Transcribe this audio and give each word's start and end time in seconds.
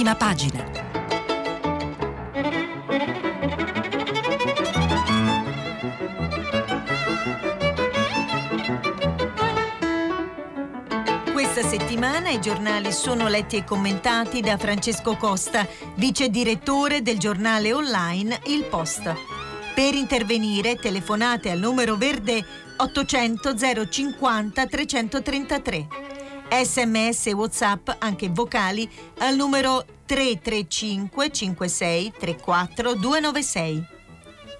prima 0.00 0.14
pagina. 0.14 0.64
Questa 11.32 11.62
settimana 11.62 12.30
i 12.30 12.40
giornali 12.40 12.92
sono 12.92 13.28
letti 13.28 13.56
e 13.56 13.64
commentati 13.64 14.40
da 14.40 14.56
Francesco 14.56 15.16
Costa, 15.16 15.66
vice 15.96 16.30
direttore 16.30 17.02
del 17.02 17.18
giornale 17.18 17.74
online 17.74 18.40
Il 18.46 18.64
Post. 18.64 19.12
Per 19.74 19.94
intervenire 19.94 20.76
telefonate 20.76 21.50
al 21.50 21.58
numero 21.58 21.96
verde 21.96 22.42
800 22.78 23.54
050 23.86 24.66
333. 24.66 26.09
Sms 26.50 27.28
e 27.28 27.32
WhatsApp, 27.32 27.90
anche 27.98 28.28
vocali, 28.28 28.90
al 29.18 29.36
numero 29.36 29.84
335 30.04 31.30
56 31.30 32.12
34 32.18 32.94
296. 32.94 33.86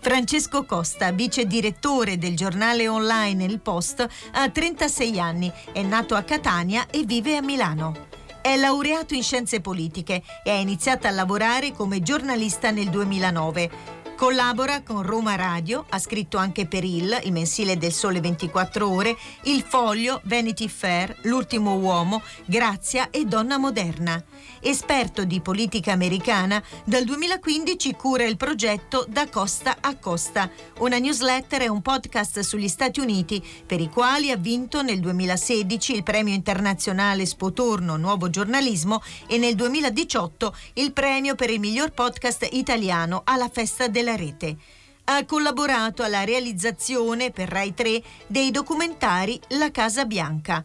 Francesco 0.01 0.65
Costa, 0.65 1.11
vice 1.11 1.47
direttore 1.47 2.17
del 2.17 2.37
giornale 2.37 2.87
online 2.87 3.45
Il 3.45 3.61
Post, 3.61 4.07
ha 4.33 4.49
36 4.49 5.19
anni, 5.19 5.53
è 5.73 5.83
nato 5.83 6.15
a 6.15 6.23
Catania 6.23 6.87
e 6.89 7.03
vive 7.03 7.37
a 7.37 7.43
Milano. 7.43 8.07
È 8.41 8.57
laureato 8.57 9.13
in 9.15 9.23
scienze 9.23 9.61
politiche 9.61 10.23
e 10.43 10.51
ha 10.51 10.55
iniziato 10.55 11.07
a 11.07 11.11
lavorare 11.11 11.73
come 11.73 12.01
giornalista 12.01 12.71
nel 12.71 12.89
2009. 12.89 14.00
Collabora 14.21 14.83
con 14.83 15.03
Roma 15.03 15.35
Radio, 15.35 15.87
ha 15.89 15.99
scritto 15.99 16.37
anche 16.37 16.67
per 16.67 16.85
il, 16.85 17.19
il 17.25 17.33
mensile 17.33 17.79
del 17.79 17.91
Sole 17.91 18.21
24 18.21 18.87
Ore, 18.87 19.17
Il 19.45 19.63
Foglio, 19.67 20.21
Vanity 20.25 20.69
Fair, 20.69 21.17
L'ultimo 21.23 21.77
uomo, 21.77 22.21
Grazia 22.45 23.09
e 23.09 23.25
Donna 23.25 23.57
Moderna. 23.57 24.23
Esperto 24.63 25.25
di 25.25 25.41
politica 25.41 25.93
americana, 25.93 26.63
dal 26.85 27.05
2015 27.05 27.95
cura 27.95 28.25
il 28.25 28.37
progetto 28.37 29.07
Da 29.09 29.27
Costa 29.27 29.79
a 29.81 29.97
Costa, 29.97 30.51
una 30.81 30.99
newsletter 30.99 31.63
e 31.63 31.69
un 31.69 31.81
podcast 31.81 32.41
sugli 32.41 32.69
Stati 32.69 33.01
Uniti, 33.01 33.43
per 33.65 33.81
i 33.81 33.89
quali 33.89 34.31
ha 34.31 34.37
vinto 34.37 34.83
nel 34.83 35.01
2016 35.01 35.95
il 35.95 36.03
premio 36.03 36.35
internazionale 36.35 37.25
Spotorno 37.25 37.97
Nuovo 37.97 38.29
Giornalismo 38.29 39.03
e 39.27 39.39
nel 39.39 39.55
2018 39.55 40.55
il 40.75 40.93
premio 40.93 41.35
per 41.35 41.49
il 41.49 41.59
miglior 41.59 41.93
podcast 41.93 42.47
italiano 42.53 43.23
alla 43.25 43.49
Festa 43.49 43.89
della 43.89 44.15
rete. 44.15 44.57
Ha 45.05 45.25
collaborato 45.25 46.03
alla 46.03 46.25
realizzazione 46.25 47.31
per 47.31 47.49
Rai 47.49 47.73
3 47.73 48.03
dei 48.27 48.51
documentari 48.51 49.41
La 49.49 49.71
Casa 49.71 50.05
Bianca. 50.05 50.63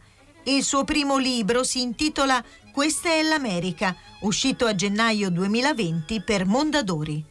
Il 0.47 0.63
suo 0.63 0.83
primo 0.83 1.17
libro 1.17 1.63
si 1.63 1.81
intitola 1.81 2.43
Questa 2.75 3.07
è 3.07 3.23
l'America, 3.23 3.95
uscito 4.19 4.65
a 4.65 4.75
gennaio 4.75 5.29
2020 5.29 6.19
per 6.19 6.45
Mondadori. 6.45 7.23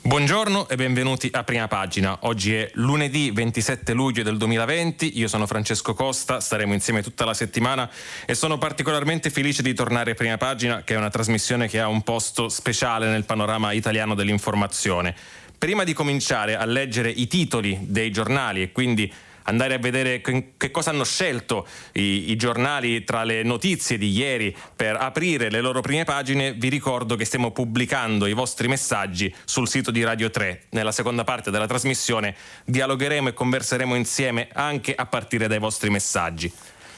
Buongiorno 0.00 0.66
e 0.66 0.76
benvenuti 0.76 1.28
a 1.30 1.44
Prima 1.44 1.68
Pagina. 1.68 2.20
Oggi 2.22 2.54
è 2.54 2.70
lunedì 2.76 3.30
27 3.30 3.92
luglio 3.92 4.22
del 4.22 4.38
2020, 4.38 5.18
io 5.18 5.28
sono 5.28 5.46
Francesco 5.46 5.92
Costa, 5.92 6.40
staremo 6.40 6.72
insieme 6.72 7.02
tutta 7.02 7.26
la 7.26 7.34
settimana 7.34 7.90
e 8.24 8.34
sono 8.34 8.56
particolarmente 8.56 9.28
felice 9.28 9.60
di 9.60 9.74
tornare 9.74 10.12
a 10.12 10.14
Prima 10.14 10.38
Pagina, 10.38 10.84
che 10.84 10.94
è 10.94 10.96
una 10.96 11.10
trasmissione 11.10 11.68
che 11.68 11.78
ha 11.78 11.88
un 11.88 12.00
posto 12.00 12.48
speciale 12.48 13.10
nel 13.10 13.26
panorama 13.26 13.72
italiano 13.72 14.14
dell'informazione. 14.14 15.14
Prima 15.58 15.84
di 15.84 15.92
cominciare 15.92 16.56
a 16.56 16.64
leggere 16.64 17.10
i 17.10 17.26
titoli 17.26 17.78
dei 17.82 18.10
giornali 18.10 18.62
e 18.62 18.72
quindi 18.72 19.12
andare 19.48 19.74
a 19.74 19.78
vedere 19.78 20.20
che 20.20 20.70
cosa 20.70 20.90
hanno 20.90 21.04
scelto 21.04 21.66
i, 21.92 22.30
i, 22.30 22.36
giornali 22.36 23.02
tra 23.04 23.24
le 23.24 23.42
notizie 23.42 23.98
di 23.98 24.10
ieri 24.10 24.54
per 24.76 24.96
aprire 24.96 25.50
le 25.50 25.60
loro 25.60 25.80
prime 25.80 26.04
pagine, 26.04 26.52
vi 26.52 26.68
ricordo 26.68 27.16
che 27.16 27.24
stiamo 27.24 27.50
pubblicando 27.50 28.26
i 28.26 28.34
vostri 28.34 28.68
messaggi 28.68 29.34
sul 29.44 29.68
sito 29.68 29.90
di 29.90 30.04
Radio 30.04 30.30
3. 30.30 30.64
Nella 30.70 30.92
seconda 30.92 31.24
parte 31.24 31.50
della 31.50 31.66
trasmissione 31.66 32.36
dialogheremo 32.64 33.28
e 33.28 33.34
converseremo 33.34 33.94
insieme 33.94 34.48
anche 34.52 34.94
a 34.94 35.06
partire 35.06 35.48
dai 35.48 35.58
vostri 35.58 35.90
messaggi. 35.90 36.52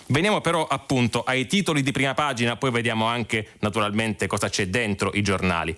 Veniamo 0.06 0.40
però 0.40 0.66
appunto 0.66 1.22
ai 1.22 1.46
titoli 1.46 1.82
di 1.82 1.92
prima 1.92 2.14
pagina, 2.14 2.56
poi 2.56 2.72
vediamo 2.72 3.06
anche 3.06 3.50
naturalmente 3.60 4.26
cosa 4.26 4.48
c'è 4.48 4.66
dentro 4.66 5.12
i 5.14 5.22
giornali. 5.22 5.76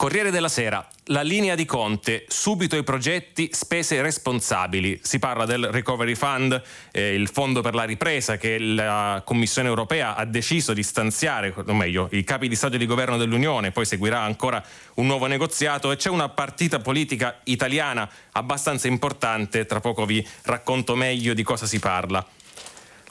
Corriere 0.00 0.30
della 0.30 0.48
Sera, 0.48 0.88
la 1.08 1.20
linea 1.20 1.54
di 1.54 1.66
Conte, 1.66 2.24
subito 2.26 2.74
i 2.74 2.82
progetti, 2.82 3.50
spese 3.52 4.00
responsabili. 4.00 4.98
Si 5.02 5.18
parla 5.18 5.44
del 5.44 5.66
Recovery 5.66 6.14
Fund, 6.14 6.62
eh, 6.90 7.12
il 7.12 7.28
fondo 7.28 7.60
per 7.60 7.74
la 7.74 7.84
ripresa 7.84 8.38
che 8.38 8.58
la 8.58 9.20
Commissione 9.26 9.68
europea 9.68 10.16
ha 10.16 10.24
deciso 10.24 10.72
di 10.72 10.82
stanziare, 10.82 11.52
o 11.54 11.74
meglio, 11.74 12.08
i 12.12 12.24
capi 12.24 12.48
di 12.48 12.56
Stato 12.56 12.76
e 12.76 12.78
di 12.78 12.86
Governo 12.86 13.18
dell'Unione, 13.18 13.72
poi 13.72 13.84
seguirà 13.84 14.22
ancora 14.22 14.64
un 14.94 15.04
nuovo 15.04 15.26
negoziato 15.26 15.92
e 15.92 15.96
c'è 15.96 16.08
una 16.08 16.30
partita 16.30 16.78
politica 16.78 17.38
italiana 17.44 18.08
abbastanza 18.32 18.88
importante, 18.88 19.66
tra 19.66 19.80
poco 19.80 20.06
vi 20.06 20.26
racconto 20.44 20.94
meglio 20.94 21.34
di 21.34 21.42
cosa 21.42 21.66
si 21.66 21.78
parla. 21.78 22.26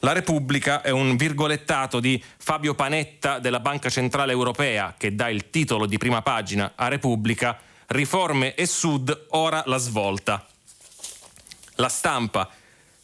La 0.02 0.14
Repubblica 0.14 0.82
è 0.82 0.92
un 0.92 1.18
virgolettato 1.18 2.00
di 2.00 2.24
Fabio 2.38 2.74
Panetta 2.74 3.40
della 3.40 3.60
Banca 3.60 3.90
Centrale 3.90 4.32
Europea 4.32 4.96
che 4.98 5.14
dà 5.14 5.30
il 5.30 5.50
titolo 5.50 5.86
di 5.86 5.98
prima 5.98 6.22
pagina 6.22 6.72
a 6.76 6.88
Repubblica 6.88 7.58
Riforme 7.88 8.54
e 8.54 8.66
Sud, 8.66 9.26
ora 9.30 9.64
la 9.66 9.78
svolta. 9.78 10.46
La 11.76 11.90
stampa. 11.90 12.50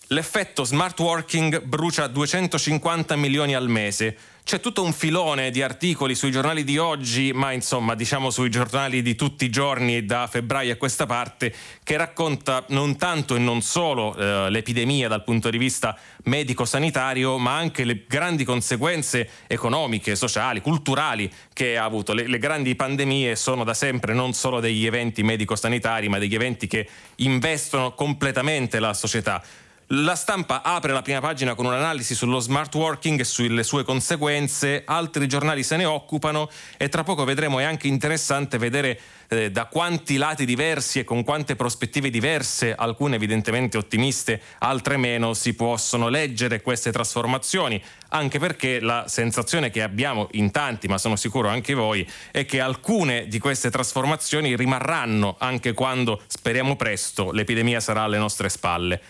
L'effetto 0.10 0.64
smart 0.64 0.98
working 1.00 1.64
brucia 1.64 2.08
250 2.08 3.16
milioni 3.16 3.56
al 3.56 3.68
mese 3.68 4.18
c'è 4.46 4.60
tutto 4.60 4.84
un 4.84 4.94
filone 4.94 5.50
di 5.50 5.64
articoli 5.64 6.14
sui 6.14 6.30
giornali 6.30 6.64
di 6.64 6.78
oggi, 6.78 7.34
ma 7.34 7.52
insomma 7.52 7.96
diciamo 7.96 8.30
sui 8.30 8.52
giornali 8.52 9.02
di 9.02 9.16
tutti 9.16 9.44
i 9.44 9.50
giorni 9.50 10.06
da 10.06 10.28
febbraio 10.28 10.72
a 10.72 10.76
questa 10.76 11.08
parte, 11.08 11.52
che 11.84 11.98
racconta 11.98 12.64
non 12.68 12.96
tanto 12.96 13.36
e 13.36 13.40
non 13.40 13.64
solo 13.64 14.16
eh, 14.16 14.52
l'epidemia 14.52 15.08
dal 15.08 15.24
punto 15.24 15.50
di 15.50 15.58
vista 15.58 15.98
medico-sanitario, 16.26 17.40
ma 17.40 17.56
anche 17.56 17.86
le 17.86 18.04
grandi 18.08 18.44
conseguenze 18.44 19.28
economiche, 19.48 20.16
sociali, 20.16 20.62
culturali 20.62 21.28
che 21.52 21.76
ha 21.76 21.84
avuto. 21.84 22.14
Le, 22.14 22.28
le 22.28 22.38
grandi 22.38 22.76
pandemie 22.76 23.36
sono 23.36 23.64
da 23.64 23.74
sempre 23.74 24.14
non 24.14 24.34
solo 24.34 24.60
degli 24.60 24.86
eventi 24.86 25.24
medico-sanitari, 25.24 26.08
ma 26.08 26.20
degli 26.20 26.36
eventi 26.36 26.68
che 26.68 26.88
investono 27.16 27.96
completamente 27.96 28.78
la 28.78 28.94
società. 28.94 29.42
La 29.90 30.16
stampa 30.16 30.64
apre 30.64 30.94
la 30.94 31.04
prima 31.04 31.20
pagina 31.20 31.54
con 31.54 31.66
un'analisi 31.66 32.16
sullo 32.16 32.40
smart 32.40 32.74
working 32.74 33.20
e 33.20 33.24
sulle 33.24 33.62
sue 33.62 33.84
conseguenze, 33.84 34.82
altri 34.84 35.28
giornali 35.28 35.62
se 35.62 35.76
ne 35.76 35.86
occupano 35.86 36.50
e 36.76 36.90
tra 36.90 37.04
poco 37.04 37.24
vedremo 37.24 37.60
è 37.60 37.66
anche 37.66 37.88
interessante 37.88 38.58
vedere 38.58 39.00
eh, 39.28 39.52
da 39.52 39.66
quanti 39.66 40.18
lati 40.18 40.44
diversi 40.44 40.98
e 40.98 41.04
con 41.04 41.24
quante 41.24 41.56
prospettive 41.56 42.10
diverse, 42.10 42.74
alcune 42.74 43.18
evidentemente 43.18 43.78
ottimiste, 43.78 44.42
altre 44.60 44.98
meno, 44.98 45.36
si 45.36 45.54
possono 45.54 46.08
leggere 46.10 46.62
queste 46.62 46.92
trasformazioni, 46.92 47.82
anche 48.10 48.40
perché 48.40 48.80
la 48.80 49.06
sensazione 49.08 49.70
che 49.70 49.84
abbiamo 49.84 50.30
in 50.32 50.50
tanti, 50.50 50.88
ma 50.88 50.98
sono 50.98 51.16
sicuro 51.16 51.50
anche 51.50 51.76
voi, 51.76 52.08
è 52.32 52.46
che 52.46 52.60
alcune 52.60 53.28
di 53.28 53.38
queste 53.38 53.70
trasformazioni 53.70 54.56
rimarranno 54.56 55.36
anche 55.38 55.74
quando, 55.74 56.22
speriamo 56.26 56.76
presto, 56.76 57.32
l'epidemia 57.32 57.80
sarà 57.80 58.04
alle 58.04 58.18
nostre 58.18 58.50
spalle. 58.50 59.02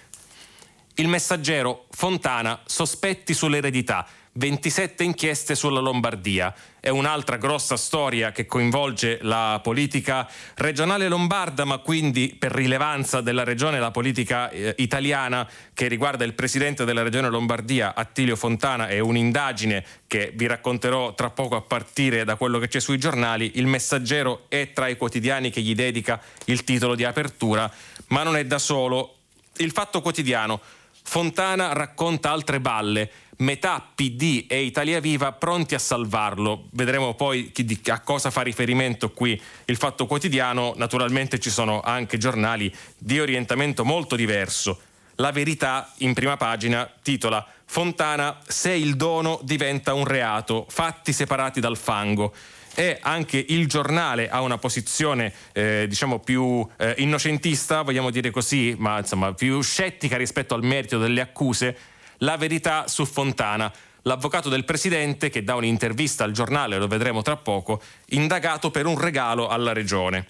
Il 0.97 1.09
messaggero 1.09 1.87
Fontana, 1.89 2.61
sospetti 2.63 3.33
sull'eredità, 3.33 4.07
27 4.31 5.03
inchieste 5.03 5.53
sulla 5.53 5.81
Lombardia. 5.81 6.55
È 6.79 6.87
un'altra 6.87 7.35
grossa 7.35 7.75
storia 7.75 8.31
che 8.31 8.45
coinvolge 8.45 9.19
la 9.23 9.59
politica 9.61 10.25
regionale 10.55 11.09
lombarda, 11.09 11.65
ma 11.65 11.79
quindi 11.79 12.33
per 12.39 12.53
rilevanza 12.53 13.19
della 13.19 13.43
regione 13.43 13.77
la 13.77 13.91
politica 13.91 14.49
eh, 14.49 14.73
italiana 14.77 15.45
che 15.73 15.89
riguarda 15.89 16.23
il 16.23 16.33
presidente 16.33 16.85
della 16.85 17.03
regione 17.03 17.27
Lombardia, 17.27 17.93
Attilio 17.93 18.37
Fontana, 18.37 18.87
è 18.87 18.99
un'indagine 18.99 19.83
che 20.07 20.31
vi 20.33 20.47
racconterò 20.47 21.13
tra 21.13 21.29
poco 21.29 21.57
a 21.57 21.61
partire 21.61 22.23
da 22.23 22.37
quello 22.37 22.57
che 22.57 22.69
c'è 22.69 22.79
sui 22.79 22.97
giornali. 22.97 23.51
Il 23.55 23.67
messaggero 23.67 24.45
è 24.47 24.71
tra 24.71 24.87
i 24.87 24.95
quotidiani 24.95 25.49
che 25.49 25.59
gli 25.59 25.75
dedica 25.75 26.21
il 26.45 26.63
titolo 26.63 26.95
di 26.95 27.03
apertura, 27.03 27.69
ma 28.07 28.23
non 28.23 28.37
è 28.37 28.45
da 28.45 28.59
solo. 28.59 29.11
Il 29.57 29.71
fatto 29.71 30.01
quotidiano 30.01 30.59
Fontana 31.07 31.71
racconta 31.71 32.31
altre 32.31 32.59
balle, 32.59 33.09
metà 33.37 33.81
PD 33.93 34.47
e 34.49 34.63
Italia 34.63 34.99
Viva 34.99 35.31
pronti 35.31 35.73
a 35.73 35.79
salvarlo. 35.79 36.67
Vedremo 36.71 37.13
poi 37.13 37.53
a 37.85 37.99
cosa 38.01 38.31
fa 38.31 38.41
riferimento 38.41 39.11
qui 39.11 39.39
il 39.65 39.77
Fatto 39.77 40.07
Quotidiano. 40.07 40.73
Naturalmente 40.75 41.39
ci 41.39 41.49
sono 41.49 41.79
anche 41.79 42.17
giornali 42.17 42.73
di 42.97 43.19
orientamento 43.19 43.85
molto 43.85 44.17
diverso. 44.17 44.79
La 45.15 45.31
verità 45.31 45.93
in 45.99 46.13
prima 46.13 46.35
pagina 46.35 46.91
titola 47.01 47.45
Fontana 47.65 48.39
se 48.45 48.71
il 48.71 48.95
dono 48.95 49.39
diventa 49.43 49.93
un 49.93 50.05
reato, 50.05 50.65
fatti 50.67 51.13
separati 51.13 51.61
dal 51.61 51.77
fango 51.77 52.33
e 52.75 52.99
anche 53.01 53.43
il 53.47 53.67
giornale 53.67 54.29
ha 54.29 54.41
una 54.41 54.57
posizione 54.57 55.33
eh, 55.53 55.85
diciamo 55.87 56.19
più 56.19 56.67
eh, 56.77 56.93
innocentista, 56.97 57.81
vogliamo 57.81 58.11
dire 58.11 58.29
così, 58.29 58.75
ma 58.77 58.99
insomma 58.99 59.33
più 59.33 59.61
scettica 59.61 60.17
rispetto 60.17 60.53
al 60.53 60.63
merito 60.63 60.97
delle 60.99 61.21
accuse, 61.21 61.77
la 62.19 62.37
verità 62.37 62.87
su 62.87 63.05
Fontana. 63.05 63.71
l'avvocato 64.07 64.49
del 64.49 64.65
presidente 64.65 65.29
che 65.29 65.43
dà 65.43 65.55
un'intervista 65.55 66.23
al 66.23 66.31
giornale, 66.31 66.77
lo 66.77 66.87
vedremo 66.87 67.23
tra 67.23 67.37
poco, 67.37 67.81
indagato 68.09 68.69
per 68.69 68.85
un 68.85 68.99
regalo 68.99 69.47
alla 69.47 69.73
regione. 69.73 70.27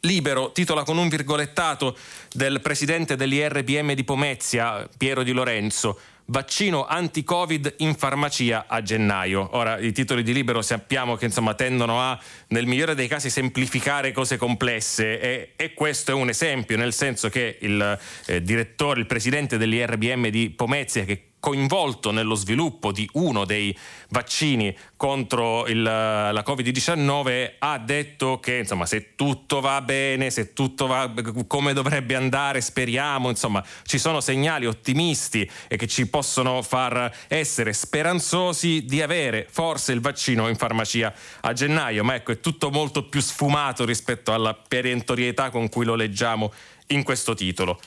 Libero 0.00 0.52
titola 0.52 0.82
con 0.82 0.96
un 0.96 1.08
virgolettato 1.08 1.96
del 2.32 2.60
presidente 2.60 3.16
dell'IRBM 3.16 3.92
di 3.92 4.04
Pomezia, 4.04 4.88
Piero 4.96 5.22
Di 5.22 5.32
Lorenzo, 5.32 5.98
vaccino 6.30 6.86
anti-Covid 6.86 7.74
in 7.78 7.94
farmacia 7.94 8.66
a 8.66 8.82
gennaio. 8.82 9.48
Ora, 9.52 9.78
i 9.78 9.92
titoli 9.92 10.22
di 10.22 10.32
libero 10.32 10.62
sappiamo 10.62 11.16
che 11.16 11.26
insomma, 11.26 11.54
tendono 11.54 12.00
a, 12.00 12.18
nel 12.48 12.66
migliore 12.66 12.94
dei 12.94 13.08
casi, 13.08 13.30
semplificare 13.30 14.12
cose 14.12 14.36
complesse 14.36 15.20
e, 15.20 15.52
e 15.56 15.74
questo 15.74 16.10
è 16.10 16.14
un 16.14 16.28
esempio, 16.28 16.76
nel 16.76 16.92
senso 16.92 17.28
che 17.28 17.58
il 17.60 17.98
eh, 18.26 18.42
direttore, 18.42 19.00
il 19.00 19.06
presidente 19.06 19.56
dell'IRBM 19.56 20.28
di 20.28 20.50
Pomezia, 20.50 21.04
che 21.04 21.22
coinvolto 21.40 22.10
nello 22.10 22.34
sviluppo 22.34 22.92
di 22.92 23.08
uno 23.14 23.44
dei 23.44 23.76
vaccini 24.08 24.76
contro 24.96 25.66
il, 25.66 25.82
la 25.82 26.44
Covid-19 26.46 27.54
ha 27.58 27.78
detto 27.78 28.40
che 28.40 28.56
insomma, 28.56 28.86
se 28.86 29.14
tutto 29.14 29.60
va 29.60 29.80
bene, 29.80 30.30
se 30.30 30.52
tutto 30.52 30.86
va 30.86 31.12
come 31.46 31.72
dovrebbe 31.72 32.14
andare, 32.14 32.60
speriamo, 32.60 33.28
insomma, 33.28 33.64
ci 33.84 33.98
sono 33.98 34.20
segnali 34.20 34.66
ottimisti 34.66 35.48
e 35.68 35.76
che 35.76 35.86
ci 35.86 36.08
possono 36.08 36.62
far 36.62 37.14
essere 37.28 37.72
speranzosi 37.72 38.84
di 38.84 39.00
avere 39.00 39.46
forse 39.48 39.92
il 39.92 40.00
vaccino 40.00 40.48
in 40.48 40.56
farmacia 40.56 41.12
a 41.40 41.52
gennaio, 41.52 42.02
ma 42.04 42.14
ecco 42.14 42.32
è 42.32 42.40
tutto 42.40 42.70
molto 42.70 43.04
più 43.08 43.20
sfumato 43.20 43.84
rispetto 43.84 44.32
alla 44.32 44.54
perentorietà 44.54 45.50
con 45.50 45.68
cui 45.68 45.84
lo 45.84 45.94
leggiamo 45.94 46.52
in 46.88 47.02
questo 47.02 47.34
titolo. 47.34 47.80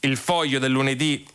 Il 0.00 0.16
foglio 0.16 0.58
del 0.58 0.70
lunedì 0.70 1.26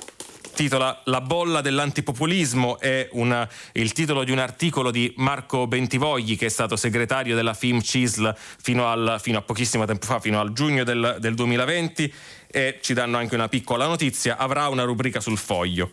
titola 0.56 1.02
La 1.06 1.22
bolla 1.22 1.62
dell'antipopulismo, 1.62 2.80
è 2.80 3.08
una, 3.12 3.48
il 3.74 3.92
titolo 3.92 4.24
di 4.24 4.32
un 4.32 4.40
articolo 4.40 4.90
di 4.90 5.14
Marco 5.18 5.68
Bentivogli 5.68 6.36
che 6.36 6.48
è 6.48 6.50
stato 6.50 6.76
segretario 6.76 7.36
della 7.36 7.54
FIM 7.54 7.82
CISL 7.82 8.36
fino, 8.36 8.88
al, 8.88 9.18
fino 9.22 9.38
a 9.38 9.42
pochissimo 9.42 9.86
tempo 9.86 10.08
fa, 10.08 10.20
fino 10.20 10.40
al 10.40 10.54
giugno 10.54 10.84
del, 10.84 11.18
del 11.20 11.36
2020 11.36 12.14
e 12.48 12.80
ci 12.82 12.94
danno 12.94 13.18
anche 13.18 13.36
una 13.36 13.50
piccola 13.50 13.86
notizia, 13.86 14.38
avrà 14.38 14.70
una 14.70 14.84
rubrica 14.84 15.20
sul 15.20 15.38
foglio. 15.38 15.92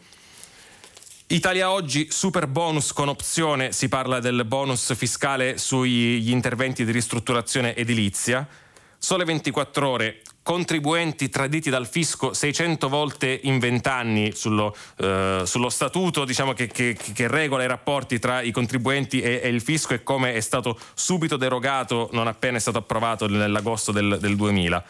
Italia 1.26 1.70
Oggi, 1.70 2.08
super 2.10 2.46
bonus 2.46 2.92
con 2.92 3.08
opzione, 3.08 3.72
si 3.72 3.88
parla 3.88 4.20
del 4.20 4.44
bonus 4.44 4.94
fiscale 4.94 5.58
sugli 5.58 6.30
interventi 6.30 6.84
di 6.84 6.92
ristrutturazione 6.92 7.74
edilizia. 7.74 8.46
Sole 9.04 9.24
24 9.24 9.88
ore, 9.88 10.20
contribuenti 10.44 11.28
traditi 11.28 11.70
dal 11.70 11.88
fisco 11.88 12.32
600 12.32 12.88
volte 12.88 13.40
in 13.42 13.58
20 13.58 13.88
anni 13.88 14.30
sullo, 14.32 14.76
eh, 14.98 15.42
sullo 15.44 15.68
statuto 15.70 16.24
diciamo, 16.24 16.52
che, 16.52 16.68
che, 16.68 16.96
che, 17.12 17.26
regola 17.26 17.64
i 17.64 17.66
rapporti 17.66 18.20
tra 18.20 18.42
i 18.42 18.52
contribuenti 18.52 19.20
e, 19.20 19.40
e, 19.42 19.48
il 19.48 19.60
fisco 19.60 19.94
e 19.94 20.04
come 20.04 20.34
è 20.34 20.40
stato 20.40 20.78
subito 20.94 21.36
derogato 21.36 22.10
non 22.12 22.28
appena 22.28 22.58
è 22.58 22.60
stato 22.60 22.78
approvato 22.78 23.26
nell'agosto 23.26 23.90
del, 23.90 24.18
del 24.20 24.36
2000. 24.36 24.84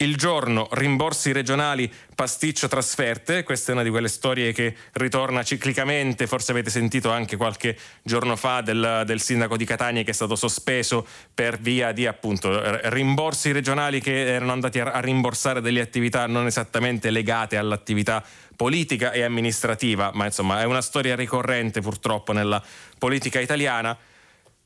Il 0.00 0.14
giorno, 0.14 0.68
rimborsi 0.70 1.32
regionali, 1.32 1.92
pasticcio 2.14 2.68
trasferte, 2.68 3.42
questa 3.42 3.72
è 3.72 3.74
una 3.74 3.82
di 3.82 3.90
quelle 3.90 4.06
storie 4.06 4.52
che 4.52 4.72
ritorna 4.92 5.42
ciclicamente, 5.42 6.28
forse 6.28 6.52
avete 6.52 6.70
sentito 6.70 7.10
anche 7.10 7.36
qualche 7.36 7.76
giorno 8.04 8.36
fa 8.36 8.60
del, 8.60 9.02
del 9.04 9.20
sindaco 9.20 9.56
di 9.56 9.64
Catania 9.64 10.04
che 10.04 10.12
è 10.12 10.14
stato 10.14 10.36
sospeso 10.36 11.04
per 11.34 11.58
via 11.58 11.90
di 11.90 12.06
appunto 12.06 12.78
rimborsi 12.90 13.50
regionali 13.50 14.00
che 14.00 14.34
erano 14.34 14.52
andati 14.52 14.78
a, 14.78 14.92
a 14.92 15.00
rimborsare 15.00 15.60
delle 15.60 15.80
attività 15.80 16.28
non 16.28 16.46
esattamente 16.46 17.10
legate 17.10 17.56
all'attività 17.56 18.22
politica 18.54 19.10
e 19.10 19.22
amministrativa, 19.22 20.12
ma 20.14 20.26
insomma 20.26 20.60
è 20.60 20.64
una 20.64 20.80
storia 20.80 21.16
ricorrente 21.16 21.80
purtroppo 21.80 22.32
nella 22.32 22.62
politica 22.98 23.40
italiana. 23.40 23.98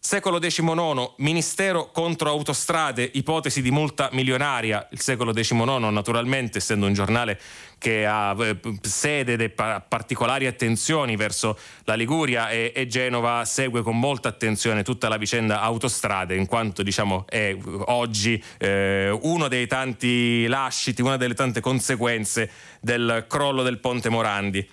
Secolo 0.04 0.40
XIX, 0.40 1.12
Ministero 1.18 1.92
contro 1.92 2.28
autostrade, 2.28 3.08
ipotesi 3.14 3.62
di 3.62 3.70
multa 3.70 4.08
milionaria. 4.10 4.88
Il 4.90 5.00
secolo 5.00 5.32
XIX, 5.32 5.62
naturalmente, 5.90 6.58
essendo 6.58 6.86
un 6.86 6.92
giornale 6.92 7.40
che 7.78 8.04
ha 8.04 8.34
eh, 8.40 8.58
sede 8.80 9.34
e 9.34 9.48
particolari 9.48 10.48
attenzioni 10.48 11.14
verso 11.14 11.56
la 11.84 11.94
Liguria 11.94 12.50
e, 12.50 12.72
e, 12.74 12.88
Genova, 12.88 13.44
segue 13.44 13.82
con 13.82 13.96
molta 13.96 14.28
attenzione 14.28 14.82
tutta 14.82 15.08
la 15.08 15.16
vicenda 15.16 15.60
autostrade, 15.60 16.34
in 16.34 16.46
quanto 16.46 16.82
diciamo, 16.82 17.24
è 17.28 17.56
oggi 17.84 18.42
eh, 18.58 19.16
uno 19.22 19.46
dei 19.46 19.68
tanti 19.68 20.48
lasciti, 20.48 21.00
una 21.00 21.16
delle 21.16 21.34
tante 21.34 21.60
conseguenze 21.60 22.50
del 22.80 23.24
crollo 23.28 23.62
del 23.62 23.78
Ponte 23.78 24.08
Morandi. 24.08 24.68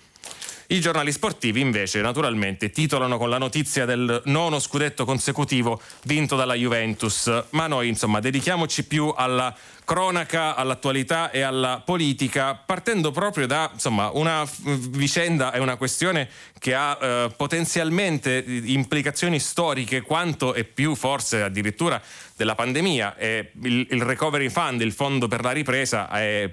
I 0.72 0.80
giornali 0.80 1.10
sportivi 1.10 1.60
invece 1.60 2.00
naturalmente 2.00 2.70
titolano 2.70 3.18
con 3.18 3.28
la 3.28 3.38
notizia 3.38 3.84
del 3.84 4.22
nono 4.26 4.60
scudetto 4.60 5.04
consecutivo 5.04 5.80
vinto 6.04 6.36
dalla 6.36 6.54
Juventus, 6.54 7.46
ma 7.50 7.66
noi 7.66 7.88
insomma 7.88 8.20
dedichiamoci 8.20 8.84
più 8.84 9.12
alla 9.16 9.52
cronaca, 9.90 10.54
all'attualità 10.54 11.32
e 11.32 11.40
alla 11.40 11.82
politica, 11.84 12.54
partendo 12.54 13.10
proprio 13.10 13.48
da 13.48 13.70
insomma, 13.72 14.10
una 14.12 14.48
vicenda 14.90 15.52
e 15.52 15.58
una 15.58 15.74
questione 15.74 16.28
che 16.60 16.74
ha 16.74 16.96
eh, 17.00 17.32
potenzialmente 17.36 18.44
implicazioni 18.46 19.40
storiche 19.40 20.02
quanto 20.02 20.54
e 20.54 20.62
più 20.62 20.94
forse 20.94 21.42
addirittura 21.42 22.00
della 22.36 22.54
pandemia. 22.54 23.16
E 23.16 23.50
il, 23.64 23.86
il, 23.90 24.02
Recovery 24.02 24.48
Fund, 24.48 24.80
il 24.80 24.92
fondo 24.92 25.26
per 25.26 25.42
la 25.42 25.50
ripresa, 25.50 26.08
è, 26.08 26.48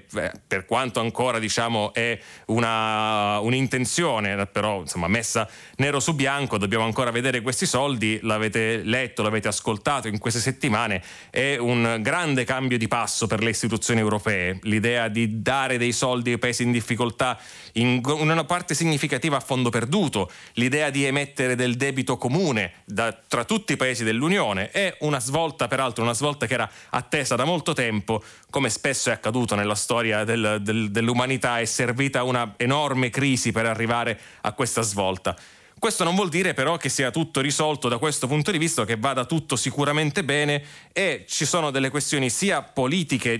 per 0.46 0.66
quanto 0.66 0.98
ancora 0.98 1.38
diciamo, 1.38 1.94
è 1.94 2.18
una, 2.46 3.38
un'intenzione, 3.38 4.46
però 4.46 4.80
insomma, 4.80 5.06
messa 5.06 5.48
nero 5.76 6.00
su 6.00 6.14
bianco, 6.14 6.58
dobbiamo 6.58 6.84
ancora 6.84 7.12
vedere 7.12 7.40
questi 7.40 7.66
soldi, 7.66 8.18
l'avete 8.22 8.82
letto, 8.82 9.22
l'avete 9.22 9.46
ascoltato 9.46 10.08
in 10.08 10.18
queste 10.18 10.40
settimane, 10.40 11.02
è 11.30 11.56
un 11.56 11.98
grande 12.00 12.42
cambio 12.44 12.76
di 12.76 12.88
passo 12.88 13.26
per 13.28 13.40
le 13.44 13.50
istituzioni 13.50 14.00
europee, 14.00 14.58
l'idea 14.62 15.06
di 15.06 15.40
dare 15.40 15.78
dei 15.78 15.92
soldi 15.92 16.32
ai 16.32 16.38
paesi 16.38 16.64
in 16.64 16.72
difficoltà 16.72 17.38
in 17.74 18.00
una 18.04 18.44
parte 18.44 18.74
significativa 18.74 19.36
a 19.36 19.40
fondo 19.40 19.70
perduto, 19.70 20.28
l'idea 20.54 20.90
di 20.90 21.04
emettere 21.04 21.54
del 21.54 21.76
debito 21.76 22.16
comune 22.16 22.72
da, 22.84 23.12
tra 23.12 23.44
tutti 23.44 23.74
i 23.74 23.76
paesi 23.76 24.02
dell'Unione 24.02 24.70
è 24.72 24.96
una 25.00 25.20
svolta, 25.20 25.68
peraltro 25.68 26.02
una 26.02 26.14
svolta 26.14 26.46
che 26.46 26.54
era 26.54 26.68
attesa 26.90 27.36
da 27.36 27.44
molto 27.44 27.72
tempo, 27.74 28.20
come 28.50 28.70
spesso 28.70 29.10
è 29.10 29.12
accaduto 29.12 29.54
nella 29.54 29.76
storia 29.76 30.24
del, 30.24 30.58
del, 30.60 30.90
dell'umanità, 30.90 31.60
è 31.60 31.64
servita 31.64 32.24
una 32.24 32.54
enorme 32.56 33.10
crisi 33.10 33.52
per 33.52 33.66
arrivare 33.66 34.18
a 34.40 34.52
questa 34.52 34.82
svolta. 34.82 35.36
Questo 35.78 36.02
non 36.02 36.16
vuol 36.16 36.28
dire 36.28 36.54
però 36.54 36.76
che 36.76 36.88
sia 36.88 37.12
tutto 37.12 37.40
risolto 37.40 37.88
da 37.88 37.98
questo 37.98 38.26
punto 38.26 38.50
di 38.50 38.58
vista, 38.58 38.84
che 38.84 38.96
vada 38.96 39.24
tutto 39.24 39.54
sicuramente 39.54 40.24
bene 40.24 40.62
e 40.92 41.24
ci 41.28 41.44
sono 41.44 41.70
delle 41.70 41.90
questioni 41.90 42.30
sia 42.30 42.62
politiche 42.62 43.38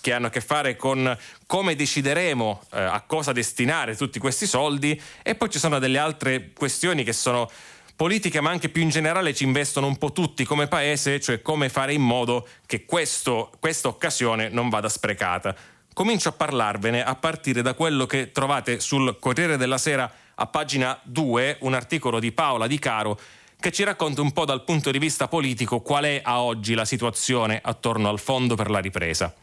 che 0.00 0.12
hanno 0.12 0.26
a 0.26 0.30
che 0.30 0.42
fare 0.42 0.76
con 0.76 1.16
come 1.46 1.74
decideremo 1.74 2.62
eh, 2.72 2.80
a 2.82 3.00
cosa 3.06 3.32
destinare 3.32 3.96
tutti 3.96 4.18
questi 4.18 4.46
soldi 4.46 5.00
e 5.22 5.34
poi 5.34 5.48
ci 5.48 5.58
sono 5.58 5.78
delle 5.78 5.96
altre 5.96 6.50
questioni 6.52 7.02
che 7.02 7.14
sono 7.14 7.50
politiche 7.96 8.40
ma 8.40 8.50
anche 8.50 8.68
più 8.68 8.82
in 8.82 8.90
generale 8.90 9.34
ci 9.34 9.44
investono 9.44 9.86
un 9.86 9.96
po' 9.96 10.12
tutti 10.12 10.44
come 10.44 10.68
paese, 10.68 11.18
cioè 11.18 11.40
come 11.40 11.70
fare 11.70 11.94
in 11.94 12.02
modo 12.02 12.46
che 12.66 12.84
questo, 12.84 13.50
questa 13.58 13.88
occasione 13.88 14.50
non 14.50 14.68
vada 14.68 14.88
sprecata. 14.90 15.56
Comincio 15.94 16.28
a 16.28 16.32
parlarvene 16.32 17.02
a 17.02 17.14
partire 17.14 17.62
da 17.62 17.74
quello 17.74 18.06
che 18.06 18.32
trovate 18.32 18.80
sul 18.80 19.18
Corriere 19.18 19.56
della 19.56 19.78
Sera 19.78 20.10
a 20.40 20.46
pagina 20.46 20.98
2 21.04 21.58
un 21.60 21.74
articolo 21.74 22.18
di 22.18 22.32
Paola 22.32 22.66
Di 22.66 22.78
Caro 22.78 23.20
che 23.60 23.70
ci 23.70 23.84
racconta 23.84 24.22
un 24.22 24.32
po' 24.32 24.46
dal 24.46 24.64
punto 24.64 24.90
di 24.90 24.98
vista 24.98 25.28
politico 25.28 25.80
qual 25.80 26.04
è 26.04 26.20
a 26.24 26.40
oggi 26.40 26.72
la 26.72 26.86
situazione 26.86 27.60
attorno 27.62 28.08
al 28.08 28.18
fondo 28.18 28.54
per 28.54 28.70
la 28.70 28.78
ripresa. 28.78 29.34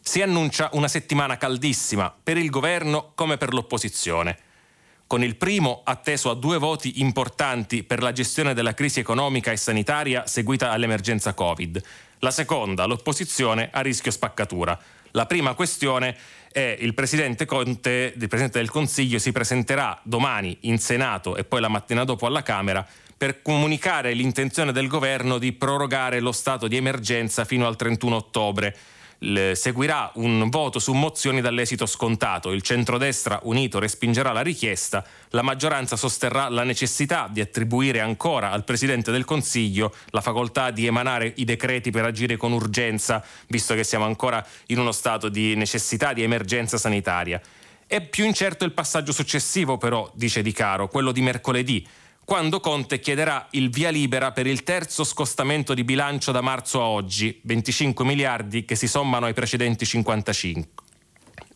Si 0.00 0.20
annuncia 0.20 0.70
una 0.72 0.88
settimana 0.88 1.36
caldissima 1.36 2.12
per 2.22 2.38
il 2.38 2.50
governo 2.50 3.12
come 3.14 3.36
per 3.36 3.54
l'opposizione, 3.54 4.36
con 5.06 5.22
il 5.22 5.36
primo 5.36 5.82
atteso 5.84 6.28
a 6.28 6.34
due 6.34 6.58
voti 6.58 7.00
importanti 7.00 7.84
per 7.84 8.02
la 8.02 8.10
gestione 8.10 8.54
della 8.54 8.74
crisi 8.74 8.98
economica 8.98 9.52
e 9.52 9.56
sanitaria 9.56 10.26
seguita 10.26 10.72
all'emergenza 10.72 11.34
Covid, 11.34 11.80
la 12.18 12.32
seconda 12.32 12.84
l'opposizione 12.86 13.70
a 13.72 13.80
rischio 13.80 14.10
spaccatura. 14.10 14.76
La 15.12 15.26
prima 15.26 15.54
questione 15.54 16.16
è 16.50 16.76
il 16.80 16.94
Presidente 16.94 17.44
Conte, 17.44 18.12
il 18.16 18.28
Presidente 18.28 18.58
del 18.58 18.70
Consiglio, 18.70 19.18
si 19.18 19.30
presenterà 19.30 19.98
domani 20.02 20.56
in 20.62 20.78
Senato 20.78 21.36
e 21.36 21.44
poi 21.44 21.60
la 21.60 21.68
mattina 21.68 22.04
dopo 22.04 22.26
alla 22.26 22.42
Camera 22.42 22.86
per 23.16 23.42
comunicare 23.42 24.14
l'intenzione 24.14 24.72
del 24.72 24.88
governo 24.88 25.38
di 25.38 25.52
prorogare 25.52 26.20
lo 26.20 26.32
stato 26.32 26.66
di 26.66 26.76
emergenza 26.76 27.44
fino 27.44 27.66
al 27.66 27.76
31 27.76 28.16
ottobre 28.16 28.76
seguirà 29.52 30.10
un 30.14 30.48
voto 30.48 30.80
su 30.80 30.92
mozioni 30.92 31.40
dall'esito 31.40 31.86
scontato. 31.86 32.50
Il 32.50 32.62
centrodestra 32.62 33.38
unito 33.44 33.78
respingerà 33.78 34.32
la 34.32 34.40
richiesta, 34.40 35.04
la 35.30 35.42
maggioranza 35.42 35.96
sosterrà 35.96 36.48
la 36.48 36.64
necessità 36.64 37.28
di 37.30 37.40
attribuire 37.40 38.00
ancora 38.00 38.50
al 38.50 38.64
Presidente 38.64 39.12
del 39.12 39.24
Consiglio 39.24 39.94
la 40.10 40.20
facoltà 40.20 40.70
di 40.70 40.86
emanare 40.86 41.32
i 41.36 41.44
decreti 41.44 41.90
per 41.90 42.04
agire 42.04 42.36
con 42.36 42.52
urgenza, 42.52 43.24
visto 43.46 43.74
che 43.74 43.84
siamo 43.84 44.04
ancora 44.04 44.44
in 44.66 44.78
uno 44.78 44.92
stato 44.92 45.28
di 45.28 45.54
necessità, 45.54 46.12
di 46.12 46.22
emergenza 46.22 46.76
sanitaria. 46.76 47.40
È 47.86 48.00
più 48.00 48.24
incerto 48.24 48.64
il 48.64 48.72
passaggio 48.72 49.12
successivo 49.12 49.76
però, 49.76 50.10
dice 50.14 50.42
Di 50.42 50.52
Caro, 50.52 50.88
quello 50.88 51.12
di 51.12 51.20
mercoledì, 51.20 51.86
quando 52.24 52.60
Conte 52.60 53.00
chiederà 53.00 53.48
il 53.50 53.68
via 53.70 53.90
libera 53.90 54.32
per 54.32 54.46
il 54.46 54.62
terzo 54.62 55.04
scostamento 55.04 55.74
di 55.74 55.84
bilancio 55.84 56.32
da 56.32 56.40
marzo 56.40 56.80
a 56.80 56.86
oggi, 56.86 57.40
25 57.42 58.04
miliardi 58.04 58.64
che 58.64 58.76
si 58.76 58.86
sommano 58.86 59.26
ai 59.26 59.34
precedenti 59.34 59.84
55 59.84 60.82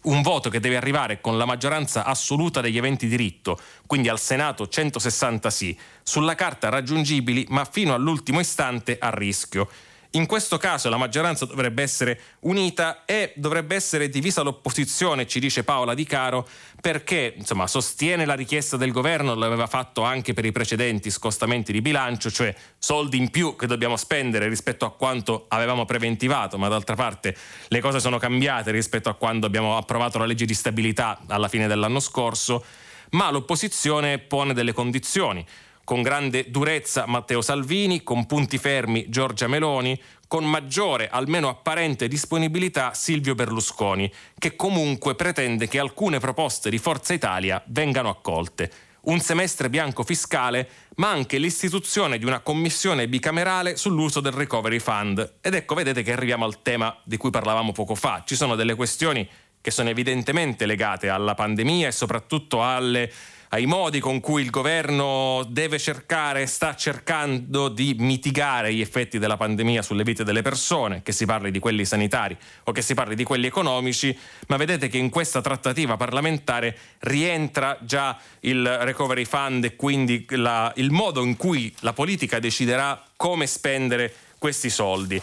un 0.07 0.23
voto 0.23 0.51
che 0.51 0.61
deve 0.61 0.77
arrivare 0.77 1.21
con 1.21 1.37
la 1.37 1.45
maggioranza 1.45 2.05
assoluta 2.05 2.61
degli 2.61 2.77
eventi 2.77 3.09
diritto, 3.09 3.59
quindi 3.87 4.09
al 4.09 4.21
Senato 4.21 4.69
160 4.69 5.51
sì, 5.51 5.77
sulla 6.03 6.35
carta 6.35 6.69
raggiungibili 6.69 7.47
ma 7.49 7.65
fino 7.65 7.95
all'ultimo 7.95 8.41
istante 8.41 8.99
a 9.01 9.11
rischio. 9.11 9.69
In 10.13 10.27
questo 10.27 10.57
caso 10.57 10.89
la 10.89 10.97
maggioranza 10.97 11.45
dovrebbe 11.45 11.83
essere 11.83 12.21
unita 12.41 13.05
e 13.05 13.33
dovrebbe 13.37 13.75
essere 13.75 14.09
divisa 14.09 14.43
l'opposizione, 14.43 15.27
ci 15.27 15.41
dice 15.41 15.65
Paola 15.65 15.95
Di 15.95 16.05
Caro, 16.05 16.49
perché 16.81 17.35
insomma, 17.37 17.67
sostiene 17.67 18.25
la 18.25 18.35
richiesta 18.35 18.77
del 18.77 18.93
governo, 18.93 19.35
l'aveva 19.35 19.67
fatto 19.67 20.03
anche 20.03 20.33
per 20.33 20.45
i 20.45 20.53
precedenti 20.53 21.11
scostamenti 21.11 21.73
di 21.73 21.83
bilancio, 21.83 22.31
cioè 22.31 22.55
soldi 22.79 23.19
in 23.19 23.31
più 23.31 23.57
che 23.57 23.67
dobbiamo 23.67 23.97
spendere 23.97 24.49
rispetto 24.49 24.85
a 24.85 24.93
quanto 24.93 25.47
avevamo 25.49 25.85
preventivato, 25.85 26.57
ma 26.57 26.69
d'altra 26.69 26.95
parte 26.95 27.37
le 27.69 27.81
cose 27.81 28.01
sono 28.01 28.19
cambiate 28.19 28.71
rispetto 28.71 29.09
a 29.09 29.15
quando 29.15 29.47
abbiamo 29.47 29.77
approvato 29.77 30.19
la 30.19 30.27
legge 30.27 30.47
di 30.47 30.55
stabilità 30.55 31.21
alla 31.27 31.49
fine 31.49 31.67
dell'anno 31.67 32.01
scorso, 32.01 32.65
ma 33.11 33.31
l'opposizione 33.31 34.19
pone 34.19 34.55
delle 34.55 34.73
condizioni 34.73 35.45
con 35.87 36.03
grande 36.03 36.51
durezza 36.51 37.07
Matteo 37.07 37.41
Salvini, 37.41 38.03
con 38.03 38.27
punti 38.27 38.59
fermi 38.59 39.09
Giorgia 39.09 39.47
Meloni, 39.47 39.97
con 40.27 40.45
maggiore, 40.45 41.09
almeno 41.09 41.49
apparente 41.49 42.09
disponibilità 42.09 42.93
Silvio 42.93 43.37
Berlusconi, 43.37 44.13
che 44.37 44.57
comunque 44.57 45.15
pretende 45.15 45.69
che 45.69 45.79
alcune 45.79 46.19
proposte 46.19 46.71
di 46.71 46.79
Forza 46.79 47.15
Italia 47.15 47.63
vengano 47.69 48.09
accolte. 48.09 48.69
Un 49.03 49.21
semestre 49.21 49.71
bianco 49.71 50.03
fiscale, 50.03 50.69
ma 50.97 51.11
anche 51.11 51.39
l'istituzione 51.39 52.19
di 52.19 52.25
una 52.25 52.41
commissione 52.41 53.07
bicamerale 53.07 53.77
sull'uso 53.77 54.19
del 54.19 54.33
Recovery 54.33 54.81
Fund. 54.81 55.35
Ed 55.41 55.55
ecco, 55.55 55.77
vedete 55.77 56.03
che 56.03 56.13
arriviamo 56.13 56.45
al 56.45 56.63
tema 56.63 57.01
di 57.05 57.17
cui 57.17 57.31
parlavamo 57.31 57.71
poco 57.71 57.95
fa. 57.95 58.25
Ci 58.27 58.35
sono 58.35 58.57
delle 58.57 58.75
questioni 58.75 59.29
che 59.61 59.71
sono 59.71 59.89
evidentemente 59.89 60.67
legate 60.67 61.09
alla 61.09 61.35
pandemia 61.35 61.87
e 61.87 61.93
soprattutto 61.93 62.65
alle 62.65 63.09
ai 63.57 63.65
modi 63.65 64.01
con 64.01 64.21
cui 64.21 64.43
il 64.43 64.51
governo 64.51 65.43
deve 65.49 65.79
cercare, 65.79 66.45
sta 66.45 66.77
cercando 66.77 67.71
di 67.71 67.95
mitigare 67.99 68.75
gli 68.75 68.83
effetti 68.83 69.19
della 69.19 69.39
pandemia 69.39 69.81
sulle 69.81 70.03
vite 70.03 70.25
delle 70.25 70.43
persone, 70.43 71.01
che 71.03 71.13
si 71.13 71.25
parli 71.25 71.51
di 71.51 71.59
quelli 71.59 71.87
sanitari 71.87 72.37
o 72.65 72.73
che 72.73 72.83
si 72.83 72.93
parli 72.93 73.15
di 73.15 73.25
quelli 73.25 73.47
economici, 73.47 74.15
ma 74.49 74.59
vedete 74.59 74.89
che 74.89 74.99
in 74.99 75.09
questa 75.09 75.41
trattativa 75.41 75.97
parlamentare 75.97 76.77
rientra 76.99 77.79
già 77.81 78.19
il 78.41 78.69
recovery 78.81 79.25
fund 79.25 79.65
e 79.65 79.75
quindi 79.75 80.27
la, 80.29 80.71
il 80.77 80.91
modo 80.91 81.25
in 81.25 81.37
cui 81.37 81.75
la 81.81 81.95
politica 81.95 82.39
deciderà 82.39 83.03
come 83.17 83.47
spendere 83.47 84.15
questi 84.39 84.69
soldi. 84.69 85.23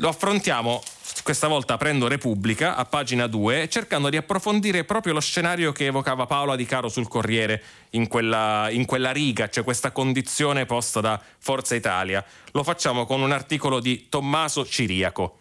Lo 0.00 0.08
affrontiamo 0.08 0.82
questa 1.22 1.48
volta 1.48 1.72
aprendo 1.72 2.06
Repubblica 2.06 2.76
a 2.76 2.84
pagina 2.84 3.26
2 3.26 3.66
cercando 3.70 4.10
di 4.10 4.18
approfondire 4.18 4.84
proprio 4.84 5.14
lo 5.14 5.20
scenario 5.20 5.72
che 5.72 5.86
evocava 5.86 6.26
Paola 6.26 6.54
Di 6.54 6.66
Caro 6.66 6.90
sul 6.90 7.08
Corriere 7.08 7.62
in 7.92 8.06
quella, 8.06 8.68
in 8.68 8.84
quella 8.84 9.10
riga, 9.10 9.48
cioè 9.48 9.64
questa 9.64 9.92
condizione 9.92 10.66
posta 10.66 11.00
da 11.00 11.18
Forza 11.38 11.74
Italia. 11.74 12.22
Lo 12.52 12.62
facciamo 12.62 13.06
con 13.06 13.22
un 13.22 13.32
articolo 13.32 13.80
di 13.80 14.06
Tommaso 14.10 14.66
Ciriaco. 14.66 15.38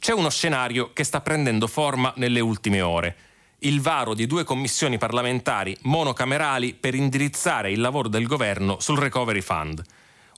C'è 0.00 0.12
uno 0.12 0.28
scenario 0.28 0.92
che 0.92 1.04
sta 1.04 1.20
prendendo 1.20 1.68
forma 1.68 2.12
nelle 2.16 2.40
ultime 2.40 2.80
ore. 2.80 3.16
Il 3.60 3.80
varo 3.80 4.14
di 4.14 4.26
due 4.26 4.42
commissioni 4.42 4.98
parlamentari 4.98 5.76
monocamerali 5.82 6.74
per 6.74 6.96
indirizzare 6.96 7.70
il 7.70 7.80
lavoro 7.80 8.08
del 8.08 8.26
governo 8.26 8.80
sul 8.80 8.98
Recovery 8.98 9.42
Fund 9.42 9.84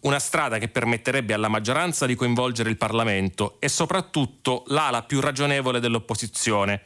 una 0.02 0.18
strada 0.18 0.58
che 0.58 0.68
permetterebbe 0.68 1.34
alla 1.34 1.48
maggioranza 1.48 2.06
di 2.06 2.14
coinvolgere 2.14 2.70
il 2.70 2.76
Parlamento 2.76 3.56
e 3.58 3.68
soprattutto 3.68 4.62
l'ala 4.68 5.02
più 5.02 5.20
ragionevole 5.20 5.80
dell'opposizione, 5.80 6.80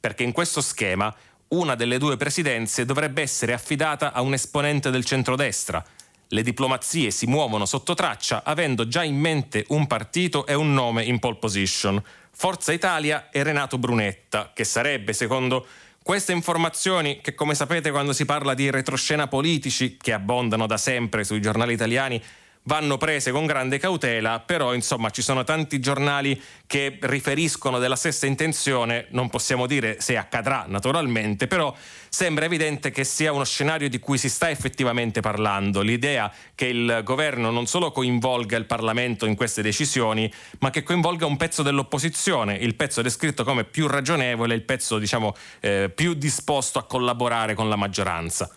perché 0.00 0.24
in 0.24 0.32
questo 0.32 0.60
schema 0.60 1.14
una 1.48 1.76
delle 1.76 1.98
due 1.98 2.16
presidenze 2.16 2.84
dovrebbe 2.84 3.22
essere 3.22 3.52
affidata 3.52 4.12
a 4.12 4.20
un 4.20 4.34
esponente 4.34 4.90
del 4.90 5.04
centrodestra. 5.04 5.84
Le 6.28 6.42
diplomazie 6.42 7.12
si 7.12 7.26
muovono 7.26 7.66
sotto 7.66 7.94
traccia 7.94 8.42
avendo 8.42 8.88
già 8.88 9.04
in 9.04 9.16
mente 9.16 9.64
un 9.68 9.86
partito 9.86 10.44
e 10.44 10.54
un 10.54 10.72
nome 10.72 11.04
in 11.04 11.20
pole 11.20 11.36
position. 11.36 12.02
Forza 12.32 12.72
Italia 12.72 13.30
e 13.30 13.44
Renato 13.44 13.78
Brunetta, 13.78 14.50
che 14.52 14.64
sarebbe, 14.64 15.12
secondo 15.12 15.66
queste 16.02 16.32
informazioni, 16.32 17.20
che 17.20 17.34
come 17.34 17.54
sapete 17.54 17.92
quando 17.92 18.12
si 18.12 18.24
parla 18.24 18.54
di 18.54 18.70
retroscena 18.70 19.28
politici, 19.28 19.96
che 19.96 20.12
abbondano 20.12 20.66
da 20.66 20.76
sempre 20.76 21.22
sui 21.22 21.40
giornali 21.40 21.72
italiani, 21.72 22.20
vanno 22.66 22.96
prese 22.96 23.30
con 23.30 23.46
grande 23.46 23.78
cautela, 23.78 24.40
però 24.40 24.74
insomma 24.74 25.10
ci 25.10 25.22
sono 25.22 25.44
tanti 25.44 25.78
giornali 25.80 26.40
che 26.66 26.98
riferiscono 27.00 27.78
della 27.78 27.96
stessa 27.96 28.26
intenzione, 28.26 29.06
non 29.10 29.28
possiamo 29.28 29.66
dire 29.66 30.00
se 30.00 30.16
accadrà 30.16 30.64
naturalmente, 30.66 31.46
però 31.46 31.74
sembra 32.08 32.44
evidente 32.44 32.90
che 32.90 33.04
sia 33.04 33.32
uno 33.32 33.44
scenario 33.44 33.88
di 33.88 33.98
cui 33.98 34.18
si 34.18 34.28
sta 34.28 34.50
effettivamente 34.50 35.20
parlando, 35.20 35.80
l'idea 35.80 36.32
che 36.54 36.66
il 36.66 37.02
governo 37.04 37.50
non 37.50 37.66
solo 37.66 37.92
coinvolga 37.92 38.56
il 38.56 38.66
Parlamento 38.66 39.26
in 39.26 39.36
queste 39.36 39.62
decisioni, 39.62 40.32
ma 40.58 40.70
che 40.70 40.82
coinvolga 40.82 41.24
un 41.24 41.36
pezzo 41.36 41.62
dell'opposizione, 41.62 42.54
il 42.54 42.74
pezzo 42.74 43.00
descritto 43.00 43.44
come 43.44 43.64
più 43.64 43.86
ragionevole, 43.86 44.54
il 44.54 44.62
pezzo 44.62 44.98
diciamo 44.98 45.34
eh, 45.60 45.90
più 45.94 46.14
disposto 46.14 46.80
a 46.80 46.84
collaborare 46.84 47.54
con 47.54 47.68
la 47.68 47.76
maggioranza. 47.76 48.50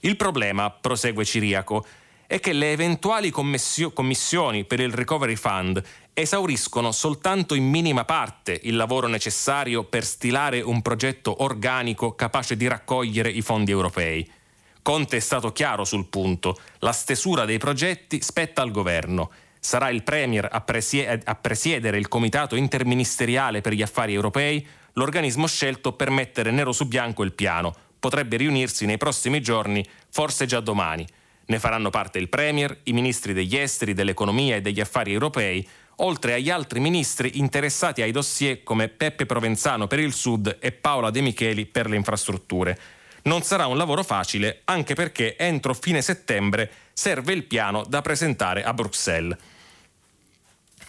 Il 0.00 0.16
problema, 0.16 0.70
prosegue 0.70 1.24
Ciriaco, 1.24 1.84
è 2.28 2.40
che 2.40 2.52
le 2.52 2.72
eventuali 2.72 3.30
commissioni 3.30 4.66
per 4.66 4.80
il 4.80 4.92
Recovery 4.92 5.34
Fund 5.34 5.82
esauriscono 6.12 6.92
soltanto 6.92 7.54
in 7.54 7.64
minima 7.64 8.04
parte 8.04 8.60
il 8.64 8.76
lavoro 8.76 9.06
necessario 9.06 9.84
per 9.84 10.04
stilare 10.04 10.60
un 10.60 10.82
progetto 10.82 11.42
organico 11.42 12.14
capace 12.14 12.54
di 12.54 12.68
raccogliere 12.68 13.30
i 13.30 13.40
fondi 13.40 13.70
europei. 13.70 14.30
Conte 14.82 15.16
è 15.16 15.20
stato 15.20 15.52
chiaro 15.52 15.86
sul 15.86 16.08
punto, 16.08 16.60
la 16.80 16.92
stesura 16.92 17.46
dei 17.46 17.56
progetti 17.56 18.20
spetta 18.20 18.60
al 18.60 18.72
governo. 18.72 19.30
Sarà 19.58 19.88
il 19.88 20.02
Premier 20.02 20.46
a, 20.52 20.60
presie- 20.60 21.22
a 21.24 21.34
presiedere 21.34 21.96
il 21.96 22.08
Comitato 22.08 22.56
interministeriale 22.56 23.62
per 23.62 23.72
gli 23.72 23.82
affari 23.82 24.12
europei, 24.12 24.66
l'organismo 24.92 25.46
scelto 25.46 25.94
per 25.94 26.10
mettere 26.10 26.50
nero 26.50 26.72
su 26.72 26.86
bianco 26.86 27.22
il 27.22 27.32
piano. 27.32 27.74
Potrebbe 27.98 28.36
riunirsi 28.36 28.84
nei 28.84 28.98
prossimi 28.98 29.40
giorni, 29.40 29.82
forse 30.10 30.44
già 30.44 30.60
domani. 30.60 31.06
Ne 31.48 31.58
faranno 31.58 31.88
parte 31.88 32.18
il 32.18 32.28
Premier, 32.28 32.80
i 32.84 32.92
ministri 32.92 33.32
degli 33.32 33.56
esteri, 33.56 33.94
dell'economia 33.94 34.56
e 34.56 34.60
degli 34.60 34.80
affari 34.80 35.12
europei, 35.12 35.66
oltre 35.96 36.34
agli 36.34 36.50
altri 36.50 36.78
ministri 36.78 37.38
interessati 37.38 38.02
ai 38.02 38.12
dossier 38.12 38.62
come 38.62 38.88
Peppe 38.88 39.24
Provenzano 39.24 39.86
per 39.86 39.98
il 39.98 40.12
Sud 40.12 40.58
e 40.60 40.72
Paola 40.72 41.08
De 41.08 41.22
Micheli 41.22 41.64
per 41.64 41.88
le 41.88 41.96
infrastrutture. 41.96 42.78
Non 43.22 43.42
sarà 43.42 43.66
un 43.66 43.78
lavoro 43.78 44.02
facile 44.02 44.60
anche 44.64 44.92
perché 44.92 45.38
entro 45.38 45.72
fine 45.72 46.02
settembre 46.02 46.70
serve 46.92 47.32
il 47.32 47.44
piano 47.44 47.82
da 47.88 48.02
presentare 48.02 48.62
a 48.62 48.74
Bruxelles. 48.74 49.38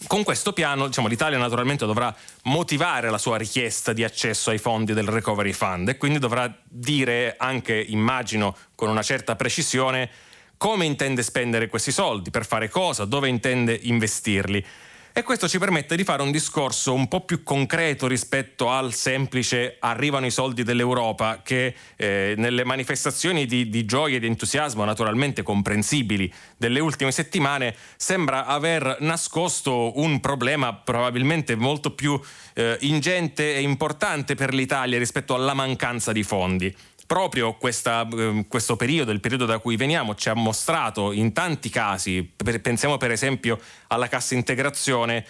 Con 0.07 0.23
questo 0.23 0.51
piano 0.51 0.87
diciamo, 0.87 1.07
l'Italia 1.07 1.37
naturalmente 1.37 1.85
dovrà 1.85 2.13
motivare 2.43 3.09
la 3.09 3.17
sua 3.17 3.37
richiesta 3.37 3.93
di 3.93 4.03
accesso 4.03 4.49
ai 4.49 4.57
fondi 4.57 4.93
del 4.93 5.07
Recovery 5.07 5.53
Fund 5.53 5.87
e 5.87 5.97
quindi 5.97 6.19
dovrà 6.19 6.53
dire 6.63 7.35
anche, 7.37 7.79
immagino, 7.79 8.55
con 8.75 8.89
una 8.89 9.03
certa 9.03 9.37
precisione 9.37 10.09
come 10.59 10.83
intende 10.83 11.23
spendere 11.23 11.67
questi 11.67 11.89
soldi, 11.89 12.31
per 12.31 12.45
fare 12.45 12.67
cosa, 12.67 13.05
dove 13.05 13.29
intende 13.29 13.79
investirli. 13.83 14.61
E 15.13 15.23
questo 15.23 15.47
ci 15.47 15.57
permette 15.57 15.95
di 15.95 16.03
fare 16.03 16.21
un 16.21 16.31
discorso 16.31 16.93
un 16.93 17.07
po' 17.07 17.21
più 17.21 17.43
concreto 17.43 18.07
rispetto 18.07 18.69
al 18.69 18.93
semplice 18.93 19.77
arrivano 19.79 20.25
i 20.25 20.31
soldi 20.31 20.63
dell'Europa 20.63 21.41
che 21.43 21.73
eh, 21.95 22.33
nelle 22.37 22.65
manifestazioni 22.65 23.45
di, 23.45 23.69
di, 23.69 23.85
gioia 23.85 24.17
e 24.17 24.19
di 24.19 24.27
entusiasmo 24.27 24.83
naturalmente 24.83 25.43
comprensibili 25.43 26.31
delle 26.57 26.81
ultime 26.81 27.11
settimane 27.11 27.73
sembra 27.95 28.45
aver 28.45 28.97
nascosto 28.99 29.97
un 29.99 30.19
problema 30.19 30.73
probabilmente 30.73 31.55
molto 31.55 31.91
più 31.91 32.19
eh, 32.53 32.77
ingente 32.81 33.55
e 33.55 33.61
importante 33.61 34.35
per 34.35 34.53
l'Italia 34.53 34.99
rispetto 34.99 35.33
alla 35.33 35.53
mancanza 35.53 36.11
di 36.11 36.23
fondi 36.23 36.75
proprio 37.09 37.55
questa, 37.55 38.07
ehm, 38.07 38.47
questo 38.47 38.75
periodo, 38.75 39.09
il 39.09 39.19
periodo 39.19 39.47
da 39.47 39.57
cui 39.57 39.75
veniamo, 39.75 40.13
ci 40.13 40.29
ha 40.29 40.35
mostrato 40.35 41.11
in 41.11 41.33
tanti 41.33 41.69
casi, 41.69 42.21
pensiamo 42.61 42.97
per 42.97 43.09
esempio 43.09 43.59
alla 43.87 44.07
cassa 44.07 44.35
integrazione, 44.35 45.25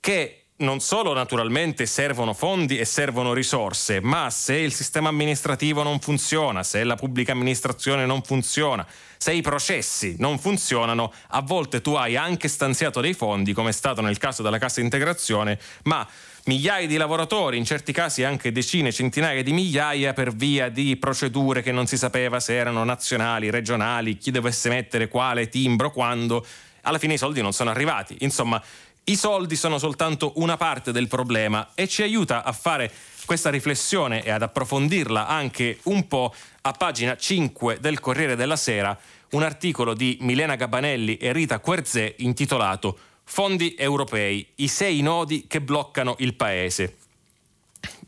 che 0.00 0.46
non 0.56 0.80
solo 0.80 1.12
naturalmente 1.12 1.86
servono 1.86 2.34
fondi 2.34 2.78
e 2.78 2.84
servono 2.84 3.32
risorse, 3.32 4.00
ma 4.00 4.28
se 4.28 4.56
il 4.56 4.72
sistema 4.72 5.08
amministrativo 5.08 5.84
non 5.84 6.00
funziona, 6.00 6.64
se 6.64 6.82
la 6.82 6.96
pubblica 6.96 7.30
amministrazione 7.30 8.06
non 8.06 8.22
funziona, 8.22 8.84
se 9.16 9.32
i 9.32 9.40
processi 9.40 10.16
non 10.18 10.36
funzionano, 10.36 11.12
a 11.28 11.42
volte 11.42 11.80
tu 11.80 11.94
hai 11.94 12.16
anche 12.16 12.48
stanziato 12.48 13.00
dei 13.00 13.14
fondi, 13.14 13.52
come 13.52 13.68
è 13.68 13.72
stato 13.72 14.00
nel 14.00 14.18
caso 14.18 14.42
della 14.42 14.58
cassa 14.58 14.80
integrazione, 14.80 15.60
ma 15.84 16.04
migliaia 16.50 16.88
di 16.88 16.96
lavoratori, 16.96 17.58
in 17.58 17.64
certi 17.64 17.92
casi 17.92 18.24
anche 18.24 18.50
decine, 18.50 18.90
centinaia 18.90 19.40
di 19.40 19.52
migliaia 19.52 20.12
per 20.12 20.34
via 20.34 20.68
di 20.68 20.96
procedure 20.96 21.62
che 21.62 21.70
non 21.70 21.86
si 21.86 21.96
sapeva 21.96 22.40
se 22.40 22.56
erano 22.56 22.82
nazionali, 22.82 23.50
regionali, 23.50 24.18
chi 24.18 24.32
dovesse 24.32 24.68
mettere 24.68 25.06
quale 25.06 25.48
timbro, 25.48 25.92
quando. 25.92 26.44
Alla 26.82 26.98
fine 26.98 27.14
i 27.14 27.18
soldi 27.18 27.40
non 27.40 27.52
sono 27.52 27.70
arrivati. 27.70 28.16
Insomma, 28.20 28.60
i 29.04 29.14
soldi 29.14 29.54
sono 29.54 29.78
soltanto 29.78 30.32
una 30.36 30.56
parte 30.56 30.90
del 30.90 31.06
problema 31.06 31.70
e 31.76 31.86
ci 31.86 32.02
aiuta 32.02 32.42
a 32.42 32.50
fare 32.50 32.90
questa 33.26 33.50
riflessione 33.50 34.24
e 34.24 34.30
ad 34.30 34.42
approfondirla 34.42 35.28
anche 35.28 35.78
un 35.84 36.08
po' 36.08 36.34
a 36.62 36.72
pagina 36.72 37.16
5 37.16 37.78
del 37.78 38.00
Corriere 38.00 38.34
della 38.34 38.56
Sera, 38.56 38.98
un 39.30 39.44
articolo 39.44 39.94
di 39.94 40.18
Milena 40.22 40.56
Gabanelli 40.56 41.16
e 41.16 41.32
Rita 41.32 41.60
Querzè 41.60 42.14
intitolato 42.18 42.98
Fondi 43.32 43.76
europei, 43.78 44.44
i 44.56 44.66
sei 44.66 45.02
nodi 45.02 45.44
che 45.46 45.60
bloccano 45.60 46.16
il 46.18 46.34
paese. 46.34 46.96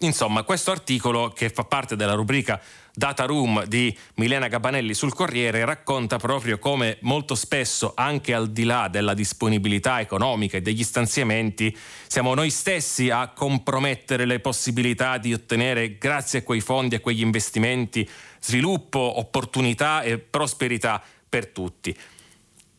Insomma, 0.00 0.42
questo 0.42 0.72
articolo, 0.72 1.28
che 1.28 1.48
fa 1.48 1.62
parte 1.62 1.94
della 1.94 2.14
rubrica 2.14 2.60
Data 2.92 3.24
Room 3.24 3.64
di 3.66 3.96
Milena 4.14 4.48
Gabanelli 4.48 4.94
sul 4.94 5.14
Corriere, 5.14 5.64
racconta 5.64 6.18
proprio 6.18 6.58
come 6.58 6.98
molto 7.02 7.36
spesso, 7.36 7.92
anche 7.94 8.34
al 8.34 8.50
di 8.50 8.64
là 8.64 8.88
della 8.88 9.14
disponibilità 9.14 10.00
economica 10.00 10.56
e 10.56 10.60
degli 10.60 10.82
stanziamenti, 10.82 11.74
siamo 12.08 12.34
noi 12.34 12.50
stessi 12.50 13.08
a 13.08 13.28
compromettere 13.28 14.24
le 14.24 14.40
possibilità 14.40 15.18
di 15.18 15.32
ottenere, 15.32 15.98
grazie 15.98 16.40
a 16.40 16.42
quei 16.42 16.60
fondi, 16.60 16.96
a 16.96 17.00
quegli 17.00 17.22
investimenti, 17.22 18.06
sviluppo, 18.40 19.20
opportunità 19.20 20.02
e 20.02 20.18
prosperità 20.18 21.00
per 21.28 21.46
tutti. 21.46 21.96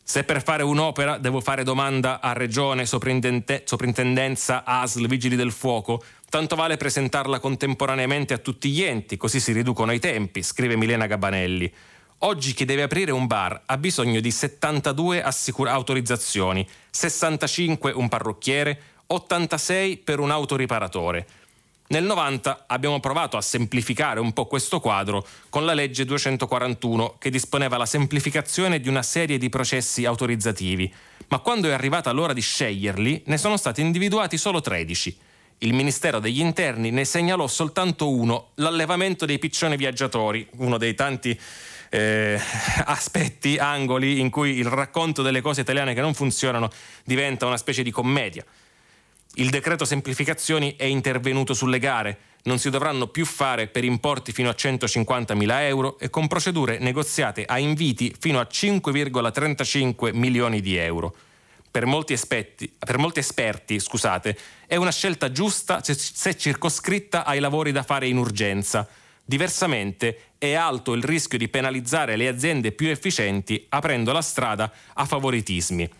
Se 0.06 0.22
per 0.22 0.42
fare 0.42 0.62
un'opera 0.62 1.16
devo 1.16 1.40
fare 1.40 1.64
domanda 1.64 2.20
a 2.20 2.34
Regione, 2.34 2.84
Soprintendenza, 2.84 4.62
ASL, 4.62 5.06
Vigili 5.06 5.34
del 5.34 5.50
Fuoco, 5.50 6.04
tanto 6.28 6.56
vale 6.56 6.76
presentarla 6.76 7.38
contemporaneamente 7.38 8.34
a 8.34 8.38
tutti 8.38 8.68
gli 8.68 8.82
enti, 8.82 9.16
così 9.16 9.40
si 9.40 9.52
riducono 9.52 9.92
i 9.92 9.98
tempi, 9.98 10.42
scrive 10.42 10.76
Milena 10.76 11.06
Gabanelli. 11.06 11.72
Oggi 12.18 12.52
chi 12.52 12.66
deve 12.66 12.82
aprire 12.82 13.12
un 13.12 13.26
bar 13.26 13.62
ha 13.64 13.78
bisogno 13.78 14.20
di 14.20 14.30
72 14.30 15.22
assicura- 15.22 15.72
autorizzazioni, 15.72 16.68
65 16.90 17.90
un 17.92 18.08
parrucchiere, 18.08 18.80
86 19.06 19.96
per 19.96 20.20
un 20.20 20.30
autoriparatore. 20.30 21.26
Nel 21.86 22.04
90 22.04 22.64
abbiamo 22.66 22.98
provato 22.98 23.36
a 23.36 23.42
semplificare 23.42 24.18
un 24.18 24.32
po' 24.32 24.46
questo 24.46 24.80
quadro 24.80 25.26
con 25.50 25.66
la 25.66 25.74
legge 25.74 26.06
241 26.06 27.16
che 27.18 27.28
disponeva 27.28 27.76
la 27.76 27.84
semplificazione 27.84 28.80
di 28.80 28.88
una 28.88 29.02
serie 29.02 29.36
di 29.36 29.50
processi 29.50 30.06
autorizzativi, 30.06 30.92
ma 31.28 31.40
quando 31.40 31.68
è 31.68 31.72
arrivata 31.72 32.10
l'ora 32.12 32.32
di 32.32 32.40
sceglierli 32.40 33.24
ne 33.26 33.36
sono 33.36 33.58
stati 33.58 33.82
individuati 33.82 34.38
solo 34.38 34.62
13. 34.62 35.18
Il 35.58 35.74
Ministero 35.74 36.20
degli 36.20 36.40
Interni 36.40 36.90
ne 36.90 37.04
segnalò 37.04 37.46
soltanto 37.46 38.10
uno, 38.10 38.52
l'allevamento 38.54 39.26
dei 39.26 39.38
piccioni 39.38 39.76
viaggiatori, 39.76 40.48
uno 40.56 40.78
dei 40.78 40.94
tanti 40.94 41.38
eh, 41.90 42.40
aspetti, 42.86 43.58
angoli 43.58 44.20
in 44.20 44.30
cui 44.30 44.56
il 44.56 44.66
racconto 44.66 45.20
delle 45.20 45.42
cose 45.42 45.60
italiane 45.60 45.92
che 45.92 46.00
non 46.00 46.14
funzionano 46.14 46.70
diventa 47.04 47.44
una 47.44 47.58
specie 47.58 47.82
di 47.82 47.90
commedia. 47.90 48.44
Il 49.36 49.50
decreto 49.50 49.84
semplificazioni 49.84 50.76
è 50.76 50.84
intervenuto 50.84 51.54
sulle 51.54 51.80
gare, 51.80 52.18
non 52.44 52.60
si 52.60 52.70
dovranno 52.70 53.08
più 53.08 53.24
fare 53.24 53.66
per 53.66 53.82
importi 53.82 54.30
fino 54.30 54.48
a 54.48 54.54
150.000 54.56 55.60
euro 55.62 55.98
e 55.98 56.08
con 56.08 56.28
procedure 56.28 56.78
negoziate 56.78 57.44
a 57.44 57.58
inviti 57.58 58.14
fino 58.16 58.38
a 58.38 58.46
5,35 58.48 60.14
milioni 60.14 60.60
di 60.60 60.76
euro. 60.76 61.16
Per 61.68 61.84
molti, 61.84 62.12
aspetti, 62.12 62.72
per 62.78 62.98
molti 62.98 63.18
esperti 63.18 63.80
scusate, 63.80 64.38
è 64.68 64.76
una 64.76 64.92
scelta 64.92 65.32
giusta 65.32 65.82
se, 65.82 65.94
se 65.94 66.36
circoscritta 66.36 67.24
ai 67.24 67.40
lavori 67.40 67.72
da 67.72 67.82
fare 67.82 68.06
in 68.06 68.18
urgenza. 68.18 68.86
Diversamente 69.24 70.34
è 70.38 70.52
alto 70.52 70.92
il 70.92 71.02
rischio 71.02 71.38
di 71.38 71.48
penalizzare 71.48 72.14
le 72.14 72.28
aziende 72.28 72.70
più 72.70 72.88
efficienti 72.88 73.66
aprendo 73.70 74.12
la 74.12 74.22
strada 74.22 74.70
a 74.92 75.04
favoritismi. 75.04 75.90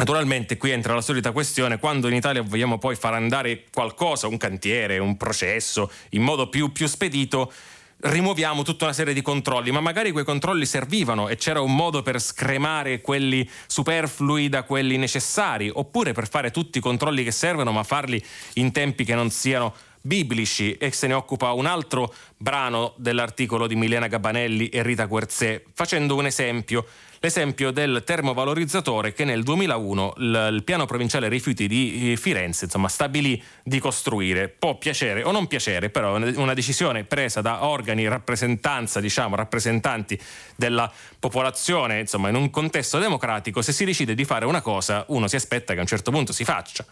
Naturalmente 0.00 0.56
qui 0.56 0.70
entra 0.70 0.94
la 0.94 1.02
solita 1.02 1.30
questione, 1.30 1.78
quando 1.78 2.08
in 2.08 2.14
Italia 2.14 2.40
vogliamo 2.40 2.78
poi 2.78 2.96
far 2.96 3.12
andare 3.12 3.64
qualcosa, 3.70 4.28
un 4.28 4.38
cantiere, 4.38 4.96
un 4.96 5.18
processo, 5.18 5.90
in 6.10 6.22
modo 6.22 6.48
più, 6.48 6.72
più 6.72 6.86
spedito, 6.86 7.52
rimuoviamo 7.98 8.62
tutta 8.62 8.84
una 8.84 8.94
serie 8.94 9.12
di 9.12 9.20
controlli, 9.20 9.70
ma 9.70 9.80
magari 9.80 10.10
quei 10.10 10.24
controlli 10.24 10.64
servivano 10.64 11.28
e 11.28 11.36
c'era 11.36 11.60
un 11.60 11.74
modo 11.74 12.00
per 12.00 12.18
scremare 12.18 13.02
quelli 13.02 13.46
superflui 13.66 14.48
da 14.48 14.62
quelli 14.62 14.96
necessari, 14.96 15.70
oppure 15.70 16.12
per 16.12 16.30
fare 16.30 16.50
tutti 16.50 16.78
i 16.78 16.80
controlli 16.80 17.22
che 17.22 17.30
servono, 17.30 17.70
ma 17.70 17.82
farli 17.82 18.24
in 18.54 18.72
tempi 18.72 19.04
che 19.04 19.14
non 19.14 19.28
siano 19.28 19.74
biblici 20.00 20.74
e 20.74 20.92
se 20.92 21.06
ne 21.06 21.14
occupa 21.14 21.52
un 21.52 21.66
altro 21.66 22.14
brano 22.36 22.94
dell'articolo 22.96 23.66
di 23.66 23.76
Milena 23.76 24.06
Gabanelli 24.06 24.68
e 24.68 24.82
Rita 24.82 25.04
Guerzè, 25.04 25.62
facendo 25.72 26.16
un 26.16 26.26
esempio 26.26 26.86
l'esempio 27.22 27.70
del 27.70 28.02
termovalorizzatore 28.04 29.12
che 29.12 29.24
nel 29.24 29.42
2001 29.42 30.14
l- 30.16 30.48
il 30.52 30.64
piano 30.64 30.86
provinciale 30.86 31.28
rifiuti 31.28 31.68
di 31.68 32.16
Firenze 32.16 32.64
insomma, 32.64 32.88
stabilì 32.88 33.40
di 33.62 33.78
costruire. 33.78 34.48
Può 34.48 34.76
piacere 34.78 35.22
o 35.22 35.30
non 35.30 35.46
piacere, 35.46 35.90
però 35.90 36.16
è 36.16 36.36
una 36.36 36.54
decisione 36.54 37.04
presa 37.04 37.42
da 37.42 37.64
organi 37.66 38.08
rappresentanza, 38.08 39.00
diciamo, 39.00 39.36
rappresentanti 39.36 40.18
della 40.56 40.90
popolazione, 41.18 42.00
insomma, 42.00 42.30
in 42.30 42.36
un 42.36 42.48
contesto 42.48 42.98
democratico, 42.98 43.60
se 43.60 43.72
si 43.72 43.84
decide 43.84 44.14
di 44.14 44.24
fare 44.24 44.46
una 44.46 44.62
cosa, 44.62 45.04
uno 45.08 45.28
si 45.28 45.36
aspetta 45.36 45.74
che 45.74 45.78
a 45.78 45.82
un 45.82 45.88
certo 45.88 46.10
punto 46.10 46.32
si 46.32 46.44
faccia. 46.44 46.84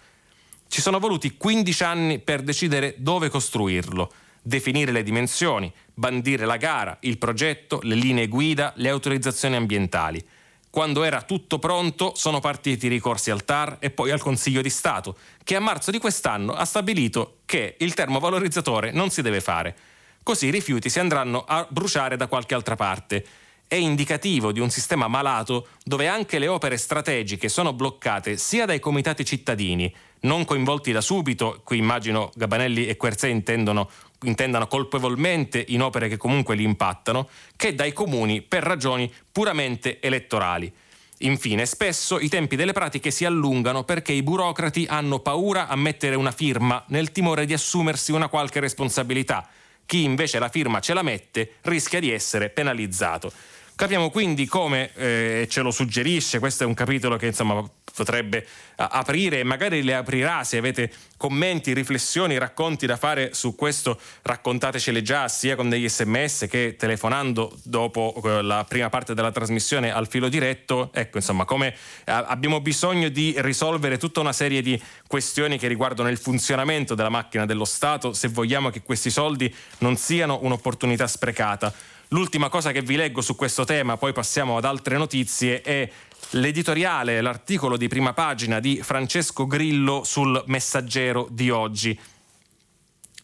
Ci 0.69 0.81
sono 0.81 0.99
voluti 0.99 1.37
15 1.37 1.83
anni 1.83 2.19
per 2.19 2.43
decidere 2.43 2.95
dove 2.99 3.29
costruirlo 3.29 4.13
definire 4.43 4.93
le 4.93 5.03
dimensioni, 5.03 5.71
bandire 5.93 6.47
la 6.47 6.57
gara, 6.57 6.97
il 7.01 7.19
progetto, 7.19 7.81
le 7.83 7.95
linee 7.95 8.29
guida, 8.29 8.73
le 8.77 8.89
autorizzazioni 8.89 9.57
ambientali. 9.57 10.27
Quando 10.71 11.03
era 11.03 11.23
tutto 11.23 11.59
pronto 11.59 12.15
sono 12.15 12.41
partiti 12.41 12.87
i 12.87 12.91
ricorsi 12.91 13.31
al 13.31 13.45
TAR 13.45 13.77
e 13.79 13.91
poi 13.91 14.11
al 14.11 14.21
Consiglio 14.21 14.63
di 14.63 14.71
Stato, 14.71 15.17
che 15.45 15.57
a 15.57 15.61
marzo 15.61 15.91
di 15.91 15.99
quest'anno 15.99 16.53
ha 16.53 16.65
stabilito 16.65 17.39
che 17.45 17.77
il 17.79 17.95
termovalorizzatore 17.95 18.91
non 18.91 19.11
si 19.11 19.23
deve 19.23 19.41
fare. 19.41 19.77
Così 20.23 20.47
i 20.47 20.51
rifiuti 20.51 20.89
si 20.89 20.99
andranno 20.99 21.45
a 21.47 21.67
bruciare 21.69 22.17
da 22.17 22.27
qualche 22.27 22.55
altra 22.55 22.77
parte. 22.77 23.27
È 23.69 23.75
indicativo 23.75 24.51
di 24.51 24.61
un 24.61 24.71
sistema 24.71 25.09
malato 25.09 25.69
dove 25.85 26.09
anche 26.09 26.39
le 26.39 26.49
opere 26.49 26.79
strategiche 26.79 27.51
sono 27.51 27.75
bloccate 27.75 28.39
sia 28.39 28.65
dai 28.65 28.81
comitati 28.81 29.27
cittadini, 29.27 29.95
non 30.21 30.47
coinvolti 30.47 30.91
da 30.91 31.03
subito, 31.03 31.61
qui 31.65 31.77
immagino 31.77 32.33
Gabanelli 32.35 32.87
e 32.87 32.97
Querzè 32.97 33.29
intendono 33.29 33.91
intendano 34.23 34.67
colpevolmente 34.69 35.63
in 35.69 35.83
opere 35.83 36.09
che 36.09 36.17
comunque 36.17 36.57
li 36.57 36.63
impattano, 36.63 37.29
che 37.57 37.75
dai 37.75 37.93
comuni 37.93 38.41
per 38.41 38.63
ragioni 38.63 39.13
puramente 39.31 40.01
elettorali. 40.01 40.73
Infine, 41.19 41.67
spesso 41.67 42.19
i 42.19 42.31
tempi 42.31 42.57
delle 42.57 42.73
pratiche 42.73 43.11
si 43.11 43.27
allungano 43.27 43.85
perché 43.85 44.13
i 44.13 44.23
burocrati 44.23 44.87
hanno 44.89 45.19
paura 45.19 45.69
a 45.69 45.77
mettere 45.77 46.15
una 46.15 46.33
firma 46.33 46.83
nel 46.89 47.13
timore 47.13 47.45
di 47.45 47.53
assumersi 47.53 48.13
una 48.13 48.29
qualche 48.29 48.61
responsabilità. 48.61 49.47
Chi 49.85 50.05
invece 50.05 50.39
la 50.39 50.49
firma 50.49 50.81
ce 50.81 50.95
la 50.95 51.03
mette 51.03 51.57
rischia 51.63 52.01
di 52.01 52.11
essere 52.11 52.49
penalizzato. 52.49 53.31
Capiamo 53.79 54.11
quindi 54.11 54.45
come 54.47 54.91
eh, 54.95 55.47
ce 55.49 55.61
lo 55.61 55.71
suggerisce, 55.71 56.41
questo 56.41 56.65
è 56.65 56.67
un 56.67 56.75
capitolo 56.75 57.17
che 57.17 57.27
insomma 57.27 57.63
potrebbe 57.95 58.45
aprire 58.75 59.39
e 59.39 59.45
magari 59.45 59.85
le 59.85 59.95
aprirà 59.95 60.43
se 60.43 60.57
avete 60.57 60.91
commenti, 61.17 61.73
riflessioni, 61.75 62.39
racconti 62.39 62.87
da 62.87 62.97
fare 62.97 63.35
su 63.35 63.55
questo, 63.55 64.01
raccontatecele 64.23 65.01
già 65.03 65.29
sia 65.29 65.55
con 65.55 65.69
degli 65.69 65.89
sms 65.89 66.47
che 66.51 66.75
telefonando 66.77 67.57
dopo 67.63 68.21
eh, 68.25 68.43
la 68.43 68.65
prima 68.69 68.89
parte 68.89 69.15
della 69.15 69.31
trasmissione 69.31 69.93
al 69.93 70.09
filo 70.09 70.29
diretto. 70.29 70.91
Ecco, 70.93 71.19
insomma, 71.19 71.45
come 71.45 71.73
abbiamo 72.07 72.61
bisogno 72.61 73.09
di 73.09 73.33
risolvere 73.39 73.97
tutta 73.97 74.19
una 74.19 74.33
serie 74.33 74.61
di 74.61 74.81
questioni 75.07 75.57
che 75.57 75.69
riguardano 75.69 76.09
il 76.09 76.19
funzionamento 76.19 76.97
della 76.97 77.11
macchina 77.11 77.47
dello 77.47 77.65
Stato, 77.65 78.13
se 78.13 78.27
vogliamo 78.27 78.71
che 78.71 78.83
questi 78.83 79.11
soldi 79.11 79.55
non 79.79 79.97
siano 79.97 80.41
un'opportunità 80.43 81.07
sprecata. 81.07 81.73
L'ultima 82.09 82.49
cosa 82.49 82.73
che 82.73 82.81
vi 82.81 82.97
leggo 82.97 83.21
su 83.21 83.37
questo 83.37 83.65
tema, 83.65 83.99
poi 83.99 84.15
passiamo 84.15 84.57
ad 84.57 84.65
altre 84.65 84.97
notizie, 84.97 85.61
è 85.61 85.91
l'editoriale, 86.31 87.21
l'articolo 87.21 87.77
di 87.77 87.87
prima 87.87 88.15
pagina 88.15 88.61
di 88.61 88.81
Francesco 88.83 89.47
Grillo 89.47 90.05
sul 90.05 90.43
Messaggero 90.47 91.29
di 91.31 91.51
oggi. 91.51 91.99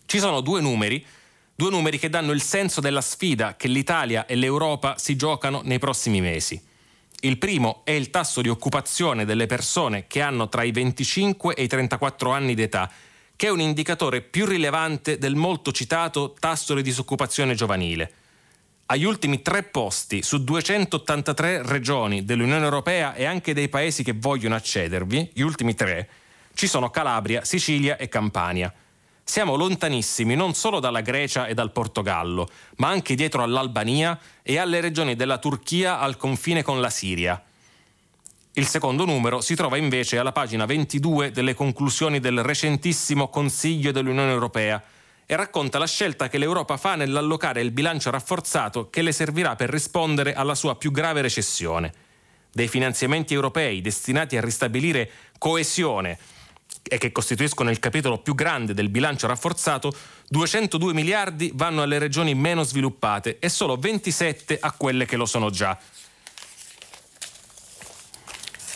Ci 0.04 0.18
sono 0.18 0.42
due 0.42 0.60
numeri, 0.60 1.04
due 1.54 1.70
numeri 1.70 1.98
che 1.98 2.10
danno 2.10 2.32
il 2.32 2.42
senso 2.42 2.82
della 2.82 3.00
sfida 3.00 3.56
che 3.56 3.68
l'Italia 3.68 4.26
e 4.26 4.34
l'Europa 4.34 4.98
si 4.98 5.16
giocano 5.16 5.62
nei 5.64 5.78
prossimi 5.78 6.20
mesi. 6.20 6.62
Il 7.20 7.38
primo 7.38 7.80
è 7.84 7.92
il 7.92 8.10
tasso 8.10 8.42
di 8.42 8.50
occupazione 8.50 9.24
delle 9.24 9.46
persone 9.46 10.06
che 10.06 10.20
hanno 10.20 10.50
tra 10.50 10.62
i 10.62 10.72
25 10.72 11.54
e 11.54 11.62
i 11.62 11.68
34 11.68 12.32
anni 12.32 12.52
d'età, 12.52 12.90
che 13.34 13.46
è 13.46 13.50
un 13.50 13.60
indicatore 13.60 14.20
più 14.20 14.44
rilevante 14.44 15.16
del 15.16 15.36
molto 15.36 15.72
citato 15.72 16.34
tasso 16.38 16.74
di 16.74 16.82
disoccupazione 16.82 17.54
giovanile 17.54 18.16
agli 18.86 19.04
ultimi 19.04 19.40
tre 19.40 19.62
posti 19.62 20.22
su 20.22 20.44
283 20.44 21.62
regioni 21.62 22.24
dell'Unione 22.24 22.64
Europea 22.64 23.14
e 23.14 23.24
anche 23.24 23.54
dei 23.54 23.68
paesi 23.68 24.02
che 24.02 24.12
vogliono 24.12 24.54
accedervi, 24.54 25.30
gli 25.32 25.40
ultimi 25.40 25.74
tre, 25.74 26.08
ci 26.54 26.66
sono 26.66 26.90
Calabria, 26.90 27.44
Sicilia 27.44 27.96
e 27.96 28.08
Campania. 28.08 28.72
Siamo 29.26 29.56
lontanissimi 29.56 30.34
non 30.34 30.52
solo 30.52 30.80
dalla 30.80 31.00
Grecia 31.00 31.46
e 31.46 31.54
dal 31.54 31.72
Portogallo, 31.72 32.48
ma 32.76 32.88
anche 32.88 33.14
dietro 33.14 33.42
all'Albania 33.42 34.18
e 34.42 34.58
alle 34.58 34.80
regioni 34.80 35.16
della 35.16 35.38
Turchia 35.38 35.98
al 35.98 36.18
confine 36.18 36.62
con 36.62 36.80
la 36.80 36.90
Siria. 36.90 37.42
Il 38.52 38.66
secondo 38.66 39.06
numero 39.06 39.40
si 39.40 39.54
trova 39.54 39.78
invece 39.78 40.18
alla 40.18 40.30
pagina 40.30 40.66
22 40.66 41.30
delle 41.30 41.54
conclusioni 41.54 42.20
del 42.20 42.42
recentissimo 42.42 43.28
Consiglio 43.28 43.92
dell'Unione 43.92 44.30
Europea 44.30 44.80
e 45.26 45.36
racconta 45.36 45.78
la 45.78 45.86
scelta 45.86 46.28
che 46.28 46.38
l'Europa 46.38 46.76
fa 46.76 46.94
nell'allocare 46.94 47.60
il 47.60 47.70
bilancio 47.70 48.10
rafforzato 48.10 48.90
che 48.90 49.02
le 49.02 49.12
servirà 49.12 49.56
per 49.56 49.70
rispondere 49.70 50.34
alla 50.34 50.54
sua 50.54 50.76
più 50.76 50.90
grave 50.90 51.22
recessione. 51.22 51.92
Dei 52.52 52.68
finanziamenti 52.68 53.34
europei 53.34 53.80
destinati 53.80 54.36
a 54.36 54.40
ristabilire 54.40 55.10
coesione 55.38 56.18
e 56.86 56.98
che 56.98 57.12
costituiscono 57.12 57.70
il 57.70 57.78
capitolo 57.78 58.18
più 58.18 58.34
grande 58.34 58.74
del 58.74 58.90
bilancio 58.90 59.26
rafforzato, 59.26 59.92
202 60.28 60.92
miliardi 60.92 61.50
vanno 61.54 61.82
alle 61.82 61.98
regioni 61.98 62.34
meno 62.34 62.62
sviluppate 62.62 63.38
e 63.38 63.48
solo 63.48 63.76
27 63.76 64.58
a 64.60 64.72
quelle 64.72 65.06
che 65.06 65.16
lo 65.16 65.24
sono 65.24 65.50
già. 65.50 65.78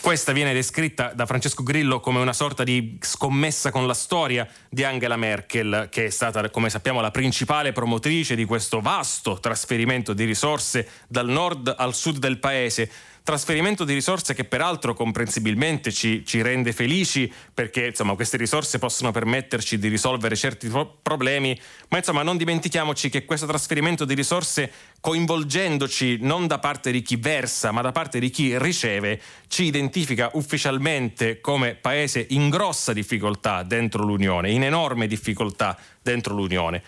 Questa 0.01 0.31
viene 0.31 0.53
descritta 0.53 1.11
da 1.13 1.25
Francesco 1.25 1.61
Grillo 1.61 1.99
come 1.99 2.19
una 2.19 2.33
sorta 2.33 2.63
di 2.63 2.97
scommessa 3.01 3.69
con 3.69 3.85
la 3.85 3.93
storia 3.93 4.47
di 4.69 4.83
Angela 4.83 5.17
Merkel, 5.17 5.87
che 5.91 6.05
è 6.05 6.09
stata, 6.09 6.49
come 6.49 6.69
sappiamo, 6.69 7.01
la 7.01 7.11
principale 7.11 7.73
promotrice 7.73 8.33
di 8.35 8.45
questo 8.45 8.79
vasto 8.79 9.39
trasferimento 9.39 10.13
di 10.13 10.23
risorse 10.23 10.87
dal 11.07 11.27
nord 11.27 11.73
al 11.77 11.93
sud 11.93 12.17
del 12.17 12.39
paese, 12.39 12.89
trasferimento 13.29 13.83
di 13.83 13.93
risorse 13.93 14.33
che 14.33 14.43
peraltro 14.43 14.95
comprensibilmente 14.95 15.91
ci, 15.91 16.25
ci 16.25 16.41
rende 16.41 16.73
felici 16.73 17.31
perché 17.53 17.85
insomma, 17.85 18.15
queste 18.15 18.37
risorse 18.37 18.79
possono 18.79 19.11
permetterci 19.11 19.77
di 19.77 19.87
risolvere 19.87 20.35
certi 20.35 20.67
pro- 20.67 20.97
problemi, 20.99 21.55
ma 21.89 21.97
insomma 21.97 22.23
non 22.23 22.37
dimentichiamoci 22.37 23.09
che 23.09 23.25
questo 23.25 23.45
trasferimento 23.45 24.03
di 24.03 24.15
risorse 24.15 24.71
coinvolgendoci 24.99 26.17
non 26.21 26.47
da 26.47 26.57
parte 26.57 26.89
di 26.89 27.03
chi 27.03 27.17
versa 27.17 27.71
ma 27.71 27.81
da 27.81 27.91
parte 27.91 28.17
di 28.17 28.31
chi 28.31 28.57
riceve 28.57 29.21
ci 29.47 29.65
identifica 29.65 30.31
ufficialmente 30.33 31.39
come 31.39 31.75
paese 31.75 32.25
in 32.31 32.49
grossa 32.49 32.93
difficoltà 32.93 33.61
dentro 33.61 34.03
l'Unione, 34.03 34.49
in 34.49 34.63
enorme 34.63 35.05
difficoltà 35.05 35.77
dentro 36.01 36.33
l'Unione. 36.33 36.81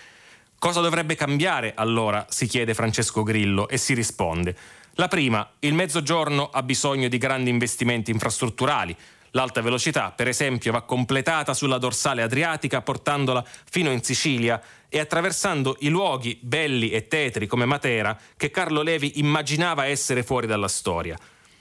Cosa 0.57 0.81
dovrebbe 0.81 1.13
cambiare 1.13 1.73
allora? 1.75 2.25
si 2.29 2.47
chiede 2.47 2.73
Francesco 2.73 3.21
Grillo 3.21 3.67
e 3.67 3.77
si 3.77 3.93
risponde. 3.93 4.55
La 4.95 5.07
prima, 5.07 5.49
il 5.59 5.73
mezzogiorno 5.73 6.49
ha 6.49 6.63
bisogno 6.63 7.07
di 7.07 7.17
grandi 7.17 7.49
investimenti 7.49 8.11
infrastrutturali. 8.11 8.95
L'alta 9.31 9.61
velocità, 9.61 10.11
per 10.11 10.27
esempio, 10.27 10.73
va 10.73 10.81
completata 10.81 11.53
sulla 11.53 11.77
dorsale 11.77 12.21
adriatica 12.21 12.81
portandola 12.81 13.43
fino 13.45 13.89
in 13.91 14.03
Sicilia 14.03 14.61
e 14.89 14.99
attraversando 14.99 15.77
i 15.79 15.87
luoghi 15.87 16.37
belli 16.41 16.89
e 16.89 17.07
tetri 17.07 17.47
come 17.47 17.65
Matera 17.65 18.17
che 18.35 18.51
Carlo 18.51 18.81
Levi 18.81 19.19
immaginava 19.19 19.85
essere 19.85 20.23
fuori 20.23 20.47
dalla 20.47 20.67
storia. 20.67 21.17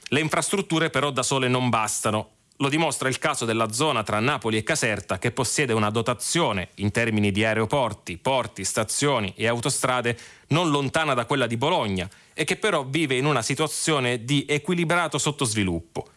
Le 0.08 0.20
infrastrutture 0.20 0.90
però 0.90 1.10
da 1.10 1.22
sole 1.22 1.46
non 1.46 1.68
bastano 1.68 2.38
lo 2.60 2.68
dimostra 2.68 3.08
il 3.08 3.18
caso 3.18 3.46
della 3.46 3.72
zona 3.72 4.02
tra 4.02 4.20
Napoli 4.20 4.58
e 4.58 4.62
Caserta 4.62 5.18
che 5.18 5.30
possiede 5.30 5.72
una 5.72 5.88
dotazione 5.88 6.68
in 6.76 6.90
termini 6.90 7.30
di 7.32 7.42
aeroporti, 7.42 8.18
porti, 8.18 8.64
stazioni 8.64 9.32
e 9.34 9.46
autostrade 9.46 10.16
non 10.48 10.68
lontana 10.68 11.14
da 11.14 11.24
quella 11.24 11.46
di 11.46 11.56
Bologna 11.56 12.08
e 12.34 12.44
che 12.44 12.56
però 12.56 12.84
vive 12.84 13.16
in 13.16 13.24
una 13.24 13.40
situazione 13.40 14.24
di 14.24 14.44
equilibrato 14.46 15.16
sottosviluppo. 15.16 16.08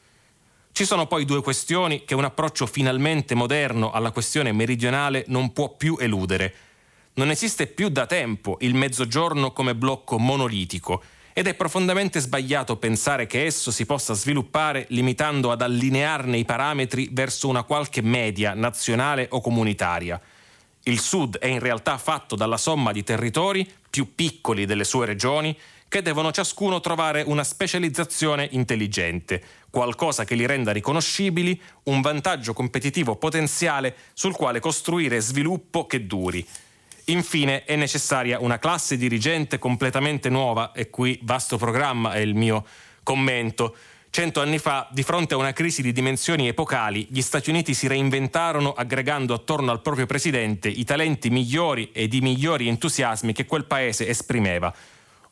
Ci 0.73 0.83
sono 0.83 1.07
poi 1.07 1.23
due 1.23 1.41
questioni 1.41 2.03
che 2.03 2.15
un 2.15 2.25
approccio 2.25 2.65
finalmente 2.65 3.35
moderno 3.35 3.91
alla 3.91 4.11
questione 4.11 4.51
meridionale 4.51 5.23
non 5.27 5.53
può 5.53 5.69
più 5.69 5.95
eludere. 5.97 6.55
Non 7.13 7.29
esiste 7.29 7.67
più 7.67 7.87
da 7.87 8.05
tempo 8.05 8.57
il 8.61 8.73
mezzogiorno 8.73 9.53
come 9.53 9.75
blocco 9.75 10.17
monolitico 10.17 11.03
ed 11.33 11.47
è 11.47 11.55
profondamente 11.55 12.19
sbagliato 12.19 12.77
pensare 12.77 13.25
che 13.25 13.45
esso 13.45 13.71
si 13.71 13.85
possa 13.85 14.13
sviluppare 14.13 14.85
limitando 14.89 15.51
ad 15.51 15.61
allinearne 15.61 16.37
i 16.37 16.45
parametri 16.45 17.09
verso 17.11 17.47
una 17.47 17.63
qualche 17.63 18.01
media 18.01 18.53
nazionale 18.53 19.27
o 19.31 19.41
comunitaria. 19.41 20.21
Il 20.83 20.99
Sud 20.99 21.37
è 21.37 21.47
in 21.47 21.59
realtà 21.59 21.97
fatto 21.97 22.35
dalla 22.35 22.57
somma 22.57 22.91
di 22.91 23.03
territori 23.03 23.69
più 23.89 24.13
piccoli 24.13 24.65
delle 24.65 24.83
sue 24.83 25.05
regioni 25.05 25.57
che 25.87 26.01
devono 26.01 26.31
ciascuno 26.31 26.79
trovare 26.79 27.21
una 27.21 27.43
specializzazione 27.43 28.47
intelligente, 28.51 29.43
qualcosa 29.69 30.23
che 30.25 30.33
li 30.33 30.47
renda 30.47 30.71
riconoscibili, 30.71 31.61
un 31.83 32.01
vantaggio 32.01 32.53
competitivo 32.53 33.15
potenziale 33.15 33.95
sul 34.13 34.35
quale 34.35 34.59
costruire 34.59 35.19
sviluppo 35.19 35.85
che 35.85 36.07
duri. 36.07 36.45
Infine 37.05 37.65
è 37.65 37.75
necessaria 37.75 38.39
una 38.39 38.59
classe 38.59 38.95
dirigente 38.95 39.59
completamente 39.59 40.29
nuova 40.29 40.71
e 40.71 40.89
qui 40.89 41.19
vasto 41.23 41.57
programma 41.57 42.13
è 42.13 42.19
il 42.19 42.33
mio 42.33 42.65
commento. 43.03 43.75
Cento 44.09 44.41
anni 44.41 44.59
fa, 44.59 44.87
di 44.91 45.03
fronte 45.03 45.33
a 45.33 45.37
una 45.37 45.53
crisi 45.53 45.81
di 45.81 45.91
dimensioni 45.91 46.47
epocali, 46.47 47.07
gli 47.09 47.21
Stati 47.21 47.49
Uniti 47.49 47.73
si 47.73 47.87
reinventarono 47.87 48.71
aggregando 48.71 49.33
attorno 49.33 49.71
al 49.71 49.81
proprio 49.81 50.05
presidente 50.05 50.69
i 50.69 50.85
talenti 50.85 51.29
migliori 51.29 51.89
ed 51.91 52.13
i 52.13 52.21
migliori 52.21 52.67
entusiasmi 52.67 53.33
che 53.33 53.45
quel 53.45 53.65
paese 53.65 54.07
esprimeva. 54.07 54.73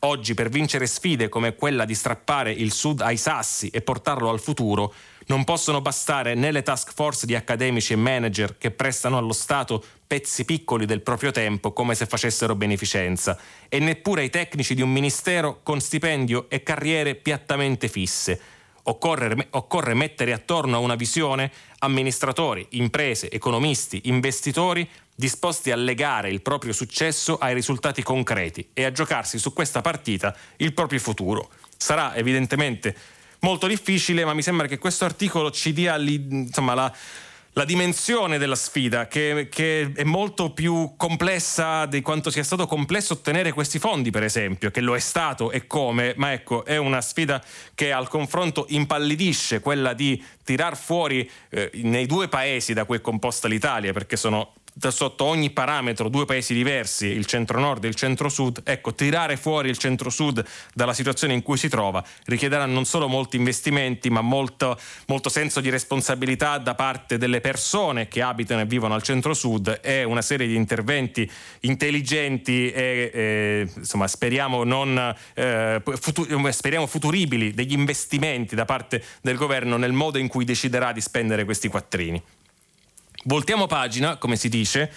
Oggi, 0.00 0.34
per 0.34 0.48
vincere 0.48 0.88
sfide 0.88 1.28
come 1.28 1.54
quella 1.54 1.84
di 1.84 1.94
strappare 1.94 2.50
il 2.50 2.72
Sud 2.72 3.02
ai 3.02 3.16
sassi 3.16 3.68
e 3.68 3.82
portarlo 3.82 4.28
al 4.28 4.40
futuro, 4.40 4.92
non 5.26 5.44
possono 5.44 5.80
bastare 5.80 6.34
né 6.34 6.50
le 6.50 6.62
task 6.62 6.92
force 6.92 7.26
di 7.26 7.34
accademici 7.34 7.92
e 7.92 7.96
manager 7.96 8.58
che 8.58 8.70
prestano 8.70 9.18
allo 9.18 9.32
Stato 9.32 9.84
pezzi 10.06 10.44
piccoli 10.44 10.84
del 10.84 11.00
proprio 11.00 11.30
tempo 11.30 11.72
come 11.72 11.94
se 11.94 12.06
facessero 12.06 12.54
beneficenza, 12.54 13.38
e 13.68 13.78
neppure 13.78 14.24
i 14.24 14.30
tecnici 14.30 14.74
di 14.74 14.82
un 14.82 14.90
ministero 14.90 15.60
con 15.62 15.80
stipendio 15.80 16.50
e 16.50 16.62
carriere 16.62 17.14
piattamente 17.14 17.88
fisse. 17.88 18.40
Occorre, 18.84 19.46
occorre 19.50 19.94
mettere 19.94 20.32
attorno 20.32 20.76
a 20.76 20.80
una 20.80 20.96
visione 20.96 21.50
amministratori, 21.78 22.66
imprese, 22.70 23.30
economisti, 23.30 24.02
investitori 24.04 24.88
disposti 25.14 25.70
a 25.70 25.76
legare 25.76 26.30
il 26.30 26.42
proprio 26.42 26.72
successo 26.72 27.38
ai 27.38 27.54
risultati 27.54 28.02
concreti 28.02 28.70
e 28.72 28.84
a 28.84 28.90
giocarsi 28.90 29.38
su 29.38 29.52
questa 29.52 29.80
partita 29.82 30.36
il 30.56 30.74
proprio 30.74 30.98
futuro. 30.98 31.50
Sarà 31.76 32.16
evidentemente 32.16 32.96
molto 33.42 33.66
difficile, 33.66 34.24
ma 34.24 34.34
mi 34.34 34.42
sembra 34.42 34.66
che 34.66 34.78
questo 34.78 35.04
articolo 35.04 35.50
ci 35.50 35.72
dia 35.72 35.96
insomma, 35.96 36.74
la, 36.74 36.92
la 37.54 37.64
dimensione 37.64 38.38
della 38.38 38.54
sfida, 38.54 39.08
che, 39.08 39.48
che, 39.50 39.92
è 39.94 40.04
molto 40.04 40.52
più 40.52 40.94
complessa 40.96 41.86
di 41.86 42.00
quanto 42.00 42.30
sia 42.30 42.44
stato 42.44 42.66
complesso 42.66 43.14
ottenere 43.14 43.52
questi 43.52 43.78
fondi, 43.78 44.10
per 44.10 44.22
esempio, 44.22 44.70
che 44.70 44.80
lo 44.80 44.94
è 44.94 45.00
stato 45.00 45.50
e 45.50 45.66
come, 45.66 46.14
ma 46.16 46.32
ecco, 46.32 46.64
è 46.64 46.76
una 46.76 47.00
sfida 47.00 47.42
che 47.74 47.92
al 47.92 48.08
confronto 48.08 48.66
impallidisce, 48.68 49.60
quella 49.60 49.92
di 49.92 50.22
tirar 50.44 50.76
fuori 50.76 51.28
eh, 51.50 51.70
nei 51.74 52.06
due 52.06 52.28
paesi 52.28 52.72
da 52.72 52.84
cui 52.84 52.98
è 52.98 53.00
composta 53.00 53.48
l'Italia, 53.48 53.92
perché 53.92 54.16
sono 54.16 54.54
sotto 54.90 55.24
ogni 55.24 55.50
parametro 55.50 56.08
due 56.08 56.24
paesi 56.24 56.54
diversi, 56.54 57.06
il 57.06 57.26
centro-nord 57.26 57.84
e 57.84 57.88
il 57.88 57.94
centro-sud, 57.94 58.62
ecco, 58.64 58.94
tirare 58.94 59.36
fuori 59.36 59.68
il 59.68 59.78
centro-sud 59.78 60.44
dalla 60.74 60.94
situazione 60.94 61.34
in 61.34 61.42
cui 61.42 61.56
si 61.56 61.68
trova 61.68 62.02
richiederà 62.24 62.66
non 62.66 62.84
solo 62.84 63.08
molti 63.08 63.36
investimenti, 63.36 64.10
ma 64.10 64.20
molto, 64.20 64.78
molto 65.06 65.28
senso 65.28 65.60
di 65.60 65.70
responsabilità 65.70 66.58
da 66.58 66.74
parte 66.74 67.18
delle 67.18 67.40
persone 67.40 68.08
che 68.08 68.22
abitano 68.22 68.62
e 68.62 68.66
vivono 68.66 68.94
al 68.94 69.02
centro-sud 69.02 69.80
e 69.82 70.04
una 70.04 70.22
serie 70.22 70.46
di 70.46 70.54
interventi 70.54 71.30
intelligenti 71.60 72.70
e, 72.70 73.10
e 73.12 73.68
insomma, 73.76 74.06
speriamo, 74.06 74.64
non, 74.64 75.14
eh, 75.34 75.82
futu- 75.84 76.48
speriamo 76.48 76.86
futuribili 76.86 77.52
degli 77.52 77.72
investimenti 77.72 78.54
da 78.54 78.64
parte 78.64 79.02
del 79.20 79.36
governo 79.36 79.76
nel 79.76 79.92
modo 79.92 80.18
in 80.18 80.28
cui 80.28 80.44
deciderà 80.44 80.92
di 80.92 81.00
spendere 81.00 81.44
questi 81.44 81.68
quattrini. 81.68 82.22
Voltiamo 83.24 83.68
pagina, 83.68 84.16
come 84.16 84.34
si 84.34 84.48
dice, 84.48 84.90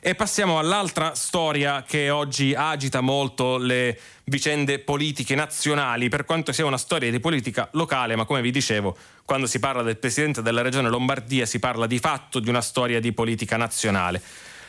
e 0.00 0.14
passiamo 0.14 0.60
all'altra 0.60 1.16
storia 1.16 1.82
che 1.82 2.10
oggi 2.10 2.54
agita 2.54 3.00
molto 3.00 3.56
le 3.56 3.98
vicende 4.24 4.78
politiche 4.78 5.34
nazionali, 5.34 6.08
per 6.08 6.24
quanto 6.24 6.52
sia 6.52 6.64
una 6.64 6.78
storia 6.78 7.10
di 7.10 7.18
politica 7.18 7.68
locale, 7.72 8.14
ma 8.14 8.24
come 8.24 8.40
vi 8.40 8.52
dicevo, 8.52 8.96
quando 9.24 9.48
si 9.48 9.58
parla 9.58 9.82
del 9.82 9.96
Presidente 9.96 10.42
della 10.42 10.62
Regione 10.62 10.90
Lombardia 10.90 11.44
si 11.44 11.58
parla 11.58 11.88
di 11.88 11.98
fatto 11.98 12.38
di 12.38 12.48
una 12.48 12.60
storia 12.60 13.00
di 13.00 13.12
politica 13.12 13.56
nazionale. 13.56 14.22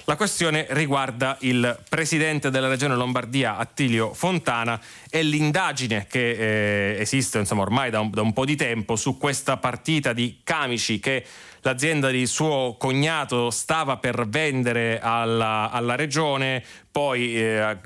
La 0.05 0.17
questione 0.17 0.65
riguarda 0.71 1.37
il 1.41 1.79
presidente 1.87 2.49
della 2.49 2.67
regione 2.67 2.93
Lombardia, 2.93 3.55
Attilio 3.55 4.13
Fontana, 4.13 4.77
e 5.09 5.23
l'indagine 5.23 6.07
che 6.09 6.95
eh, 6.95 6.99
esiste 6.99 7.39
insomma, 7.39 7.61
ormai 7.61 7.89
da 7.89 8.01
un, 8.01 8.09
da 8.09 8.21
un 8.21 8.33
po' 8.33 8.43
di 8.43 8.57
tempo 8.57 8.97
su 8.97 9.17
questa 9.17 9.55
partita 9.55 10.11
di 10.11 10.41
camici 10.43 10.99
che 10.99 11.25
l'azienda 11.61 12.09
di 12.09 12.25
suo 12.25 12.75
cognato 12.77 13.49
stava 13.49 13.95
per 13.95 14.27
vendere 14.27 14.99
alla, 15.01 15.69
alla 15.71 15.95
regione, 15.95 16.61
poi 16.91 17.37
eh, 17.37 17.77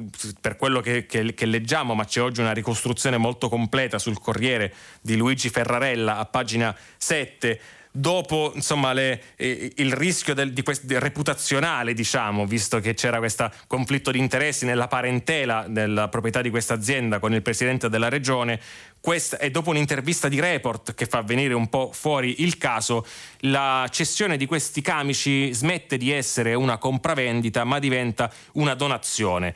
per 0.41 0.55
quello 0.55 0.81
che, 0.81 1.05
che, 1.05 1.35
che, 1.35 1.45
leggiamo, 1.45 1.93
ma 1.93 2.05
c'è 2.05 2.21
oggi 2.21 2.41
una 2.41 2.51
ricostruzione 2.51 3.17
molto 3.17 3.47
completa 3.47 3.99
sul 3.99 4.19
Corriere 4.19 4.73
di 5.01 5.15
Luigi 5.15 5.49
Ferrarella 5.49 6.17
a 6.17 6.25
pagina 6.25 6.75
7, 6.97 7.59
dopo 7.97 8.51
insomma, 8.53 8.93
le, 8.93 9.21
eh, 9.35 9.71
il 9.77 9.93
rischio 9.93 10.33
del, 10.33 10.53
di 10.53 10.61
quest, 10.61 10.89
reputazionale, 10.89 11.93
diciamo, 11.93 12.45
visto 12.45 12.79
che 12.79 12.93
c'era 12.93 13.17
questo 13.17 13.51
conflitto 13.65 14.11
di 14.11 14.19
interessi 14.19 14.65
nella 14.65 14.87
parentela 14.87 15.65
della 15.67 16.07
proprietà 16.07 16.41
di 16.41 16.49
questa 16.49 16.75
azienda 16.75 17.19
con 17.19 17.33
il 17.33 17.41
presidente 17.41 17.89
della 17.89 18.09
regione, 18.09 18.59
questa, 18.99 19.37
e 19.39 19.49
dopo 19.49 19.71
un'intervista 19.71 20.27
di 20.27 20.39
Report 20.39 20.93
che 20.93 21.05
fa 21.05 21.21
venire 21.21 21.53
un 21.53 21.69
po' 21.69 21.91
fuori 21.91 22.41
il 22.43 22.57
caso, 22.57 23.05
la 23.39 23.87
cessione 23.89 24.37
di 24.37 24.45
questi 24.45 24.81
camici 24.81 25.53
smette 25.53 25.97
di 25.97 26.11
essere 26.11 26.53
una 26.53 26.77
compravendita 26.77 27.63
ma 27.63 27.79
diventa 27.79 28.31
una 28.53 28.75
donazione. 28.75 29.53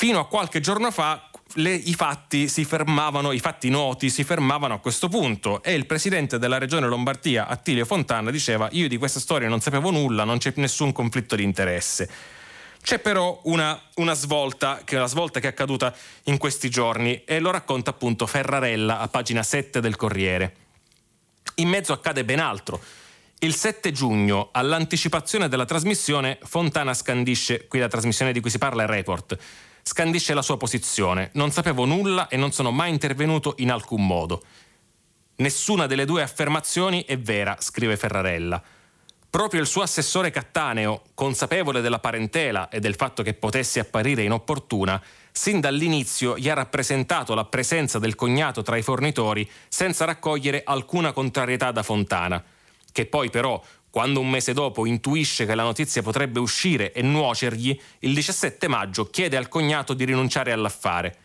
Fino 0.00 0.20
a 0.20 0.28
qualche 0.28 0.60
giorno 0.60 0.92
fa 0.92 1.27
le, 1.54 1.72
i 1.72 1.94
fatti 1.94 2.48
si 2.48 2.64
fermavano, 2.64 3.32
i 3.32 3.38
fatti 3.38 3.70
noti 3.70 4.10
si 4.10 4.24
fermavano 4.24 4.74
a 4.74 4.78
questo 4.78 5.08
punto 5.08 5.62
e 5.62 5.74
il 5.74 5.86
presidente 5.86 6.38
della 6.38 6.58
regione 6.58 6.86
Lombardia, 6.86 7.46
Attilio 7.46 7.84
Fontana, 7.84 8.30
diceva 8.30 8.68
io 8.72 8.88
di 8.88 8.96
questa 8.96 9.20
storia 9.20 9.48
non 9.48 9.60
sapevo 9.60 9.90
nulla, 9.90 10.24
non 10.24 10.38
c'è 10.38 10.52
nessun 10.56 10.92
conflitto 10.92 11.36
di 11.36 11.42
interesse. 11.42 12.08
C'è 12.80 13.00
però 13.00 13.40
una, 13.44 13.78
una 13.96 14.14
svolta, 14.14 14.82
che 14.84 14.96
è 14.96 14.98
la 14.98 15.06
svolta 15.06 15.40
che 15.40 15.46
è 15.46 15.50
accaduta 15.50 15.94
in 16.24 16.38
questi 16.38 16.70
giorni 16.70 17.24
e 17.24 17.40
lo 17.40 17.50
racconta 17.50 17.90
appunto 17.90 18.26
Ferrarella 18.26 19.00
a 19.00 19.08
pagina 19.08 19.42
7 19.42 19.80
del 19.80 19.96
Corriere. 19.96 20.54
In 21.56 21.68
mezzo 21.68 21.92
accade 21.92 22.24
ben 22.24 22.38
altro. 22.38 22.80
Il 23.40 23.54
7 23.54 23.92
giugno, 23.92 24.48
all'anticipazione 24.52 25.48
della 25.48 25.64
trasmissione, 25.64 26.38
Fontana 26.42 26.94
scandisce, 26.94 27.66
qui 27.66 27.78
la 27.78 27.88
trasmissione 27.88 28.32
di 28.32 28.40
cui 28.40 28.50
si 28.50 28.58
parla 28.58 28.84
è 28.84 28.86
Report, 28.86 29.38
scandisce 29.88 30.34
la 30.34 30.42
sua 30.42 30.58
posizione. 30.58 31.30
Non 31.32 31.50
sapevo 31.50 31.86
nulla 31.86 32.28
e 32.28 32.36
non 32.36 32.52
sono 32.52 32.70
mai 32.70 32.90
intervenuto 32.90 33.54
in 33.58 33.70
alcun 33.70 34.06
modo. 34.06 34.42
Nessuna 35.36 35.86
delle 35.86 36.04
due 36.04 36.20
affermazioni 36.20 37.04
è 37.06 37.18
vera, 37.18 37.56
scrive 37.58 37.96
Ferrarella. 37.96 38.62
Proprio 39.30 39.62
il 39.62 39.66
suo 39.66 39.80
assessore 39.80 40.30
Cattaneo, 40.30 41.04
consapevole 41.14 41.80
della 41.80 42.00
parentela 42.00 42.68
e 42.68 42.80
del 42.80 42.96
fatto 42.96 43.22
che 43.22 43.32
potesse 43.32 43.80
apparire 43.80 44.22
inopportuna, 44.22 45.02
sin 45.32 45.58
dall'inizio 45.58 46.36
gli 46.36 46.50
ha 46.50 46.54
rappresentato 46.54 47.34
la 47.34 47.46
presenza 47.46 47.98
del 47.98 48.14
cognato 48.14 48.60
tra 48.62 48.76
i 48.76 48.82
fornitori 48.82 49.48
senza 49.68 50.04
raccogliere 50.04 50.62
alcuna 50.64 51.12
contrarietà 51.12 51.72
da 51.72 51.82
Fontana, 51.82 52.44
che 52.92 53.06
poi 53.06 53.30
però 53.30 53.62
quando 53.90 54.20
un 54.20 54.28
mese 54.28 54.52
dopo 54.52 54.86
intuisce 54.86 55.46
che 55.46 55.54
la 55.54 55.62
notizia 55.62 56.02
potrebbe 56.02 56.40
uscire 56.40 56.92
e 56.92 57.02
nuocergli, 57.02 57.78
il 58.00 58.14
17 58.14 58.68
maggio 58.68 59.06
chiede 59.06 59.36
al 59.36 59.48
cognato 59.48 59.94
di 59.94 60.04
rinunciare 60.04 60.52
all'affare. 60.52 61.16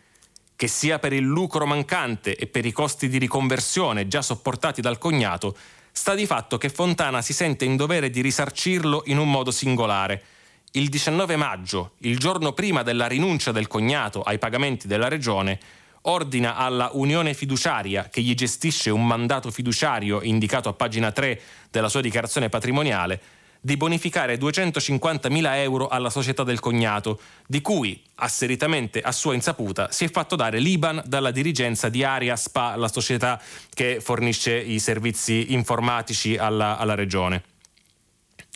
Che 0.56 0.66
sia 0.66 0.98
per 0.98 1.12
il 1.12 1.24
lucro 1.24 1.66
mancante 1.66 2.36
e 2.36 2.46
per 2.46 2.64
i 2.64 2.72
costi 2.72 3.08
di 3.08 3.18
riconversione 3.18 4.08
già 4.08 4.22
sopportati 4.22 4.80
dal 4.80 4.98
cognato, 4.98 5.56
sta 5.92 6.14
di 6.14 6.26
fatto 6.26 6.58
che 6.58 6.70
Fontana 6.70 7.22
si 7.22 7.32
sente 7.32 7.64
in 7.64 7.76
dovere 7.76 8.10
di 8.10 8.20
risarcirlo 8.20 9.02
in 9.06 9.18
un 9.18 9.30
modo 9.30 9.50
singolare. 9.50 10.22
Il 10.72 10.88
19 10.88 11.36
maggio, 11.36 11.92
il 11.98 12.18
giorno 12.18 12.52
prima 12.52 12.82
della 12.82 13.06
rinuncia 13.06 13.52
del 13.52 13.68
cognato 13.68 14.22
ai 14.22 14.38
pagamenti 14.38 14.88
della 14.88 15.08
regione, 15.08 15.60
ordina 16.06 16.56
alla 16.56 16.90
Unione 16.92 17.34
Fiduciaria, 17.34 18.08
che 18.08 18.20
gli 18.20 18.34
gestisce 18.34 18.90
un 18.90 19.06
mandato 19.06 19.50
fiduciario 19.50 20.22
indicato 20.22 20.68
a 20.68 20.72
pagina 20.72 21.12
3 21.12 21.40
della 21.70 21.88
sua 21.88 22.00
dichiarazione 22.00 22.48
patrimoniale, 22.48 23.20
di 23.60 23.78
bonificare 23.78 24.36
250.000 24.36 25.56
euro 25.56 25.88
alla 25.88 26.10
società 26.10 26.42
del 26.42 26.60
cognato, 26.60 27.18
di 27.46 27.62
cui, 27.62 28.02
asseritamente 28.16 29.00
a 29.00 29.10
sua 29.10 29.32
insaputa, 29.32 29.90
si 29.90 30.04
è 30.04 30.10
fatto 30.10 30.36
dare 30.36 30.58
l'IBAN 30.58 31.02
dalla 31.06 31.30
dirigenza 31.30 31.88
di 31.88 32.04
Aria 32.04 32.36
Spa, 32.36 32.76
la 32.76 32.88
società 32.88 33.40
che 33.72 34.02
fornisce 34.02 34.54
i 34.54 34.78
servizi 34.78 35.54
informatici 35.54 36.36
alla, 36.36 36.76
alla 36.76 36.94
regione. 36.94 37.42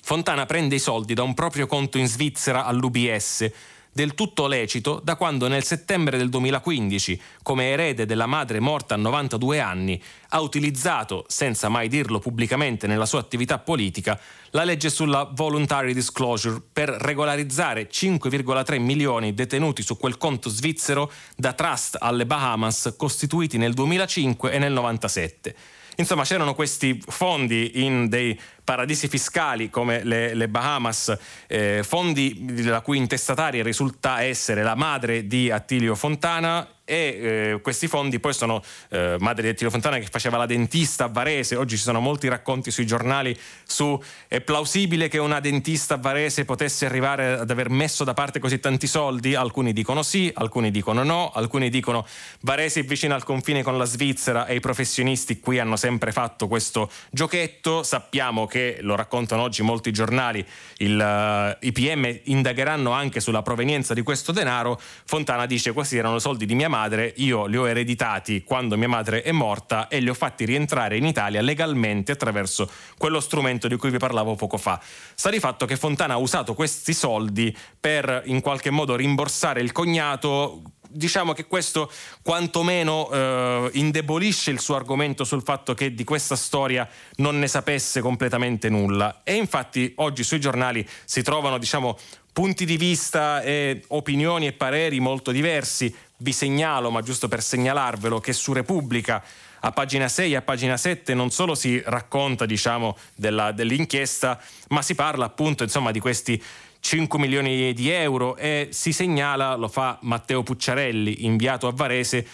Fontana 0.03 0.45
prende 0.45 0.75
i 0.75 0.79
soldi 0.79 1.15
da 1.15 1.23
un 1.23 1.33
proprio 1.33 1.67
conto 1.67 1.97
in 1.97 2.07
Svizzera 2.07 2.67
all'UBS, 2.67 3.51
del 3.99 4.15
tutto 4.15 4.47
lecito 4.47 5.01
da 5.03 5.17
quando 5.17 5.49
nel 5.49 5.65
settembre 5.65 6.19
del 6.19 6.29
2015, 6.29 7.21
come 7.43 7.71
erede 7.71 8.07
della 8.07 8.27
madre 8.27 8.61
morta 8.61 8.95
a 8.95 8.97
92 8.97 9.59
anni, 9.59 10.01
ha 10.29 10.41
utilizzato, 10.41 11.25
senza 11.27 11.69
mai 11.69 11.89
dirlo 11.89 12.21
pubblicamente 12.21 12.87
nella 12.87 13.07
sua 13.07 13.19
attività 13.19 13.59
politica, 13.59 14.17
la 14.51 14.63
legge 14.63 14.89
sulla 14.89 15.29
voluntary 15.35 15.95
disclosure 15.95 16.63
per 16.73 16.91
regolarizzare 16.91 17.91
5,3 17.91 18.79
milioni 18.79 19.35
detenuti 19.35 19.83
su 19.83 19.97
quel 19.97 20.17
conto 20.17 20.49
svizzero 20.49 21.11
da 21.35 21.53
trust 21.53 21.97
alle 21.99 22.25
Bahamas 22.25 22.95
costituiti 22.97 23.59
nel 23.59 23.75
2005 23.75 24.53
e 24.53 24.59
nel 24.59 24.73
97. 24.75 25.57
Insomma, 26.01 26.23
c'erano 26.23 26.55
questi 26.55 27.03
fondi 27.05 27.85
in 27.85 28.09
dei 28.09 28.39
paradisi 28.63 29.09
fiscali 29.09 29.69
come 29.69 30.05
le, 30.05 30.33
le 30.33 30.49
Bahamas, 30.49 31.17
eh, 31.49 31.83
fondi 31.83 32.63
la 32.63 32.83
cui 32.83 32.99
intestataria 32.99 33.65
risulta 33.65 34.23
essere 34.23 34.63
la 34.63 34.77
madre 34.77 35.27
di 35.27 35.51
Attilio 35.51 35.97
Fontana 35.97 36.69
e 36.89 37.53
eh, 37.53 37.61
questi 37.61 37.87
fondi 37.87 38.19
poi 38.19 38.33
sono 38.33 38.63
eh, 38.89 39.17
madre 39.19 39.43
di 39.43 39.49
Attilio 39.51 39.71
Fontana 39.71 39.99
che 39.99 40.07
faceva 40.11 40.39
la 40.39 40.47
dentista 40.47 41.05
a 41.05 41.09
Varese, 41.09 41.55
oggi 41.55 41.77
ci 41.77 41.83
sono 41.83 42.01
molti 42.01 42.29
racconti 42.29 42.71
sui 42.71 42.87
giornali 42.87 43.39
su 43.67 44.03
è 44.27 44.41
plausibile 44.41 45.09
che 45.09 45.19
una 45.19 45.39
dentista 45.39 45.95
a 45.95 45.97
Varese 45.99 46.47
potesse 46.47 46.87
arrivare 46.87 47.41
ad 47.41 47.51
aver 47.51 47.69
messo 47.69 48.05
da 48.05 48.15
parte 48.15 48.39
così 48.39 48.59
tanti 48.59 48.87
soldi, 48.87 49.35
alcuni 49.35 49.75
dicono 49.75 50.03
sì, 50.03 50.33
alcuni 50.35 50.71
dicono 50.71 51.03
no, 51.03 51.31
alcuni 51.31 51.69
dicono 51.69 52.07
Varese 52.41 52.81
è 52.81 52.85
vicino 52.85 53.15
al 53.15 53.23
confine 53.23 53.63
con 53.63 53.77
la 53.77 53.85
Svizzera 53.85 54.47
e 54.47 54.55
i 54.55 54.61
professionisti 54.61 55.41
qui 55.41 55.59
hanno 55.59 55.77
sempre 55.77 56.11
fatto 56.11 56.49
questo 56.49 56.91
giochetto, 57.11 57.83
sappiamo 57.83 58.47
che 58.47 58.79
lo 58.81 58.95
raccontano 58.95 59.43
oggi 59.43 59.61
molti 59.61 59.93
giornali, 59.93 60.43
il, 60.79 60.99
uh, 60.99 61.67
i 61.67 61.73
PM 61.73 62.19
indagheranno 62.25 62.93
anche 62.93 63.21
sulla 63.21 63.43
provenienza 63.43 63.93
di 63.93 64.01
questo 64.01 64.33
denaro, 64.33 64.81
Fontana 65.05 65.45
dice 65.45 65.73
questi 65.73 65.99
erano 65.99 66.19
soldi 66.19 66.47
di 66.47 66.55
mia 66.55 66.71
madre 66.71 66.77
madre, 66.79 67.13
io 67.17 67.47
li 67.47 67.57
ho 67.57 67.69
ereditati 67.69 68.45
quando 68.45 68.77
mia 68.77 68.89
madre 68.89 69.23
è 69.23 69.33
morta 69.33 69.89
e 69.89 69.99
li 69.99 70.09
ho 70.09 70.15
fatti 70.15 70.45
rientrare 70.45 70.97
in 70.97 71.05
Italia 71.05 71.41
legalmente 71.41 72.13
attraverso 72.13 72.71
quello 72.97 73.19
strumento 73.21 73.67
di 73.67 73.77
cui 73.77 73.91
vi 73.91 73.99
parlavo 73.99 74.37
poco 74.37 74.59
fa. 74.59 74.81
Sta 75.15 75.31
di 75.31 75.41
fatto 75.41 75.67
che 75.67 75.77
Fontana 75.77 76.15
ha 76.15 76.19
usato 76.19 76.55
questi 76.55 76.95
soldi 76.95 77.57
per 77.79 78.23
in 78.27 78.41
qualche 78.41 78.71
modo 78.71 78.95
rimborsare 78.95 79.61
il 79.61 79.73
cognato 79.73 80.63
diciamo 80.91 81.35
che 81.35 81.47
questo 81.47 81.91
quantomeno 82.23 83.11
eh, 83.11 83.71
indebolisce 83.75 84.51
il 84.51 84.59
suo 84.59 84.75
argomento 84.75 85.25
sul 85.25 85.43
fatto 85.43 85.75
che 85.75 85.93
di 85.95 86.05
questa 86.05 86.35
storia 86.35 86.89
non 87.17 87.39
ne 87.39 87.47
sapesse 87.47 88.01
completamente 88.01 88.71
nulla. 88.71 89.21
E 89.23 89.35
infatti 89.35 89.93
oggi 89.97 90.23
sui 90.23 90.41
giornali 90.41 90.87
si 91.05 91.23
trovano 91.23 91.59
diciamo, 91.59 91.99
punti 92.33 92.65
di 92.65 92.77
vista 92.77 93.43
e 93.43 93.83
opinioni 93.89 94.47
e 94.47 94.53
pareri 94.53 95.01
molto 95.01 95.31
diversi. 95.31 95.95
Vi 96.19 96.33
segnalo, 96.33 96.91
ma 96.91 97.03
giusto 97.03 97.29
per 97.29 97.43
segnalarvelo, 97.43 98.21
che 98.21 98.33
su 98.33 98.53
Repubblica 98.53 99.23
a 99.61 99.73
pagina 99.73 100.09
6 100.09 100.33
e 100.33 100.37
a 100.37 100.43
pagina 100.43 100.77
7 100.77 101.15
non 101.15 101.31
solo 101.31 101.55
si 101.55 101.83
racconta 101.85 102.47
diciamo, 102.47 102.97
della, 103.15 103.53
dell'inchiesta, 103.53 104.41
ma 104.69 104.83
si 104.83 104.95
parla 104.95 105.25
appunto 105.25 105.63
insomma, 105.63 105.91
di 105.91 106.01
questi 106.01 106.41
5 106.81 107.19
milioni 107.19 107.73
di 107.73 107.91
euro 107.91 108.37
e 108.37 108.69
si 108.71 108.93
segnala, 108.93 109.57
lo 109.57 109.69
fa 109.69 109.99
Matteo 110.03 110.43
Pucciarelli, 110.43 111.25
inviato 111.25 111.67
a 111.67 111.73
Varese, 111.73 112.27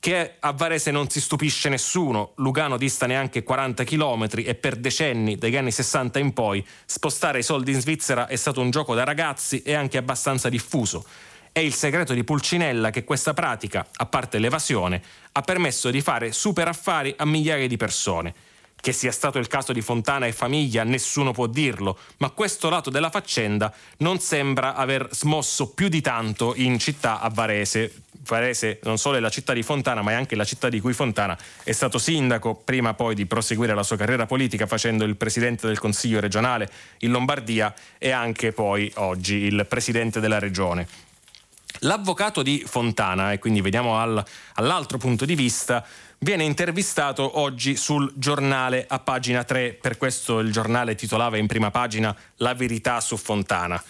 che 0.00 0.36
a 0.40 0.52
Varese 0.52 0.90
non 0.90 1.10
si 1.10 1.20
stupisce 1.20 1.68
nessuno, 1.68 2.32
Lugano 2.36 2.78
dista 2.78 3.04
neanche 3.04 3.42
40 3.42 3.84
km 3.84 4.28
e 4.36 4.54
per 4.54 4.76
decenni, 4.76 5.36
dagli 5.36 5.56
anni 5.56 5.70
60 5.70 6.18
in 6.18 6.32
poi, 6.32 6.66
spostare 6.86 7.40
i 7.40 7.42
soldi 7.42 7.72
in 7.72 7.82
Svizzera 7.82 8.26
è 8.26 8.36
stato 8.36 8.62
un 8.62 8.70
gioco 8.70 8.94
da 8.94 9.04
ragazzi 9.04 9.60
e 9.60 9.74
anche 9.74 9.98
abbastanza 9.98 10.48
diffuso. 10.48 11.04
È 11.52 11.58
il 11.58 11.74
segreto 11.74 12.14
di 12.14 12.24
Pulcinella 12.24 12.88
che 12.88 13.04
questa 13.04 13.34
pratica, 13.34 13.86
a 13.92 14.06
parte 14.06 14.38
l'evasione, 14.38 15.02
ha 15.32 15.42
permesso 15.42 15.90
di 15.90 16.00
fare 16.00 16.32
super 16.32 16.66
affari 16.66 17.12
a 17.18 17.26
migliaia 17.26 17.68
di 17.68 17.76
persone. 17.76 18.34
Che 18.80 18.92
sia 18.92 19.12
stato 19.12 19.38
il 19.38 19.48
caso 19.48 19.74
di 19.74 19.82
Fontana 19.82 20.24
e 20.24 20.32
famiglia 20.32 20.82
nessuno 20.82 21.32
può 21.32 21.46
dirlo, 21.46 21.98
ma 22.18 22.30
questo 22.30 22.70
lato 22.70 22.88
della 22.88 23.10
faccenda 23.10 23.70
non 23.98 24.18
sembra 24.18 24.74
aver 24.74 25.08
smosso 25.10 25.74
più 25.74 25.88
di 25.88 26.00
tanto 26.00 26.54
in 26.56 26.78
città 26.78 27.20
a 27.20 27.28
Varese. 27.28 28.04
Varese 28.30 28.78
non 28.82 28.98
solo 28.98 29.16
è 29.16 29.20
la 29.20 29.28
città 29.28 29.52
di 29.52 29.62
Fontana, 29.62 30.02
ma 30.02 30.12
è 30.12 30.14
anche 30.14 30.36
la 30.36 30.44
città 30.44 30.68
di 30.68 30.80
cui 30.80 30.92
Fontana 30.92 31.36
è 31.62 31.72
stato 31.72 31.98
sindaco, 31.98 32.54
prima 32.54 32.94
poi 32.94 33.14
di 33.14 33.26
proseguire 33.26 33.74
la 33.74 33.82
sua 33.82 33.96
carriera 33.96 34.26
politica 34.26 34.66
facendo 34.66 35.04
il 35.04 35.16
presidente 35.16 35.66
del 35.66 35.78
Consiglio 35.78 36.20
regionale 36.20 36.68
in 36.98 37.10
Lombardia 37.10 37.74
e 37.98 38.10
anche 38.10 38.52
poi 38.52 38.90
oggi 38.96 39.36
il 39.36 39.66
presidente 39.68 40.20
della 40.20 40.38
regione. 40.38 40.86
L'avvocato 41.80 42.42
di 42.42 42.62
Fontana, 42.66 43.32
e 43.32 43.38
quindi 43.38 43.60
vediamo 43.60 43.98
al, 43.98 44.22
all'altro 44.54 44.98
punto 44.98 45.24
di 45.24 45.34
vista, 45.34 45.84
viene 46.18 46.44
intervistato 46.44 47.38
oggi 47.38 47.76
sul 47.76 48.12
giornale 48.16 48.84
a 48.86 48.98
pagina 48.98 49.44
3, 49.44 49.78
per 49.80 49.96
questo 49.96 50.40
il 50.40 50.52
giornale 50.52 50.94
titolava 50.94 51.38
in 51.38 51.46
prima 51.46 51.70
pagina 51.70 52.14
La 52.36 52.54
verità 52.54 53.00
su 53.00 53.16
Fontana. 53.16 53.82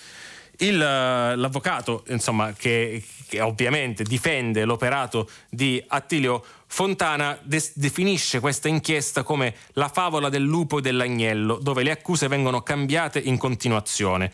Il, 0.63 0.77
l'avvocato, 0.77 2.05
insomma, 2.09 2.53
che, 2.53 3.03
che, 3.29 3.41
ovviamente 3.41 4.03
difende 4.03 4.65
l'operato 4.65 5.29
di 5.49 5.83
Attilio 5.89 6.45
Fontana 6.67 7.39
de- 7.43 7.73
definisce 7.75 8.41
questa 8.41 8.69
inchiesta 8.69 9.23
come 9.23 9.55
la 9.73 9.89
favola 9.89 10.29
del 10.29 10.43
lupo 10.43 10.79
e 10.79 10.83
dell'agnello, 10.83 11.57
dove 11.57 11.83
le 11.83 11.91
accuse 11.91 12.29
vengono 12.29 12.63
cambiate 12.63 13.19
in 13.19 13.39
continuazione. 13.39 14.31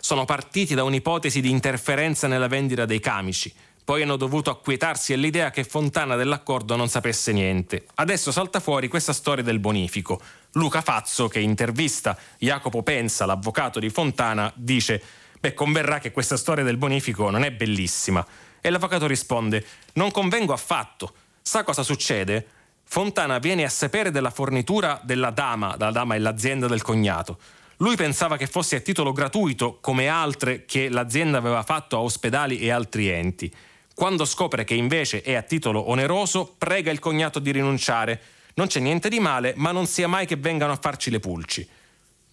Sono 0.00 0.24
partiti 0.24 0.74
da 0.74 0.82
un'ipotesi 0.82 1.40
di 1.40 1.50
interferenza 1.50 2.26
nella 2.26 2.48
vendita 2.48 2.84
dei 2.84 3.00
camici, 3.00 3.52
poi 3.84 4.02
hanno 4.02 4.16
dovuto 4.16 4.50
acquietarsi 4.50 5.12
all'idea 5.12 5.50
che 5.50 5.64
Fontana 5.64 6.16
dell'accordo 6.16 6.76
non 6.76 6.88
sapesse 6.88 7.32
niente. 7.32 7.86
Adesso 7.94 8.32
salta 8.32 8.60
fuori 8.60 8.88
questa 8.88 9.12
storia 9.12 9.44
del 9.44 9.60
bonifico. 9.60 10.20
Luca 10.52 10.82
Fazzo, 10.82 11.28
che 11.28 11.38
intervista 11.38 12.18
Jacopo 12.38 12.82
Pensa, 12.82 13.26
l'avvocato 13.26 13.78
di 13.78 13.88
Fontana, 13.88 14.52
dice: 14.56 15.02
Beh, 15.40 15.54
converrà 15.54 15.98
che 15.98 16.10
questa 16.10 16.36
storia 16.36 16.64
del 16.64 16.76
bonifico 16.76 17.30
non 17.30 17.44
è 17.44 17.52
bellissima. 17.52 18.26
E 18.60 18.70
l'avvocato 18.70 19.06
risponde: 19.06 19.64
Non 19.94 20.10
convengo 20.10 20.52
affatto. 20.52 21.12
Sa 21.40 21.62
cosa 21.62 21.82
succede? 21.82 22.46
Fontana 22.84 23.38
viene 23.38 23.64
a 23.64 23.68
sapere 23.68 24.10
della 24.10 24.30
fornitura 24.30 25.00
della 25.04 25.30
dama, 25.30 25.76
la 25.78 25.90
dama 25.90 26.14
è 26.14 26.18
l'azienda 26.18 26.66
del 26.66 26.82
cognato. 26.82 27.38
Lui 27.78 27.96
pensava 27.96 28.36
che 28.36 28.46
fosse 28.46 28.76
a 28.76 28.80
titolo 28.80 29.12
gratuito, 29.12 29.78
come 29.80 30.08
altre 30.08 30.64
che 30.64 30.88
l'azienda 30.88 31.38
aveva 31.38 31.62
fatto 31.62 31.96
a 31.96 32.00
ospedali 32.00 32.58
e 32.58 32.70
altri 32.70 33.08
enti. 33.08 33.54
Quando 33.94 34.24
scopre 34.24 34.64
che 34.64 34.74
invece 34.74 35.22
è 35.22 35.34
a 35.34 35.42
titolo 35.42 35.90
oneroso, 35.90 36.54
prega 36.56 36.90
il 36.90 36.98
cognato 36.98 37.38
di 37.38 37.52
rinunciare. 37.52 38.20
Non 38.54 38.66
c'è 38.66 38.80
niente 38.80 39.08
di 39.08 39.20
male, 39.20 39.52
ma 39.56 39.70
non 39.70 39.86
sia 39.86 40.08
mai 40.08 40.26
che 40.26 40.36
vengano 40.36 40.72
a 40.72 40.78
farci 40.80 41.10
le 41.10 41.20
pulci. 41.20 41.68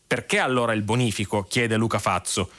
Perché 0.08 0.39
allora 0.39 0.74
il 0.74 0.84
bonifico? 0.84 1.44
chiede 1.44 1.76
Luca 1.76 2.00
Fazzo. 2.00 2.50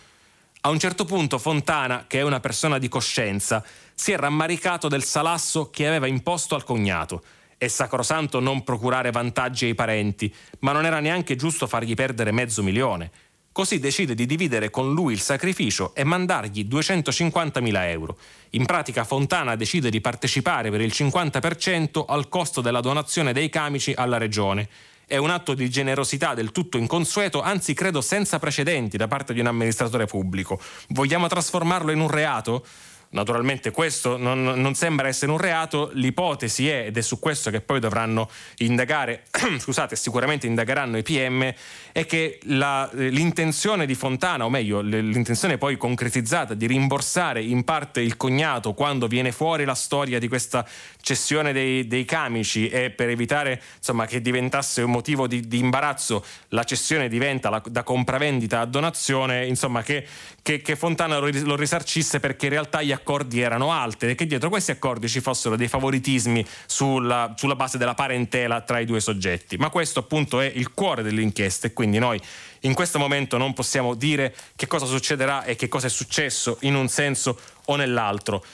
A 0.67 0.69
un 0.69 0.81
certo 0.81 1.05
punto 1.05 1.39
Fontana, 1.39 2.07
che 2.09 2.19
è 2.19 2.23
una 2.23 2.41
persona 2.41 2.79
di 2.79 2.89
coscienza, 2.89 3.65
si 3.95 4.11
è 4.11 4.17
rammaricato 4.17 4.89
del 4.89 5.05
salasso 5.05 5.71
che 5.71 5.87
aveva 5.87 6.09
imposto 6.09 6.57
al 6.57 6.65
cognato. 6.65 7.23
È 7.57 7.69
sacrosanto 7.69 8.41
non 8.41 8.65
procurare 8.65 9.13
vantaggi 9.13 9.67
ai 9.67 9.77
parenti, 9.77 10.35
ma 10.59 10.73
non 10.73 10.85
era 10.85 10.99
neanche 10.99 11.37
giusto 11.37 11.69
fargli 11.69 11.95
perdere 11.95 12.33
mezzo 12.33 12.65
milione. 12.65 13.13
Così 13.53 13.79
decide 13.79 14.17
di 14.17 14.27
dividere 14.27 14.69
con 14.69 14.93
lui 14.93 15.13
il 15.13 15.21
sacrificio 15.21 15.95
e 15.95 16.03
mandargli 16.03 16.67
250.000 16.69 17.89
euro. 17.91 18.19
In 18.51 18.67
pratica 18.67 19.05
Fontana 19.05 19.55
decide 19.55 19.89
di 19.89 20.01
partecipare 20.01 20.71
per 20.71 20.81
il 20.81 20.91
50% 20.93 22.07
al 22.09 22.29
costo 22.29 22.61
della 22.61 22.81
donazione 22.81 23.33
dei 23.33 23.51
camici 23.51 23.93
alla 23.97 24.19
regione. 24.19 24.69
È 25.09 25.17
un 25.19 25.31
atto 25.31 25.55
di 25.55 25.71
generosità 25.71 26.35
del 26.35 26.51
tutto 26.51 26.79
inconsueto, 26.79 27.41
anzi 27.41 27.75
credo 27.75 28.01
senza 28.01 28.41
precedenti 28.41 28.97
da 28.97 29.07
parte 29.07 29.33
di 29.33 29.39
un 29.39 29.47
amministratore 29.47 30.07
pubblico. 30.07 30.61
Vogliamo 30.89 31.29
trasformarlo 31.29 31.93
in 31.93 32.01
un 32.01 32.09
reato? 32.09 32.67
Naturalmente 33.11 33.71
questo 33.71 34.17
non, 34.17 34.43
non, 34.43 34.75
sembra 34.75 35.07
essere 35.07 35.31
un 35.31 35.39
reato, 35.39 35.91
l'ipotesi 35.95 36.69
è, 36.69 36.87
ed 36.87 36.97
è 36.97 37.01
su 37.03 37.21
questo 37.21 37.51
che 37.51 37.61
poi 37.61 37.79
dovranno 37.79 38.29
indagare, 38.59 39.27
scusate, 39.59 39.95
sicuramente 39.95 40.49
indagheranno 40.49 40.99
i 40.99 41.03
PM, 41.03 41.55
è 41.93 42.05
che 42.05 42.41
la, 42.47 42.91
l'intenzione 42.93 43.87
di 43.87 43.95
Fontana, 43.95 44.45
o 44.45 44.51
meglio 44.51 44.81
l'intenzione 44.81 45.57
poi 45.57 45.77
concretizzata 45.77 46.55
di 46.55 46.67
rimborsare 46.67 47.41
in 47.41 47.63
parte 47.63 48.01
il 48.01 48.17
cognato 48.17 48.75
quando 48.75 49.07
viene 49.07 49.31
fuori 49.31 49.65
la 49.65 49.75
storia 49.75 50.19
di 50.19 50.27
questa 50.27 50.67
cessione 51.07 51.53
dei, 51.53 51.87
dei 51.87 52.05
camici 52.05 52.69
e 52.69 52.91
per 52.91 53.09
evitare 53.09 53.63
insomma, 53.77 54.07
che 54.07 54.21
diventasse 54.21 54.83
un 54.83 54.91
motivo 54.91 55.29
di, 55.29 55.47
di 55.47 55.61
imbarazzo 55.61 56.25
la 56.49 56.65
cessione 56.65 57.09
diventa 57.09 57.49
la, 57.49 57.63
da 57.65 57.85
compravendita 57.85 58.59
a 58.59 58.65
donazione, 58.65 59.47
insomma 59.47 59.85
che, 59.85 60.05
che, 60.43 60.63
che 60.63 60.75
Fontana 60.75 61.19
lo, 61.19 61.55
risarcisse 61.55 62.19
perché 62.19 62.47
in 62.47 62.51
realtà 62.51 62.83
gli 62.83 62.91
accordi 62.91 63.39
erano 63.39 63.71
altri 63.71 64.11
e 64.11 64.15
che 64.17 64.27
dietro 64.27 64.49
questi 64.49 64.73
accordi 64.73 65.09
ci 65.09 65.21
fossero 65.21 65.55
dei 65.55 65.69
favoritismi 65.69 66.45
sulla, 66.67 67.35
sulla 67.37 67.55
base 67.55 67.79
della 67.79 67.95
parentela 67.95 68.63
tra 68.63 68.81
i 68.81 68.85
due 68.85 68.99
soggetti. 68.99 69.57
Ma 69.59 69.71
questo 69.71 70.01
appunto 70.01 70.41
è 70.41 70.51
il 70.53 70.73
cuore 70.73 71.05
dell'inchiesta 71.05 71.69
e 71.69 71.73
quindi 71.73 72.01
noi 72.01 72.21
in 72.63 72.75
questo 72.75 72.99
momento 72.99 73.37
non 73.37 73.53
possiamo 73.53 73.95
dire 73.95 74.35
che 74.57 74.67
cosa 74.67 74.87
succederà 74.87 75.45
e 75.45 75.55
che 75.55 75.69
cosa 75.69 75.87
è 75.87 75.91
successo 75.91 76.59
in 76.63 76.75
un 76.75 76.89
senso 76.89 77.39
o 77.67 77.77
nell'altro. 77.77 78.45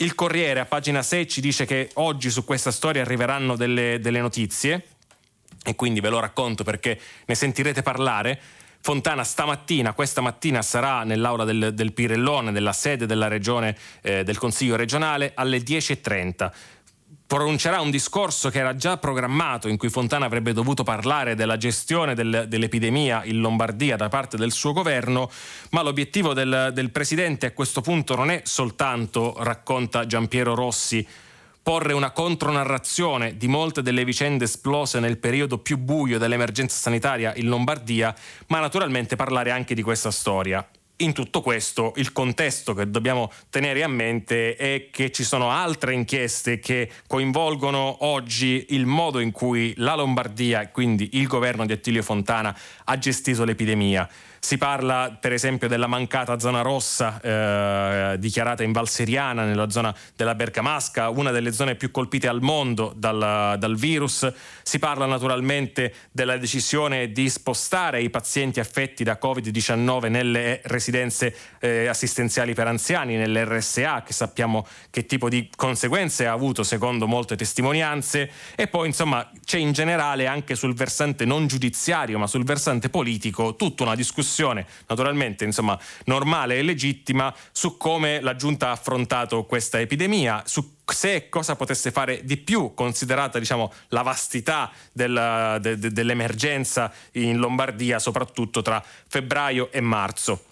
Il 0.00 0.14
Corriere 0.14 0.60
a 0.60 0.64
pagina 0.64 1.02
6 1.02 1.28
ci 1.28 1.42
dice 1.42 1.66
che 1.66 1.90
oggi 1.94 2.30
su 2.30 2.42
questa 2.42 2.70
storia 2.70 3.02
arriveranno 3.02 3.54
delle, 3.54 3.98
delle 4.00 4.22
notizie 4.22 4.86
e 5.62 5.74
quindi 5.74 6.00
ve 6.00 6.08
lo 6.08 6.20
racconto 6.20 6.64
perché 6.64 6.98
ne 7.26 7.34
sentirete 7.34 7.82
parlare. 7.82 8.40
Fontana 8.80 9.24
stamattina, 9.24 9.92
questa 9.92 10.22
mattina 10.22 10.62
sarà 10.62 11.04
nell'aula 11.04 11.44
del, 11.44 11.74
del 11.74 11.92
Pirellone, 11.92 12.50
nella 12.50 12.72
sede 12.72 13.04
della 13.04 13.28
regione, 13.28 13.76
eh, 14.00 14.24
del 14.24 14.38
Consiglio 14.38 14.74
regionale, 14.74 15.32
alle 15.34 15.58
10.30 15.58 16.50
pronuncerà 17.30 17.80
un 17.80 17.92
discorso 17.92 18.50
che 18.50 18.58
era 18.58 18.74
già 18.74 18.96
programmato 18.96 19.68
in 19.68 19.76
cui 19.76 19.88
Fontana 19.88 20.26
avrebbe 20.26 20.52
dovuto 20.52 20.82
parlare 20.82 21.36
della 21.36 21.56
gestione 21.56 22.16
del, 22.16 22.46
dell'epidemia 22.48 23.22
in 23.24 23.38
Lombardia 23.38 23.94
da 23.94 24.08
parte 24.08 24.36
del 24.36 24.50
suo 24.50 24.72
governo, 24.72 25.30
ma 25.70 25.82
l'obiettivo 25.82 26.34
del, 26.34 26.72
del 26.74 26.90
Presidente 26.90 27.46
a 27.46 27.52
questo 27.52 27.82
punto 27.82 28.16
non 28.16 28.32
è 28.32 28.40
soltanto, 28.42 29.36
racconta 29.38 30.06
Giampiero 30.06 30.56
Rossi, 30.56 31.06
porre 31.62 31.92
una 31.92 32.10
contronarrazione 32.10 33.36
di 33.36 33.46
molte 33.46 33.82
delle 33.82 34.04
vicende 34.04 34.46
esplose 34.46 34.98
nel 34.98 35.18
periodo 35.18 35.58
più 35.58 35.78
buio 35.78 36.18
dell'emergenza 36.18 36.78
sanitaria 36.78 37.32
in 37.36 37.46
Lombardia, 37.46 38.12
ma 38.48 38.58
naturalmente 38.58 39.14
parlare 39.14 39.52
anche 39.52 39.76
di 39.76 39.82
questa 39.82 40.10
storia. 40.10 40.68
In 41.00 41.14
tutto 41.14 41.40
questo 41.40 41.94
il 41.96 42.12
contesto 42.12 42.74
che 42.74 42.90
dobbiamo 42.90 43.32
tenere 43.48 43.82
a 43.82 43.88
mente 43.88 44.54
è 44.54 44.88
che 44.90 45.10
ci 45.10 45.24
sono 45.24 45.50
altre 45.50 45.94
inchieste 45.94 46.58
che 46.58 46.90
coinvolgono 47.06 48.04
oggi 48.04 48.66
il 48.70 48.84
modo 48.84 49.18
in 49.18 49.30
cui 49.30 49.72
la 49.78 49.94
Lombardia 49.94 50.68
quindi 50.68 51.10
il 51.12 51.26
governo 51.26 51.64
di 51.64 51.72
Attilio 51.72 52.02
Fontana 52.02 52.54
ha 52.84 52.98
gestito 52.98 53.44
l'epidemia. 53.44 54.06
Si 54.42 54.56
parla 54.56 55.18
per 55.20 55.34
esempio 55.34 55.68
della 55.68 55.86
mancata 55.86 56.38
zona 56.38 56.62
rossa 56.62 57.20
eh, 57.20 58.18
dichiarata 58.18 58.62
in 58.62 58.72
Valseriana, 58.72 59.44
nella 59.44 59.68
zona 59.68 59.94
della 60.16 60.34
Bergamasca, 60.34 61.10
una 61.10 61.30
delle 61.30 61.52
zone 61.52 61.74
più 61.74 61.90
colpite 61.90 62.26
al 62.26 62.40
mondo 62.40 62.94
dal, 62.96 63.56
dal 63.58 63.76
virus. 63.76 64.32
Si 64.62 64.78
parla 64.78 65.04
naturalmente 65.04 65.92
della 66.10 66.38
decisione 66.38 67.12
di 67.12 67.28
spostare 67.28 68.00
i 68.00 68.08
pazienti 68.08 68.60
affetti 68.60 69.04
da 69.04 69.18
Covid-19 69.22 70.08
nelle 70.08 70.62
residenze 70.64 71.36
eh, 71.60 71.86
assistenziali 71.86 72.54
per 72.54 72.66
anziani, 72.66 73.16
nelle 73.16 73.44
RSA, 73.44 74.02
che 74.02 74.14
sappiamo 74.14 74.66
che 74.88 75.04
tipo 75.04 75.28
di 75.28 75.50
conseguenze 75.54 76.26
ha 76.26 76.32
avuto 76.32 76.62
secondo 76.62 77.06
molte 77.06 77.36
testimonianze. 77.36 78.30
E 78.56 78.68
poi 78.68 78.86
insomma 78.86 79.30
c'è 79.44 79.58
in 79.58 79.72
generale 79.72 80.26
anche 80.26 80.54
sul 80.54 80.72
versante 80.72 81.26
non 81.26 81.46
giudiziario, 81.46 82.18
ma 82.18 82.26
sul 82.26 82.44
versante 82.44 82.88
politico, 82.88 83.54
tutta 83.54 83.82
una 83.82 83.94
discussione 83.94 84.28
discussione 84.30 84.66
naturalmente 84.86 85.44
insomma, 85.44 85.78
normale 86.04 86.56
e 86.56 86.62
legittima 86.62 87.34
su 87.50 87.76
come 87.76 88.20
la 88.20 88.36
Giunta 88.36 88.68
ha 88.68 88.72
affrontato 88.72 89.44
questa 89.44 89.80
epidemia, 89.80 90.44
su 90.46 90.78
se 90.90 91.28
cosa 91.28 91.54
potesse 91.54 91.90
fare 91.90 92.24
di 92.24 92.36
più, 92.36 92.74
considerata 92.74 93.38
diciamo, 93.38 93.72
la 93.88 94.02
vastità 94.02 94.70
della, 94.92 95.58
de, 95.58 95.78
de, 95.78 95.92
dell'emergenza 95.92 96.92
in 97.12 97.38
Lombardia, 97.38 97.98
soprattutto 97.98 98.62
tra 98.62 98.82
febbraio 99.08 99.70
e 99.70 99.80
marzo. 99.80 100.44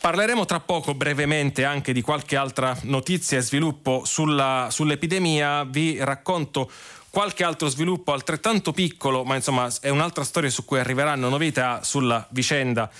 Parleremo 0.00 0.46
tra 0.46 0.60
poco 0.60 0.94
brevemente 0.94 1.66
anche 1.66 1.92
di 1.92 2.00
qualche 2.00 2.36
altra 2.36 2.74
notizia 2.84 3.36
e 3.36 3.42
sviluppo 3.42 4.04
sulla, 4.06 4.68
sull'epidemia. 4.70 5.64
Vi 5.64 6.02
racconto 6.02 6.70
qualche 7.10 7.44
altro 7.44 7.68
sviluppo 7.68 8.12
altrettanto 8.12 8.72
piccolo, 8.72 9.24
ma 9.24 9.34
insomma 9.34 9.68
è 9.80 9.88
un'altra 9.88 10.24
storia 10.24 10.48
su 10.48 10.64
cui 10.64 10.78
arriveranno 10.78 11.28
novità 11.28 11.82
sulla 11.82 12.26
vicenda 12.30 12.90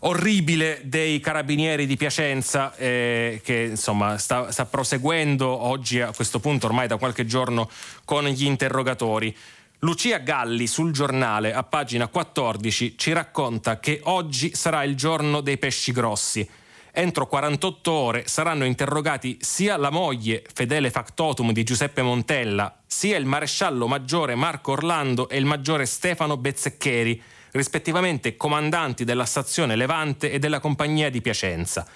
orribile 0.00 0.80
dei 0.84 1.20
carabinieri 1.20 1.86
di 1.86 1.96
Piacenza 1.96 2.74
eh, 2.76 3.40
che 3.44 3.68
insomma 3.70 4.16
sta, 4.18 4.50
sta 4.50 4.64
proseguendo 4.64 5.46
oggi 5.48 6.00
a 6.00 6.12
questo 6.12 6.40
punto 6.40 6.66
ormai 6.66 6.86
da 6.86 6.96
qualche 6.96 7.26
giorno 7.26 7.68
con 8.04 8.24
gli 8.26 8.44
interrogatori. 8.44 9.34
Lucia 9.80 10.18
Galli 10.18 10.66
sul 10.66 10.92
giornale 10.92 11.54
a 11.54 11.62
pagina 11.62 12.06
14 12.06 12.98
ci 12.98 13.12
racconta 13.12 13.78
che 13.78 14.00
oggi 14.04 14.54
sarà 14.54 14.84
il 14.84 14.94
giorno 14.94 15.40
dei 15.40 15.56
pesci 15.58 15.92
grossi. 15.92 16.48
Entro 16.92 17.26
48 17.26 17.92
ore 17.92 18.26
saranno 18.26 18.64
interrogati 18.64 19.38
sia 19.40 19.76
la 19.76 19.90
moglie, 19.90 20.42
fedele 20.52 20.90
factotum 20.90 21.52
di 21.52 21.62
Giuseppe 21.62 22.02
Montella, 22.02 22.80
sia 22.86 23.16
il 23.16 23.26
maresciallo 23.26 23.86
maggiore 23.86 24.34
Marco 24.34 24.72
Orlando 24.72 25.28
e 25.28 25.36
il 25.36 25.44
maggiore 25.44 25.86
Stefano 25.86 26.36
Bezzeccheri, 26.36 27.22
rispettivamente 27.52 28.36
comandanti 28.36 29.04
della 29.04 29.24
stazione 29.24 29.76
Levante 29.76 30.32
e 30.32 30.38
della 30.40 30.58
compagnia 30.58 31.10
di 31.10 31.20
Piacenza. 31.20 31.86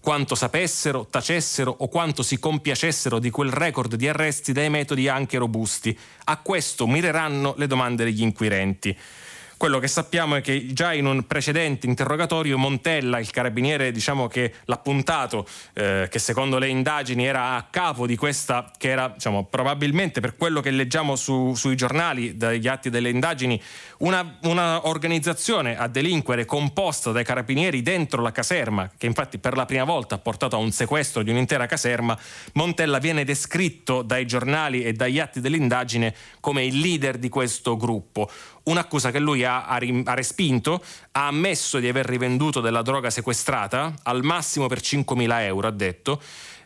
Quanto 0.00 0.34
sapessero, 0.34 1.06
tacessero 1.10 1.74
o 1.78 1.88
quanto 1.88 2.22
si 2.22 2.38
compiacessero 2.38 3.18
di 3.18 3.28
quel 3.28 3.52
record 3.52 3.96
di 3.96 4.08
arresti 4.08 4.52
dai 4.52 4.70
metodi 4.70 5.08
anche 5.08 5.36
robusti. 5.36 5.96
A 6.24 6.38
questo 6.38 6.86
mireranno 6.86 7.54
le 7.58 7.66
domande 7.66 8.04
degli 8.04 8.22
inquirenti. 8.22 8.96
Quello 9.60 9.78
che 9.78 9.88
sappiamo 9.88 10.36
è 10.36 10.40
che 10.40 10.72
già 10.72 10.94
in 10.94 11.04
un 11.04 11.26
precedente 11.26 11.86
interrogatorio 11.86 12.56
Montella, 12.56 13.18
il 13.18 13.30
carabiniere 13.30 13.92
diciamo, 13.92 14.26
che 14.26 14.54
l'ha 14.64 14.78
puntato, 14.78 15.46
eh, 15.74 16.08
che 16.10 16.18
secondo 16.18 16.56
le 16.56 16.68
indagini 16.68 17.26
era 17.26 17.56
a 17.56 17.66
capo 17.68 18.06
di 18.06 18.16
questa, 18.16 18.70
che 18.78 18.88
era 18.88 19.08
diciamo, 19.08 19.44
probabilmente 19.44 20.22
per 20.22 20.38
quello 20.38 20.62
che 20.62 20.70
leggiamo 20.70 21.14
su, 21.14 21.52
sui 21.52 21.76
giornali, 21.76 22.38
dagli 22.38 22.68
atti 22.68 22.88
delle 22.88 23.10
indagini, 23.10 23.62
una, 23.98 24.38
una, 24.44 24.88
organizzazione 24.88 25.76
a 25.76 25.88
delinquere 25.88 26.46
composta 26.46 27.12
dai 27.12 27.22
carabinieri 27.22 27.82
dentro 27.82 28.22
la 28.22 28.32
caserma, 28.32 28.90
che 28.96 29.04
infatti 29.04 29.36
per 29.36 29.58
la 29.58 29.66
prima 29.66 29.84
volta 29.84 30.14
ha 30.14 30.18
portato 30.18 30.56
a 30.56 30.58
un 30.58 30.72
sequestro 30.72 31.22
di 31.22 31.28
un'intera 31.28 31.66
caserma, 31.66 32.18
Montella 32.54 32.96
viene 32.96 33.24
descritto 33.24 34.00
dai 34.00 34.26
giornali 34.26 34.84
e 34.84 34.94
dagli 34.94 35.18
atti 35.18 35.38
dell'indagine 35.38 36.14
come 36.40 36.64
il 36.64 36.78
leader 36.78 37.18
di 37.18 37.28
questo 37.28 37.76
gruppo. 37.76 38.30
Un'accusa 38.62 39.10
che 39.10 39.18
lui 39.18 39.42
ha, 39.42 39.49
ha, 39.50 39.78
ha, 40.04 40.14
respinto, 40.14 40.82
ha 41.12 41.26
ammesso 41.26 41.78
di 41.78 41.88
aver 41.88 42.06
rivenduto 42.06 42.60
della 42.60 42.82
droga 42.82 43.10
sequestrata 43.10 43.94
al 44.02 44.22
massimo 44.22 44.66
per 44.66 44.80
5.000 44.80 45.40
euro, 45.42 45.66
ha 45.66 45.72
detto, 45.72 46.20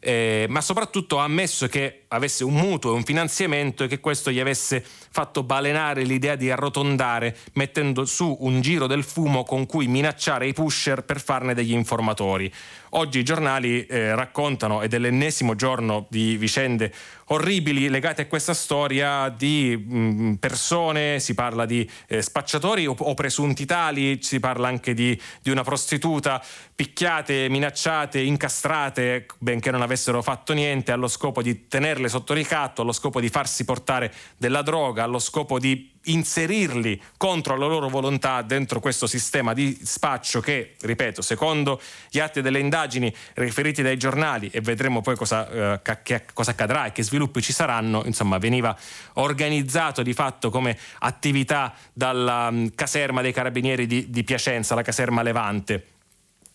eh, 0.07 0.45
ma 0.51 0.61
soprattutto 0.61 1.18
ha 1.18 1.24
ammesso 1.24 1.66
che 1.66 2.03
avesse 2.09 2.45
un 2.45 2.53
mutuo 2.53 2.93
e 2.93 2.97
un 2.97 3.05
finanziamento 3.05 3.85
e 3.85 3.89
che 3.89 4.01
questo 4.01 4.30
gli 4.30 4.39
avesse 4.39 4.85
fatto 4.85 5.43
balenare 5.43 6.03
l'idea 6.03 6.37
di 6.37 6.51
arrotondare 6.51 7.35
mettendo 7.55 8.05
su 8.05 8.37
un 8.41 8.61
giro 8.61 8.87
del 8.87 9.03
fumo 9.03 9.45
con 9.45 9.64
cui 9.64 9.87
minacciare 9.87 10.47
i 10.47 10.53
pusher 10.53 11.05
per 11.05 11.22
farne 11.22 11.55
degli 11.55 11.72
informatori. 11.72 12.53
Oggi 12.91 13.20
i 13.20 13.24
giornali 13.24 13.87
eh, 13.87 14.14
raccontano, 14.14 14.82
ed 14.82 14.93
è 14.93 14.99
l'ennesimo 14.99 15.55
giorno 15.55 16.07
di 16.11 16.37
vicende 16.37 16.93
orribili 17.26 17.88
legate 17.88 18.22
a 18.22 18.26
questa 18.26 18.54
storia 18.54 19.28
di 19.28 19.76
mm, 19.76 20.34
persone, 20.34 21.20
si 21.20 21.34
parla 21.34 21.64
di 21.64 21.88
eh, 22.08 22.20
spacciatori 22.20 22.86
o, 22.86 22.94
o, 22.96 23.14
presunti 23.14 23.64
tali, 23.64 24.18
si 24.22 24.40
parla 24.40 24.68
anche 24.68 24.94
di, 24.94 25.18
di, 25.42 25.50
una 25.50 25.62
prostituta 25.62 26.42
picchiate, 26.74 27.48
minacciate, 27.48 28.20
incastrate, 28.20 29.26
benché 29.38 29.70
non 29.70 29.82
avessero 29.82 30.22
fatto 30.22 30.52
niente, 30.52 30.92
allo 30.92 31.08
scopo 31.08 31.42
di 31.42 31.66
tenerle 31.68 32.08
sotto 32.08 32.34
ricatto, 32.34 32.82
allo 32.82 32.92
scopo 32.92 33.20
di 33.20 33.28
farsi 33.28 33.64
portare 33.64 34.12
della 34.36 34.62
droga, 34.62 35.04
allo 35.04 35.18
scopo 35.18 35.58
di 35.58 35.93
inserirli 36.05 37.00
contro 37.16 37.57
la 37.57 37.66
loro 37.66 37.88
volontà 37.88 38.42
dentro 38.42 38.80
questo 38.80 39.07
sistema 39.07 39.52
di 39.52 39.78
spaccio 39.82 40.40
che, 40.40 40.74
ripeto, 40.80 41.22
secondo 41.22 41.80
gli 42.11 42.18
atti 42.18 42.40
delle 42.40 42.59
indagini 42.59 43.14
riferiti 43.34 43.82
dai 43.82 43.96
giornali 43.96 44.48
e 44.52 44.61
vedremo 44.61 45.00
poi 45.00 45.16
cosa, 45.16 45.78
eh, 45.82 46.00
che, 46.02 46.24
cosa 46.32 46.50
accadrà 46.52 46.86
e 46.86 46.92
che 46.92 47.02
sviluppi 47.02 47.42
ci 47.42 47.52
saranno, 47.52 48.02
insomma, 48.05 48.38
veniva 48.38 48.76
organizzato 49.14 50.02
di 50.02 50.12
fatto 50.12 50.50
come 50.50 50.78
attività 50.98 51.74
dalla 51.92 52.48
um, 52.50 52.74
caserma 52.74 53.22
dei 53.22 53.32
carabinieri 53.32 53.86
di, 53.86 54.11
di 54.11 54.24
Piacenza, 54.24 54.74
la 54.74 54.82
caserma 54.82 55.22
Levante. 55.22 55.86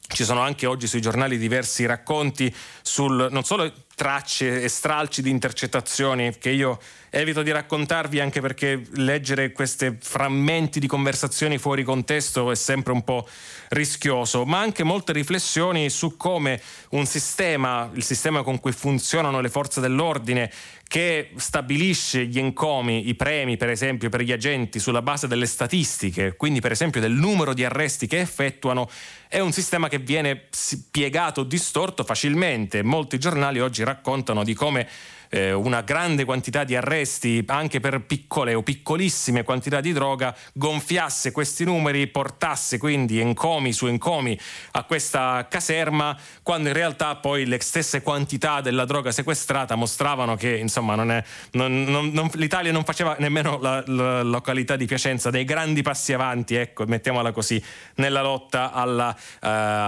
Ci 0.07 0.23
sono 0.23 0.41
anche 0.41 0.65
oggi 0.65 0.87
sui 0.87 1.01
giornali 1.01 1.37
diversi 1.37 1.85
racconti 1.85 2.53
sul 2.81 3.27
non 3.29 3.43
solo 3.43 3.71
tracce 3.99 4.61
e 4.61 4.69
stralci 4.69 5.21
di 5.21 5.29
intercettazioni 5.29 6.37
che 6.37 6.51
io 6.51 6.79
evito 7.09 7.41
di 7.43 7.51
raccontarvi 7.51 8.21
anche 8.21 8.39
perché 8.39 8.81
leggere 8.91 9.51
questi 9.51 9.97
frammenti 9.99 10.79
di 10.79 10.87
conversazioni 10.87 11.57
fuori 11.57 11.83
contesto 11.83 12.49
è 12.49 12.55
sempre 12.55 12.93
un 12.93 13.03
po' 13.03 13.27
rischioso, 13.69 14.45
ma 14.45 14.59
anche 14.59 14.85
molte 14.85 15.11
riflessioni 15.11 15.89
su 15.89 16.15
come 16.15 16.61
un 16.91 17.05
sistema, 17.05 17.89
il 17.93 18.03
sistema 18.05 18.41
con 18.41 18.61
cui 18.61 18.71
funzionano 18.71 19.41
le 19.41 19.49
forze 19.49 19.81
dell'ordine, 19.81 20.49
che 20.89 21.29
stabilisce 21.35 22.25
gli 22.25 22.39
encomi, 22.39 23.09
i 23.09 23.13
premi 23.13 23.57
per 23.57 23.69
esempio 23.69 24.09
per 24.09 24.23
gli 24.23 24.31
agenti 24.31 24.79
sulla 24.79 25.03
base 25.03 25.27
delle 25.27 25.45
statistiche, 25.45 26.35
quindi 26.35 26.61
per 26.61 26.71
esempio 26.71 26.99
del 26.99 27.11
numero 27.11 27.53
di 27.53 27.63
arresti 27.63 28.07
che 28.07 28.19
effettuano, 28.19 28.89
è 29.27 29.37
un 29.37 29.51
sistema 29.51 29.87
che 29.87 29.99
viene 29.99 30.45
spiegato, 30.49 31.43
distorto 31.43 32.03
facilmente. 32.03 32.81
Molti 32.81 33.19
giornali 33.19 33.59
oggi 33.59 33.83
raccontano 33.83 34.43
di 34.43 34.55
come 34.55 34.87
eh, 35.29 35.53
una 35.53 35.81
grande 35.81 36.25
quantità 36.25 36.63
di 36.63 36.75
arresti 36.75 37.43
anche 37.47 37.79
per 37.79 38.01
piccole 38.01 38.53
o 38.53 38.63
piccolissime 38.63 39.43
quantità 39.43 39.79
di 39.79 39.93
droga 39.93 40.35
gonfiasse 40.53 41.31
questi 41.31 41.63
numeri, 41.63 42.07
portasse 42.07 42.77
quindi 42.77 43.19
encomi 43.19 43.71
su 43.71 43.87
encomi 43.87 44.37
a 44.71 44.83
questa 44.83 45.47
caserma, 45.49 46.17
quando 46.43 46.69
in 46.69 46.73
realtà 46.73 47.15
poi 47.15 47.45
le 47.45 47.59
stesse 47.61 48.01
quantità 48.01 48.61
della 48.61 48.85
droga 48.85 49.11
sequestrata 49.11 49.75
mostravano 49.75 50.35
che 50.35 50.57
insomma 50.57 50.95
non 50.95 51.11
è, 51.11 51.23
non, 51.51 51.83
non, 51.83 52.29
l'Italia 52.33 52.71
non 52.71 52.83
faceva 52.83 53.15
nemmeno 53.19 53.59
la, 53.59 53.83
la, 53.85 54.23
località 54.23 54.75
di 54.75 54.85
Piacenza 54.85 55.29
dei 55.29 55.45
grandi 55.45 55.81
passi 55.81 56.13
avanti, 56.13 56.55
ecco, 56.55 56.85
mettiamola 56.85 57.31
così, 57.31 57.61
nella 57.95 58.21
lotta 58.21 58.71
alla, 58.71 59.09
uh, 59.09 59.47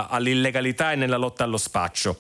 all'illegalità 0.10 0.92
e 0.92 0.96
nella 0.96 1.18
lotta 1.18 1.44
allo 1.44 1.58
spaccio. 1.58 2.20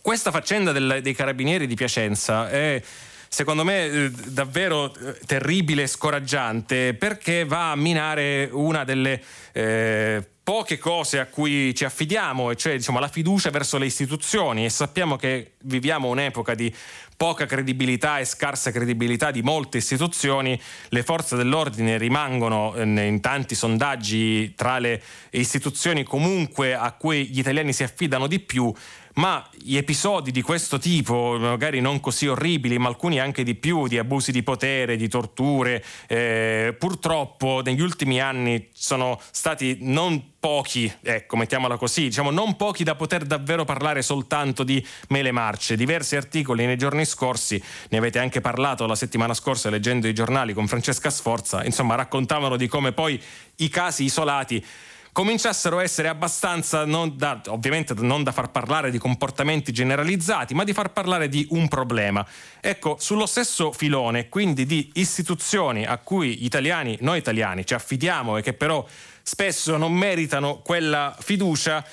Questa 0.00 0.30
faccenda 0.30 0.72
del, 0.72 1.00
dei 1.02 1.14
carabinieri 1.14 1.66
di 1.66 1.74
Piacenza 1.74 2.48
è 2.48 2.80
secondo 3.28 3.62
me 3.62 3.84
eh, 3.86 4.10
davvero 4.10 4.94
eh, 4.94 5.18
terribile 5.26 5.82
e 5.82 5.86
scoraggiante 5.86 6.94
perché 6.94 7.44
va 7.44 7.72
a 7.72 7.76
minare 7.76 8.48
una 8.52 8.84
delle 8.84 9.22
eh, 9.52 10.26
poche 10.48 10.78
cose 10.78 11.18
a 11.18 11.26
cui 11.26 11.74
ci 11.74 11.84
affidiamo, 11.84 12.50
e 12.50 12.56
cioè 12.56 12.74
diciamo, 12.74 12.98
la 12.98 13.08
fiducia 13.08 13.50
verso 13.50 13.76
le 13.76 13.84
istituzioni. 13.84 14.64
E 14.64 14.70
sappiamo 14.70 15.16
che 15.16 15.56
viviamo 15.64 16.08
un'epoca 16.08 16.54
di 16.54 16.74
poca 17.18 17.44
credibilità 17.44 18.18
e 18.18 18.24
scarsa 18.24 18.70
credibilità 18.70 19.30
di 19.30 19.42
molte 19.42 19.76
istituzioni, 19.76 20.58
le 20.88 21.02
forze 21.02 21.36
dell'ordine 21.36 21.98
rimangono 21.98 22.74
eh, 22.74 22.82
in 22.82 23.20
tanti 23.20 23.54
sondaggi 23.54 24.54
tra 24.54 24.78
le 24.78 25.02
istituzioni 25.32 26.02
comunque 26.02 26.74
a 26.74 26.92
cui 26.92 27.26
gli 27.26 27.40
italiani 27.40 27.74
si 27.74 27.82
affidano 27.82 28.26
di 28.26 28.38
più 28.38 28.72
ma 29.18 29.44
gli 29.52 29.76
episodi 29.76 30.30
di 30.30 30.42
questo 30.42 30.78
tipo, 30.78 31.36
magari 31.38 31.80
non 31.80 31.98
così 31.98 32.28
orribili, 32.28 32.78
ma 32.78 32.88
alcuni 32.88 33.18
anche 33.18 33.42
di 33.42 33.56
più, 33.56 33.88
di 33.88 33.98
abusi 33.98 34.30
di 34.30 34.44
potere, 34.44 34.96
di 34.96 35.08
torture, 35.08 35.84
eh, 36.06 36.74
purtroppo 36.78 37.60
negli 37.64 37.80
ultimi 37.80 38.20
anni 38.20 38.68
sono 38.72 39.20
stati 39.32 39.78
non 39.80 40.36
pochi, 40.38 40.92
ecco, 41.02 41.36
mettiamola 41.36 41.76
così, 41.76 42.02
diciamo 42.02 42.30
non 42.30 42.54
pochi 42.54 42.84
da 42.84 42.94
poter 42.94 43.24
davvero 43.24 43.64
parlare 43.64 44.02
soltanto 44.02 44.62
di 44.62 44.84
mele 45.08 45.32
marce. 45.32 45.74
Diversi 45.76 46.14
articoli 46.14 46.64
nei 46.64 46.78
giorni 46.78 47.04
scorsi, 47.04 47.60
ne 47.88 47.98
avete 47.98 48.20
anche 48.20 48.40
parlato 48.40 48.86
la 48.86 48.94
settimana 48.94 49.34
scorsa 49.34 49.68
leggendo 49.68 50.06
i 50.06 50.14
giornali 50.14 50.54
con 50.54 50.68
Francesca 50.68 51.10
Sforza, 51.10 51.64
insomma 51.64 51.96
raccontavano 51.96 52.56
di 52.56 52.68
come 52.68 52.92
poi 52.92 53.20
i 53.56 53.68
casi 53.68 54.04
isolati 54.04 54.64
cominciassero 55.12 55.78
a 55.78 55.82
essere 55.82 56.08
abbastanza, 56.08 56.84
non 56.84 57.16
da, 57.16 57.40
ovviamente 57.48 57.94
non 57.94 58.22
da 58.22 58.32
far 58.32 58.50
parlare 58.50 58.90
di 58.90 58.98
comportamenti 58.98 59.72
generalizzati, 59.72 60.54
ma 60.54 60.64
di 60.64 60.72
far 60.72 60.92
parlare 60.92 61.28
di 61.28 61.46
un 61.50 61.68
problema. 61.68 62.26
Ecco, 62.60 62.96
sullo 62.98 63.26
stesso 63.26 63.72
filone, 63.72 64.28
quindi 64.28 64.66
di 64.66 64.90
istituzioni 64.94 65.84
a 65.84 65.98
cui 65.98 66.44
italiani, 66.44 66.96
noi 67.00 67.18
italiani, 67.18 67.66
ci 67.66 67.74
affidiamo 67.74 68.36
e 68.36 68.42
che 68.42 68.52
però 68.52 68.84
spesso 69.22 69.76
non 69.76 69.92
meritano 69.92 70.58
quella 70.58 71.16
fiducia, 71.18 71.84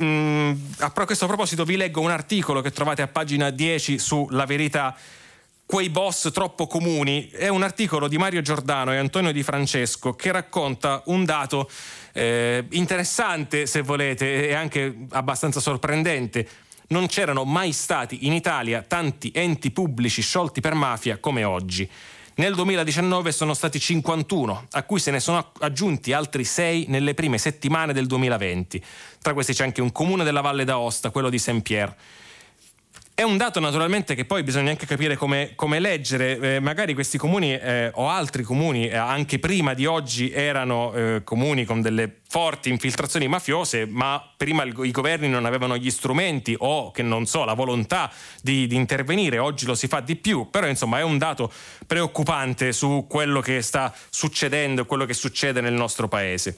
Mm, 0.00 0.52
a 0.78 0.90
questo 0.92 1.26
proposito 1.26 1.64
vi 1.64 1.76
leggo 1.76 2.00
un 2.00 2.12
articolo 2.12 2.60
che 2.60 2.70
trovate 2.70 3.02
a 3.02 3.08
pagina 3.08 3.50
10 3.50 3.98
su 3.98 4.28
La 4.30 4.46
Verità 4.46 4.96
quei 5.66 5.88
boss 5.88 6.30
troppo 6.32 6.66
comuni. 6.66 7.28
È 7.28 7.48
un 7.48 7.62
articolo 7.62 8.08
di 8.08 8.18
Mario 8.18 8.42
Giordano 8.42 8.92
e 8.92 8.96
Antonio 8.96 9.32
Di 9.32 9.42
Francesco 9.42 10.14
che 10.14 10.32
racconta 10.32 11.02
un 11.06 11.24
dato 11.24 11.70
eh, 12.12 12.64
interessante, 12.70 13.66
se 13.66 13.82
volete, 13.82 14.48
e 14.48 14.54
anche 14.54 15.06
abbastanza 15.10 15.60
sorprendente. 15.60 16.48
Non 16.88 17.06
c'erano 17.06 17.44
mai 17.44 17.72
stati 17.72 18.26
in 18.26 18.32
Italia 18.32 18.82
tanti 18.82 19.30
enti 19.34 19.70
pubblici 19.70 20.20
sciolti 20.20 20.60
per 20.60 20.74
mafia 20.74 21.18
come 21.18 21.44
oggi. 21.44 21.88
Nel 22.34 22.54
2019 22.54 23.30
sono 23.30 23.52
stati 23.52 23.78
51, 23.78 24.68
a 24.70 24.82
cui 24.84 24.98
se 24.98 25.10
ne 25.10 25.20
sono 25.20 25.52
aggiunti 25.60 26.14
altri 26.14 26.44
6 26.44 26.86
nelle 26.88 27.12
prime 27.12 27.36
settimane 27.36 27.92
del 27.92 28.06
2020. 28.06 28.82
Tra 29.20 29.34
questi 29.34 29.52
c'è 29.52 29.64
anche 29.64 29.82
un 29.82 29.92
comune 29.92 30.24
della 30.24 30.40
Valle 30.40 30.64
d'Aosta, 30.64 31.10
quello 31.10 31.28
di 31.28 31.38
Saint-Pierre. 31.38 31.94
È 33.14 33.20
un 33.20 33.36
dato 33.36 33.60
naturalmente 33.60 34.14
che 34.14 34.24
poi 34.24 34.42
bisogna 34.42 34.70
anche 34.70 34.86
capire 34.86 35.16
come, 35.16 35.52
come 35.54 35.80
leggere, 35.80 36.38
eh, 36.38 36.60
magari 36.60 36.94
questi 36.94 37.18
comuni 37.18 37.52
eh, 37.52 37.90
o 37.92 38.08
altri 38.08 38.42
comuni 38.42 38.88
eh, 38.88 38.96
anche 38.96 39.38
prima 39.38 39.74
di 39.74 39.84
oggi 39.84 40.32
erano 40.32 40.94
eh, 40.94 41.20
comuni 41.22 41.66
con 41.66 41.82
delle 41.82 42.20
forti 42.26 42.70
infiltrazioni 42.70 43.28
mafiose, 43.28 43.84
ma 43.84 44.26
prima 44.34 44.62
il, 44.62 44.74
i 44.84 44.90
governi 44.90 45.28
non 45.28 45.44
avevano 45.44 45.76
gli 45.76 45.90
strumenti 45.90 46.56
o 46.58 46.90
che 46.90 47.02
non 47.02 47.26
so, 47.26 47.44
la 47.44 47.52
volontà 47.52 48.10
di, 48.40 48.66
di 48.66 48.76
intervenire, 48.76 49.38
oggi 49.38 49.66
lo 49.66 49.74
si 49.74 49.88
fa 49.88 50.00
di 50.00 50.16
più, 50.16 50.48
però 50.50 50.66
insomma 50.66 50.98
è 50.98 51.02
un 51.02 51.18
dato 51.18 51.52
preoccupante 51.86 52.72
su 52.72 53.04
quello 53.06 53.42
che 53.42 53.60
sta 53.60 53.94
succedendo, 54.08 54.86
quello 54.86 55.04
che 55.04 55.14
succede 55.14 55.60
nel 55.60 55.74
nostro 55.74 56.08
paese. 56.08 56.56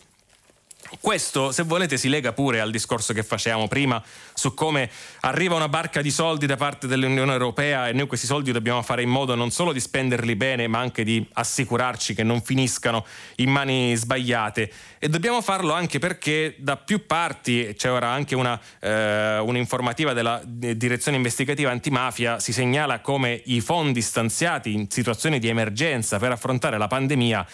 Questo, 1.01 1.53
se 1.53 1.63
volete, 1.63 1.97
si 1.97 2.09
lega 2.09 2.33
pure 2.33 2.61
al 2.61 2.71
discorso 2.71 3.13
che 3.13 3.23
facevamo 3.23 3.69
prima 3.69 4.03
su 4.33 4.55
come 4.55 4.91
arriva 5.21 5.55
una 5.55 5.69
barca 5.69 6.01
di 6.01 6.11
soldi 6.11 6.47
da 6.47 6.57
parte 6.57 6.87
dell'Unione 6.87 7.33
Europea 7.33 7.89
e 7.89 7.93
noi 7.93 8.07
questi 8.07 8.27
soldi 8.27 8.53
dobbiamo 8.53 8.83
fare 8.83 9.03
in 9.03 9.09
modo 9.09 9.35
non 9.35 9.51
solo 9.51 9.73
di 9.73 9.81
spenderli 9.81 10.37
bene, 10.37 10.67
ma 10.67 10.79
anche 10.79 11.05
di 11.05 11.27
assicurarci 11.33 12.15
che 12.15 12.23
non 12.23 12.43
finiscano 12.43 13.05
in 13.37 13.51
mani 13.51 13.95
sbagliate. 13.97 14.71
E 14.99 15.09
dobbiamo 15.09 15.41
farlo 15.43 15.73
anche 15.73 15.99
perché 15.99 16.55
da 16.59 16.77
più 16.77 17.07
parti, 17.07 17.75
c'è 17.77 17.91
ora 17.91 18.09
anche 18.09 18.35
una, 18.35 18.59
eh, 18.81 19.39
un'informativa 19.39 20.13
della 20.13 20.41
Direzione 20.45 21.17
Investigativa 21.17 21.71
Antimafia, 21.71 22.39
si 22.41 22.53
segnala 22.53 23.01
come 23.01 23.41
i 23.47 23.61
fondi 23.61 24.01
stanziati 24.01 24.73
in 24.73 24.91
situazioni 24.91 25.39
di 25.39 25.49
emergenza 25.49 26.19
per 26.19 26.33
affrontare 26.33 26.79
la 26.79 26.87
pandemia 26.87 27.47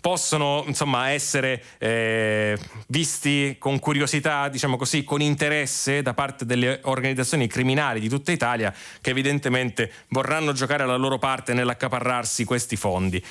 possono 0.00 0.64
insomma, 0.66 1.10
essere 1.10 1.62
eh, 1.78 2.58
visti 2.88 3.56
con 3.58 3.78
curiosità, 3.78 4.48
diciamo 4.48 4.76
così, 4.76 5.04
con 5.04 5.20
interesse 5.20 6.02
da 6.02 6.14
parte 6.14 6.44
delle 6.44 6.80
organizzazioni 6.84 7.46
criminali 7.46 8.00
di 8.00 8.08
tutta 8.08 8.32
Italia 8.32 8.74
che 9.00 9.10
evidentemente 9.10 9.90
vorranno 10.08 10.52
giocare 10.52 10.86
la 10.86 10.96
loro 10.96 11.18
parte 11.18 11.52
nell'accaparrarsi 11.52 12.44
questi 12.44 12.76
fondi. 12.76 13.22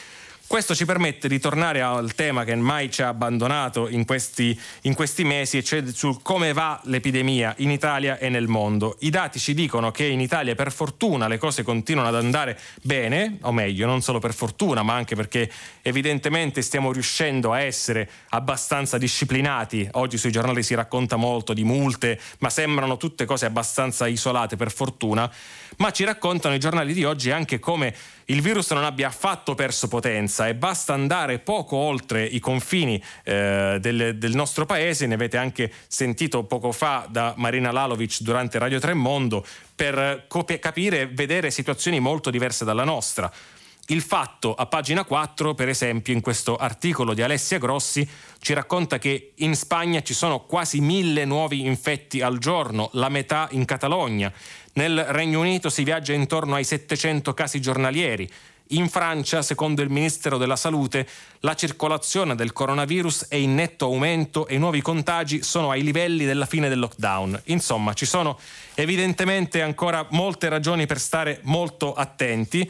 Questo 0.48 0.74
ci 0.74 0.86
permette 0.86 1.28
di 1.28 1.40
tornare 1.40 1.82
al 1.82 2.16
tema 2.16 2.46
che 2.46 2.56
mai 2.56 2.90
ci 2.90 3.02
ha 3.02 3.10
abbandonato 3.10 3.90
in 3.90 4.06
questi, 4.06 4.58
in 4.84 4.94
questi, 4.94 5.26
mesi, 5.26 5.62
cioè 5.62 5.84
sul 5.92 6.22
come 6.22 6.54
va 6.54 6.80
l'epidemia 6.86 7.54
in 7.58 7.70
Italia 7.70 8.18
e 8.18 8.30
nel 8.30 8.48
mondo. 8.48 8.96
I 9.00 9.10
dati 9.10 9.40
ci 9.40 9.54
dicono 9.54 9.92
che 9.92 10.06
in 10.06 10.22
Italia 10.22 10.56
per 10.56 10.72
fortuna 10.72 11.28
le 11.28 11.38
cose 11.38 11.64
continuano 11.64 12.08
ad 12.08 12.16
andare 12.16 12.58
bene, 12.82 13.40
o 13.42 13.52
meglio, 13.52 13.88
non 13.88 14.02
solo 14.02 14.20
per 14.20 14.34
fortuna, 14.34 14.84
ma 14.84 14.94
anche 14.94 15.16
perché 15.18 15.52
evidentemente 15.82 16.62
stiamo 16.62 16.94
riuscendo 16.94 17.52
a 17.52 17.60
essere 17.60 18.10
abbastanza 18.30 18.98
disciplinati. 18.98 19.86
Oggi 19.92 20.18
sui 20.18 20.32
giornali 20.32 20.64
si 20.64 20.76
racconta 20.76 21.18
molto 21.18 21.52
di 21.52 21.66
multe, 21.66 22.18
ma 22.40 22.50
sembrano 22.50 22.96
tutte 22.96 23.26
cose 23.26 23.46
abbastanza 23.46 24.08
isolate 24.08 24.56
per 24.56 24.72
fortuna. 24.72 25.30
Ma 25.78 25.92
ci 25.92 26.04
raccontano 26.04 26.56
i 26.56 26.60
giornali 26.60 26.92
di 26.92 27.04
oggi 27.04 27.30
anche 27.30 27.60
come 27.60 27.96
il 28.26 28.42
virus 28.42 28.72
non 28.72 28.84
abbia 28.84 29.08
affatto 29.08 29.54
perso 29.54 29.88
potenza 29.88 30.48
e 30.48 30.56
basta 30.56 30.94
andare 30.94 31.38
poco 31.38 31.76
oltre 31.78 32.26
i 32.26 32.40
confini 32.40 33.02
eh, 33.24 33.78
del, 33.80 34.18
del, 34.18 34.36
nostro 34.36 34.66
paese, 34.66 35.06
ne 35.06 35.14
avete 35.14 35.38
anche 35.38 35.72
sentito 35.88 36.44
poco 36.46 36.72
fa 36.72 37.06
da 37.08 37.36
Marina 37.38 37.72
Lalovic 37.72 38.22
durante 38.22 38.58
Radio 38.58 38.80
Tremondo, 38.80 39.46
per 39.76 40.26
cop- 40.28 40.58
capire 40.58 41.02
e 41.02 41.08
vedere 41.08 41.52
situazioni 41.52 42.00
molto 42.00 42.32
diverse 42.32 42.66
dalla 42.66 42.84
nostra. 42.84 43.32
Il 43.90 44.02
fatto 44.02 44.54
a 44.54 44.66
pagina 44.66 45.06
4, 45.06 45.54
per 45.54 45.70
esempio, 45.70 46.12
in 46.12 46.20
questo 46.20 46.58
articolo 46.58 47.14
di 47.14 47.22
Alessia 47.22 47.58
Grossi, 47.58 48.06
ci 48.40 48.52
racconta 48.52 48.98
che 48.98 49.32
in 49.36 49.56
Spagna 49.56 50.02
ci 50.02 50.14
sono 50.14 50.42
quasi 50.42 50.82
mille 50.82 51.24
nuovi 51.24 51.66
infetti 51.66 52.20
al 52.20 52.38
giorno, 52.38 52.90
la 52.94 53.08
metà 53.08 53.48
in 53.52 53.64
Catalogna. 53.64 54.30
Nel 54.78 55.06
Regno 55.06 55.40
Unito 55.40 55.72
si 55.72 55.84
viaggia 55.84 56.14
intorno 56.14 56.54
ai 56.54 56.64
700 56.64 57.34
casi 57.34 57.60
giornalieri. 57.60 58.30
In 58.72 58.90
Francia, 58.90 59.42
secondo 59.42 59.82
il 59.82 59.90
Ministero 59.90 60.38
della 60.38 60.56
Salute, 60.56 61.08
la 61.40 61.56
circolazione 61.56 62.36
del 62.36 62.54
coronavirus 62.54 63.26
è 63.28 63.38
in 63.38 63.56
netto 63.56 63.86
aumento 63.86 64.46
e 64.46 64.54
i 64.54 64.60
nuovi 64.60 64.82
contagi 64.82 65.42
sono 65.42 65.72
ai 65.72 65.82
livelli 65.82 66.26
della 66.26 66.46
fine 66.46 66.70
del 66.70 66.78
lockdown. 66.78 67.42
Insomma, 67.46 67.94
ci 67.94 68.06
sono 68.06 68.38
evidentemente 68.76 69.64
ancora 69.64 70.06
molte 70.12 70.48
ragioni 70.48 70.86
per 70.86 71.00
stare 71.00 71.40
molto 71.44 71.94
attenti. 71.94 72.70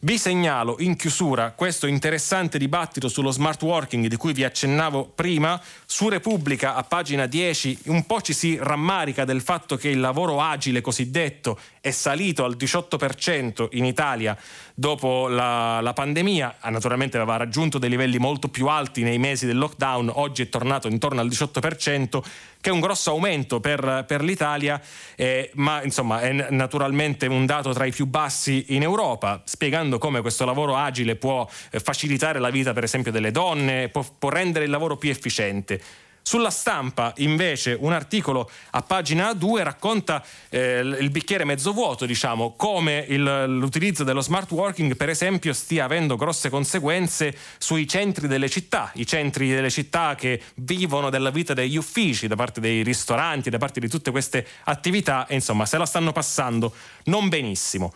Vi 0.00 0.16
segnalo 0.16 0.76
in 0.78 0.94
chiusura 0.94 1.50
questo 1.56 1.88
interessante 1.88 2.56
dibattito 2.56 3.08
sullo 3.08 3.32
smart 3.32 3.60
working 3.62 4.06
di 4.06 4.14
cui 4.14 4.32
vi 4.32 4.44
accennavo 4.44 5.10
prima. 5.12 5.60
Su 5.86 6.08
Repubblica, 6.08 6.76
a 6.76 6.84
pagina 6.84 7.26
10, 7.26 7.78
un 7.86 8.06
po' 8.06 8.20
ci 8.20 8.32
si 8.32 8.56
rammarica 8.60 9.24
del 9.24 9.40
fatto 9.40 9.74
che 9.74 9.88
il 9.88 9.98
lavoro 9.98 10.40
agile 10.40 10.82
cosiddetto 10.82 11.58
è 11.80 11.90
salito 11.90 12.44
al 12.44 12.54
18% 12.56 13.70
in 13.72 13.84
Italia 13.84 14.38
dopo 14.72 15.26
la, 15.26 15.80
la, 15.80 15.92
pandemia, 15.92 16.58
naturalmente 16.66 17.16
aveva 17.16 17.36
raggiunto 17.36 17.78
dei 17.78 17.90
livelli 17.90 18.18
molto 18.18 18.46
più 18.46 18.68
alti 18.68 19.02
nei 19.02 19.18
mesi 19.18 19.46
del 19.46 19.58
lockdown, 19.58 20.12
oggi 20.14 20.42
è 20.42 20.48
tornato 20.48 20.86
intorno 20.86 21.20
al 21.20 21.26
18%, 21.26 22.22
che 22.60 22.70
è 22.70 22.72
un 22.72 22.80
grosso 22.80 23.10
aumento 23.10 23.60
per, 23.60 24.04
per 24.06 24.22
l'Italia, 24.22 24.80
eh, 25.16 25.50
ma 25.54 25.82
insomma 25.82 26.20
è 26.20 26.32
naturalmente 26.50 27.26
un 27.26 27.46
dato 27.46 27.72
tra 27.72 27.84
i 27.84 27.92
più 27.92 28.06
bassi 28.06 28.66
in 28.68 28.82
Europa, 28.82 29.42
spiegando 29.44 29.98
come 29.98 30.20
questo 30.20 30.44
lavoro 30.44 30.76
agile 30.76 31.16
può 31.16 31.48
eh, 31.70 31.80
facilitare 31.80 32.38
la 32.38 32.50
vita 32.50 32.72
per 32.72 32.84
esempio 32.84 33.12
delle 33.12 33.30
donne, 33.30 33.88
può, 33.88 34.04
può 34.18 34.30
rendere 34.30 34.64
il 34.64 34.70
lavoro 34.70 34.96
più 34.96 35.10
efficiente. 35.10 35.80
Sulla 36.28 36.50
stampa, 36.50 37.14
invece, 37.16 37.74
un 37.80 37.94
articolo 37.94 38.50
a 38.72 38.82
pagina 38.82 39.32
2 39.32 39.62
racconta 39.62 40.22
eh, 40.50 40.80
il 40.80 41.08
bicchiere 41.08 41.46
mezzo 41.46 41.72
vuoto, 41.72 42.04
diciamo, 42.04 42.52
come 42.54 43.02
il, 43.08 43.44
l'utilizzo 43.46 44.04
dello 44.04 44.20
smart 44.20 44.50
working, 44.50 44.94
per 44.94 45.08
esempio, 45.08 45.54
stia 45.54 45.84
avendo 45.84 46.16
grosse 46.16 46.50
conseguenze 46.50 47.34
sui 47.56 47.88
centri 47.88 48.28
delle 48.28 48.50
città, 48.50 48.90
i 48.96 49.06
centri 49.06 49.48
delle 49.48 49.70
città 49.70 50.16
che 50.16 50.42
vivono 50.56 51.08
della 51.08 51.30
vita 51.30 51.54
degli 51.54 51.78
uffici, 51.78 52.26
da 52.26 52.36
parte 52.36 52.60
dei 52.60 52.82
ristoranti, 52.82 53.48
da 53.48 53.56
parte 53.56 53.80
di 53.80 53.88
tutte 53.88 54.10
queste 54.10 54.46
attività, 54.64 55.26
e 55.28 55.34
insomma, 55.34 55.64
se 55.64 55.78
la 55.78 55.86
stanno 55.86 56.12
passando 56.12 56.74
non 57.04 57.30
benissimo. 57.30 57.94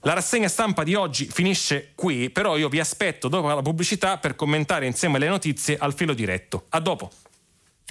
La 0.00 0.14
rassegna 0.14 0.48
stampa 0.48 0.82
di 0.82 0.96
oggi 0.96 1.26
finisce 1.26 1.92
qui, 1.94 2.28
però 2.28 2.56
io 2.56 2.68
vi 2.68 2.80
aspetto 2.80 3.28
dopo 3.28 3.46
la 3.46 3.62
pubblicità 3.62 4.18
per 4.18 4.34
commentare 4.34 4.84
insieme 4.84 5.20
le 5.20 5.28
notizie 5.28 5.76
al 5.78 5.94
filo 5.94 6.12
diretto. 6.12 6.64
A 6.70 6.80
dopo! 6.80 7.21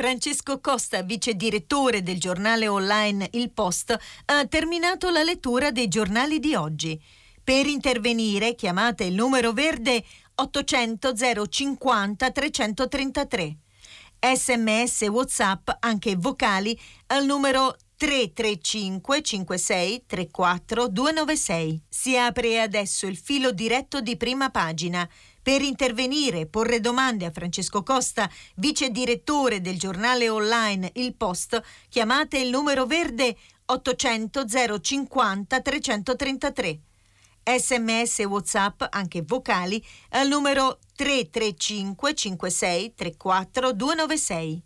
Francesco 0.02 0.60
Costa, 0.60 1.04
vice 1.04 1.36
direttore 1.36 2.02
del 2.02 2.20
giornale 2.20 2.68
online 2.68 3.28
Il 3.34 3.52
Post, 3.52 3.96
ha 4.26 4.48
terminato 4.48 5.12
la 5.12 5.22
lettura 5.22 5.70
dei 5.70 5.88
giornali 5.90 6.40
di 6.40 6.56
oggi. 6.56 7.00
Per 7.44 7.68
intervenire 7.68 8.56
chiamate 8.56 9.04
il 9.04 9.14
numero 9.14 9.52
verde 9.52 10.04
800 10.34 11.14
050 11.48 12.32
333. 12.32 13.58
Sms 14.20 15.02
WhatsApp, 15.02 15.70
anche 15.82 16.16
vocali, 16.16 16.76
al 17.08 17.24
numero 17.24 17.76
335 17.96 19.22
56 19.22 20.06
34 20.08 20.88
296. 20.88 21.84
Si 21.88 22.18
apre 22.18 22.60
adesso 22.60 23.06
il 23.06 23.18
filo 23.18 23.52
diretto 23.52 24.02
di 24.02 24.18
prima 24.18 24.50
pagina. 24.50 25.08
Per 25.44 25.62
intervenire 25.62 26.42
e 26.42 26.46
porre 26.46 26.80
domande 26.80 27.26
a 27.26 27.32
Francesco 27.32 27.82
Costa, 27.82 28.30
vice 28.56 28.90
direttore 28.90 29.60
del 29.60 29.80
giornale 29.80 30.30
online 30.30 30.92
Il 30.96 31.16
Post, 31.16 31.62
chiamate 31.90 32.38
il 32.38 32.50
numero 32.50 32.86
verde 32.86 33.36
800 33.66 34.46
050 34.80 35.62
333. 35.62 36.80
Sms 37.44 38.20
e 38.20 38.26
WhatsApp, 38.26 38.84
anche 38.90 39.24
vocali, 39.26 39.84
al 40.10 40.28
numero 40.28 40.78
335 40.96 42.14
56 42.14 42.94
34 42.94 43.74
296. 43.74 44.64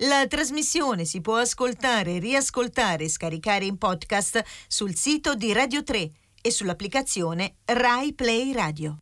La 0.00 0.26
trasmissione 0.26 1.04
si 1.04 1.20
può 1.20 1.36
ascoltare, 1.36 2.18
riascoltare 2.18 3.04
e 3.04 3.08
scaricare 3.08 3.64
in 3.64 3.76
podcast 3.76 4.42
sul 4.66 4.94
sito 4.94 5.34
di 5.34 5.52
Radio 5.52 5.82
3 5.82 6.10
e 6.40 6.50
sull'applicazione 6.50 7.56
Rai 7.64 8.14
Play 8.14 8.52
Radio. 8.52 8.98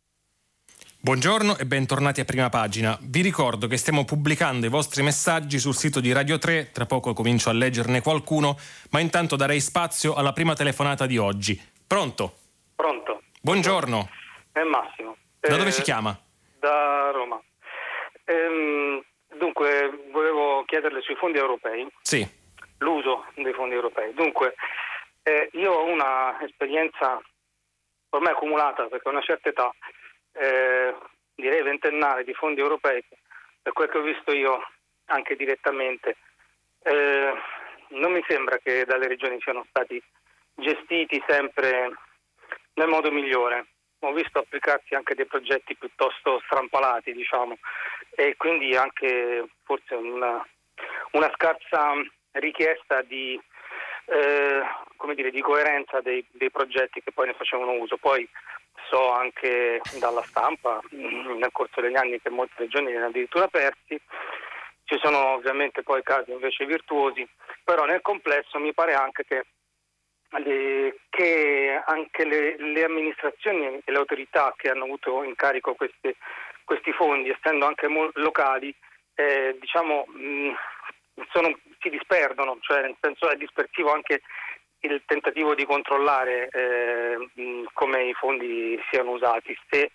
Buongiorno 1.05 1.59
e 1.59 1.67
bentornati 1.67 2.19
a 2.19 2.25
prima 2.25 2.49
pagina. 2.49 2.97
Vi 2.99 3.21
ricordo 3.21 3.67
che 3.67 3.77
stiamo 3.77 4.05
pubblicando 4.05 4.65
i 4.65 4.69
vostri 4.69 5.03
messaggi 5.03 5.59
sul 5.59 5.75
sito 5.75 5.99
di 5.99 6.11
Radio 6.11 6.39
3, 6.39 6.71
tra 6.71 6.87
poco 6.87 7.13
comincio 7.13 7.51
a 7.51 7.53
leggerne 7.53 8.01
qualcuno, 8.01 8.57
ma 8.89 9.01
intanto 9.01 9.35
darei 9.35 9.59
spazio 9.59 10.15
alla 10.15 10.33
prima 10.33 10.55
telefonata 10.55 11.05
di 11.05 11.19
oggi. 11.19 11.61
Pronto? 11.85 12.33
Pronto. 12.75 13.21
Buongiorno. 13.39 14.09
È 14.51 14.63
Massimo. 14.63 15.15
Da 15.41 15.53
eh, 15.53 15.57
dove 15.59 15.71
ci 15.71 15.83
chiama? 15.83 16.19
Da 16.59 17.11
Roma. 17.11 17.39
Ehm, 18.23 19.03
dunque, 19.37 20.07
volevo 20.11 20.63
chiederle 20.65 21.01
sui 21.01 21.15
fondi 21.17 21.37
europei. 21.37 21.87
Sì. 22.01 22.27
L'uso 22.79 23.25
dei 23.35 23.53
fondi 23.53 23.75
europei. 23.75 24.11
Dunque, 24.15 24.55
eh, 25.21 25.51
io 25.53 25.71
ho 25.71 25.85
una 25.85 26.41
esperienza 26.41 27.21
ormai 28.09 28.31
accumulata 28.31 28.87
perché 28.87 29.07
ho 29.07 29.11
una 29.11 29.21
certa 29.21 29.49
età 29.49 29.71
eh, 30.35 30.95
direi 31.35 31.61
ventennale 31.63 32.23
di 32.23 32.33
fondi 32.33 32.61
europei, 32.61 33.03
per 33.61 33.73
quel 33.73 33.89
che 33.89 33.97
ho 33.97 34.01
visto 34.01 34.31
io 34.31 34.59
anche 35.05 35.35
direttamente, 35.35 36.17
eh, 36.83 37.33
non 37.89 38.11
mi 38.11 38.23
sembra 38.27 38.57
che 38.57 38.85
dalle 38.85 39.07
regioni 39.07 39.39
siano 39.41 39.65
stati 39.69 40.01
gestiti 40.55 41.21
sempre 41.27 41.91
nel 42.73 42.87
modo 42.87 43.11
migliore. 43.11 43.67
Ho 43.99 44.13
visto 44.13 44.39
applicarsi 44.39 44.93
anche 44.93 45.15
dei 45.15 45.25
progetti 45.25 45.75
piuttosto 45.75 46.41
strampalati, 46.45 47.11
diciamo, 47.13 47.57
e 48.11 48.35
quindi 48.37 48.75
anche 48.75 49.45
forse 49.63 49.95
una, 49.95 50.45
una 51.11 51.31
scarsa 51.33 51.93
richiesta 52.33 53.01
di, 53.01 53.39
eh, 54.05 54.61
dire, 55.15 55.31
di 55.31 55.41
coerenza 55.41 56.01
dei, 56.01 56.23
dei, 56.31 56.51
progetti 56.51 57.01
che 57.01 57.11
poi 57.11 57.27
ne 57.27 57.33
facevano 57.33 57.71
uso. 57.71 57.97
Poi 57.97 58.27
so 58.89 59.11
anche 59.11 59.81
dalla 59.99 60.21
stampa 60.23 60.79
mm, 60.93 61.37
nel 61.37 61.51
corso 61.51 61.81
degli 61.81 61.95
anni 61.95 62.19
che 62.19 62.29
molte 62.29 62.53
regioni 62.57 62.91
li 62.91 62.97
addirittura 62.97 63.47
persi. 63.47 63.99
Ci 64.83 64.99
sono 65.01 65.33
ovviamente 65.33 65.81
poi 65.81 66.03
casi 66.03 66.31
invece 66.31 66.65
virtuosi, 66.65 67.27
però 67.63 67.85
nel 67.85 68.01
complesso 68.01 68.59
mi 68.59 68.73
pare 68.73 68.93
anche 68.93 69.25
che, 69.25 69.45
le, 70.43 70.99
che 71.09 71.81
anche 71.85 72.25
le, 72.25 72.55
le, 72.57 72.83
amministrazioni 72.83 73.65
e 73.83 73.91
le 73.91 73.97
autorità 73.97 74.53
che 74.55 74.69
hanno 74.69 74.83
avuto 74.83 75.23
in 75.23 75.33
carico 75.33 75.73
queste, 75.73 76.17
questi 76.63 76.91
fondi, 76.91 77.29
essendo 77.29 77.65
anche 77.65 77.87
mo- 77.87 78.11
locali, 78.13 78.73
eh, 79.15 79.57
diciamo, 79.59 80.05
mh, 80.05 80.53
sono, 81.31 81.57
si 81.79 81.89
disperdono, 81.89 82.57
cioè 82.61 82.81
nel 82.81 82.95
senso 83.01 83.29
è 83.29 83.35
dispersivo 83.37 83.91
anche 83.91 84.21
il 84.85 85.03
tentativo 85.05 85.55
di 85.55 85.65
controllare 85.65 86.49
eh, 86.49 87.29
come 87.73 88.03
i 88.03 88.13
fondi 88.13 88.79
siano 88.89 89.11
usati, 89.11 89.57
se 89.69 89.91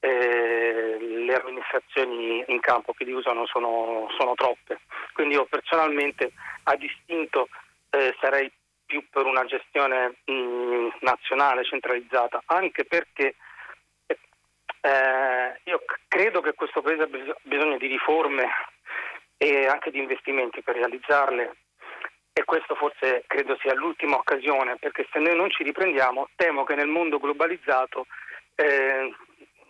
eh, 0.00 0.96
le 1.00 1.34
amministrazioni 1.34 2.44
in 2.48 2.60
campo 2.60 2.92
che 2.92 3.04
li 3.04 3.12
usano 3.12 3.46
sono, 3.46 4.08
sono 4.18 4.34
troppe. 4.34 4.80
Quindi 5.12 5.34
io 5.34 5.46
personalmente 5.46 6.32
a 6.64 6.76
distinto 6.76 7.48
eh, 7.90 8.14
sarei 8.20 8.50
più 8.84 9.02
per 9.08 9.24
una 9.24 9.44
gestione 9.44 10.16
mh, 10.24 10.88
nazionale 11.00 11.64
centralizzata, 11.64 12.42
anche 12.46 12.84
perché 12.84 13.34
eh, 14.06 15.60
io 15.64 15.82
credo 16.08 16.42
che 16.42 16.52
questo 16.52 16.82
Paese 16.82 17.04
abbia 17.04 17.34
bisogno 17.42 17.78
di 17.78 17.86
riforme 17.86 18.46
e 19.38 19.66
anche 19.66 19.90
di 19.90 19.98
investimenti 19.98 20.62
per 20.62 20.76
realizzarle 20.76 21.56
e 22.36 22.44
questo 22.44 22.74
forse 22.74 23.24
credo 23.28 23.56
sia 23.60 23.74
l'ultima 23.74 24.16
occasione 24.16 24.76
perché 24.76 25.06
se 25.12 25.20
noi 25.20 25.36
non 25.36 25.50
ci 25.50 25.62
riprendiamo 25.62 26.28
temo 26.34 26.64
che 26.64 26.74
nel 26.74 26.88
mondo 26.88 27.18
globalizzato 27.18 28.06
eh, 28.56 29.14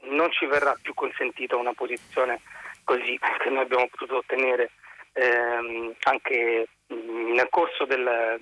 non 0.00 0.30
ci 0.32 0.46
verrà 0.46 0.76
più 0.80 0.94
consentita 0.94 1.56
una 1.56 1.74
posizione 1.74 2.40
così 2.84 3.18
che 3.38 3.50
noi 3.50 3.62
abbiamo 3.62 3.88
potuto 3.88 4.16
ottenere 4.16 4.70
ehm, 5.12 5.94
anche 6.04 6.68
nel 6.88 7.48
corso 7.50 7.84
del, 7.84 8.40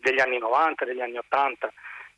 degli 0.00 0.20
anni 0.20 0.38
90, 0.38 0.84
degli 0.84 1.00
anni 1.00 1.18
80. 1.18 1.72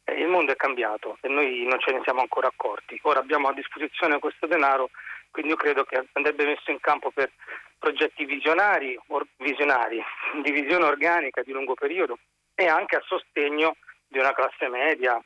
Eh, 0.05 0.21
il 0.21 0.29
mondo 0.29 0.53
è 0.53 0.57
cambiato 0.57 1.19
e 1.21 1.29
noi 1.29 1.65
non 1.65 1.81
ce 1.81 1.93
ne 1.93 2.01
siamo 2.05 2.21
ancora 2.21 2.49
accorti. 2.49 2.99
Ora 3.03 3.21
abbiamo 3.21 3.49
a 3.49 3.55
disposizione 3.55 4.19
questo 4.19 4.47
denaro, 4.47 4.91
quindi 5.33 5.51
io 5.51 5.57
credo 5.57 5.85
che 5.85 6.07
andrebbe 6.13 6.45
messo 6.45 6.71
in 6.71 6.79
campo 6.79 7.11
per 7.11 7.33
progetti 7.79 8.25
visionari, 8.25 8.97
or, 9.09 9.27
visionari 9.39 10.01
di 10.43 10.53
visione 10.53 10.85
organica 10.85 11.43
di 11.43 11.51
lungo 11.51 11.75
periodo 11.75 12.19
e 12.55 12.69
anche 12.69 12.97
a 12.97 13.03
sostegno 13.05 13.77
di 14.07 14.19
una 14.19 14.33
classe 14.33 14.69
media 14.69 15.21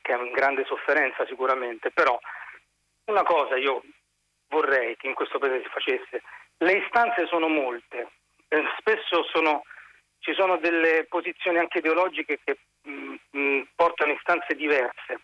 che 0.00 0.14
è 0.14 0.18
in 0.20 0.32
grande 0.32 0.64
sofferenza 0.66 1.26
sicuramente, 1.26 1.90
però 1.90 2.18
una 3.06 3.22
cosa 3.22 3.56
io 3.56 3.82
vorrei 4.48 4.96
che 4.96 5.08
in 5.08 5.14
questo 5.14 5.38
paese 5.38 5.62
si 5.62 5.68
facesse, 5.68 6.22
le 6.58 6.72
istanze 6.78 7.26
sono 7.26 7.48
molte, 7.48 8.10
eh, 8.48 8.62
spesso 8.78 9.24
sono, 9.32 9.62
ci 10.18 10.34
sono 10.34 10.58
delle 10.58 11.06
posizioni 11.08 11.58
anche 11.58 11.78
ideologiche 11.78 12.38
che 12.44 12.58
mh, 12.82 12.90
mm, 12.90 13.14
mh, 13.30 13.38
mm, 13.38 13.62
portano 13.74 14.12
istanze 14.12 14.54
diverse. 14.54 15.20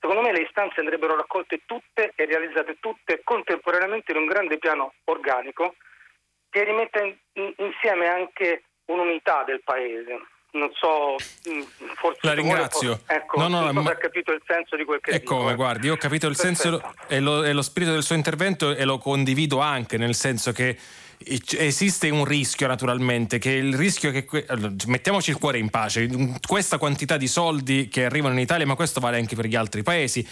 Secondo 0.00 0.22
me 0.22 0.32
le 0.32 0.42
istanze 0.42 0.80
andrebbero 0.80 1.16
raccolte 1.16 1.62
tutte 1.66 2.12
e 2.14 2.24
realizzate 2.24 2.78
tutte 2.80 3.20
contemporaneamente 3.24 4.12
in 4.12 4.18
un 4.18 4.26
grande 4.26 4.58
piano 4.58 4.94
organico 5.04 5.74
che 6.50 6.64
rimetta 6.64 7.02
in, 7.02 7.16
in, 7.34 7.52
insieme 7.56 8.08
anche 8.08 8.62
un'unità 8.86 9.42
del 9.44 9.62
Paese 9.62 10.18
non 10.50 10.70
so, 10.72 11.16
mm, 11.50 11.60
forse 11.96 12.20
la 12.22 12.32
ringrazio. 12.32 13.00
Ecco, 13.06 13.38
no, 13.38 13.48
no, 13.48 13.60
non 13.70 13.74
so 13.74 13.82
ma... 13.82 13.96
capito 13.96 14.32
il 14.32 14.42
senso 14.46 14.76
di 14.76 14.84
quel 14.84 15.00
che 15.00 15.18
dico. 15.18 15.36
come, 15.36 15.52
eh. 15.52 15.54
guardi, 15.54 15.86
io 15.88 15.94
ho 15.94 15.96
capito 15.96 16.26
il 16.26 16.36
Perfetto. 16.36 16.78
senso 16.78 16.94
e 17.06 17.20
lo, 17.20 17.44
e 17.44 17.52
lo 17.52 17.62
spirito 17.62 17.92
del 17.92 18.02
suo 18.02 18.14
intervento 18.14 18.74
e 18.74 18.84
lo 18.84 18.98
condivido 18.98 19.60
anche, 19.60 19.98
nel 19.98 20.14
senso 20.14 20.52
che 20.52 20.76
esiste 21.24 22.10
un 22.10 22.24
rischio 22.24 22.66
naturalmente 22.66 23.38
che 23.38 23.50
il 23.50 23.74
rischio 23.74 24.10
che 24.12 24.26
mettiamoci 24.86 25.30
il 25.30 25.36
cuore 25.36 25.58
in 25.58 25.68
pace 25.68 26.08
questa 26.46 26.78
quantità 26.78 27.16
di 27.16 27.26
soldi 27.26 27.88
che 27.88 28.04
arrivano 28.04 28.34
in 28.34 28.40
Italia 28.40 28.66
ma 28.66 28.76
questo 28.76 29.00
vale 29.00 29.18
anche 29.18 29.34
per 29.34 29.46
gli 29.46 29.56
altri 29.56 29.82
paesi 29.82 30.26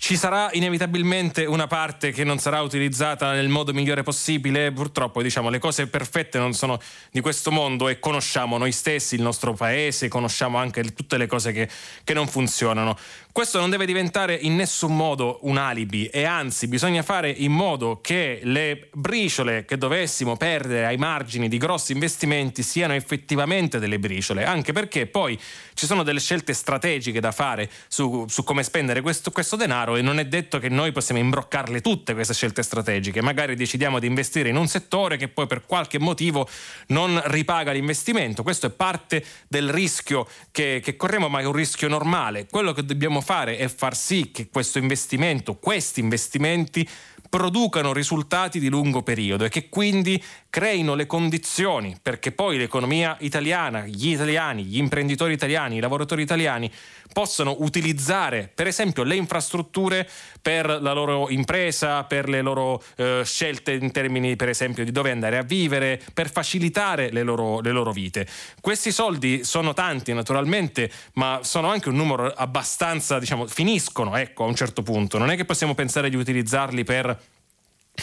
ci 0.00 0.16
sarà 0.16 0.48
inevitabilmente 0.54 1.44
una 1.44 1.66
parte 1.66 2.10
che 2.10 2.24
non 2.24 2.38
sarà 2.38 2.62
utilizzata 2.62 3.32
nel 3.32 3.50
modo 3.50 3.74
migliore 3.74 4.02
possibile. 4.02 4.72
Purtroppo, 4.72 5.20
diciamo, 5.20 5.50
le 5.50 5.58
cose 5.58 5.88
perfette 5.88 6.38
non 6.38 6.54
sono 6.54 6.80
di 7.10 7.20
questo 7.20 7.50
mondo 7.50 7.86
e 7.86 7.98
conosciamo 7.98 8.56
noi 8.56 8.72
stessi, 8.72 9.16
il 9.16 9.20
nostro 9.20 9.52
paese, 9.52 10.08
conosciamo 10.08 10.56
anche 10.56 10.82
tutte 10.94 11.18
le 11.18 11.26
cose 11.26 11.52
che, 11.52 11.68
che 12.02 12.14
non 12.14 12.26
funzionano. 12.26 12.96
Questo 13.32 13.60
non 13.60 13.70
deve 13.70 13.86
diventare 13.86 14.34
in 14.34 14.56
nessun 14.56 14.96
modo 14.96 15.38
un 15.42 15.56
alibi 15.56 16.06
e 16.06 16.24
anzi 16.24 16.66
bisogna 16.66 17.04
fare 17.04 17.30
in 17.30 17.52
modo 17.52 18.00
che 18.02 18.40
le 18.42 18.88
briciole 18.92 19.64
che 19.64 19.78
dovessimo 19.78 20.36
perdere 20.36 20.86
ai 20.86 20.96
margini 20.96 21.48
di 21.48 21.56
grossi 21.56 21.92
investimenti 21.92 22.64
siano 22.64 22.92
effettivamente 22.92 23.78
delle 23.78 24.00
briciole, 24.00 24.44
anche 24.44 24.72
perché 24.72 25.06
poi 25.06 25.38
ci 25.74 25.86
sono 25.86 26.02
delle 26.02 26.18
scelte 26.18 26.52
strategiche 26.52 27.20
da 27.20 27.30
fare 27.30 27.70
su, 27.86 28.26
su 28.28 28.42
come 28.42 28.64
spendere 28.64 29.00
questo, 29.00 29.30
questo 29.30 29.54
denaro 29.54 29.94
e 29.94 30.02
non 30.02 30.18
è 30.18 30.26
detto 30.26 30.58
che 30.58 30.68
noi 30.68 30.90
possiamo 30.90 31.20
imbroccarle 31.20 31.80
tutte 31.80 32.14
queste 32.14 32.34
scelte 32.34 32.64
strategiche, 32.64 33.22
magari 33.22 33.54
decidiamo 33.54 34.00
di 34.00 34.08
investire 34.08 34.48
in 34.48 34.56
un 34.56 34.66
settore 34.66 35.16
che 35.16 35.28
poi 35.28 35.46
per 35.46 35.64
qualche 35.66 36.00
motivo 36.00 36.48
non 36.88 37.20
ripaga 37.26 37.70
l'investimento, 37.70 38.42
questo 38.42 38.66
è 38.66 38.70
parte 38.70 39.24
del 39.46 39.70
rischio 39.70 40.26
che, 40.50 40.80
che 40.82 40.96
corriamo 40.96 41.28
ma 41.28 41.38
è 41.38 41.44
un 41.44 41.52
rischio 41.52 41.88
normale, 41.88 42.46
quello 42.50 42.72
che 42.72 42.84
dobbiamo 42.84 43.18
fare 43.20 43.56
è 43.56 43.68
far 43.68 43.96
sì 43.96 44.30
che 44.30 44.48
questo 44.48 44.78
investimento, 44.78 45.56
questi 45.56 46.00
investimenti 46.00 46.88
producano 47.30 47.92
risultati 47.92 48.58
di 48.58 48.68
lungo 48.68 49.02
periodo 49.02 49.44
e 49.44 49.48
che 49.48 49.68
quindi 49.68 50.22
creino 50.50 50.96
le 50.96 51.06
condizioni 51.06 51.96
perché 52.02 52.32
poi 52.32 52.58
l'economia 52.58 53.16
italiana, 53.20 53.86
gli 53.86 54.08
italiani, 54.08 54.64
gli 54.64 54.78
imprenditori 54.78 55.32
italiani, 55.32 55.76
i 55.76 55.80
lavoratori 55.80 56.22
italiani 56.22 56.70
possano 57.12 57.56
utilizzare 57.60 58.50
per 58.52 58.66
esempio 58.66 59.04
le 59.04 59.14
infrastrutture 59.14 60.08
per 60.42 60.66
la 60.80 60.92
loro 60.92 61.30
impresa, 61.30 62.02
per 62.04 62.28
le 62.28 62.40
loro 62.40 62.82
eh, 62.96 63.22
scelte 63.24 63.72
in 63.72 63.92
termini 63.92 64.34
per 64.34 64.48
esempio 64.48 64.84
di 64.84 64.90
dove 64.90 65.12
andare 65.12 65.38
a 65.38 65.42
vivere, 65.42 66.00
per 66.12 66.30
facilitare 66.30 67.10
le 67.12 67.22
loro, 67.22 67.60
le 67.60 67.70
loro 67.70 67.92
vite. 67.92 68.26
Questi 68.60 68.90
soldi 68.90 69.44
sono 69.44 69.72
tanti 69.72 70.12
naturalmente, 70.12 70.90
ma 71.14 71.40
sono 71.42 71.68
anche 71.68 71.88
un 71.88 71.96
numero 71.96 72.26
abbastanza, 72.26 73.20
diciamo, 73.20 73.46
finiscono 73.46 74.16
ecco, 74.16 74.42
a 74.42 74.46
un 74.46 74.56
certo 74.56 74.82
punto. 74.82 75.16
Non 75.18 75.30
è 75.30 75.36
che 75.36 75.44
possiamo 75.44 75.74
pensare 75.74 76.10
di 76.10 76.16
utilizzarli 76.16 76.82
per 76.82 77.19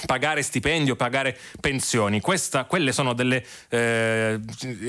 pagare 0.05 0.41
stipendio, 0.41 0.95
pagare 0.95 1.37
pensioni. 1.59 2.21
Questa, 2.21 2.65
quelle 2.65 2.91
sono 2.91 3.13
delle 3.13 3.43
eh, 3.69 4.39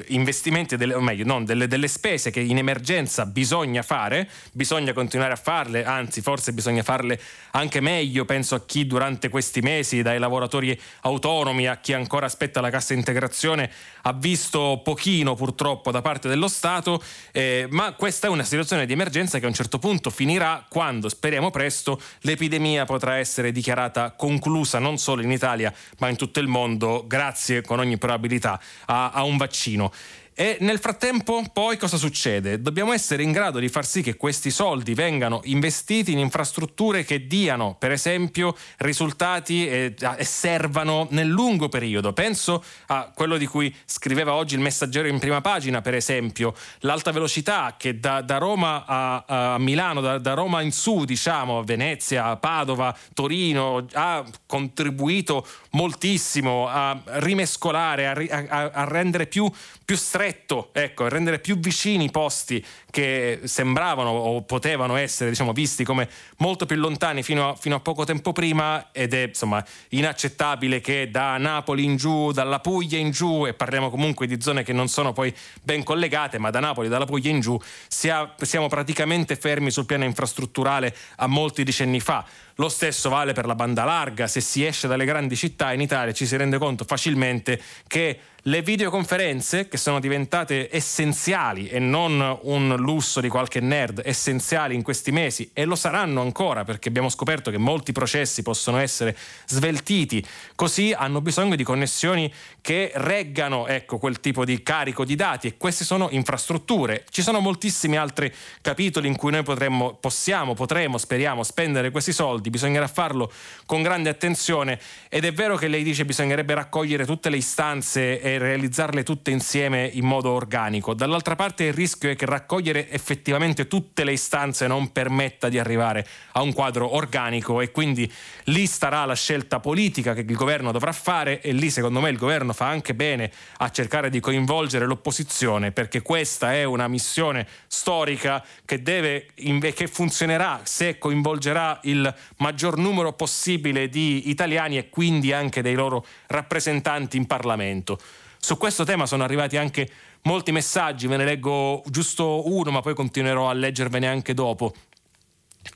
investimenti, 0.09 0.77
delle, 0.77 0.95
o 0.95 1.01
meglio, 1.01 1.25
no, 1.25 1.43
delle, 1.45 1.67
delle, 1.67 1.89
spese 1.89 2.31
che 2.31 2.41
in 2.41 2.59
emergenza 2.59 3.27
bisogna 3.27 3.83
fare, 3.83 4.29
bisogna 4.53 4.93
continuare 4.93 5.33
a 5.33 5.37
farle, 5.37 5.85
anzi 5.85 6.21
forse 6.21 6.53
bisogna 6.53 6.83
farle 6.83 7.21
anche 7.53 7.81
meglio, 7.81 8.25
penso 8.25 8.55
a 8.55 8.65
chi 8.65 8.87
durante 8.87 9.29
questi 9.29 9.61
mesi, 9.61 10.03
dai 10.03 10.19
lavoratori 10.19 10.79
autonomi 11.03 11.67
a 11.67 11.77
chi 11.77 11.93
ancora 11.93 12.27
aspetta 12.27 12.61
la 12.61 12.71
cassa 12.71 12.95
integrazione, 12.95 13.71
ha 14.03 14.13
visto 14.13 14.81
pochino 14.85 15.35
purtroppo 15.35 15.91
da 15.91 16.03
parte 16.03 16.29
dello 16.29 16.49
Stato, 16.49 17.03
eh, 17.33 17.67
ma 17.71 17.93
questa 17.93 18.27
è 18.27 18.31
una 18.31 18.45
situazione 18.45 18.87
di 18.87 18.93
emergenza 18.93 19.39
che 19.39 19.45
a 19.45 19.49
un 19.49 19.55
certo 19.55 19.79
punto 19.79 20.11
finirà 20.11 20.67
quando, 20.69 21.09
speriamo 21.09 21.51
presto, 21.51 22.01
l'epidemia 22.21 22.85
potrà 22.85 23.17
essere 23.17 23.53
dichiarata 23.53 24.13
conclusa 24.13 24.79
non 24.79 24.98
solo 24.99 25.23
in 25.23 25.31
Italia 25.31 25.73
ma 25.99 26.09
in 26.09 26.17
tutto 26.17 26.41
il 26.41 26.49
mondo 26.49 27.05
grazie 27.07 27.63
con 27.63 27.79
ogni 27.79 27.99
probabilità 27.99 28.61
a, 28.87 29.11
a 29.11 29.23
un 29.23 29.37
vaccino. 29.37 29.93
E 30.41 30.57
nel 30.61 30.79
frattempo 30.79 31.45
poi 31.53 31.77
cosa 31.77 31.97
succede? 31.97 32.63
Dobbiamo 32.63 32.93
essere 32.93 33.25
in 33.25 33.33
grado 33.33 33.59
di 33.59 33.69
far 33.69 33.85
sì 33.85 34.03
che 34.03 34.17
questi 34.17 34.53
soldi 34.53 34.95
vengano 34.95 35.41
investiti 35.47 36.13
in 36.13 36.21
infrastrutture 36.21 37.03
che 37.03 37.27
diano, 37.27 37.75
per 37.77 37.91
esempio, 37.91 38.55
risultati 38.77 39.69
e, 39.69 39.97
e, 39.99 40.25
servano 40.25 41.09
nel 41.11 41.27
lungo 41.27 41.69
periodo. 41.69 42.13
Penso 42.13 42.63
a 42.87 43.11
quello 43.13 43.37
di 43.37 43.47
cui 43.47 43.75
scriveva 43.85 44.35
oggi 44.35 44.55
il 44.55 44.61
messaggero 44.61 45.09
in 45.09 45.19
prima 45.19 45.41
pagina, 45.41 45.81
per 45.81 45.95
esempio, 45.95 46.55
l'alta 46.83 47.11
velocità 47.11 47.75
che 47.77 47.99
da, 47.99 48.21
da 48.21 48.39
Roma 48.39 48.85
a, 48.87 49.25
a 49.55 49.59
Milano, 49.59 50.01
da, 50.01 50.19
da, 50.19 50.35
Roma 50.35 50.63
in 50.63 50.71
su, 50.71 51.05
diciamo, 51.05 51.59
a 51.59 51.65
Venezia, 51.65 52.37
Padova, 52.37 52.97
Torino, 53.13 53.85
ha 53.95 54.25
contribuito 54.47 55.45
moltissimo 55.71 56.69
a 56.69 56.97
rimescolare, 57.05 58.29
a, 58.31 58.45
a, 58.49 58.71
a 58.73 58.85
rendere 58.85 59.27
più, 59.27 59.51
più 59.85 59.97
stretto 59.97 60.27
stretto, 60.29 60.69
ecco, 60.73 61.09
rendere 61.09 61.39
più 61.39 61.59
vicini 61.59 62.05
i 62.05 62.11
posti 62.11 62.65
che 62.91 63.41
sembravano 63.45 64.11
o 64.11 64.43
potevano 64.43 64.97
essere 64.97 65.31
diciamo, 65.31 65.53
visti 65.53 65.85
come 65.85 66.09
molto 66.39 66.65
più 66.65 66.77
lontani 66.77 67.23
fino 67.23 67.51
a, 67.51 67.55
fino 67.55 67.77
a, 67.77 67.81
poco 67.81 68.05
tempo 68.05 68.33
prima 68.33 68.89
ed 68.93 69.13
è 69.13 69.27
insomma 69.29 69.65
inaccettabile 69.91 70.81
che 70.81 71.11
da 71.11 71.37
Napoli 71.37 71.85
in 71.85 71.97
giù, 71.97 72.33
dalla 72.33 72.61
Puglia 72.61 72.99
in 72.99 73.11
giù 73.11 73.47
e 73.47 73.53
parliamo 73.53 73.91
comunque 73.91 74.27
di 74.27 74.41
zone 74.41 74.63
che 74.63 74.73
non 74.73 74.89
sono 74.89 75.13
poi 75.13 75.35
ben 75.63 75.83
collegate 75.83 76.39
ma 76.39 76.51
da 76.51 76.61
Napoli, 76.61 76.89
dalla 76.89 77.05
Puglia 77.05 77.31
in 77.31 77.41
giù 77.41 77.61
sia, 77.89 78.35
siamo 78.41 78.69
praticamente 78.69 79.37
fermi 79.37 79.71
sul 79.71 79.87
piano 79.87 80.05
infrastrutturale 80.05 80.95
a 81.17 81.27
molti 81.27 81.65
decenni 81.65 82.01
fa. 82.01 82.25
Lo 82.57 82.69
stesso 82.69 83.09
vale 83.09 83.35
per 83.35 83.47
la 83.47 83.55
banda 83.55 83.85
larga, 83.85 84.27
se 84.27 84.41
si 84.41 84.65
esce 84.65 84.89
dalle 84.89 85.05
grandi 85.05 85.37
città 85.37 85.73
in 85.73 85.81
Italia 85.81 86.13
ci 86.13 86.27
si 86.27 86.37
rende 86.37 86.59
conto 86.59 86.85
facilmente 86.85 87.61
che 87.87 88.19
le 88.43 88.63
videoconferenze, 88.63 89.69
che 89.69 89.77
sono 89.77 90.01
diventate 90.01 90.69
essenziali 90.75 91.69
e 91.69 91.79
non 91.79 92.39
un 92.43 92.77
lusso 92.79 93.21
di 93.21 93.29
qualche 93.29 93.61
nerd, 93.61 94.03
essenziali 94.05 94.75
in 94.75 94.83
questi 94.83 95.13
mesi 95.13 95.51
e 95.53 95.65
lo 95.65 95.75
saranno 95.75 96.21
ancora 96.21 96.65
perché 96.65 96.89
abbiamo 96.89 97.09
scoperto 97.09 97.51
che 97.51 97.59
molti 97.59 97.93
processi 97.93 98.43
possono 98.43 98.79
essere 98.79 99.17
sveltiti, 99.47 100.25
così 100.55 100.93
hanno 100.93 101.21
bisogno 101.21 101.57
di 101.57 101.65
connessioni 101.65 102.33
che 102.61 102.91
reggano 102.95 103.67
ecco, 103.67 103.99
quel 103.99 104.21
tipo 104.21 104.45
di 104.45 104.63
carico 104.63 105.05
di 105.05 105.15
dati 105.15 105.47
e 105.47 105.57
queste 105.57 105.85
sono 105.85 106.09
infrastrutture. 106.11 107.05
Ci 107.09 107.23
sono 107.23 107.41
moltissimi 107.41 107.97
altri 107.97 108.31
capitoli 108.61 109.09
in 109.09 109.17
cui 109.17 109.31
noi 109.31 109.43
potremmo, 109.43 109.95
possiamo, 109.95 110.55
potremo, 110.55 110.99
speriamo 110.99 111.43
spendere 111.43 111.91
questi 111.91 112.13
soldi, 112.13 112.51
bisognerà 112.51 112.87
farlo 112.87 113.33
con 113.65 113.83
grande 113.83 114.11
attenzione 114.11 114.79
ed 115.09 115.25
è 115.25 115.33
vero 115.33 115.57
che 115.57 115.69
lei 115.69 115.83
dice 115.83 116.05
bisognerebbe 116.05 116.53
raccogliere 116.55 117.07
tutte 117.07 117.31
le 117.31 117.39
istanze 117.39 118.21
e 118.21 118.37
realizzarle 118.37 119.03
tutte 119.03 119.31
insieme 119.31 119.89
in 119.93 120.05
modo 120.05 120.31
organico. 120.31 120.93
Dall'altra 120.93 121.37
parte 121.37 121.65
il 121.65 121.73
rischio 121.73 122.11
è 122.11 122.17
che 122.17 122.27
raccogliere 122.27 122.68
effettivamente 122.77 123.67
tutte 123.67 124.05
le 124.05 124.13
istanze 124.13 124.67
non 124.67 124.93
permetta 124.93 125.49
di 125.49 125.59
arrivare 125.59 126.07
a 126.33 126.43
un 126.43 126.53
quadro 126.53 126.95
organico 126.95 127.61
e 127.61 127.71
quindi 127.71 128.11
lì 128.45 128.67
starà 128.67 129.05
la 129.05 129.15
scelta 129.15 129.61
politica 129.61 130.15
che 130.15 130.21
il 130.21 130.37
governo 130.37 130.73
dovrà 130.73 130.93
fare 130.93 131.41
e 131.41 131.53
lì 131.53 131.71
secondo 131.71 132.01
me 132.01 132.11
il 132.11 132.19
governo 132.19 132.53
fa 132.53 132.67
anche 132.67 132.95
bene 132.95 133.31
a 133.59 133.71
cercare 133.71 134.11
di 134.11 134.21
coinvolgere 134.21 134.87
l'opposizione 134.87 135.73
perché 135.73 136.03
questa 136.03 136.53
è 136.53 136.65
una 136.65 136.89
missione 136.89 137.47
storica 137.67 138.45
che 138.65 138.83
deve 138.83 139.29
che 139.35 139.87
funzionerà 139.87 140.61
se 140.65 140.99
coinvolgerà 140.99 141.81
il 141.85 142.15
maggior 142.39 142.77
numero 142.77 143.13
possibile 143.13 143.89
di 143.89 144.29
italiani 144.29 144.79
e 144.79 144.89
quindi 144.91 145.33
anche 145.33 145.63
dei 145.63 145.75
loro 145.75 146.05
rappresentanti 146.27 147.17
in 147.17 147.27
Parlamento. 147.27 147.99
Su 148.41 148.57
questo 148.57 148.85
tema 148.85 149.05
sono 149.05 149.25
arrivati 149.25 149.57
anche 149.57 149.89
molti 150.23 150.53
messaggi, 150.53 151.07
ve 151.07 151.17
ne 151.17 151.25
leggo 151.25 151.83
giusto 151.87 152.53
uno, 152.53 152.71
ma 152.71 152.81
poi 152.81 152.95
continuerò 152.95 153.49
a 153.49 153.53
leggervene 153.53 154.07
anche 154.07 154.35
dopo. 154.35 154.75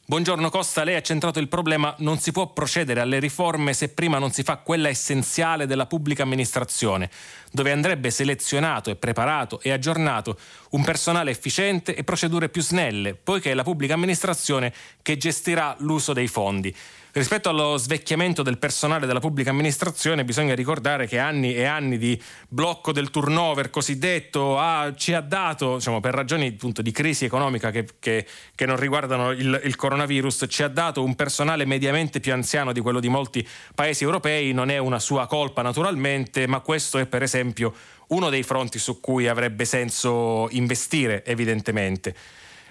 Buongiorno 0.04 0.48
Costa, 0.48 0.84
lei 0.84 0.96
ha 0.96 1.00
centrato 1.02 1.38
il 1.38 1.48
problema, 1.48 1.94
non 1.98 2.18
si 2.18 2.32
può 2.32 2.52
procedere 2.52 3.00
alle 3.00 3.18
riforme 3.18 3.72
se 3.72 3.90
prima 3.90 4.18
non 4.18 4.30
si 4.30 4.42
fa 4.42 4.56
quella 4.56 4.88
essenziale 4.88 5.66
della 5.66 5.86
pubblica 5.86 6.22
amministrazione, 6.22 7.10
dove 7.50 7.72
andrebbe 7.72 8.10
selezionato 8.10 8.90
e 8.90 8.96
preparato 8.96 9.60
e 9.60 9.70
aggiornato 9.70 10.38
un 10.70 10.82
personale 10.82 11.30
efficiente 11.30 11.94
e 11.94 12.04
procedure 12.04 12.48
più 12.48 12.62
snelle, 12.62 13.14
poiché 13.14 13.50
è 13.50 13.54
la 13.54 13.62
pubblica 13.62 13.94
amministrazione 13.94 14.72
che 15.02 15.16
gestirà 15.16 15.76
l'uso 15.78 16.12
dei 16.12 16.28
fondi. 16.28 16.74
Rispetto 17.14 17.50
allo 17.50 17.76
svecchiamento 17.76 18.42
del 18.42 18.56
personale 18.56 19.04
della 19.04 19.20
pubblica 19.20 19.50
amministrazione 19.50 20.24
bisogna 20.24 20.54
ricordare 20.54 21.06
che 21.06 21.18
anni 21.18 21.54
e 21.54 21.64
anni 21.64 21.98
di 21.98 22.18
blocco 22.48 22.90
del 22.90 23.10
turnover 23.10 23.68
cosiddetto 23.68 24.58
ha, 24.58 24.94
ci 24.96 25.12
ha 25.12 25.20
dato, 25.20 25.74
diciamo, 25.74 26.00
per 26.00 26.14
ragioni 26.14 26.46
appunto, 26.46 26.80
di 26.80 26.90
crisi 26.90 27.26
economica 27.26 27.70
che, 27.70 27.86
che, 27.98 28.26
che 28.54 28.64
non 28.64 28.76
riguardano 28.78 29.30
il, 29.32 29.60
il, 29.62 29.76
coronavirus, 29.76 30.46
ci 30.48 30.62
ha 30.62 30.68
dato 30.68 31.04
un 31.04 31.14
personale 31.14 31.66
mediamente 31.66 32.18
più 32.18 32.32
anziano 32.32 32.72
di 32.72 32.80
quello 32.80 32.98
di 32.98 33.10
molti 33.10 33.46
paesi 33.74 34.04
europei, 34.04 34.54
non 34.54 34.70
è 34.70 34.78
una 34.78 34.98
sua 34.98 35.26
colpa 35.26 35.60
naturalmente, 35.60 36.46
ma 36.46 36.60
questo 36.60 36.96
è 36.96 37.04
per 37.04 37.22
esempio 37.22 37.74
uno 38.06 38.30
dei 38.30 38.42
fronti 38.42 38.78
su 38.78 39.00
cui 39.00 39.28
avrebbe 39.28 39.66
senso 39.66 40.48
investire 40.52 41.26
evidentemente. 41.26 42.16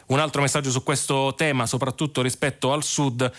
Un 0.08 0.20
altro 0.20 0.42
messaggio 0.42 0.72
su 0.72 0.82
questo 0.82 1.36
tema, 1.38 1.68
soprattutto 1.68 2.24
rispetto 2.24 2.74
al 2.74 2.84
sud, 2.84 3.32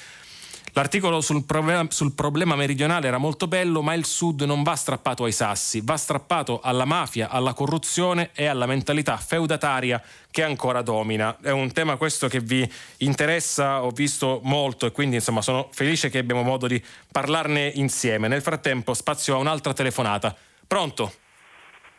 L'articolo 0.75 1.21
sul 1.21 1.45
problema, 1.45 1.85
sul 1.91 2.15
problema, 2.15 2.57
meridionale 2.57 3.07
era 3.07 3.19
molto 3.19 3.47
bello, 3.47 3.83
ma 3.83 3.93
il 3.93 4.07
Sud 4.07 4.41
non 4.43 4.63
va 4.63 4.75
strappato 4.75 5.25
ai 5.25 5.33
sassi, 5.33 5.83
va 5.85 5.99
strappato 5.99 6.61
alla 6.63 6.87
mafia, 6.87 7.29
alla 7.29 7.53
corruzione 7.53 8.31
e 8.35 8.47
alla 8.47 8.65
mentalità 8.65 9.19
feudataria 9.19 10.03
che 10.31 10.43
ancora 10.43 10.81
domina. 10.81 11.37
È 11.43 11.51
un 11.51 11.71
tema 11.73 11.97
questo 11.97 12.27
che 12.27 12.41
vi 12.41 12.67
interessa, 12.99 13.85
ho 13.85 13.91
visto 13.91 14.41
molto 14.45 14.87
e 14.87 14.93
quindi 14.93 15.17
insomma 15.17 15.43
sono 15.43 15.69
felice 15.73 16.09
che 16.09 16.17
abbiamo 16.17 16.43
modo 16.43 16.67
di 16.67 16.83
parlarne 17.13 17.71
insieme. 17.75 18.27
Nel 18.27 18.41
frattempo 18.41 18.95
spazio 18.95 19.35
a 19.35 19.39
un'altra 19.39 19.75
telefonata. 19.75 20.35
Pronto? 20.67 21.13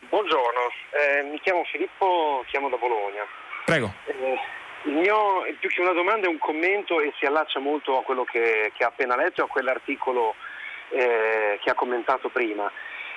Buongiorno, 0.08 0.60
eh, 0.98 1.22
mi 1.30 1.38
chiamo 1.40 1.62
Filippo, 1.70 2.44
chiamo 2.48 2.68
da 2.68 2.76
Bologna. 2.76 3.22
Prego. 3.66 3.94
Eh, 4.06 4.62
mio, 4.84 5.44
più 5.58 5.68
che 5.68 5.80
una 5.80 5.92
domanda, 5.92 6.26
è 6.26 6.30
un 6.30 6.38
commento 6.38 7.00
e 7.00 7.12
si 7.18 7.24
allaccia 7.24 7.58
molto 7.58 7.98
a 7.98 8.02
quello 8.02 8.24
che, 8.24 8.72
che 8.74 8.84
ha 8.84 8.88
appena 8.88 9.16
letto 9.16 9.40
e 9.40 9.44
a 9.44 9.48
quell'articolo 9.48 10.34
eh, 10.90 11.58
che 11.62 11.70
ha 11.70 11.74
commentato 11.74 12.28
prima. 12.28 12.70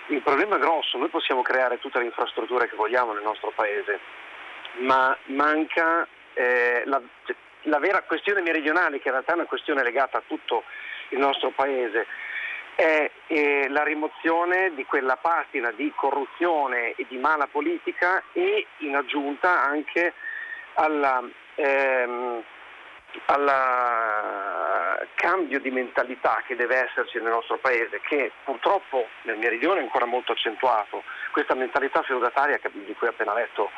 Il 0.08 0.22
problema 0.22 0.56
è 0.56 0.60
grosso, 0.60 0.98
noi 0.98 1.10
possiamo 1.10 1.42
creare 1.42 1.80
tutte 1.80 2.00
le 2.00 2.06
infrastrutture 2.06 2.70
che 2.70 2.76
vogliamo 2.76 3.14
nel 3.14 3.24
nostro 3.24 3.52
paese, 3.54 4.00
ma 4.80 5.16
manca 5.26 6.08
eh, 6.34 6.84
la, 6.86 7.02
la 7.64 7.80
vera 7.80 8.04
questione 8.04 8.42
meridionale, 8.42 9.00
che 9.00 9.08
in 9.08 9.14
realtà 9.14 9.34
è 9.34 9.36
una 9.36 9.46
questione 9.46 9.84
legata 9.84 10.20
a 10.20 10.24
tutto 10.26 10.64
il 11.10 11.20
nostro 11.20 11.50
paese, 11.50 12.06
è 12.76 13.10
eh, 13.28 13.68
la 13.70 13.84
rimozione 13.84 14.74
di 14.76 14.86
quella 14.86 15.18
patina 15.18 15.72
di 15.72 15.92
corruzione 15.96 16.94
e 16.96 17.06
di 17.10 17.18
mala 17.18 17.48
politica 17.48 18.24
e 18.32 18.68
in 18.78 18.96
aggiunta 18.96 19.64
anche 19.64 20.14
alla 20.76 21.28
ehm, 21.58 22.44
al 23.26 25.08
cambio 25.16 25.60
di 25.60 25.72
mentalità 25.72 26.44
che 26.46 26.56
deve 26.56 26.86
esserci 26.86 27.20
nel 27.20 27.32
nostro 27.32 27.58
paese, 27.58 28.00
che 28.02 28.32
purtroppo 28.44 29.08
nel 29.24 29.38
meridione 29.38 29.80
è 29.80 29.84
ancora 29.84 30.06
molto 30.06 30.34
accentuato, 30.34 31.04
questa 31.32 31.56
mentalità 31.56 32.02
feudataria 32.04 32.60
di 32.72 32.94
cui 32.98 33.08
ho 33.08 33.12
appena 33.12 33.34
letto 33.34 33.72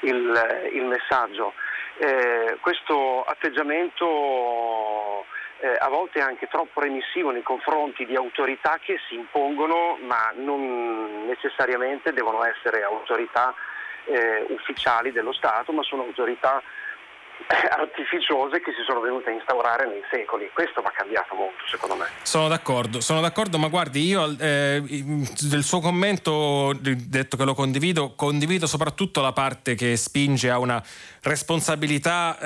il, 0.00 0.70
il 0.72 0.84
messaggio, 0.84 1.54
eh, 1.98 2.58
questo 2.60 3.24
atteggiamento 3.24 5.24
eh, 5.60 5.76
a 5.78 5.88
volte 5.88 6.20
anche 6.20 6.48
troppo 6.48 6.80
remissivo 6.80 7.30
nei 7.30 7.42
confronti 7.42 8.04
di 8.04 8.16
autorità 8.16 8.80
che 8.82 8.98
si 9.08 9.14
impongono 9.14 9.98
ma 10.02 10.32
non 10.34 11.26
necessariamente 11.26 12.12
devono 12.12 12.44
essere 12.44 12.82
autorità 12.82 13.54
eh, 14.06 14.44
ufficiali 14.48 15.12
dello 15.12 15.32
Stato, 15.32 15.72
ma 15.72 15.84
sono 15.84 16.02
autorità 16.02 16.60
artificiose 17.70 18.60
che 18.60 18.72
si 18.72 18.82
sono 18.86 19.00
venute 19.00 19.30
a 19.30 19.32
instaurare 19.32 19.86
nei 19.86 20.02
secoli. 20.10 20.50
Questo 20.52 20.82
va 20.82 20.90
cambiato 20.90 21.34
molto, 21.34 21.64
secondo 21.66 21.96
me. 21.96 22.06
Sono 22.22 22.48
d'accordo, 22.48 23.00
sono 23.00 23.20
d'accordo, 23.20 23.58
ma 23.58 23.68
guardi, 23.68 24.04
io 24.04 24.34
eh, 24.38 24.82
del 24.82 25.62
suo 25.62 25.80
commento, 25.80 26.72
detto 26.80 27.36
che 27.36 27.44
lo 27.44 27.54
condivido, 27.54 28.14
condivido 28.14 28.66
soprattutto 28.66 29.20
la 29.20 29.32
parte 29.32 29.74
che 29.74 29.96
spinge 29.96 30.50
a 30.50 30.58
una 30.58 30.82
responsabilità 31.22 32.38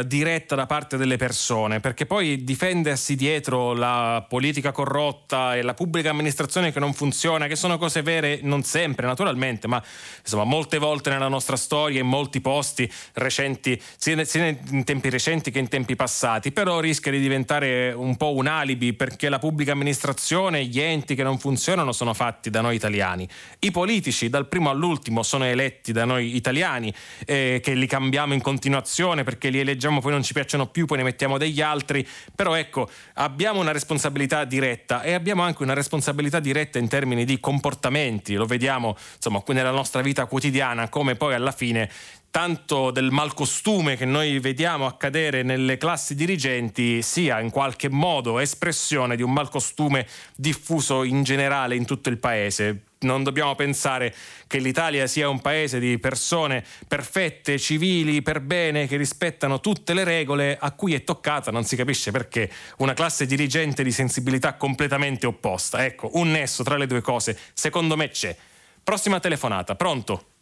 eh, 0.00 0.06
diretta 0.06 0.54
da 0.54 0.66
parte 0.66 0.96
delle 0.96 1.16
persone, 1.16 1.80
perché 1.80 2.04
poi 2.04 2.44
difendersi 2.44 3.16
dietro 3.16 3.72
la 3.72 4.24
politica 4.28 4.70
corrotta 4.70 5.56
e 5.56 5.62
la 5.62 5.74
pubblica 5.74 6.10
amministrazione 6.10 6.72
che 6.72 6.78
non 6.78 6.92
funziona, 6.92 7.46
che 7.46 7.56
sono 7.56 7.78
cose 7.78 8.02
vere 8.02 8.40
non 8.42 8.62
sempre, 8.62 9.06
naturalmente, 9.06 9.66
ma 9.66 9.82
insomma 10.20 10.44
molte 10.44 10.78
volte 10.78 11.10
nella 11.10 11.28
nostra 11.28 11.56
storia, 11.56 12.00
in 12.00 12.06
molti 12.06 12.40
posti 12.40 12.90
recenti, 13.14 13.80
sia, 13.96 14.24
sia 14.38 14.56
in 14.70 14.84
tempi 14.84 15.10
recenti 15.10 15.50
che 15.50 15.58
in 15.58 15.68
tempi 15.68 15.96
passati, 15.96 16.52
però 16.52 16.78
rischia 16.80 17.10
di 17.10 17.18
diventare 17.18 17.92
un 17.92 18.16
po' 18.16 18.34
un 18.34 18.46
alibi 18.46 18.92
perché 18.92 19.28
la 19.28 19.38
pubblica 19.38 19.72
amministrazione, 19.72 20.64
gli 20.64 20.80
enti 20.80 21.14
che 21.14 21.22
non 21.22 21.38
funzionano 21.38 21.92
sono 21.92 22.14
fatti 22.14 22.50
da 22.50 22.60
noi 22.60 22.76
italiani. 22.76 23.28
I 23.58 23.70
politici 23.70 24.28
dal 24.28 24.46
primo 24.46 24.70
all'ultimo 24.70 25.22
sono 25.22 25.44
eletti 25.44 25.92
da 25.92 26.04
noi 26.04 26.36
italiani, 26.36 26.94
eh, 27.26 27.60
che 27.62 27.74
li 27.74 27.86
cambiamo 27.86 28.34
in 28.34 28.40
continuazione 28.40 29.24
perché 29.24 29.48
li 29.48 29.58
eleggiamo 29.58 30.00
poi 30.00 30.12
non 30.12 30.22
ci 30.22 30.32
piacciono 30.32 30.66
più, 30.66 30.86
poi 30.86 30.98
ne 30.98 31.04
mettiamo 31.04 31.38
degli 31.38 31.60
altri, 31.60 32.06
però 32.34 32.54
ecco, 32.54 32.88
abbiamo 33.14 33.60
una 33.60 33.72
responsabilità 33.72 34.44
diretta 34.44 35.02
e 35.02 35.14
abbiamo 35.14 35.42
anche 35.42 35.62
una 35.62 35.74
responsabilità 35.74 36.38
diretta 36.38 36.78
in 36.78 36.88
termini 36.88 37.24
di 37.24 37.40
comportamenti, 37.40 38.34
lo 38.34 38.46
vediamo 38.46 38.96
insomma 39.16 39.40
qui 39.40 39.54
nella 39.54 39.70
nostra 39.70 40.02
vita 40.02 40.26
quotidiana 40.26 40.88
come 40.88 41.16
poi 41.16 41.34
alla 41.34 41.52
fine 41.52 41.90
tanto 42.38 42.92
del 42.92 43.10
malcostume 43.10 43.96
che 43.96 44.04
noi 44.04 44.38
vediamo 44.38 44.86
accadere 44.86 45.42
nelle 45.42 45.76
classi 45.76 46.14
dirigenti 46.14 47.02
sia 47.02 47.40
in 47.40 47.50
qualche 47.50 47.90
modo 47.90 48.38
espressione 48.38 49.16
di 49.16 49.22
un 49.22 49.32
malcostume 49.32 50.06
diffuso 50.36 51.02
in 51.02 51.24
generale 51.24 51.74
in 51.74 51.84
tutto 51.84 52.10
il 52.10 52.18
paese 52.18 52.82
non 53.00 53.24
dobbiamo 53.24 53.56
pensare 53.56 54.14
che 54.46 54.58
l'Italia 54.58 55.08
sia 55.08 55.28
un 55.28 55.40
paese 55.40 55.80
di 55.80 55.98
persone 55.98 56.64
perfette, 56.86 57.58
civili, 57.58 58.22
per 58.22 58.40
bene, 58.40 58.86
che 58.86 58.96
rispettano 58.96 59.58
tutte 59.58 59.92
le 59.92 60.04
regole, 60.04 60.56
a 60.60 60.70
cui 60.72 60.94
è 60.94 61.02
toccata, 61.02 61.50
non 61.50 61.64
si 61.64 61.74
capisce 61.74 62.12
perché, 62.12 62.50
una 62.78 62.94
classe 62.94 63.26
dirigente 63.26 63.82
di 63.82 63.92
sensibilità 63.92 64.54
completamente 64.54 65.26
opposta. 65.26 65.84
Ecco, 65.84 66.10
un 66.14 66.30
nesso 66.30 66.62
tra 66.62 66.76
le 66.76 66.86
due 66.86 67.00
cose, 67.00 67.36
secondo 67.52 67.96
me 67.96 68.10
c'è. 68.10 68.36
Prossima 68.82 69.20
telefonata, 69.20 69.76
pronto? 69.76 70.37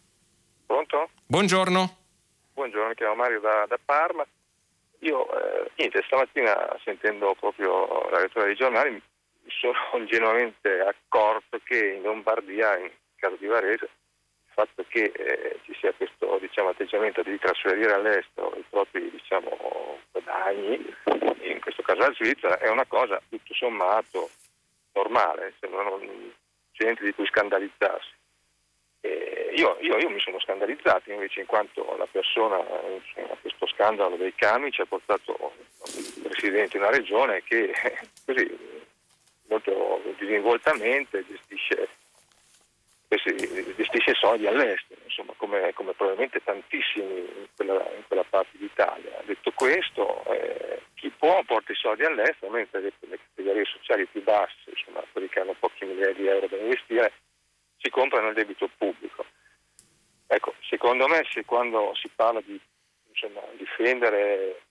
Pronto? 0.67 1.09
Buongiorno. 1.25 1.97
Buongiorno, 2.53 2.89
mi 2.89 2.95
chiamo 2.95 3.15
Mario 3.15 3.39
da, 3.39 3.65
da 3.69 3.79
Parma. 3.83 4.27
io 4.99 5.25
eh, 5.31 5.71
niente, 5.77 6.03
stamattina 6.05 6.77
sentendo 6.83 7.33
proprio 7.39 8.09
la 8.09 8.19
lettura 8.19 8.43
dei 8.43 8.55
giornali 8.55 8.91
mi 8.91 9.01
sono 9.47 9.77
ingenuamente 9.97 10.81
accorto 10.81 11.57
che 11.63 11.93
in 11.93 12.01
Lombardia, 12.01 12.77
in 12.77 12.91
caso 13.15 13.37
di 13.37 13.45
Varese, 13.45 13.85
il 13.85 14.51
fatto 14.53 14.83
che 14.89 15.11
eh, 15.15 15.59
ci 15.63 15.73
sia 15.79 15.93
questo 15.93 16.37
diciamo, 16.41 16.69
atteggiamento 16.69 17.23
di 17.23 17.39
trasferire 17.39 17.93
all'estero 17.93 18.53
i 18.57 18.63
propri 18.69 19.09
diciamo, 19.09 19.99
guadagni, 20.11 20.85
in 21.43 21.61
questo 21.61 21.81
caso 21.81 21.99
la 21.99 22.13
Svizzera, 22.13 22.59
è 22.59 22.69
una 22.69 22.85
cosa 22.85 23.21
tutto 23.29 23.53
sommato 23.53 24.29
normale, 24.91 25.53
sembra 25.61 25.83
non 25.83 26.33
c'è 26.73 26.83
niente 26.83 27.05
di 27.05 27.13
cui 27.13 27.25
scandalizzarsi. 27.25 28.16
Io, 29.01 29.77
io, 29.79 29.97
io, 29.97 30.09
mi 30.09 30.19
sono 30.19 30.39
scandalizzato 30.39 31.11
invece 31.11 31.39
in 31.39 31.47
quanto 31.47 31.95
la 31.97 32.07
persona 32.11 32.57
a 32.57 33.37
questo 33.41 33.65
scandalo 33.67 34.15
dei 34.15 34.33
camici 34.35 34.75
ci 34.75 34.81
ha 34.81 34.85
portato 34.85 35.53
il 35.95 36.27
presidente 36.29 36.77
di 36.77 36.83
una 36.83 36.91
regione 36.91 37.41
che 37.43 37.73
così 38.25 38.85
molto 39.47 40.01
disinvoltamente 40.19 41.25
gestisce, 41.27 41.87
gestisce 43.75 44.13
soldi 44.13 44.45
all'estero, 44.45 45.01
insomma, 45.03 45.33
come, 45.37 45.73
come, 45.73 45.93
probabilmente 45.93 46.43
tantissimi 46.43 47.19
in 47.19 47.47
quella, 47.55 47.73
in 47.95 48.03
quella, 48.07 48.25
parte 48.29 48.57
d'Italia. 48.57 49.21
Detto 49.25 49.51
questo, 49.55 50.23
eh, 50.25 50.81
chi 50.95 51.09
può 51.09 51.41
porta 51.43 51.71
i 51.71 51.75
soldi 51.75 52.03
all'estero, 52.03 52.51
mentre 52.51 52.81
le 52.81 53.19
categorie 53.29 53.65
sociali 53.65 54.05
più 54.05 54.21
basse, 54.23 54.69
insomma, 54.69 55.03
quelli 55.11 55.29
che 55.29 55.39
hanno 55.39 55.55
pochi 55.57 55.85
miliardi 55.85 56.21
di 56.21 56.27
euro 56.27 56.47
da 56.47 56.57
investire, 56.57 57.13
comprano 57.97 58.27
il 58.27 58.35
debito 58.35 58.69
pubblico. 58.77 59.25
Ecco, 60.27 60.53
secondo 60.69 61.07
me 61.07 61.25
se 61.31 61.43
quando 61.45 61.93
si 61.95 62.09
parla 62.13 62.41
di 62.41 62.59
insomma, 63.09 63.41
difendere 63.57 64.61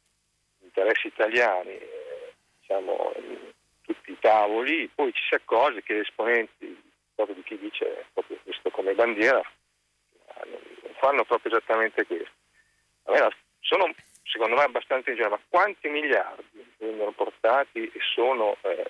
gli 0.59 0.66
interessi 0.66 1.09
italiani, 1.09 1.72
eh, 1.72 2.35
diciamo, 2.61 3.12
tutti 3.83 4.12
i 4.12 4.18
tavoli, 4.20 4.89
poi 4.95 5.12
ci 5.12 5.22
si 5.29 5.35
accorge 5.35 5.83
che 5.83 5.99
esponenti 5.99 6.85
proprio 7.14 7.35
di 7.35 7.43
chi 7.43 7.59
dice 7.59 8.07
proprio 8.12 8.39
questo 8.45 8.70
come 8.70 8.93
bandiera 8.93 9.43
non 10.45 10.95
fanno 11.01 11.24
proprio 11.24 11.57
esattamente 11.57 12.07
questo. 12.07 12.35
Sono 13.61 13.93
secondo 14.22 14.57
me 14.57 14.62
abbastanza 14.62 15.11
ingenui, 15.11 15.31
ma 15.33 15.41
quanti 15.49 15.89
miliardi 15.89 16.74
vengono 16.79 17.11
portati 17.12 17.87
e 17.87 17.99
sono 18.14 18.57
eh, 18.62 18.85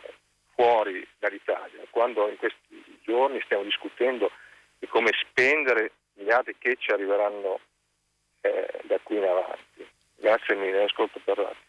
fuori 0.54 1.06
dall'Italia, 1.18 1.82
quando 1.90 2.28
in 2.28 2.36
questi 2.36 2.65
giorni 3.06 3.40
stiamo 3.44 3.62
discutendo 3.62 4.30
di 4.78 4.86
come 4.88 5.10
spendere 5.28 5.92
miliardi 6.14 6.54
che 6.58 6.76
ci 6.78 6.90
arriveranno 6.90 7.60
eh, 8.40 8.80
da 8.84 8.98
qui 9.02 9.16
in 9.16 9.24
avanti. 9.24 9.86
Grazie 10.18 10.54
mille, 10.54 10.84
ascolto 10.84 11.20
per 11.24 11.38
l'altro. 11.38 11.64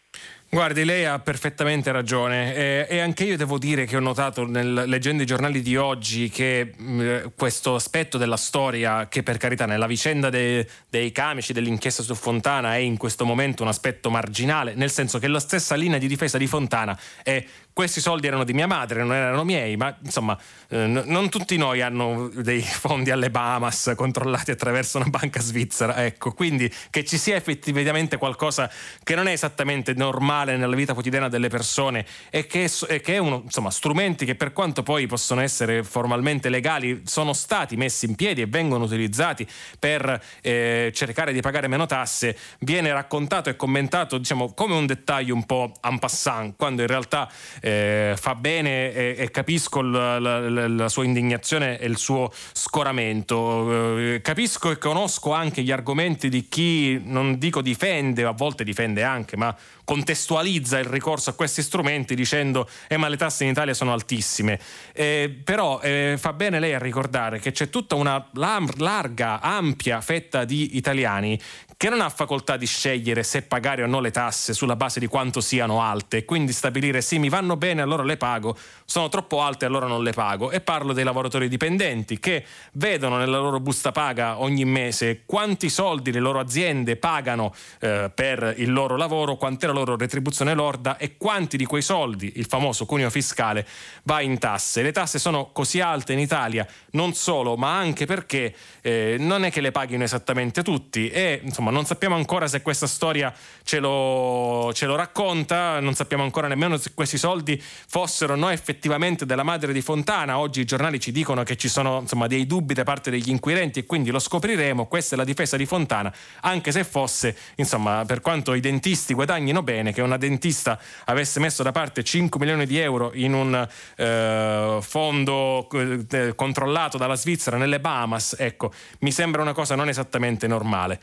Guardi, 0.50 0.86
lei 0.86 1.04
ha 1.04 1.18
perfettamente 1.18 1.92
ragione 1.92 2.54
eh, 2.54 2.86
e 2.88 3.00
anche 3.00 3.24
io 3.24 3.36
devo 3.36 3.58
dire 3.58 3.84
che 3.84 3.98
ho 3.98 4.00
notato 4.00 4.46
nel, 4.46 4.84
leggendo 4.86 5.22
i 5.22 5.26
giornali 5.26 5.60
di 5.60 5.76
oggi 5.76 6.30
che 6.30 6.72
mh, 6.74 7.02
mm, 7.02 7.16
questo 7.36 7.74
aspetto 7.74 8.16
della 8.16 8.38
storia, 8.38 9.08
che 9.08 9.22
per 9.22 9.36
carità 9.36 9.66
nella 9.66 9.86
vicenda 9.86 10.30
de, 10.30 10.66
dei 10.88 11.12
camici, 11.12 11.52
dell'inchiesta 11.52 12.02
su 12.02 12.14
Fontana 12.14 12.76
è 12.76 12.78
in 12.78 12.96
questo 12.96 13.26
momento 13.26 13.62
un 13.62 13.68
aspetto 13.68 14.08
marginale, 14.08 14.72
nel 14.74 14.90
senso 14.90 15.18
che 15.18 15.28
la 15.28 15.38
stessa 15.38 15.74
linea 15.74 15.98
di 15.98 16.08
difesa 16.08 16.38
di 16.38 16.46
Fontana 16.46 16.98
è 17.22 17.44
questi 17.78 18.00
soldi 18.00 18.26
erano 18.26 18.42
di 18.42 18.54
mia 18.54 18.66
madre, 18.66 19.04
non 19.04 19.14
erano 19.14 19.44
miei, 19.44 19.76
ma 19.76 19.96
insomma 20.02 20.36
eh, 20.70 20.84
non 20.84 21.28
tutti 21.28 21.56
noi 21.56 21.80
hanno 21.80 22.28
dei 22.34 22.60
fondi 22.60 23.12
alle 23.12 23.30
Bahamas 23.30 23.92
controllati 23.94 24.50
attraverso 24.50 24.98
una 24.98 25.06
banca 25.08 25.38
svizzera, 25.38 26.04
ecco, 26.04 26.32
quindi 26.32 26.68
che 26.90 27.04
ci 27.04 27.16
sia 27.16 27.36
effettivamente 27.36 28.16
qualcosa 28.16 28.68
che 29.04 29.14
non 29.14 29.28
è 29.28 29.30
esattamente 29.30 29.94
normale 29.94 30.56
nella 30.56 30.74
vita 30.74 30.92
quotidiana 30.92 31.28
delle 31.28 31.46
persone 31.46 32.04
e 32.30 32.48
che, 32.48 32.68
e 32.88 33.00
che 33.00 33.18
uno, 33.18 33.42
insomma, 33.44 33.70
strumenti 33.70 34.24
che 34.24 34.34
per 34.34 34.52
quanto 34.52 34.82
poi 34.82 35.06
possono 35.06 35.40
essere 35.40 35.84
formalmente 35.84 36.48
legali 36.48 37.02
sono 37.04 37.32
stati 37.32 37.76
messi 37.76 38.06
in 38.06 38.16
piedi 38.16 38.40
e 38.40 38.46
vengono 38.46 38.86
utilizzati 38.86 39.46
per 39.78 40.20
eh, 40.42 40.90
cercare 40.92 41.32
di 41.32 41.40
pagare 41.40 41.68
meno 41.68 41.86
tasse, 41.86 42.36
viene 42.58 42.92
raccontato 42.92 43.50
e 43.50 43.54
commentato 43.54 44.18
diciamo 44.18 44.52
come 44.52 44.74
un 44.74 44.84
dettaglio 44.84 45.32
un 45.32 45.46
po' 45.46 45.74
en 45.82 46.00
passant, 46.00 46.56
quando 46.56 46.80
in 46.82 46.88
realtà 46.88 47.30
eh, 47.60 47.67
eh, 47.68 48.16
fa 48.16 48.34
bene 48.34 48.92
e, 48.92 49.14
e 49.18 49.30
capisco 49.30 49.82
la, 49.82 50.18
la, 50.18 50.68
la, 50.68 50.88
sua 50.88 51.04
indignazione 51.04 51.78
e 51.78 51.86
il 51.86 51.98
suo 51.98 52.32
scoramento. 52.52 53.98
Eh, 53.98 54.20
capisco 54.22 54.70
e 54.70 54.78
conosco 54.78 55.32
anche 55.32 55.62
gli 55.62 55.70
argomenti 55.70 56.28
di 56.28 56.48
chi 56.48 57.00
non 57.04 57.38
dico 57.38 57.60
difende, 57.60 58.24
a 58.24 58.32
volte 58.32 58.64
difende 58.64 59.02
anche, 59.02 59.36
ma 59.36 59.54
contestualizza 59.84 60.78
il 60.78 60.84
ricorso 60.84 61.30
a 61.30 61.32
questi 61.32 61.62
strumenti 61.62 62.14
dicendo 62.14 62.68
eh 62.88 62.98
ma 62.98 63.08
le 63.08 63.16
tasse 63.16 63.44
in 63.44 63.50
Italia 63.50 63.74
sono 63.74 63.92
altissime. 63.92 64.58
Eh, 64.92 65.34
però 65.44 65.80
eh, 65.80 66.16
fa 66.18 66.32
bene 66.32 66.60
lei 66.60 66.74
a 66.74 66.78
ricordare 66.78 67.38
che 67.38 67.52
c'è 67.52 67.68
tutta 67.68 67.94
una 67.94 68.28
larga, 68.32 69.40
ampia 69.40 70.00
fetta 70.00 70.44
di 70.44 70.76
italiani 70.76 71.38
che 71.78 71.88
non 71.90 72.00
ha 72.00 72.08
facoltà 72.08 72.56
di 72.56 72.66
scegliere 72.66 73.22
se 73.22 73.42
pagare 73.42 73.84
o 73.84 73.86
no 73.86 74.00
le 74.00 74.10
tasse 74.10 74.52
sulla 74.52 74.74
base 74.74 74.98
di 74.98 75.06
quanto 75.06 75.40
siano 75.40 75.80
alte, 75.80 76.24
quindi 76.24 76.50
stabilire 76.50 77.00
sì 77.00 77.20
mi 77.20 77.28
vanno 77.28 77.56
bene 77.56 77.82
allora 77.82 78.02
le 78.02 78.16
pago, 78.16 78.58
sono 78.84 79.08
troppo 79.08 79.42
alte 79.42 79.64
allora 79.64 79.86
non 79.86 80.02
le 80.02 80.10
pago 80.10 80.50
e 80.50 80.60
parlo 80.60 80.92
dei 80.92 81.04
lavoratori 81.04 81.48
dipendenti 81.48 82.18
che 82.18 82.44
vedono 82.72 83.16
nella 83.16 83.38
loro 83.38 83.60
busta 83.60 83.92
paga 83.92 84.40
ogni 84.40 84.64
mese 84.64 85.22
quanti 85.24 85.68
soldi 85.68 86.10
le 86.10 86.18
loro 86.18 86.40
aziende 86.40 86.96
pagano 86.96 87.54
eh, 87.78 88.10
per 88.12 88.54
il 88.56 88.72
loro 88.72 88.96
lavoro, 88.96 89.36
quant'è 89.36 89.68
la 89.68 89.72
loro 89.72 89.96
retribuzione 89.96 90.54
lorda 90.54 90.96
e 90.96 91.16
quanti 91.16 91.56
di 91.56 91.64
quei 91.64 91.82
soldi, 91.82 92.32
il 92.36 92.46
famoso 92.46 92.86
cuneo 92.86 93.08
fiscale, 93.08 93.64
va 94.02 94.20
in 94.20 94.38
tasse. 94.38 94.82
Le 94.82 94.90
tasse 94.90 95.20
sono 95.20 95.50
così 95.52 95.78
alte 95.80 96.12
in 96.12 96.18
Italia 96.18 96.66
non 96.92 97.14
solo, 97.14 97.56
ma 97.56 97.78
anche 97.78 98.04
perché 98.04 98.52
eh, 98.80 99.14
non 99.20 99.44
è 99.44 99.52
che 99.52 99.60
le 99.60 99.70
paghino 99.70 100.02
esattamente 100.02 100.64
tutti 100.64 101.08
e 101.08 101.40
insomma 101.40 101.66
non 101.70 101.84
sappiamo 101.84 102.14
ancora 102.14 102.46
se 102.46 102.62
questa 102.62 102.86
storia 102.86 103.32
ce 103.62 103.78
lo, 103.78 104.70
ce 104.72 104.86
lo 104.86 104.96
racconta, 104.96 105.80
non 105.80 105.94
sappiamo 105.94 106.22
ancora 106.22 106.48
nemmeno 106.48 106.76
se 106.76 106.92
questi 106.94 107.18
soldi 107.18 107.60
fossero 107.60 108.34
no 108.36 108.50
effettivamente 108.50 109.26
della 109.26 109.42
madre 109.42 109.72
di 109.72 109.80
Fontana. 109.80 110.38
Oggi 110.38 110.60
i 110.60 110.64
giornali 110.64 111.00
ci 111.00 111.12
dicono 111.12 111.42
che 111.42 111.56
ci 111.56 111.68
sono 111.68 112.00
insomma, 112.00 112.26
dei 112.26 112.46
dubbi 112.46 112.74
da 112.74 112.84
parte 112.84 113.10
degli 113.10 113.30
inquirenti 113.30 113.80
e 113.80 113.86
quindi 113.86 114.10
lo 114.10 114.18
scopriremo. 114.18 114.86
Questa 114.86 115.14
è 115.14 115.18
la 115.18 115.24
difesa 115.24 115.56
di 115.56 115.66
Fontana, 115.66 116.12
anche 116.42 116.72
se 116.72 116.84
fosse, 116.84 117.36
insomma, 117.56 118.04
per 118.06 118.20
quanto 118.20 118.54
i 118.54 118.60
dentisti 118.60 119.14
guadagnino 119.14 119.62
bene, 119.62 119.92
che 119.92 120.02
una 120.02 120.16
dentista 120.16 120.78
avesse 121.04 121.40
messo 121.40 121.62
da 121.62 121.72
parte 121.72 122.02
5 122.02 122.38
milioni 122.40 122.66
di 122.66 122.78
euro 122.78 123.10
in 123.14 123.34
un 123.34 123.68
eh, 123.96 124.78
fondo 124.80 125.68
eh, 125.70 126.34
controllato 126.34 126.98
dalla 126.98 127.16
Svizzera 127.16 127.56
nelle 127.56 127.80
Bahamas, 127.80 128.36
ecco, 128.38 128.72
mi 129.00 129.12
sembra 129.12 129.42
una 129.42 129.52
cosa 129.52 129.74
non 129.74 129.88
esattamente 129.88 130.46
normale. 130.46 131.00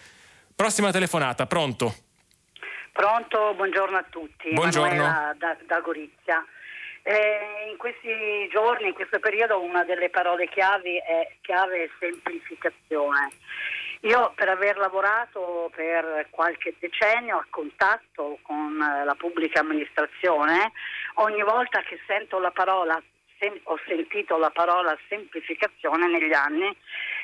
Prossima 0.55 0.89
telefonata, 0.89 1.45
pronto? 1.47 1.93
Pronto, 2.93 3.53
buongiorno 3.55 3.97
a 3.97 4.05
tutti. 4.09 4.53
Buongiorno. 4.53 5.35
Da, 5.37 5.57
da, 5.65 5.79
Gorizia. 5.81 6.45
Eh, 7.03 7.67
in 7.69 7.75
questi 7.75 8.47
giorni, 8.49 8.87
in 8.87 8.93
questo 8.93 9.19
periodo, 9.19 9.59
una 9.59 9.83
delle 9.83 10.09
parole 10.09 10.47
chiavi 10.47 10.95
è 10.95 11.35
chiave 11.41 11.89
semplificazione. 11.99 13.31
Io 14.03 14.31
per 14.33 14.47
aver 14.47 14.77
lavorato 14.77 15.69
per 15.75 16.27
qualche 16.29 16.73
decennio 16.79 17.37
a 17.37 17.45
contatto 17.49 18.39
con 18.41 18.77
la 18.77 19.15
pubblica 19.15 19.59
amministrazione, 19.59 20.71
ogni 21.15 21.43
volta 21.43 21.81
che 21.81 21.99
sento 22.07 22.39
la 22.39 22.51
parola 22.51 23.01
ho 23.63 23.79
sentito 23.85 24.37
la 24.37 24.49
parola 24.49 24.97
semplificazione 25.09 26.07
negli 26.07 26.33
anni 26.33 26.75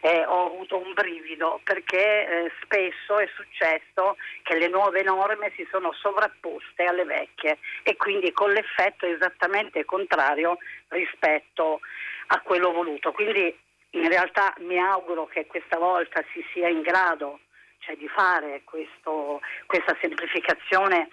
eh, 0.01 0.25
ho 0.25 0.47
avuto 0.47 0.77
un 0.77 0.93
brivido 0.93 1.61
perché 1.63 2.27
eh, 2.27 2.51
spesso 2.63 3.19
è 3.19 3.29
successo 3.35 4.17
che 4.43 4.57
le 4.57 4.67
nuove 4.67 5.03
norme 5.03 5.51
si 5.55 5.67
sono 5.71 5.93
sovrapposte 5.93 6.83
alle 6.83 7.05
vecchie 7.05 7.59
e 7.83 7.95
quindi 7.95 8.31
con 8.31 8.51
l'effetto 8.51 9.05
esattamente 9.05 9.85
contrario 9.85 10.57
rispetto 10.89 11.79
a 12.27 12.41
quello 12.41 12.71
voluto. 12.71 13.11
Quindi 13.11 13.55
in 13.91 14.07
realtà 14.07 14.53
mi 14.59 14.77
auguro 14.79 15.27
che 15.27 15.45
questa 15.45 15.77
volta 15.77 16.23
si 16.33 16.43
sia 16.53 16.67
in 16.67 16.81
grado 16.81 17.39
cioè, 17.79 17.95
di 17.95 18.07
fare 18.07 18.61
questo, 18.63 19.41
questa 19.65 19.95
semplificazione 19.99 21.09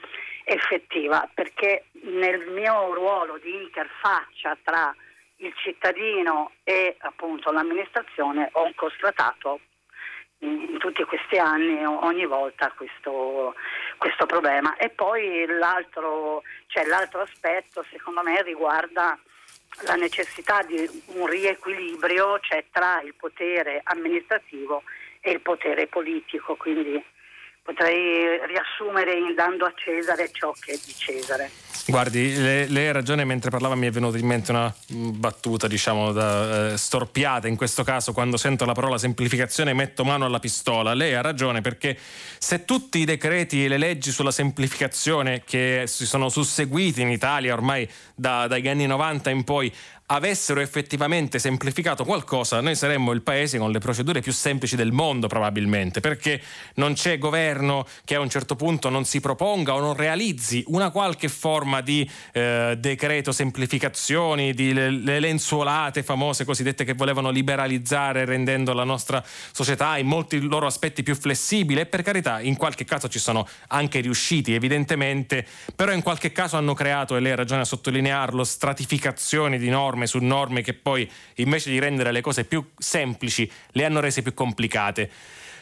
effettiva, 0.48 1.28
perché 1.34 1.84
nel 2.04 2.48
mio 2.48 2.94
ruolo 2.94 3.38
di 3.38 3.54
interfaccia 3.54 4.56
tra 4.62 4.94
il 5.36 5.52
cittadino 5.56 6.52
e 6.64 6.96
appunto 7.00 7.52
l'amministrazione 7.52 8.48
ho 8.52 8.72
constatato 8.74 9.60
in, 10.38 10.68
in 10.70 10.78
tutti 10.78 11.04
questi 11.04 11.38
anni 11.38 11.84
ogni 11.84 12.24
volta 12.24 12.72
questo, 12.74 13.54
questo 13.98 14.26
problema. 14.26 14.76
E 14.76 14.88
poi 14.88 15.44
l'altro, 15.46 16.42
cioè, 16.68 16.86
l'altro 16.86 17.20
aspetto 17.20 17.84
secondo 17.90 18.22
me 18.22 18.42
riguarda 18.42 19.18
la 19.84 19.94
necessità 19.94 20.62
di 20.62 20.88
un 21.14 21.26
riequilibrio 21.26 22.40
cioè, 22.40 22.64
tra 22.72 23.00
il 23.02 23.14
potere 23.14 23.80
amministrativo 23.84 24.82
e 25.20 25.32
il 25.32 25.40
potere 25.40 25.86
politico, 25.88 26.56
quindi 26.56 27.04
potrei 27.68 28.40
riassumere 28.46 29.12
dando 29.34 29.66
a 29.66 29.72
Cesare 29.76 30.30
ciò 30.32 30.52
che 30.58 30.72
è 30.72 30.78
di 30.82 30.94
Cesare. 30.96 31.50
Guardi, 31.86 32.34
lei, 32.34 32.68
lei 32.68 32.88
ha 32.88 32.92
ragione, 32.92 33.24
mentre 33.24 33.50
parlava 33.50 33.74
mi 33.74 33.86
è 33.86 33.90
venuta 33.90 34.16
in 34.16 34.26
mente 34.26 34.52
una 34.52 34.74
battuta, 34.88 35.66
diciamo, 35.66 36.12
da, 36.12 36.72
eh, 36.72 36.78
storpiata. 36.78 37.46
In 37.46 37.56
questo 37.56 37.84
caso, 37.84 38.14
quando 38.14 38.38
sento 38.38 38.64
la 38.64 38.72
parola 38.72 38.96
semplificazione, 38.96 39.74
metto 39.74 40.02
mano 40.02 40.24
alla 40.24 40.38
pistola. 40.38 40.94
Lei 40.94 41.12
ha 41.14 41.20
ragione 41.20 41.60
perché 41.60 41.96
se 42.38 42.64
tutti 42.64 43.00
i 43.00 43.04
decreti 43.04 43.64
e 43.64 43.68
le 43.68 43.78
leggi 43.78 44.12
sulla 44.12 44.30
semplificazione 44.30 45.42
che 45.44 45.84
si 45.86 46.06
sono 46.06 46.30
susseguiti 46.30 47.02
in 47.02 47.10
Italia 47.10 47.52
ormai 47.52 47.88
da, 48.14 48.46
dagli 48.46 48.68
anni 48.68 48.86
90 48.86 49.28
in 49.30 49.44
poi 49.44 49.72
avessero 50.10 50.60
effettivamente 50.60 51.38
semplificato 51.38 52.04
qualcosa, 52.04 52.60
noi 52.60 52.74
saremmo 52.74 53.12
il 53.12 53.22
paese 53.22 53.58
con 53.58 53.70
le 53.70 53.78
procedure 53.78 54.20
più 54.20 54.32
semplici 54.32 54.76
del 54.76 54.92
mondo 54.92 55.26
probabilmente, 55.26 56.00
perché 56.00 56.40
non 56.74 56.94
c'è 56.94 57.18
governo 57.18 57.86
che 58.04 58.14
a 58.14 58.20
un 58.20 58.30
certo 58.30 58.56
punto 58.56 58.88
non 58.88 59.04
si 59.04 59.20
proponga 59.20 59.74
o 59.74 59.80
non 59.80 59.94
realizzi 59.94 60.64
una 60.68 60.90
qualche 60.90 61.28
forma 61.28 61.82
di 61.82 62.08
eh, 62.32 62.76
decreto 62.78 63.32
semplificazioni, 63.32 64.54
di 64.54 64.72
le, 64.72 64.90
le 64.90 65.20
lenzuolate 65.20 66.02
famose 66.02 66.44
cosiddette 66.44 66.84
che 66.84 66.94
volevano 66.94 67.28
liberalizzare 67.28 68.24
rendendo 68.24 68.72
la 68.72 68.84
nostra 68.84 69.22
società 69.52 69.98
in 69.98 70.06
molti 70.06 70.40
loro 70.40 70.66
aspetti 70.66 71.02
più 71.02 71.14
flessibile 71.14 71.82
e 71.82 71.86
per 71.86 72.02
carità 72.02 72.40
in 72.40 72.56
qualche 72.56 72.84
caso 72.84 73.08
ci 73.08 73.18
sono 73.18 73.46
anche 73.68 74.00
riusciti 74.00 74.54
evidentemente, 74.54 75.46
però 75.74 75.92
in 75.92 76.02
qualche 76.02 76.32
caso 76.32 76.56
hanno 76.56 76.72
creato, 76.72 77.14
e 77.14 77.20
lei 77.20 77.32
ha 77.32 77.36
ragione 77.36 77.60
a 77.60 77.66
sottolinearlo, 77.66 78.42
stratificazioni 78.42 79.58
di 79.58 79.68
norme 79.68 79.97
norme 79.98 80.06
su 80.06 80.18
norme 80.18 80.62
che 80.62 80.74
poi 80.74 81.10
invece 81.36 81.70
di 81.70 81.78
rendere 81.78 82.12
le 82.12 82.20
cose 82.20 82.44
più 82.44 82.64
semplici 82.78 83.50
le 83.72 83.84
hanno 83.84 84.00
rese 84.00 84.22
più 84.22 84.32
complicate. 84.34 85.10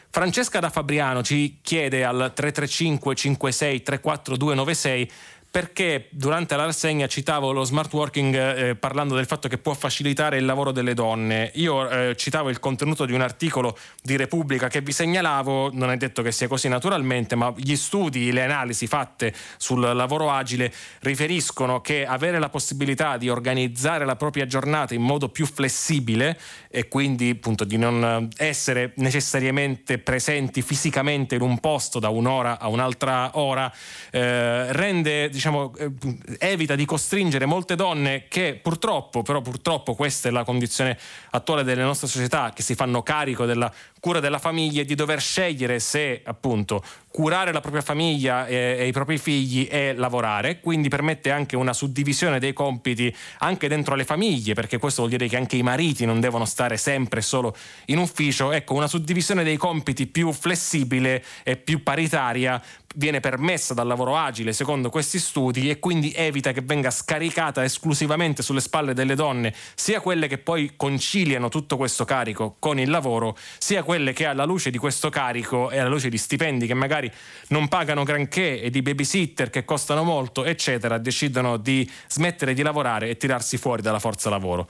Francesca 0.09 0.61
da 0.61 0.71
Fabriano 0.71 1.23
ci 1.23 1.59
chiede 1.63 2.05
al 2.05 2.33
335 2.35 3.15
56 3.15 3.83
34296 3.83 5.11
perché 5.57 6.09
durante 6.11 6.55
la 6.55 6.67
rassegna 6.67 7.07
citavo 7.07 7.51
lo 7.51 7.65
smart 7.65 7.91
working 7.95 8.35
eh, 8.35 8.75
parlando 8.75 9.15
del 9.15 9.25
fatto 9.25 9.49
che 9.49 9.57
può 9.57 9.73
facilitare 9.73 10.37
il 10.37 10.45
lavoro 10.45 10.71
delle 10.71 10.93
donne. 10.93 11.51
Io 11.55 11.89
eh, 11.89 12.15
citavo 12.15 12.51
il 12.51 12.61
contenuto 12.61 13.07
di 13.07 13.15
un 13.15 13.23
articolo 13.23 13.75
di 14.03 14.17
Repubblica 14.17 14.69
che 14.69 14.83
vi 14.83 14.93
segnalavo, 14.93 15.71
non 15.73 15.91
è 15.91 15.97
detto 15.97 16.21
che 16.21 16.31
sia 16.31 16.47
così 16.47 16.69
naturalmente, 16.69 17.37
ma 17.37 17.55
gli 17.57 17.75
studi, 17.75 18.33
le 18.33 18.43
analisi 18.43 18.87
fatte 18.87 19.33
sul 19.57 19.81
lavoro 19.81 20.31
agile 20.31 20.71
riferiscono 21.01 21.81
che 21.81 22.05
avere 22.05 22.39
la 22.39 22.51
possibilità 22.51 23.17
di 23.17 23.31
organizzare 23.31 24.05
la 24.05 24.17
propria 24.17 24.45
giornata 24.45 24.93
in 24.93 25.01
modo 25.01 25.31
più 25.31 25.47
flessibile 25.47 26.39
e 26.69 26.89
quindi 26.89 27.31
appunto 27.31 27.65
di 27.65 27.79
non 27.79 28.29
essere 28.37 28.93
necessariamente 28.97 29.97
presenti 29.97 30.61
fisicamente 30.61 31.35
in 31.35 31.41
un 31.41 31.59
posto 31.61 31.99
da 31.99 32.11
un'ora 32.11 32.59
a 32.59 32.69
un'altra 32.69 33.39
ora 33.39 33.73
eh, 34.11 34.71
rende 34.75 35.31
diciamo, 35.31 35.46
diciamo, 35.47 35.73
eh, 35.77 35.91
evita 36.39 36.75
di 36.75 36.85
costringere 36.85 37.47
molte 37.47 37.77
donne 37.77 38.25
che 38.29 38.59
purtroppo, 38.61 39.23
però 39.23 39.41
purtroppo 39.41 39.95
questa 39.95 40.29
è 40.29 40.33
la 40.33 40.45
condizione 40.45 40.99
attuale 41.31 41.63
delle 41.63 41.83
nostre 41.83 42.09
società, 42.09 42.53
che 42.55 42.63
si 42.63 42.75
fanno 42.75 43.03
carico 43.03 43.45
della 43.45 43.73
cura 44.01 44.21
della 44.21 44.39
famiglia 44.39 44.83
di 44.83 44.95
dover 44.95 45.21
scegliere 45.21 45.79
se 45.79 46.21
appunto 46.25 46.83
curare 47.11 47.53
la 47.53 47.61
propria 47.61 47.83
famiglia 47.83 48.47
e, 48.47 48.77
e, 48.79 48.87
i 48.87 48.93
propri 48.93 49.19
figli 49.19 49.67
e 49.71 49.95
lavorare, 49.95 50.61
quindi 50.61 50.89
permette 50.89 51.31
anche 51.31 51.57
una 51.57 51.73
suddivisione 51.73 52.39
dei 52.39 52.53
compiti 52.53 53.15
anche 53.39 53.69
dentro 53.69 53.95
le 53.95 54.05
famiglie, 54.05 54.55
perché 54.55 54.79
questo 54.79 55.03
vuol 55.03 55.17
dire 55.17 55.29
che 55.29 55.37
anche 55.37 55.57
i 55.57 55.63
mariti 55.63 56.05
non 56.05 56.21
devono 56.21 56.45
stare 56.45 56.77
sempre 56.77 57.23
solo 57.23 57.57
in 57.87 57.99
ufficio, 57.99 58.53
ecco 58.53 58.75
una 58.75 58.87
suddivisione 58.87 59.45
dei 59.45 59.57
compiti 59.57 60.07
più 60.07 60.31
flessibile 60.33 61.25
e 61.43 61.57
più 61.57 61.83
paritaria 61.83 62.63
viene 62.97 63.21
permessa 63.21 63.75
dal 63.75 63.87
lavoro 63.87 64.17
agile 64.17 64.53
secondo 64.53 64.91
questi 64.91 65.19
studi 65.19 65.69
e 65.71 65.79
quindi 65.79 66.13
evita 66.15 66.53
che 66.53 66.63
venga 66.63 66.91
scaricata 66.91 67.63
esclusivamente 67.63 68.43
sulle 68.43 68.61
spalle 68.61 68.95
delle 68.95 69.15
donne 69.15 69.55
sia 69.75 70.01
quelle 70.01 70.29
che 70.29 70.39
poi 70.39 70.73
conciliano 70.77 71.49
tutto 71.49 71.77
questo 71.77 72.05
carico 72.05 72.57
con 72.59 72.79
il 72.79 72.91
lavoro, 72.91 73.37
sia 73.59 73.83
quelle 73.83 74.13
che 74.13 74.27
alla 74.27 74.45
luce 74.45 74.71
di 74.71 74.79
questo 74.79 75.11
carico 75.11 75.71
e 75.71 75.79
alla 75.79 75.89
luce 75.89 76.09
di 76.09 76.19
stipendi 76.19 76.67
che 76.67 76.75
magari 76.75 77.11
non 77.49 77.69
pagano 77.69 78.03
granché 78.03 78.61
e 78.61 78.71
di 78.71 78.83
babysitter 78.83 79.51
che 79.51 79.65
costano 79.65 80.03
molto, 80.03 80.45
eccetera, 80.45 80.99
decidono 80.99 81.57
di 81.57 81.89
smettere 82.09 82.55
di 82.55 82.63
lavorare 82.63 83.09
e 83.09 83.17
tirarsi 83.17 83.59
fuori 83.59 83.83
dalla 83.83 83.99
forza 83.99 84.31
lavoro. 84.31 84.69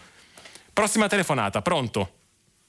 Prossima 0.72 1.07
telefonata, 1.07 1.62
pronto? 1.62 2.11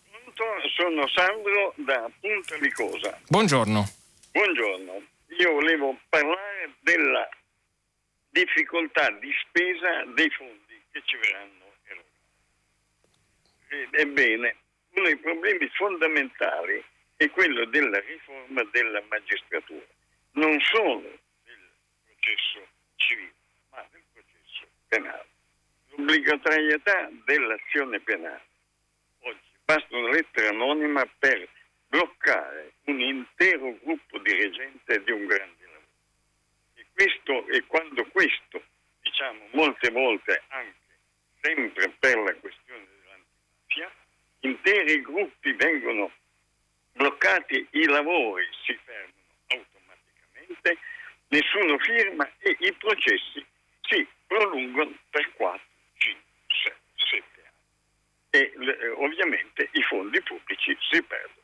Pronto, 0.10 0.44
sono 0.76 1.08
Sandro 1.08 1.74
da 1.76 2.10
Punta 2.20 2.56
Licosa. 2.62 3.20
Buongiorno. 3.28 3.90
Buongiorno 4.32 5.16
io 5.28 5.52
volevo 5.52 6.00
parlare 6.10 6.76
della 6.80 7.30
difficoltà 8.30 9.10
di 9.12 9.34
spesa 9.42 10.06
dei 10.06 10.30
fondi 10.32 10.82
che 10.92 11.02
ci 11.06 11.18
verranno 11.18 11.74
erogati. 11.84 12.16
Ebbene, 14.02 14.56
uno 14.92 15.06
dei 15.06 15.18
problemi 15.18 15.68
fondamentali 15.70 16.84
è 17.18 17.30
quello 17.30 17.66
della 17.66 18.00
riforma 18.00 18.64
della 18.72 19.02
magistratura, 19.10 19.86
non 20.34 20.60
solo 20.62 21.02
del 21.02 21.70
processo 22.06 22.68
civile, 22.96 23.34
ma 23.72 23.86
del 23.92 24.04
processo 24.14 24.68
penale. 24.88 25.26
L'obbligatorietà 25.90 27.10
dell'azione 27.26 28.00
penale. 28.00 28.46
Oggi 29.22 29.40
basta 29.66 29.98
una 29.98 30.10
lettera 30.10 30.50
anonima 30.50 31.06
per 31.20 31.50
bloccare 31.88 32.74
un 32.88 33.02
intero 33.02 33.78
gruppo 33.84 34.18
dirigente 34.20 35.04
di 35.04 35.12
un 35.12 35.26
grande 35.26 35.66
lavoro. 35.66 35.88
E, 36.76 36.86
questo, 36.94 37.48
e 37.48 37.64
quando 37.68 38.06
questo, 38.06 38.64
diciamo 39.02 39.48
molte 39.52 39.90
volte 39.92 40.44
anche 40.48 40.76
sempre 41.42 41.90
per 42.00 42.18
la 42.18 42.34
questione 42.36 42.86
dell'antimafia, 42.86 43.92
interi 44.42 45.02
gruppi 45.02 45.52
vengono 45.54 46.12
bloccati, 46.94 47.68
i 47.72 47.86
lavori 47.86 48.46
si 48.66 48.78
fermano 48.84 49.14
automaticamente, 49.48 50.78
nessuno 51.28 51.78
firma 51.80 52.30
e 52.40 52.56
i 52.60 52.74
processi 52.74 53.46
si 53.82 54.08
prolungano 54.28 54.98
per 55.10 55.34
4, 55.34 55.62
5, 55.98 56.22
6, 56.64 56.74
7 56.96 57.24
anni. 57.42 57.60
E 58.30 58.54
eh, 58.58 58.90
ovviamente 58.92 59.70
i 59.74 59.82
fondi 59.84 60.22
pubblici 60.22 60.78
si 60.90 61.02
perdono 61.04 61.37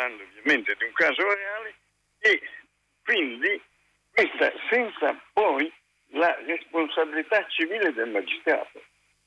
parlando 0.00 0.22
ovviamente 0.22 0.74
di 0.78 0.84
un 0.84 0.92
caso 0.92 1.34
reale, 1.34 1.74
e 2.20 2.40
quindi 3.04 3.60
questa 4.10 4.52
senza 4.70 5.14
poi 5.34 5.70
la 6.12 6.34
responsabilità 6.46 7.46
civile 7.48 7.92
del 7.92 8.08
magistrato, 8.08 8.82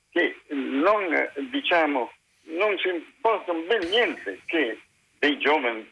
che 0.09 0.41
non, 0.47 1.31
diciamo, 1.51 2.11
non 2.43 2.77
si 2.79 2.87
importa 2.89 3.53
ben 3.53 3.87
niente 3.89 4.41
che 4.45 4.79
dei 5.19 5.37
giovani 5.37 5.91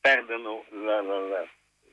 perdano 0.00 0.64
la, 0.70 1.02
la, 1.02 1.18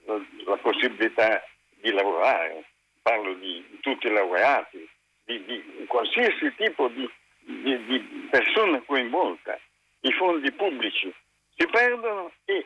la, 0.05 0.26
la 0.45 0.58
possibilità 0.58 1.43
di 1.82 1.91
lavorare, 1.91 2.64
parlo 3.01 3.34
di 3.34 3.80
tutti 3.82 4.08
i 4.08 4.12
laureati, 4.12 4.89
di, 5.26 5.43
di 5.43 5.86
qualsiasi 5.88 6.53
tipo 6.55 6.88
di, 6.88 7.10
di, 7.41 7.86
di 7.86 8.28
persona 8.32 8.82
coinvolta, 8.82 9.60
i 10.01 10.12
fondi 10.14 10.51
pubblici 10.53 11.14
si 11.58 11.66
perdono 11.68 12.32
e 12.45 12.66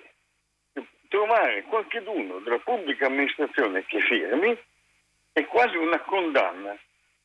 trovare 1.08 1.64
qualcuno 1.64 2.40
della 2.40 2.60
pubblica 2.60 3.08
amministrazione 3.08 3.86
che 3.86 4.02
firmi 4.02 4.58
è 5.32 5.46
quasi 5.46 5.78
una 5.78 6.00
condanna, 6.02 6.78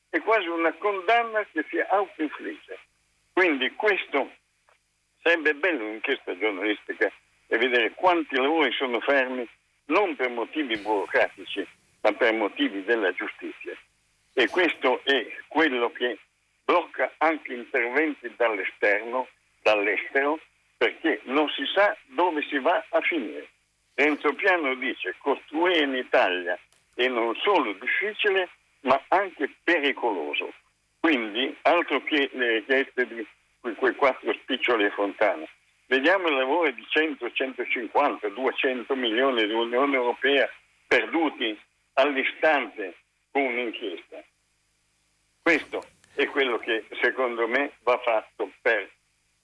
è 0.09 0.21
quasi 0.21 0.47
una 0.47 0.73
condanna 0.75 1.45
che 1.53 1.64
si 1.69 1.79
autoinfligge. 1.79 2.79
Quindi 3.33 3.71
questo 3.75 4.31
sarebbe 5.23 5.55
bello 5.55 5.85
un'inchiesta 5.85 6.39
giornalistica 6.39 7.12
e 7.49 7.59
vedere 7.59 7.93
quanti 7.93 8.37
lavori 8.37 8.73
sono 8.73 9.01
fermi 9.01 9.49
non 9.87 10.17
per 10.17 10.31
motivi 10.31 10.77
burocratici 10.79 11.67
ma 12.01 12.12
per 12.12 12.33
motivi 12.33 12.85
della 12.85 13.12
giustizia. 13.12 13.77
E 14.35 14.49
questo 14.49 15.01
è 15.05 15.27
quello 15.49 15.91
che 15.91 16.19
blocca 16.64 17.12
anche 17.19 17.53
interventi 17.55 18.33
dall'esterno, 18.37 19.29
dall'estero, 19.62 20.39
perché 20.77 21.20
non 21.24 21.49
si 21.51 21.64
sa 21.74 21.97
dove 22.07 22.43
si 22.49 22.59
va 22.59 22.85
a 22.91 23.01
finire. 23.01 23.49
Renzo 23.95 24.33
Piano 24.35 24.74
dice 24.74 25.14
costruire 25.18 25.85
in 25.85 25.95
Italia 25.95 26.59
è 26.95 27.09
non 27.09 27.35
solo 27.37 27.72
difficile 27.72 28.49
ma 28.81 29.01
anche 29.09 29.55
pericoloso. 29.62 30.53
Quindi 31.01 31.57
altro 31.62 32.03
che 32.03 32.31
le 32.33 32.55
richieste 32.55 33.07
di 33.07 33.27
quei 33.74 33.95
quattro 33.95 34.33
spiccioli 34.33 34.85
a 34.85 34.91
Fontana. 34.91 35.45
Vediamo 35.87 36.29
il 36.29 36.37
lavoro 36.37 36.70
di 36.70 36.85
100, 36.89 37.31
150, 37.33 38.29
200 38.29 38.95
milioni 38.97 39.47
dell'Unione 39.47 39.95
Europea 39.95 40.49
perduti 40.87 41.59
all'istante 41.95 42.97
con 43.31 43.43
un'inchiesta. 43.43 44.22
Questo 45.43 45.85
è 46.14 46.27
quello 46.27 46.59
che 46.59 46.85
secondo 47.01 47.47
me 47.47 47.72
va 47.83 47.99
fatto 47.99 48.51
per 48.61 48.91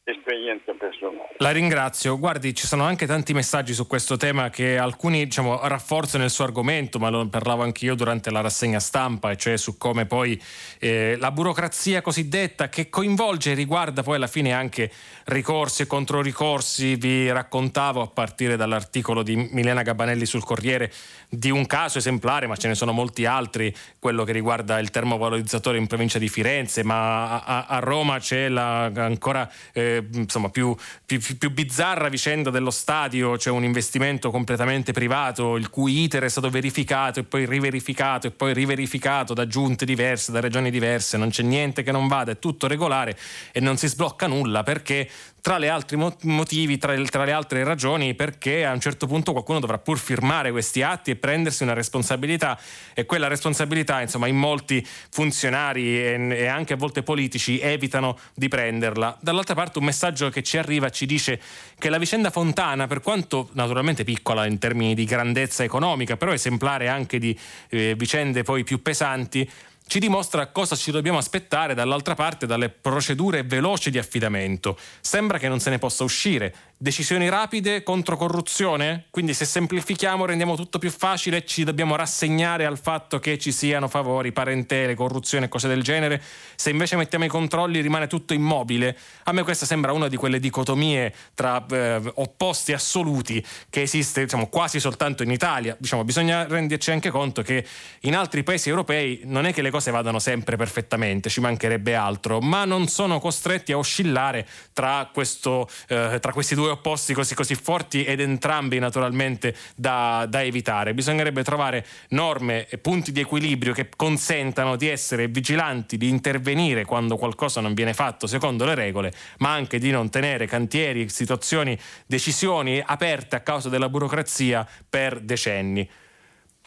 esperienza 0.05 0.73
personale. 0.73 1.37
La 1.39 1.53
ringrazio. 1.53 2.19
Guardi, 2.19 2.55
ci 2.55 2.67
sono 2.67 2.83
anche 2.83 3.07
tanti 3.07 3.33
messaggi 3.33 3.73
su 3.73 3.87
questo 3.87 4.17
tema 4.17 4.51
che 4.51 4.77
alcuni 4.77 5.25
diciamo, 5.25 5.61
rafforzano 5.63 6.25
il 6.25 6.31
suo 6.31 6.45
argomento, 6.45 6.99
ma 6.99 7.09
lo 7.09 7.27
parlavo 7.29 7.63
anche 7.63 7.85
io 7.85 7.95
durante 7.95 8.31
la 8.31 8.41
rassegna 8.41 8.81
stampa, 8.81 9.31
e 9.31 9.37
cioè 9.37 9.57
su 9.57 9.79
come 9.79 10.07
poi 10.07 10.41
eh, 10.81 11.17
la 11.19 11.31
burocrazia 11.31 12.03
cosiddetta 12.03 12.69
che 12.69 12.89
coinvolge 12.89 13.53
e 13.53 13.55
riguarda 13.55 14.03
poi 14.03 14.17
alla 14.17 14.27
fine 14.27 14.53
anche 14.53 14.91
ricorsi 15.27 15.83
e 15.83 15.87
controricorsi. 15.87 16.97
Vi 16.97 17.31
raccontavo 17.31 18.03
a 18.03 18.09
partire 18.09 18.57
dall'articolo 18.57 19.23
di 19.23 19.37
Milena 19.53 19.83
Gabanelli 19.83 20.27
sul 20.27 20.43
Corriere 20.43 20.93
di 21.29 21.51
un 21.51 21.65
caso 21.67 21.99
esemplare, 21.99 22.49
ma 22.49 22.57
ce 22.57 22.67
ne 22.67 22.75
sono 22.75 22.91
molti 22.91 23.25
altri, 23.25 23.73
quello 24.01 24.25
che 24.25 24.33
riguarda 24.33 24.81
il 24.81 24.91
termovalorizzatore 24.91 25.79
in 25.79 25.87
provincia 25.87 26.19
di 26.19 26.29
Firenze, 26.29 26.83
ma 26.83 27.41
a, 27.45 27.67
a 27.67 27.79
Roma 27.79 28.19
c'è 28.19 28.49
la 28.49 28.91
ancora... 28.97 29.49
Eh, 29.73 29.91
insomma, 30.13 30.49
più, 30.49 30.75
più, 31.05 31.21
più, 31.39 31.51
bizzarra 31.51 32.09
vicenda 32.09 32.51
dello 32.51 32.71
stadio, 32.71 33.37
c'è 33.37 33.51
un 33.51 33.65
investimento 33.65 34.31
completamente 34.31 34.93
privato, 34.93 35.57
il 35.57 35.71
cui 35.71 36.03
iter 36.03 36.23
è 36.23 36.29
stato 36.29 36.51
verificato 36.51 37.21
e 37.21 37.25
poi 37.25 37.47
riverificato 37.47 38.27
e 38.27 38.31
poi 38.31 38.53
riverificato 38.53 39.35
da 39.35 39.47
giunte 39.47 39.85
diverse, 39.85 40.33
da 40.33 40.41
regioni 40.41 40.71
diverse, 40.71 41.17
non 41.17 41.31
c'è 41.31 41.43
niente 41.43 41.83
che 41.83 41.93
non 41.93 42.09
vada, 42.09 42.33
è 42.33 42.39
tutto 42.39 42.67
regolare 42.67 43.17
e 43.53 43.61
non 43.61 43.77
si 43.77 43.89
sblocca 43.89 44.27
nulla 44.27 44.63
perché 44.63 45.09
tra 45.43 45.59
le 45.59 45.69
altri 45.69 45.97
motivi, 46.23 46.79
tra, 46.79 46.95
tra, 47.03 47.25
le 47.25 47.33
altre 47.33 47.65
ragioni, 47.65 48.15
perché 48.15 48.65
a 48.65 48.71
un 48.71 48.79
certo 48.79 49.09
punto 49.09 49.33
qualcuno 49.33 49.59
dovrà 49.59 49.77
pur 49.77 49.99
firmare 49.99 50.53
questi 50.53 50.83
atti 50.83 51.11
e 51.11 51.17
prendersi 51.17 51.65
una 51.65 51.73
responsabilità 51.73 52.57
e 52.95 53.05
quella 53.07 53.27
responsabilità, 53.27 54.01
insomma, 54.01 54.29
in 54.29 54.37
molti 54.37 54.87
funzionari 55.11 55.99
e, 55.99 56.29
e 56.31 56.47
anche 56.47 56.75
a 56.75 56.77
volte 56.77 57.03
politici 57.03 57.59
evitano 57.59 58.17
di 58.35 58.47
prenderla. 58.47 59.19
Dall'altra 59.21 59.57
parte 59.57 59.81
un 59.81 59.85
messaggio 59.85 60.31
che 60.31 60.45
ci 60.45 60.59
arriva 60.59 60.91
ci 60.91 61.07
dice 61.07 61.41
che 61.77 61.89
la 61.89 61.99
vicenda 61.99 62.31
Fontana, 62.31 62.87
per 62.87 63.01
quanto 63.01 63.49
naturalmente 63.55 64.05
piccola 64.05 64.47
in 64.47 64.59
termini 64.59 64.95
di 64.95 65.05
grandezza 65.05 65.65
economica, 65.65 66.17
però 66.17 66.33
esemplare 66.33 66.87
anche 66.87 67.19
di 67.19 67.37
eh, 67.71 67.97
vicende 67.97 68.45
poi 68.45 68.63
più 68.63 68.81
pesanti, 68.81 69.51
ci 69.87 69.99
dimostra 69.99 70.47
cosa 70.47 70.75
ci 70.75 70.91
dobbiamo 70.91 71.19
aspettare 71.19 71.75
dall'altra 71.75 72.15
parte 72.15 72.47
dalle 72.47 72.71
procedure 72.71 73.43
veloci 73.43 73.91
di 73.91 73.99
affidamento. 73.99 74.79
Sembra 75.01 75.39
che 75.39 75.49
non 75.49 75.61
se 75.61 75.71
ne 75.71 75.79
possa 75.79 76.05
uscire 76.05 76.55
decisioni 76.83 77.29
rapide 77.29 77.85
contro 77.85 78.17
corruzione? 78.17 79.05
Quindi 79.11 79.35
se 79.35 79.45
semplifichiamo 79.45 80.27
rendiamo 80.27 80.57
tutto 80.57 80.81
più 80.81 80.91
facile 80.91 81.37
e 81.37 81.47
ci 81.47 81.63
dobbiamo 81.63 81.95
rassegnare 81.95 82.67
al 82.67 82.77
fatto 82.77 83.21
che 83.21 83.39
ci 83.39 83.53
siano 83.53 83.87
favori, 83.87 84.33
parentele, 84.33 84.97
corruzione 84.97 85.45
e 85.45 85.49
cose 85.49 85.69
del 85.69 85.85
genere? 85.85 86.21
Se 86.57 86.71
invece 86.71 86.97
mettiamo 86.97 87.25
i 87.25 87.29
controlli 87.29 87.81
rimane 87.81 88.09
tutto 88.09 88.35
immobile? 88.35 88.99
A 89.25 89.33
me 89.33 89.45
questa 89.45 89.65
sembra 89.65 89.93
una 89.93 90.09
di 90.09 90.17
quelle 90.17 90.41
dicotomie 90.41 91.15
tra 91.35 91.65
eh, 91.71 92.01
opposti 92.15 92.73
assoluti 92.73 93.45
che 93.71 93.83
esiste 93.83 94.25
diciamo, 94.25 94.49
quasi 94.49 94.81
soltanto 94.81 95.23
in 95.23 95.31
Italia. 95.31 95.77
Diciamo, 95.79 96.03
bisogna 96.03 96.49
renderci 96.49 96.91
anche 96.91 97.11
conto 97.11 97.43
che 97.43 97.65
in 98.01 98.17
altri 98.17 98.43
paesi 98.43 98.69
europei 98.69 99.21
non 99.27 99.47
è 99.47 99.53
che 99.53 99.63
le 99.63 99.71
cose 99.71 99.93
vadano 99.93 100.19
sempre 100.19 100.57
perfettamente, 100.57 101.31
ci 101.31 101.39
mancherebbe 101.39 101.95
altro, 101.95 102.41
ma 102.41 102.65
non 102.65 102.89
sono 102.89 103.21
costretti 103.21 103.71
a 103.71 103.79
oscillare 103.79 104.49
tra, 104.73 105.09
questo, 105.13 105.69
eh, 105.87 106.19
tra 106.21 106.33
questi 106.33 106.57
due 106.57 106.71
opposti 106.73 107.15
così, 107.15 107.35
così 107.35 107.55
forti 107.55 108.05
ed 108.05 108.21
entrambi 108.21 108.79
naturalmente 108.79 109.55
da, 109.75 110.27
da 110.29 110.43
evitare. 110.43 110.95
Bisognerebbe 110.95 111.45
trovare 111.45 111.87
norme 112.09 112.67
e 112.69 112.79
punti 112.79 113.13
di 113.13 113.21
equilibrio 113.21 113.73
che 113.73 113.89
consentano 113.95 114.77
di 114.77 114.89
essere 114.89 115.29
vigilanti, 115.29 115.97
di 115.97 116.09
intervenire 116.09 116.85
quando 116.85 117.17
qualcosa 117.17 117.61
non 117.61 117.75
viene 117.75 117.95
fatto 117.95 118.27
secondo 118.27 118.65
le 118.65 118.75
regole, 118.75 119.13
ma 119.39 119.53
anche 119.53 119.79
di 119.79 119.91
non 119.91 120.11
tenere 120.11 120.47
cantieri, 120.47 121.09
situazioni, 121.09 121.79
decisioni 122.07 122.83
aperte 122.85 123.37
a 123.37 123.41
causa 123.41 123.69
della 123.69 123.89
burocrazia 123.89 124.67
per 124.89 125.21
decenni. 125.21 125.89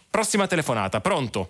Prossima 0.10 0.48
telefonata, 0.48 1.02
pronto? 1.02 1.50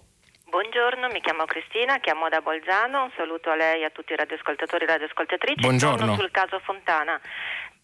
Buongiorno, 0.56 1.10
mi 1.10 1.20
chiamo 1.20 1.44
Cristina, 1.46 2.00
chiamo 2.00 2.30
da 2.30 2.40
Bolzano, 2.42 3.04
un 3.04 3.12
saluto 3.16 3.50
a 3.50 3.56
lei 3.56 3.82
e 3.82 3.86
a 3.86 3.90
tutti 3.90 4.14
i 4.14 4.16
radioascoltatori 4.16 4.86
e 4.86 4.88
radioascoltatrici. 4.88 5.60
Buongiorno. 5.60 5.98
Torno 5.98 6.16
sul 6.16 6.32
caso 6.32 6.60
Fontana. 6.60 7.20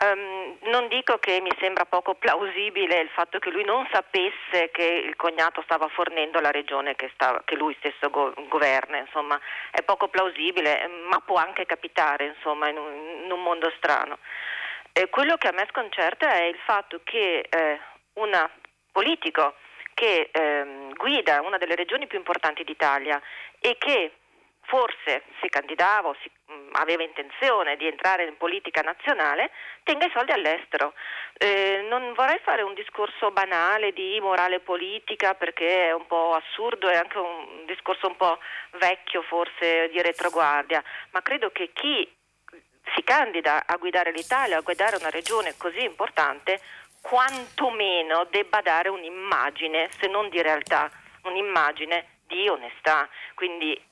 Um, 0.04 0.58
non 0.72 0.88
dico 0.88 1.20
che 1.20 1.40
mi 1.42 1.52
sembra 1.60 1.86
poco 1.86 2.16
plausibile 2.16 3.02
il 3.02 3.10
fatto 3.10 3.38
che 3.38 3.52
lui 3.52 3.64
non 3.64 3.88
sapesse 3.92 4.72
che 4.72 4.84
il 4.84 5.16
cognato 5.16 5.62
stava 5.62 5.88
fornendo 5.90 6.40
la 6.40 6.50
regione 6.50 6.96
che, 6.96 7.12
stava, 7.14 7.44
che 7.46 7.56
lui 7.56 7.76
stesso 7.78 8.10
go- 8.10 8.34
governa, 8.50 8.98
insomma, 8.98 9.40
è 9.70 9.84
poco 9.84 10.08
plausibile, 10.08 10.90
ma 11.08 11.20
può 11.20 11.36
anche 11.36 11.68
capitare 11.68 12.26
insomma, 12.26 12.68
in, 12.70 12.78
un, 12.78 13.24
in 13.26 13.32
un 13.32 13.44
mondo 13.44 13.72
strano. 13.78 14.18
Eh, 14.92 15.08
quello 15.10 15.38
che 15.38 15.50
a 15.50 15.54
me 15.54 15.68
sconcerta 15.70 16.34
è 16.34 16.46
il 16.46 16.58
fatto 16.66 17.02
che 17.04 17.46
eh, 17.48 17.80
un 18.14 18.50
politico 18.92 19.54
che 19.94 20.30
ehm, 20.32 20.96
guida 20.96 21.42
una 21.42 21.58
delle 21.58 21.76
regioni 21.76 22.08
più 22.08 22.18
importanti 22.18 22.64
d'Italia 22.64 23.22
e 23.60 23.78
che 23.78 24.14
forse 24.72 25.24
si 25.42 25.50
candidava 25.50 26.08
o 26.08 26.16
si, 26.22 26.32
mh, 26.32 26.54
mm, 26.54 26.70
aveva 26.76 27.04
intenzione 27.04 27.76
di 27.76 27.88
entrare 27.88 28.24
in 28.24 28.38
politica 28.38 28.80
nazionale, 28.80 29.52
tenga 29.84 30.06
i 30.06 30.12
soldi 30.16 30.32
all'estero. 30.32 30.94
Eh, 31.38 31.86
non 31.90 32.14
vorrei 32.14 32.40
fare 32.40 32.62
un 32.62 32.74
discorso 32.74 33.32
banale 33.32 33.92
di 33.92 34.18
morale 34.22 34.62
politica 34.62 35.34
perché 35.34 35.90
è 35.90 35.92
un 35.92 36.08
po' 36.08 36.34
assurdo 36.34 36.90
e 36.90 36.96
anche 36.96 37.18
un 37.18 37.66
discorso 37.66 38.08
un 38.08 38.16
po' 38.16 38.40
vecchio 38.80 39.22
forse 39.24 39.90
di 39.90 40.02
retroguardia, 40.02 40.82
ma 41.12 41.22
credo 41.22 41.52
che 41.52 41.72
chi 41.74 42.10
si 42.96 43.04
candida 43.04 43.64
a 43.66 43.76
guidare 43.76 44.12
l'Italia, 44.12 44.58
a 44.58 44.62
guidare 44.62 44.96
una 44.96 45.10
regione 45.10 45.54
così 45.58 45.84
importante, 45.84 46.62
quantomeno 47.02 48.26
debba 48.30 48.62
dare 48.62 48.88
un'immagine, 48.88 49.90
se 50.00 50.08
non 50.08 50.30
di 50.30 50.42
realtà, 50.42 50.90
un'immagine 51.24 52.20
di 52.28 52.48
onestà. 52.48 53.10
Quindi 53.36 53.90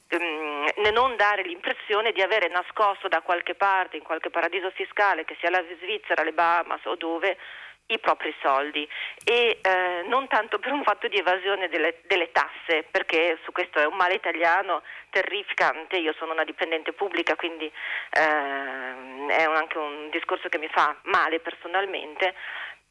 non 0.91 1.16
dare 1.16 1.43
l'impressione 1.43 2.12
di 2.12 2.22
avere 2.22 2.47
nascosto 2.47 3.07
da 3.07 3.22
qualche 3.22 3.55
parte, 3.55 3.97
in 3.97 4.03
qualche 4.03 4.30
paradiso 4.30 4.72
fiscale, 4.72 5.26
che 5.26 5.38
sia 5.39 5.49
la 5.49 5.64
Svizzera, 5.80 6.24
le 6.24 6.34
Bahamas 6.34 6.84
o 6.86 6.95
dove, 6.95 7.38
i 7.88 7.99
propri 7.99 8.34
soldi. 8.41 8.88
E 9.24 9.60
eh, 9.62 10.03
non 10.07 10.28
tanto 10.28 10.60
per 10.60 10.72
un 10.72 10.84
fatto 10.84 11.07
di 11.07 11.18
evasione 11.18 11.70
delle, 11.70 12.01
delle, 12.07 12.32
tasse, 12.32 12.84
perché 12.89 13.38
su 13.43 13.51
questo 13.51 13.80
è 13.80 13.86
un 13.86 13.95
male 13.95 14.16
italiano 14.16 14.84
terrificante, 15.10 15.97
io 15.97 16.14
sono 16.18 16.34
una 16.34 16.43
dipendente 16.43 16.93
pubblica, 16.93 17.36
quindi 17.36 17.66
eh, 17.66 19.26
è 19.28 19.43
anche 19.43 19.78
un 19.78 20.10
discorso 20.10 20.49
che 20.49 20.57
mi 20.57 20.70
fa 20.70 20.95
male 21.03 21.39
personalmente, 21.39 22.34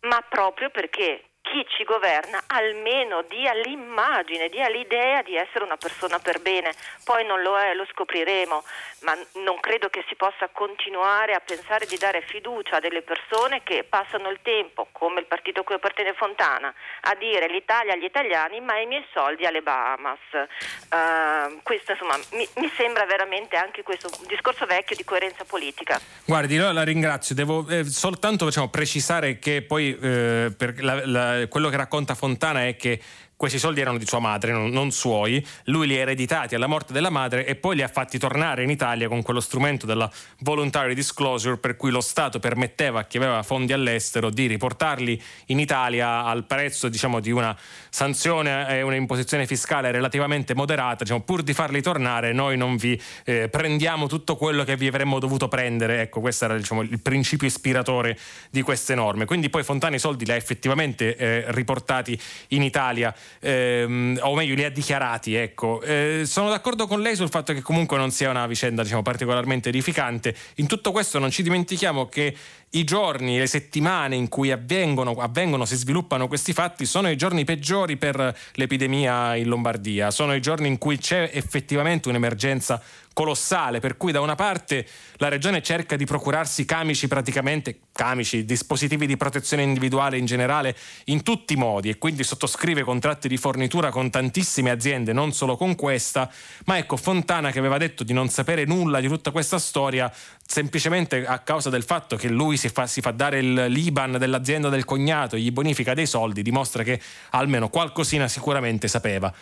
ma 0.00 0.24
proprio 0.28 0.70
perché 0.70 1.27
chi 1.51 1.64
ci 1.76 1.84
governa 1.84 2.42
almeno 2.46 3.22
dia 3.22 3.53
l'immagine, 3.55 4.49
dia 4.49 4.68
l'idea 4.68 5.22
di 5.22 5.36
essere 5.36 5.64
una 5.64 5.76
persona 5.76 6.18
per 6.18 6.40
bene. 6.40 6.72
Poi 7.05 7.24
non 7.24 7.42
lo 7.42 7.59
è, 7.59 7.74
lo 7.74 7.86
scopriremo, 7.90 8.62
ma 9.01 9.16
non 9.44 9.59
credo 9.61 9.88
che 9.88 10.05
si 10.09 10.14
possa 10.14 10.49
continuare 10.53 11.32
a 11.32 11.40
pensare 11.40 11.86
di 11.86 11.96
dare 11.96 12.22
fiducia 12.22 12.76
a 12.76 12.80
delle 12.80 13.03
persone 13.03 13.62
che 13.62 13.84
passano 13.88 14.28
il 14.28 14.40
tempo, 14.42 14.88
come 14.92 15.20
il 15.20 15.26
partito 15.26 15.61
a 15.61 15.64
cui 15.64 15.74
appartiene 15.74 16.12
Fontana, 16.14 16.72
a 17.03 17.14
dire 17.14 17.49
l'Italia 17.49 17.94
agli 17.94 18.05
italiani, 18.05 18.61
ma 18.61 18.78
i 18.78 18.86
miei 18.86 19.05
soldi 19.12 19.46
alle 19.46 19.62
Bahamas. 19.62 20.18
Uh, 20.32 21.61
questo 21.62 21.92
insomma 21.92 22.16
mi, 22.32 22.46
mi, 22.57 22.70
sembra 22.76 23.05
veramente 23.07 23.57
anche 23.57 23.82
questo 23.82 24.09
un 24.20 24.26
discorso 24.26 24.66
vecchio 24.66 24.96
di 24.96 25.05
coerenza 25.05 25.44
politica. 25.44 26.01
Guardi, 26.24 26.55
io 26.55 26.70
la 26.72 26.82
ringrazio, 26.82 27.34
devo 27.34 27.66
eh, 27.68 27.84
soltanto 27.84 28.44
diciamo, 28.44 28.68
precisare 28.68 29.38
che 29.38 29.62
poi 29.62 29.99
eh, 30.01 30.53
per 30.57 30.74
la, 30.82 31.01
la 31.05 31.38
quello 31.47 31.68
che 31.68 31.76
racconta 31.76 32.14
Fontana 32.14 32.66
è 32.66 32.74
che 32.76 33.01
questi 33.39 33.61
soldi 33.61 33.80
erano 33.80 33.99
di 33.99 34.07
sua 34.07 34.18
madre, 34.18 34.51
non, 34.51 34.68
non, 34.70 34.91
suoi, 34.91 35.47
lui 35.66 35.86
li 35.86 35.97
ha 35.97 36.01
ereditati 36.01 36.57
alla 36.57 36.66
morte 36.66 36.93
della 36.93 37.09
madre 37.09 37.47
e 37.47 37.55
poi 37.55 37.76
li 37.76 37.82
ha 37.82 37.89
fatti 37.89 38.18
tornare 38.18 38.64
in 38.64 38.68
Italia 38.68 39.07
con 39.07 39.22
quello 39.22 39.39
strumento 39.39 39.86
della 39.86 40.10
voluntary 40.40 40.93
disclosure 40.93 41.56
per 41.56 41.77
cui 41.77 41.93
lo 41.93 42.01
Stato 42.01 42.40
permetteva 42.40 42.98
a 42.98 43.05
chi 43.05 43.16
aveva 43.16 43.44
fondi 43.44 43.73
all'estero 43.73 44.31
di 44.31 44.47
riportarli 44.48 45.23
in 45.47 45.60
Italia 45.60 46.24
al 46.24 46.47
prezzo 46.47 46.89
diciamo, 46.89 47.20
di 47.20 47.31
una 47.31 47.56
sanzione 47.98 48.68
e 48.68 48.82
una 48.82 48.94
imposizione 48.94 49.44
fiscale 49.44 49.90
relativamente 49.90 50.54
moderata, 50.54 51.02
diciamo, 51.02 51.22
pur 51.22 51.42
di 51.42 51.52
farli 51.52 51.82
tornare 51.82 52.32
noi 52.32 52.56
non 52.56 52.76
vi 52.76 53.00
eh, 53.24 53.48
prendiamo 53.48 54.06
tutto 54.06 54.36
quello 54.36 54.62
che 54.62 54.76
vi 54.76 54.86
avremmo 54.86 55.18
dovuto 55.18 55.48
prendere, 55.48 56.02
ecco 56.02 56.20
questo 56.20 56.44
era 56.44 56.56
diciamo, 56.56 56.82
il 56.82 57.00
principio 57.00 57.48
ispiratore 57.48 58.16
di 58.50 58.62
queste 58.62 58.94
norme, 58.94 59.24
quindi 59.24 59.50
poi 59.50 59.64
Fontana 59.64 59.96
i 59.96 59.98
soldi 59.98 60.24
li 60.24 60.30
ha 60.30 60.36
effettivamente 60.36 61.16
eh, 61.16 61.44
riportati 61.48 62.16
in 62.48 62.62
Italia 62.62 63.12
ehm, 63.40 64.20
o 64.22 64.36
meglio 64.36 64.54
li 64.54 64.62
ha 64.62 64.70
dichiarati. 64.70 65.34
Ecco. 65.34 65.82
Eh, 65.82 66.22
sono 66.24 66.50
d'accordo 66.50 66.86
con 66.86 67.00
lei 67.00 67.16
sul 67.16 67.30
fatto 67.30 67.52
che 67.52 67.62
comunque 67.62 67.96
non 67.96 68.12
sia 68.12 68.30
una 68.30 68.46
vicenda 68.46 68.84
diciamo, 68.84 69.02
particolarmente 69.02 69.70
edificante. 69.70 70.36
In 70.56 70.68
tutto 70.68 70.92
questo 70.92 71.18
non 71.18 71.32
ci 71.32 71.42
dimentichiamo 71.42 72.06
che 72.06 72.32
i 72.70 72.85
giorni, 72.85 73.39
le 73.39 73.47
settimane 73.47 74.16
in 74.16 74.28
cui 74.28 74.51
avvengono, 74.51 75.12
avvengono, 75.12 75.65
si 75.65 75.77
sviluppano 75.77 76.28
questi 76.28 76.53
fatti 76.53 76.85
sono 76.85 77.09
i 77.09 77.16
giorni 77.16 77.45
peggiori 77.45 77.97
per 77.97 78.36
l'epidemia 78.55 79.36
in 79.36 79.49
Lombardia, 79.49 80.11
sono 80.11 80.35
i 80.35 80.40
giorni 80.40 80.69
in 80.69 80.78
cui 80.78 80.99
c'è 80.99 81.31
effettivamente 81.32 82.09
un'emergenza 82.09 82.82
colossale, 83.19 83.81
per 83.81 83.97
cui 83.97 84.12
da 84.12 84.20
una 84.20 84.36
parte 84.36 84.86
la 85.16 85.27
regione 85.27 85.61
cerca 85.61 85.97
di 85.97 86.05
procurarsi 86.05 86.65
camici 86.65 87.09
praticamente, 87.09 87.81
camici, 87.90 88.45
dispositivi 88.45 89.09
di 89.09 89.16
protezione 89.16 89.65
individuale 89.65 90.19
in 90.19 90.24
generale, 90.24 90.77
in 91.07 91.24
tutti 91.24 91.55
i 91.55 91.57
modi 91.57 91.89
e 91.89 91.99
quindi 91.99 92.23
sottoscrive 92.23 92.85
contratti 92.85 93.27
di 93.27 93.36
fornitura 93.36 93.90
con 93.90 94.09
tantissime 94.09 94.70
aziende, 94.70 95.12
non 95.12 95.32
solo 95.32 95.57
con 95.57 95.74
questa, 95.74 96.31
ma 96.66 96.78
ecco 96.78 96.97
Fontana 96.97 97.51
che 97.51 97.59
aveva 97.59 97.77
detto 97.77 98.05
di 98.05 98.12
non 98.12 98.28
sapere 98.28 98.65
nulla 98.66 99.01
di 99.01 99.09
tutta 99.09 99.32
questa 99.32 99.59
storia, 99.59 100.12
semplicemente 100.47 101.27
a 101.27 101.40
causa 101.40 101.70
del 101.70 101.82
fatto 101.82 102.15
che 102.15 102.28
lui 102.28 102.57
si 102.57 102.69
fa, 102.69 102.86
si 102.86 103.01
fa 103.01 103.11
dare 103.11 103.40
il 103.40 103.66
l'IBAN 103.66 104.12
dell'azienda 104.16 104.69
del 104.69 104.85
cognato 104.85 105.35
e 105.35 105.40
gli 105.40 105.51
bonifica 105.51 105.93
dei 105.93 106.07
soldi, 106.07 106.40
dimostra 106.43 106.85
che 106.85 107.01
almeno 107.31 107.69
qualcosina 107.69 108.28
sicuramente 108.28 108.86
sapeva. 108.86 109.35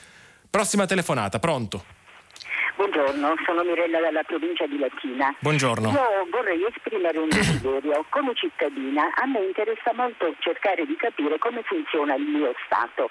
Prossima 0.48 0.86
telefonata, 0.86 1.38
pronto? 1.38 1.95
Buongiorno, 2.76 3.36
sono 3.46 3.62
Mirella 3.64 4.00
dalla 4.00 4.22
provincia 4.22 4.66
di 4.66 4.78
Latina. 4.78 5.34
Buongiorno. 5.38 5.88
Io 5.88 6.26
vorrei 6.30 6.62
esprimere 6.62 7.16
un 7.16 7.28
desiderio. 7.30 8.04
Come 8.10 8.34
cittadina 8.34 9.10
a 9.14 9.24
me 9.24 9.46
interessa 9.46 9.94
molto 9.94 10.34
cercare 10.40 10.84
di 10.84 10.94
capire 10.96 11.38
come 11.38 11.62
funziona 11.62 12.14
il 12.16 12.24
mio 12.24 12.52
Stato. 12.66 13.08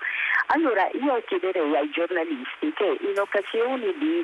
Allora 0.54 0.88
io 0.94 1.20
chiederei 1.26 1.76
ai 1.76 1.90
giornalisti 1.90 2.72
che 2.76 2.98
in 3.02 3.18
occasioni 3.18 3.92
di 3.98 4.24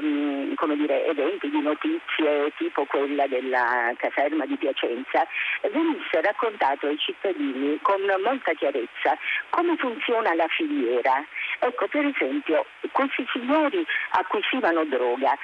um, 0.00 0.74
dire, 0.74 1.06
eventi, 1.06 1.48
di 1.48 1.60
notizie 1.60 2.52
tipo 2.56 2.84
quella 2.86 3.28
della 3.28 3.92
caserma 3.96 4.44
di 4.46 4.56
Piacenza, 4.56 5.24
venisse 5.70 6.20
raccontato 6.20 6.88
ai 6.88 6.98
cittadini 6.98 7.78
con 7.82 8.00
molta 8.24 8.52
chiarezza 8.54 9.16
come 9.50 9.76
funziona 9.76 10.34
la 10.34 10.48
filiera. 10.48 11.24
Ecco, 11.64 11.86
per 11.86 12.04
esempio, 12.04 12.66
questi 12.90 13.24
signori 13.32 13.86
acquisivano 14.10 14.84
droga 14.84 15.38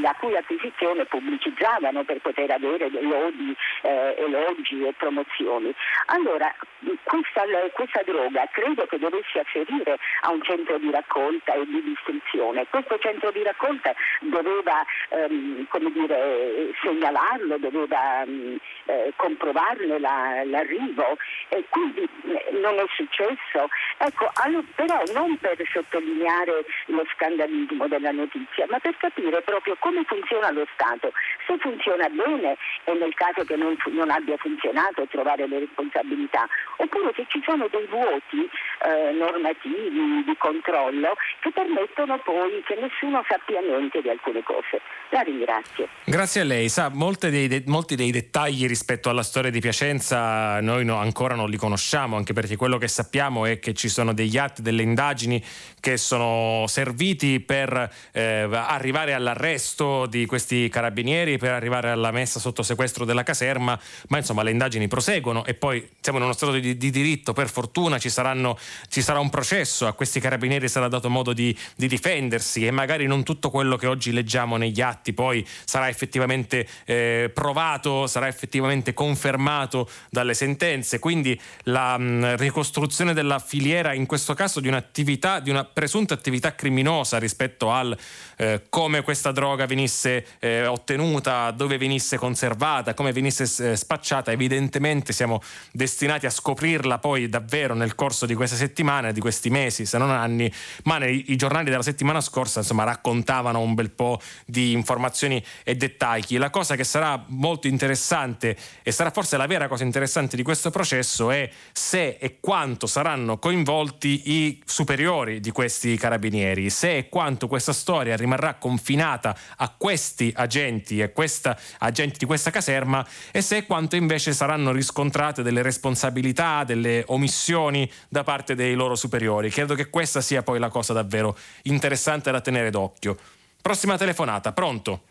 la 0.00 0.14
cui 0.18 0.34
acquisizione 0.34 1.04
pubblicizzavano 1.04 2.02
per 2.04 2.20
poter 2.20 2.50
avere 2.50 2.88
lodi, 2.88 3.54
eh, 3.82 4.14
elogi 4.16 4.86
e 4.86 4.94
promozioni. 4.96 5.74
Allora, 6.06 6.54
questa, 7.02 7.42
questa 7.72 8.02
droga 8.04 8.48
credo 8.52 8.86
che 8.86 8.98
dovesse 8.98 9.40
afferire 9.40 9.98
a 10.22 10.30
un 10.30 10.42
centro 10.42 10.78
di 10.78 10.90
raccolta 10.90 11.52
e 11.52 11.66
di 11.66 11.82
distribuzione. 11.82 12.66
Questo 12.70 12.98
centro 12.98 13.30
di 13.32 13.42
raccolta 13.42 13.94
doveva 14.20 14.82
ehm, 15.10 15.66
dire, 15.92 16.72
segnalarlo, 16.80 17.58
doveva 17.58 18.22
ehm, 18.22 18.56
eh, 18.86 19.12
comprovarne 19.16 19.98
la, 19.98 20.42
l'arrivo 20.44 21.18
e 21.48 21.64
quindi 21.68 22.02
eh, 22.02 22.50
non 22.60 22.78
è 22.78 22.84
successo. 22.94 23.68
Ecco, 24.06 24.30
però 24.76 25.02
non 25.14 25.36
per 25.38 25.58
sottolineare 25.72 26.64
lo 26.86 27.04
scandalismo 27.12 27.88
della 27.88 28.12
notizia, 28.12 28.64
ma 28.70 28.78
per 28.78 28.96
capire 28.98 29.42
proprio 29.42 29.74
come 29.80 30.04
funziona 30.06 30.52
lo 30.52 30.64
Stato, 30.74 31.10
se 31.44 31.58
funziona 31.58 32.06
bene 32.08 32.56
e 32.84 32.92
nel 32.94 33.14
caso 33.14 33.42
che 33.42 33.56
non, 33.56 33.76
non 33.90 34.10
abbia 34.10 34.36
funzionato 34.36 35.08
trovare 35.10 35.48
le 35.48 35.58
responsabilità, 35.58 36.46
oppure 36.76 37.10
se 37.16 37.26
ci 37.26 37.42
sono 37.44 37.66
dei 37.66 37.86
vuoti 37.86 38.48
eh, 38.86 39.10
normativi 39.10 40.22
di 40.22 40.36
controllo 40.38 41.16
che 41.40 41.50
permettono 41.50 42.16
poi 42.22 42.62
che 42.64 42.78
nessuno 42.78 43.24
sappia 43.26 43.60
niente 43.60 44.02
di 44.02 44.08
alcune 44.08 44.44
cose. 44.44 44.80
La 45.10 45.22
ringrazio. 45.22 45.88
Grazie 46.04 46.42
a 46.42 46.44
lei. 46.44 46.68
Sa, 46.68 46.92
dei 47.18 47.48
de- 47.48 47.64
molti 47.66 47.96
dei 47.96 48.12
dettagli 48.12 48.68
rispetto 48.68 49.08
alla 49.10 49.22
storia 49.24 49.50
di 49.50 49.58
Piacenza 49.58 50.60
noi 50.60 50.84
no, 50.84 50.96
ancora 50.96 51.34
non 51.34 51.50
li 51.50 51.56
conosciamo, 51.56 52.16
anche 52.16 52.32
perché 52.32 52.54
quello 52.54 52.78
che 52.78 52.86
sappiamo 52.88 53.46
è 53.46 53.58
che 53.58 53.74
ci 53.74 53.88
sono 53.88 53.95
degli 54.04 54.38
atti, 54.38 54.62
delle 54.62 54.82
indagini 54.82 55.42
che 55.80 55.96
sono 55.96 56.64
serviti 56.66 57.40
per 57.40 57.92
eh, 58.12 58.48
arrivare 58.50 59.14
all'arresto 59.14 60.06
di 60.06 60.26
questi 60.26 60.68
carabinieri, 60.68 61.38
per 61.38 61.52
arrivare 61.52 61.90
alla 61.90 62.10
messa 62.10 62.40
sotto 62.40 62.62
sequestro 62.62 63.04
della 63.04 63.22
caserma, 63.22 63.78
ma 64.08 64.16
insomma 64.16 64.42
le 64.42 64.50
indagini 64.50 64.88
proseguono 64.88 65.44
e 65.44 65.54
poi 65.54 65.88
siamo 66.00 66.18
in 66.18 66.24
uno 66.24 66.32
stato 66.32 66.52
di, 66.52 66.76
di 66.76 66.90
diritto, 66.90 67.32
per 67.32 67.48
fortuna 67.48 67.98
ci, 67.98 68.10
saranno, 68.10 68.58
ci, 68.88 69.00
sarà 69.02 69.20
un 69.20 69.30
processo, 69.30 69.86
a 69.86 69.92
questi 69.92 70.18
carabinieri 70.18 70.68
sarà 70.68 70.88
dato 70.88 71.08
modo 71.08 71.32
di, 71.32 71.56
di 71.76 71.86
difendersi 71.86 72.66
e 72.66 72.70
magari 72.70 73.06
non 73.06 73.22
tutto 73.22 73.50
quello 73.50 73.76
che 73.76 73.86
oggi 73.86 74.12
leggiamo 74.12 74.56
negli 74.56 74.80
atti 74.80 75.12
poi 75.12 75.46
sarà 75.64 75.88
effettivamente 75.88 76.66
eh, 76.84 77.30
provato, 77.32 78.06
sarà 78.06 78.26
effettivamente 78.28 78.92
confermato 78.92 79.88
dalle 80.10 80.34
sentenze. 80.34 80.98
Quindi 80.98 81.38
la 81.64 81.96
mh, 81.96 82.36
ricostruzione 82.36 83.14
della 83.14 83.38
filiera 83.38 83.75
in 83.76 84.06
questo 84.06 84.34
caso 84.34 84.60
di 84.60 84.68
un'attività, 84.68 85.40
di 85.40 85.50
una 85.50 85.64
presunta 85.64 86.14
attività 86.14 86.54
criminosa 86.54 87.18
rispetto 87.18 87.70
al 87.70 87.96
eh, 88.36 88.62
come 88.68 89.02
questa 89.02 89.32
droga 89.32 89.66
venisse 89.66 90.26
eh, 90.38 90.66
ottenuta, 90.66 91.50
dove 91.50 91.78
venisse 91.78 92.16
conservata, 92.16 92.94
come 92.94 93.12
venisse 93.12 93.72
eh, 93.72 93.76
spacciata, 93.76 94.32
evidentemente 94.32 95.12
siamo 95.12 95.42
destinati 95.72 96.26
a 96.26 96.30
scoprirla 96.30 96.98
poi 96.98 97.28
davvero 97.28 97.74
nel 97.74 97.94
corso 97.94 98.26
di 98.26 98.34
queste 98.34 98.56
settimane, 98.56 99.12
di 99.12 99.20
questi 99.20 99.50
mesi, 99.50 99.86
se 99.86 99.98
non 99.98 100.10
anni, 100.10 100.50
ma 100.84 100.98
nei, 100.98 101.32
i 101.32 101.36
giornali 101.36 101.70
della 101.70 101.82
settimana 101.82 102.20
scorsa 102.20 102.60
insomma 102.60 102.84
raccontavano 102.84 103.60
un 103.60 103.74
bel 103.74 103.90
po' 103.90 104.20
di 104.46 104.72
informazioni 104.72 105.42
e 105.62 105.76
dettagli. 105.76 106.38
La 106.38 106.50
cosa 106.50 106.76
che 106.76 106.84
sarà 106.84 107.22
molto 107.28 107.66
interessante 107.66 108.56
e 108.82 108.90
sarà 108.90 109.10
forse 109.10 109.36
la 109.36 109.46
vera 109.46 109.68
cosa 109.68 109.84
interessante 109.84 110.36
di 110.36 110.42
questo 110.42 110.70
processo 110.70 111.30
è 111.30 111.48
se 111.72 112.16
e 112.18 112.38
quanto 112.40 112.86
saranno 112.86 113.38
coinvolti 113.38 113.64
i 114.02 114.62
superiori 114.64 115.40
di 115.40 115.50
questi 115.50 115.96
carabinieri, 115.96 116.70
se 116.70 116.96
e 116.96 117.08
quanto 117.08 117.48
questa 117.48 117.72
storia 117.72 118.16
rimarrà 118.16 118.54
confinata 118.54 119.36
a 119.56 119.74
questi 119.76 120.32
agenti 120.34 121.00
e 121.00 121.12
questa, 121.12 121.58
agenti 121.78 122.18
di 122.18 122.26
questa 122.26 122.50
caserma 122.50 123.06
e 123.30 123.40
se 123.40 123.56
e 123.56 123.66
quanto 123.66 123.96
invece 123.96 124.32
saranno 124.32 124.72
riscontrate 124.72 125.42
delle 125.42 125.62
responsabilità, 125.62 126.64
delle 126.64 127.04
omissioni 127.06 127.90
da 128.08 128.22
parte 128.22 128.54
dei 128.54 128.74
loro 128.74 128.94
superiori. 128.94 129.50
Credo 129.50 129.74
che 129.74 129.90
questa 129.90 130.20
sia 130.20 130.42
poi 130.42 130.58
la 130.58 130.68
cosa 130.68 130.92
davvero 130.92 131.36
interessante 131.62 132.30
da 132.30 132.40
tenere 132.40 132.70
d'occhio. 132.70 133.16
Prossima 133.60 133.96
telefonata, 133.96 134.52
pronto? 134.52 135.02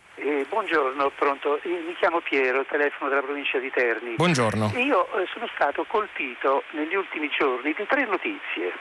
Buongiorno, 0.50 1.12
pronto. 1.16 1.60
Mi 1.64 1.96
chiamo 1.96 2.22
Piero, 2.22 2.66
telefono 2.66 3.10
della 3.10 3.22
provincia 3.22 3.58
di 3.58 3.72
Terni. 3.72 4.16
Buongiorno. 4.16 4.72
Io 4.76 5.06
eh, 5.18 5.28
sono 5.34 5.50
stato 5.54 5.86
colpito 5.86 6.64
negli 6.72 6.96
ultimi 6.96 7.30
giorni 7.30 7.74
di 7.74 7.86
tre 7.88 8.06
notizie, 8.06 8.72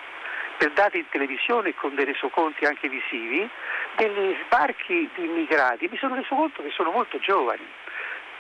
per 0.59 0.73
dati 0.73 0.99
in 0.99 1.09
televisione 1.09 1.71
e 1.71 1.75
con 1.75 1.95
dei 1.95 2.05
resoconti 2.05 2.65
anche 2.65 2.89
visivi, 2.89 3.49
degli 3.97 4.37
sbarchi 4.45 5.09
di 5.15 5.25
immigrati. 5.25 5.89
Mi 5.91 5.97
sono 5.97 6.15
reso 6.15 6.35
conto 6.35 6.63
che 6.63 6.71
sono 6.71 6.91
molto 6.91 7.19
giovani. 7.19 7.67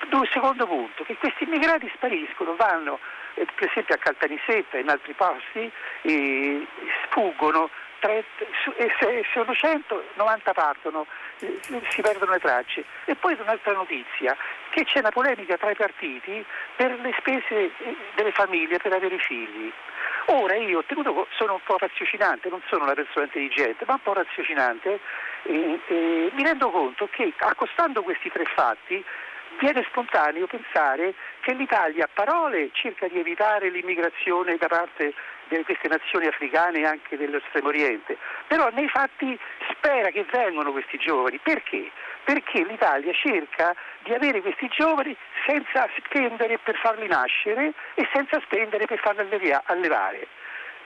Due, 0.09 0.29
secondo 0.33 0.67
punto, 0.67 1.03
che 1.05 1.17
questi 1.17 1.45
immigrati 1.45 1.91
spariscono, 1.95 2.57
vanno 2.57 2.99
eh, 3.35 3.47
per 3.55 3.69
esempio 3.69 3.95
a 3.95 3.99
Caltanissetta 3.99 4.77
e 4.77 4.81
in 4.81 4.91
altri 4.91 5.15
posti, 5.15 5.71
e 6.03 6.67
sfuggono, 7.07 7.71
e 8.11 9.25
sono 9.33 9.55
100, 9.55 10.05
90 10.15 10.53
partono, 10.53 11.07
eh, 11.41 11.61
si 11.89 12.01
perdono 12.03 12.33
le 12.33 12.39
tracce. 12.39 12.85
E 13.05 13.15
poi 13.15 13.37
un'altra 13.39 13.73
notizia, 13.73 14.37
che 14.71 14.85
c'è 14.85 14.99
una 14.99 15.11
polemica 15.11 15.57
tra 15.57 15.71
i 15.71 15.77
partiti 15.77 16.45
per 16.77 16.99
le 17.01 17.15
spese 17.19 17.71
eh, 17.79 17.97
delle 18.15 18.33
famiglie 18.33 18.79
per 18.79 18.93
avere 18.93 19.19
figli. 19.19 19.73
Ora 20.27 20.57
io 20.57 20.83
tenuto, 20.85 21.27
sono 21.37 21.55
un 21.55 21.61
po' 21.65 21.77
raziocinante, 21.79 22.49
non 22.49 22.63
sono 22.69 22.85
una 22.85 22.95
persona 22.95 23.27
intelligente, 23.27 23.85
ma 23.87 23.95
un 23.95 24.03
po' 24.03 24.15
raziocinante, 24.15 24.99
e, 25.43 25.81
e 25.87 26.31
mi 26.33 26.43
rendo 26.43 26.71
conto 26.71 27.09
che 27.11 27.33
accostando 27.37 28.03
questi 28.03 28.31
tre 28.31 28.45
fatti 28.55 29.05
viene 29.59 29.85
spontaneo 29.89 30.47
pensare 30.47 31.15
che 31.41 31.53
l'Italia 31.55 32.05
a 32.05 32.09
parole 32.13 32.71
cerca 32.73 33.09
di 33.09 33.19
evitare 33.19 33.71
l'immigrazione 33.71 34.57
da 34.57 34.69
parte 34.69 35.15
di 35.49 35.63
queste 35.65 35.89
nazioni 35.89 36.27
africane 36.27 36.81
e 36.81 36.87
anche 36.87 37.17
dell'estremo 37.17 37.69
oriente, 37.69 38.17
però 38.47 38.69
nei 38.71 38.89
fatti 38.89 39.39
spera 39.71 40.11
che 40.11 40.25
vengano 40.31 40.73
questi 40.73 40.99
giovani. 40.99 41.39
Perché? 41.43 41.91
Perché 42.25 42.65
l'Italia 42.65 43.13
cerca 43.13 43.75
di 44.03 44.15
avere 44.15 44.41
questi 44.41 44.69
giovani 44.69 45.15
senza 45.47 45.89
spendere 45.99 46.59
per 46.59 46.77
farli 46.77 47.07
nascere 47.07 47.73
e 47.95 48.09
senza 48.13 48.41
spendere 48.41 48.87
per 48.87 48.99
farli 49.01 49.53
allevare. 49.65 50.27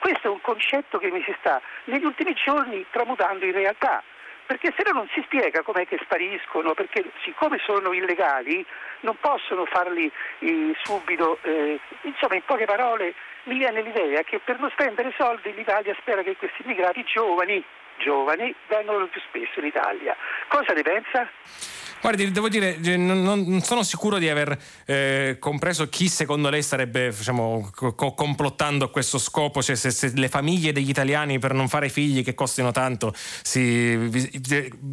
Questo 0.01 0.29
è 0.29 0.31
un 0.31 0.41
concetto 0.41 0.99
che 0.99 1.11
mi 1.11 1.23
si 1.25 1.35
sta 1.39 1.61
negli 1.85 2.05
ultimi 2.05 2.33
giorni 2.35 2.85
tramutando 2.91 3.45
in 3.45 3.53
realtà 3.53 4.03
perché 4.49 4.73
se 4.75 4.83
no 4.87 4.93
non 4.93 5.09
si 5.13 5.21
spiega 5.25 5.61
com'è 5.61 5.87
che 5.87 5.99
spariscono, 6.03 6.73
perché 6.73 7.05
siccome 7.23 7.59
sono 7.59 7.93
illegali 7.93 8.65
non 9.01 9.15
possono 9.21 9.67
farli 9.67 10.11
eh, 10.39 10.75
subito, 10.85 11.39
eh, 11.43 11.79
insomma 12.01 12.37
in 12.37 12.43
poche 12.47 12.65
parole 12.65 13.13
mi 13.45 13.59
viene 13.59 13.83
l'idea 13.83 14.23
che 14.23 14.41
per 14.43 14.59
non 14.59 14.71
spendere 14.71 15.13
soldi 15.19 15.53
l'Italia 15.53 15.95
spera 16.01 16.23
che 16.23 16.37
questi 16.37 16.63
immigrati 16.63 17.05
giovani, 17.05 17.63
giovani 17.99 18.55
vengano 18.69 19.07
più 19.09 19.21
spesso 19.21 19.61
in 19.61 19.67
Italia. 19.67 20.17
Cosa 20.49 20.73
ne 20.73 20.83
pensa? 20.83 21.29
Guardi, 22.01 22.31
devo 22.31 22.49
dire, 22.49 22.77
non, 22.97 23.23
non 23.23 23.61
sono 23.61 23.83
sicuro 23.83 24.19
di 24.19 24.29
aver 24.29 24.57
eh, 24.87 25.37
compreso 25.41 25.89
chi 25.89 26.09
secondo 26.09 26.49
lei 26.49 26.63
starebbe 26.63 27.09
diciamo, 27.11 27.71
co- 27.75 28.15
complottando 28.15 28.85
a 28.85 28.91
questo 28.91 29.19
scopo, 29.19 29.61
cioè 29.63 29.75
se, 29.75 29.91
se, 29.91 30.13
le 30.15 30.29
famiglie 30.29 30.71
degli 30.71 30.89
italiani 30.89 31.41
per 31.41 31.55
non 31.55 31.69
fare 31.69 31.89
figli 31.89 32.23
che 32.23 32.35
costino 32.35 32.71
tanto, 32.71 33.13
si, 33.43 33.95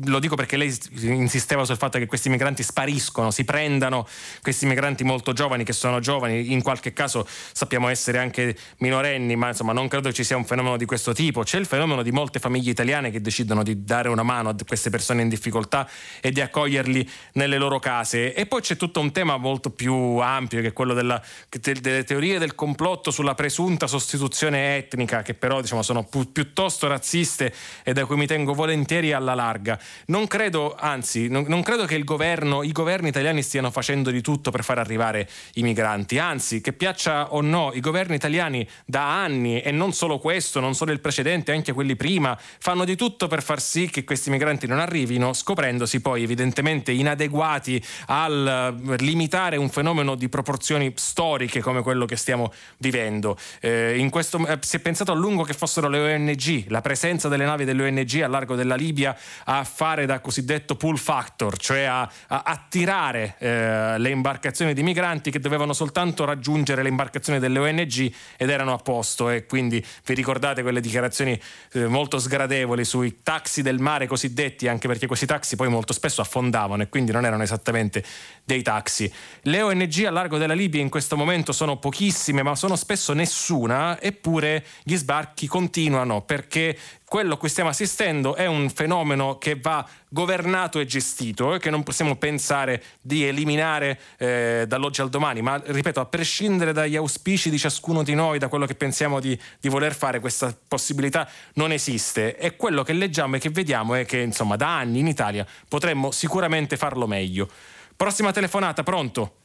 lo 0.05 0.17
dico 0.17 0.35
perché 0.35 0.57
lei 0.57 0.75
insisteva 1.01 1.63
sul 1.63 1.77
fatto 1.77 1.99
che 1.99 2.07
questi 2.07 2.29
migranti 2.29 2.63
spariscono, 2.63 3.29
si 3.29 3.43
prendano 3.43 4.07
questi 4.41 4.65
migranti 4.65 5.03
molto 5.03 5.31
giovani 5.31 5.63
che 5.63 5.73
sono 5.73 5.99
giovani, 5.99 6.51
in 6.51 6.63
qualche 6.63 6.91
caso 6.91 7.27
sappiamo 7.27 7.87
essere 7.87 8.17
anche 8.17 8.57
minorenni, 8.79 9.35
ma 9.35 9.49
insomma 9.49 9.73
non 9.73 9.87
credo 9.87 10.11
ci 10.11 10.23
sia 10.23 10.37
un 10.37 10.45
fenomeno 10.45 10.75
di 10.75 10.85
questo 10.85 11.13
tipo. 11.13 11.43
C'è 11.43 11.59
il 11.59 11.67
fenomeno 11.67 12.01
di 12.01 12.11
molte 12.11 12.39
famiglie 12.39 12.71
italiane 12.71 13.11
che 13.11 13.21
decidono 13.21 13.61
di 13.61 13.83
dare 13.83 14.09
una 14.09 14.23
mano 14.23 14.49
a 14.49 14.55
queste 14.65 14.89
persone 14.89 15.21
in 15.21 15.29
difficoltà 15.29 15.87
e 16.19 16.31
di 16.31 16.41
accoglierli 16.41 16.94
portarli 16.95 17.09
nelle 17.33 17.57
loro 17.57 17.79
case. 17.79 18.33
E 18.33 18.45
poi 18.45 18.61
c'è 18.61 18.77
tutto 18.77 18.99
un 18.99 19.11
tema 19.11 19.35
molto 19.37 19.71
più 19.71 19.93
ampio, 20.17 20.61
che 20.61 20.67
è 20.67 20.73
quello 20.73 20.93
della, 20.93 21.21
delle 21.49 22.03
teorie 22.03 22.39
del 22.39 22.55
complotto 22.55 23.11
sulla 23.11 23.35
presunta 23.35 23.87
sostituzione 23.87 24.77
etnica, 24.77 25.21
che 25.21 25.33
però 25.33 25.59
diciamo, 25.59 25.81
sono 25.81 26.03
pi- 26.03 26.27
piuttosto 26.31 26.87
razziste 26.87 27.53
e 27.83 27.93
da 27.93 28.05
cui 28.05 28.15
mi 28.15 28.27
tengo 28.27 28.53
volentieri 28.53 29.11
alla 29.11 29.33
larga. 29.33 29.77
Non 30.07 30.27
credo, 30.27 30.75
anzi, 30.77 31.27
non, 31.27 31.45
non 31.47 31.61
credo 31.63 31.85
che 31.85 32.03
governo, 32.03 32.61
i 32.61 32.71
governi 32.71 33.09
italiani 33.09 33.41
stiano 33.41 33.71
facendo 33.71 34.11
di 34.11 34.21
tutto 34.21 34.51
per 34.51 34.63
far 34.63 34.77
arrivare 34.77 35.27
i 35.55 35.63
migranti. 35.63 36.19
Anzi, 36.19 36.61
che 36.61 36.73
piaccia 36.73 37.33
o 37.33 37.41
no, 37.41 37.71
i 37.73 37.79
governi 37.79 38.15
italiani 38.15 38.67
da 38.85 39.23
anni, 39.23 39.61
e 39.61 39.71
non 39.71 39.91
solo 39.93 40.19
questo, 40.19 40.59
non 40.59 40.75
solo 40.75 40.91
il 40.91 40.99
precedente, 40.99 41.51
anche 41.51 41.73
quelli 41.73 41.95
prima, 41.95 42.37
fanno 42.59 42.85
di 42.85 42.95
tutto 42.95 43.27
per 43.27 43.41
far 43.41 43.59
sì 43.59 43.89
che 43.89 44.03
questi 44.03 44.29
migranti 44.29 44.67
non 44.67 44.79
arrivino, 44.79 45.33
scoprendosi 45.33 46.01
poi 46.01 46.21
evidentemente 46.21 46.84
assolutamente 46.85 46.91
inadeguati 46.91 47.83
al 48.07 48.77
eh, 48.87 48.95
limitare 48.97 49.57
un 49.57 49.69
fenomeno 49.69 50.15
di 50.15 50.29
proporzioni 50.29 50.93
storiche 50.95 51.61
come 51.61 51.81
quello 51.81 52.05
che 52.05 52.15
stiamo 52.15 52.53
vivendo. 52.77 53.37
Eh, 53.59 54.07
questo, 54.11 54.45
eh, 54.45 54.59
si 54.61 54.75
è 54.75 54.79
pensato 54.79 55.11
a 55.11 55.15
lungo 55.15 55.43
che 55.43 55.53
fossero 55.53 55.87
le 55.87 56.13
ONG, 56.13 56.65
la 56.67 56.81
presenza 56.81 57.27
delle 57.27 57.45
navi 57.45 57.65
delle 57.65 57.87
ONG 57.87 58.21
a 58.21 58.27
largo 58.27 58.55
della 58.55 58.75
Libia 58.75 59.17
a 59.45 59.63
fare 59.63 60.05
da 60.05 60.19
cosiddetto 60.19 60.75
pull 60.75 60.97
factor, 60.97 61.57
cioè 61.57 61.83
a, 61.83 62.01
a 62.27 62.43
attirare 62.45 63.35
eh, 63.39 63.97
le 63.97 64.09
imbarcazioni 64.09 64.73
di 64.73 64.83
migranti 64.83 65.31
che 65.31 65.39
dovevano 65.39 65.73
soltanto 65.73 66.25
raggiungere 66.25 66.83
le 66.83 66.89
imbarcazioni 66.89 67.39
delle 67.39 67.59
ONG 67.59 68.11
ed 68.37 68.49
erano 68.49 68.73
a 68.73 68.77
posto. 68.77 69.29
E 69.29 69.45
quindi 69.45 69.83
vi 70.05 70.13
ricordate 70.13 70.61
quelle 70.61 70.81
dichiarazioni 70.81 71.39
eh, 71.73 71.87
molto 71.87 72.19
sgradevoli 72.19 72.85
sui 72.85 73.21
taxi 73.23 73.61
del 73.61 73.79
mare 73.79 74.07
cosiddetti, 74.07 74.67
anche 74.67 74.87
perché 74.87 75.07
questi 75.07 75.25
taxi 75.25 75.55
poi 75.55 75.69
molto 75.69 75.93
spesso 75.93 76.21
affondavano 76.21 76.74
arrivavano 76.75 76.83
e 76.83 76.89
quindi 76.89 77.11
non 77.11 77.25
erano 77.25 77.43
esattamente 77.43 78.03
dei 78.43 78.61
taxi. 78.61 79.11
Le 79.41 79.61
ONG 79.61 80.03
a 80.05 80.11
largo 80.11 80.37
della 80.37 80.53
Libia 80.53 80.81
in 80.81 80.89
questo 80.89 81.17
momento 81.17 81.51
sono 81.51 81.77
pochissime, 81.77 82.43
ma 82.43 82.55
sono 82.55 82.75
spesso 82.75 83.13
nessuna, 83.13 83.99
eppure 84.01 84.63
gli 84.83 84.95
sbarchi 84.95 85.47
continuano 85.47 86.21
perché 86.21 86.77
quello 87.07 87.35
a 87.35 87.37
cui 87.37 87.49
stiamo 87.49 87.69
assistendo 87.69 88.35
è 88.35 88.47
un 88.47 88.69
fenomeno 88.69 89.37
che 89.37 89.55
va 89.55 89.87
governato 90.09 90.79
e 90.79 90.85
gestito 90.85 91.53
e 91.53 91.59
che 91.59 91.69
non 91.69 91.83
possiamo 91.83 92.15
pensare 92.15 92.81
di 92.99 93.25
eliminare 93.25 93.99
eh, 94.17 94.65
dall'oggi 94.67 95.01
al 95.01 95.09
domani, 95.09 95.41
ma 95.41 95.61
ripeto, 95.63 95.99
a 95.99 96.05
prescindere 96.05 96.73
dagli 96.73 96.95
auspici 96.95 97.49
di 97.49 97.59
ciascuno 97.59 98.01
di 98.01 98.15
noi, 98.15 98.39
da 98.39 98.47
quello 98.47 98.65
che 98.65 98.75
pensiamo 98.75 99.19
di, 99.19 99.39
di 99.59 99.69
voler 99.69 99.93
fare, 99.93 100.19
questa 100.19 100.55
possibilità 100.67 101.29
non 101.53 101.71
esiste 101.71 102.37
e 102.37 102.55
quello 102.55 102.81
che 102.83 102.93
leggiamo 102.93 103.35
e 103.35 103.39
che 103.39 103.49
vediamo 103.49 103.93
è 103.93 104.05
che 104.05 104.19
insomma 104.19 104.55
da 104.55 104.77
anni 104.77 104.99
in 104.99 105.07
Italia 105.07 105.45
potremmo 105.69 106.11
sicuramente 106.11 106.75
farlo 106.75 107.05
meglio. 107.05 107.47
Prossima 107.95 108.31
telefonata, 108.31 108.83
pronto? 108.83 109.35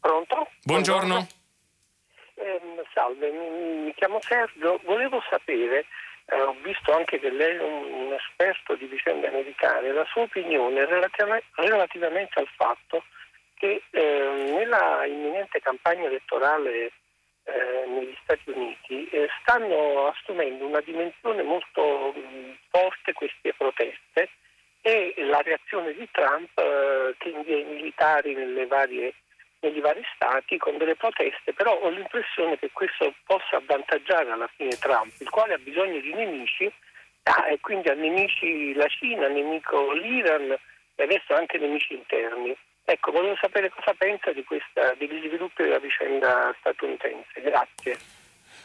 Pronto? 0.00 0.48
Buongiorno. 0.62 1.14
Buongiorno. 1.14 1.38
Eh, 2.34 2.84
salve, 2.94 3.30
mi, 3.30 3.84
mi 3.84 3.94
chiamo 3.94 4.18
Sergio, 4.20 4.80
volevo 4.84 5.20
sapere 5.28 5.86
eh, 6.30 6.40
ho 6.40 6.56
visto 6.62 6.92
anche 6.92 7.18
che 7.18 7.30
lei 7.30 7.56
è 7.56 7.62
un, 7.62 7.92
un, 7.92 8.12
esperto 8.12 8.74
di 8.76 8.86
vicende 8.86 9.28
americane, 9.28 9.92
la 9.92 10.06
sua 10.06 10.22
opinione 10.22 10.86
relativamente 10.86 12.38
al 12.38 12.48
fatto 12.56 13.04
che 13.54 13.82
eh, 13.90 14.52
nella 14.56 15.04
imminente 15.06 15.60
campagna 15.60 16.06
elettorale 16.06 16.92
eh, 17.44 17.86
negli 17.86 18.16
Stati 18.22 18.50
Uniti 18.50 19.08
eh, 19.08 19.28
stanno 19.40 20.06
assumendo 20.06 20.66
una 20.66 20.80
dimensione 20.80 21.42
molto 21.42 22.12
mh, 22.14 22.56
forte 22.70 23.12
queste 23.12 23.52
proteste 23.54 24.30
e 24.82 25.14
la 25.18 25.40
reazione 25.42 25.92
di 25.92 26.08
Trump 26.10 26.58
eh, 26.58 27.14
che 27.18 27.28
invia 27.28 27.58
i 27.58 27.64
militari 27.64 28.34
nelle 28.34 28.66
varie 28.66 29.14
negli 29.60 29.80
vari 29.80 30.02
stati 30.14 30.56
con 30.58 30.78
delle 30.78 30.96
proteste, 30.96 31.52
però 31.52 31.78
ho 31.78 31.88
l'impressione 31.90 32.58
che 32.58 32.70
questo 32.72 33.14
possa 33.24 33.56
avvantaggiare 33.56 34.30
alla 34.30 34.48
fine 34.56 34.76
Trump, 34.78 35.12
il 35.18 35.28
quale 35.28 35.54
ha 35.54 35.58
bisogno 35.58 36.00
di 36.00 36.12
nemici 36.12 36.72
ah, 37.24 37.48
e 37.48 37.60
quindi 37.60 37.88
ha 37.88 37.94
nemici 37.94 38.72
la 38.74 38.86
Cina, 38.88 39.28
nemico 39.28 39.92
l'Iran 39.92 40.56
e 40.94 41.02
adesso 41.02 41.34
anche 41.34 41.58
nemici 41.58 41.94
interni. 41.94 42.56
Ecco, 42.84 43.12
volevo 43.12 43.36
sapere 43.40 43.70
cosa 43.70 43.94
pensa 43.96 44.32
di 44.32 44.42
questa, 44.42 44.94
degli 44.94 45.26
sviluppi 45.26 45.62
della 45.62 45.78
vicenda 45.78 46.54
statunitense. 46.58 47.40
Grazie. 47.40 48.19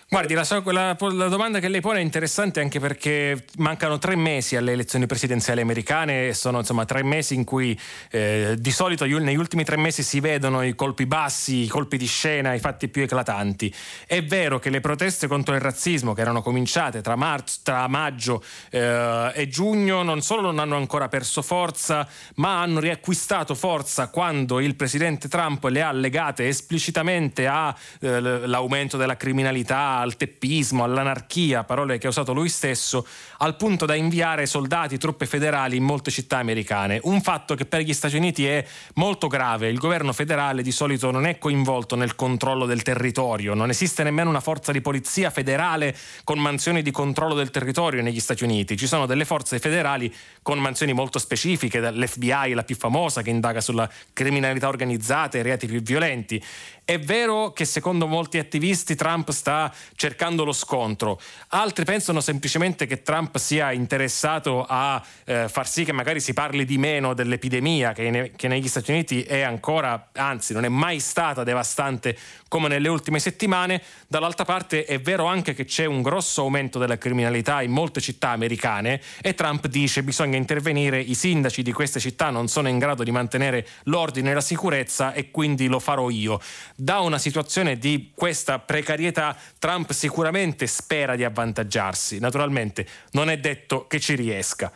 Guardi, 0.07 0.36
la, 0.36 0.45
la, 0.65 0.95
la, 0.99 1.27
domanda 1.30 1.57
che 1.57 1.68
lei 1.68 1.82
pone 1.82 1.98
è 1.98 2.02
interessante 2.03 2.60
anche 2.60 2.80
perché 2.80 3.44
mancano 3.57 3.98
tre 3.98 4.15
mesi 4.15 4.56
alle 4.56 4.73
elezioni 4.73 5.07
presidenziali 5.07 5.61
americane 5.61 6.27
e 6.27 6.34
sono 6.36 6.60
insomma 6.60 6.86
tre 6.86 7.03
mesi 7.03 7.34
in 7.34 7.44
cui 7.44 7.77
eh, 8.11 8.53
di 8.56 8.69
solito 8.69 9.06
negli 9.06 9.36
ultimi 9.36 9.64
tre 9.64 9.77
mesi 9.77 10.03
si 10.03 10.19
vedono 10.19 10.61
i 10.61 10.76
colpi 10.76 11.07
bassi, 11.07 11.64
i 11.64 11.68
colpi 11.68 11.98
di 11.98 12.06
scena, 12.06 12.53
i 12.53 12.60
fatti 12.60 12.88
più 12.88 13.02
eclatanti. 13.02 13.73
È 14.06 14.23
vero 14.23 14.60
che 14.60 14.69
le 14.69 14.80
proteste 14.80 15.26
contro 15.26 15.56
il 15.56 15.61
razzismo 15.61 16.14
che 16.14 16.22
erano 16.22 16.44
cominciate 16.44 17.02
tra, 17.02 17.15
marzo, 17.15 17.61
tra 17.64 17.88
maggio 17.88 18.44
eh, 18.69 19.32
e 19.34 19.48
giugno 19.48 20.03
non 20.03 20.22
solo 20.22 20.41
non 20.41 20.60
hanno 20.60 20.76
ancora 20.76 21.07
perso 21.07 21.41
forza, 21.41 22.07
ma 22.36 22.61
hanno 22.61 22.80
riacquistato 22.80 23.56
forza 23.56 24.10
quando 24.10 24.60
il 24.60 24.76
presidente 24.76 25.27
Trump 25.27 25.64
le 25.64 25.82
ha 25.82 25.91
legate 25.91 26.48
esplicitamente 26.48 27.48
all'aumento 27.48 28.98
eh, 28.98 28.99
della 28.99 29.18
criminalità 29.18 29.94
al 29.98 30.16
teppismo, 30.16 30.84
all'anarchia, 30.84 31.64
parole 31.64 31.98
che 31.98 32.08
ha 32.08 32.10
usato 32.10 32.34
lui 32.34 32.50
stesso, 32.50 33.06
al 33.40 33.56
punto 33.56 33.86
da 33.86 33.96
inviare 33.96 34.46
soldati, 34.46 34.98
truppe 34.98 35.26
federali 35.26 35.78
in 35.78 35.84
molte 35.84 36.12
città 36.12 36.38
americane. 36.38 37.00
Un 37.04 37.22
fatto 37.22 37.56
che 37.56 37.66
per 37.66 37.82
gli 37.82 37.94
Stati 37.94 38.16
Uniti 38.16 38.46
è 38.46 38.66
molto 38.96 39.28
grave. 39.28 39.70
Il 39.70 39.78
governo 39.78 40.14
federale 40.14 40.62
di 40.62 40.72
solito 40.72 41.12
non 41.12 41.26
è 41.26 41.38
coinvolto 41.38 41.96
nel 41.96 42.16
controllo 42.16 42.66
del 42.66 42.82
territorio, 42.82 43.54
non 43.54 43.70
esiste 43.70 44.04
nemmeno 44.04 44.30
una 44.30 44.40
forza 44.40 44.72
di 44.72 44.82
polizia 44.82 45.30
federale 45.30 45.96
con 46.24 46.40
mansioni 46.40 46.82
di 46.82 46.92
controllo 46.92 47.34
del 47.34 47.52
territorio 47.52 48.02
negli 48.02 48.20
Stati 48.20 48.44
Uniti. 48.44 48.78
Ci 48.78 48.88
sono 48.88 49.06
delle 49.06 49.26
forze 49.26 49.60
federali 49.60 50.14
con 50.42 50.60
mansioni 50.60 50.94
molto 50.94 51.20
specifiche, 51.20 51.80
l'FBI, 51.80 52.54
la 52.54 52.64
più 52.64 52.76
famosa, 52.76 53.22
che 53.22 53.30
indaga 53.30 53.62
sulla 53.62 53.90
criminalità 54.14 54.68
organizzata 54.68 55.38
e 55.38 55.42
i 55.42 55.44
reati 55.44 55.68
più 55.68 55.82
violenti. 55.82 56.42
È 56.88 56.99
vero 56.99 57.52
che 57.52 57.66
secondo 57.66 58.06
molti 58.06 58.38
attivisti 58.38 58.94
Trump 58.94 59.32
sta 59.32 59.74
cercando 59.95 60.44
lo 60.44 60.52
scontro, 60.52 61.20
altri 61.48 61.84
pensano 61.84 62.22
semplicemente 62.22 62.86
che 62.86 63.02
Trump 63.02 63.38
sia 63.38 63.72
interessato 63.72 64.64
a 64.70 65.03
eh, 65.24 65.49
far 65.49 65.68
sì 65.68 65.84
che 65.84 65.94
magari 65.94 66.20
si 66.20 66.34
parli 66.34 66.64
di 66.64 66.78
meno 66.78 67.16
dell'epidemia 67.16 67.91
che, 67.91 68.12
ne- 68.12 68.32
che 68.36 68.48
negli 68.48 68.68
Stati 68.68 68.91
Uniti 68.91 69.24
è 69.24 69.41
ancora, 69.41 70.10
anzi 70.12 70.53
non 70.53 70.64
è 70.64 70.70
mai 70.70 70.99
stata 70.99 71.44
devastante 71.44 72.16
come 72.48 72.68
nelle 72.68 72.88
ultime 72.88 73.18
settimane. 73.18 73.82
Dall'altra 74.07 74.45
parte 74.45 74.86
è 74.86 75.02
vero 75.02 75.26
anche 75.26 75.56
che 75.56 75.66
c'è 75.66 75.86
un 75.86 76.03
grosso 76.03 76.41
aumento 76.41 76.78
della 76.78 76.99
criminalità 76.99 77.64
in 77.64 77.72
molte 77.72 77.99
città 77.99 78.30
americane 78.30 79.02
e 79.22 79.34
Trump 79.34 79.66
dice 79.66 80.02
che 80.02 80.06
bisogna 80.06 80.38
intervenire, 80.38 80.99
i 80.99 81.16
sindaci 81.16 81.64
di 81.64 81.72
queste 81.72 81.99
città 81.99 82.30
non 82.30 82.48
sono 82.48 82.68
in 82.70 82.78
grado 82.78 83.03
di 83.03 83.10
mantenere 83.10 83.66
l'ordine 83.86 84.30
e 84.30 84.34
la 84.36 84.41
sicurezza 84.41 85.14
e 85.14 85.32
quindi 85.32 85.66
lo 85.66 85.80
farò 85.80 86.12
io 86.12 86.40
da 86.76 87.00
una 87.00 87.18
situazione 87.18 87.78
di 87.78 88.12
questa 88.14 88.60
precarietà 88.60 89.36
Trump 89.58 89.92
sicuramente 89.92 90.68
spera 90.68 91.16
di 91.16 91.24
avvantaggiarsi. 91.24 92.20
Naturalmente 92.20 92.86
non 93.12 93.30
è 93.30 93.38
detto 93.38 93.88
che 93.88 94.00
ci 94.00 94.16
riesca. 94.16 94.72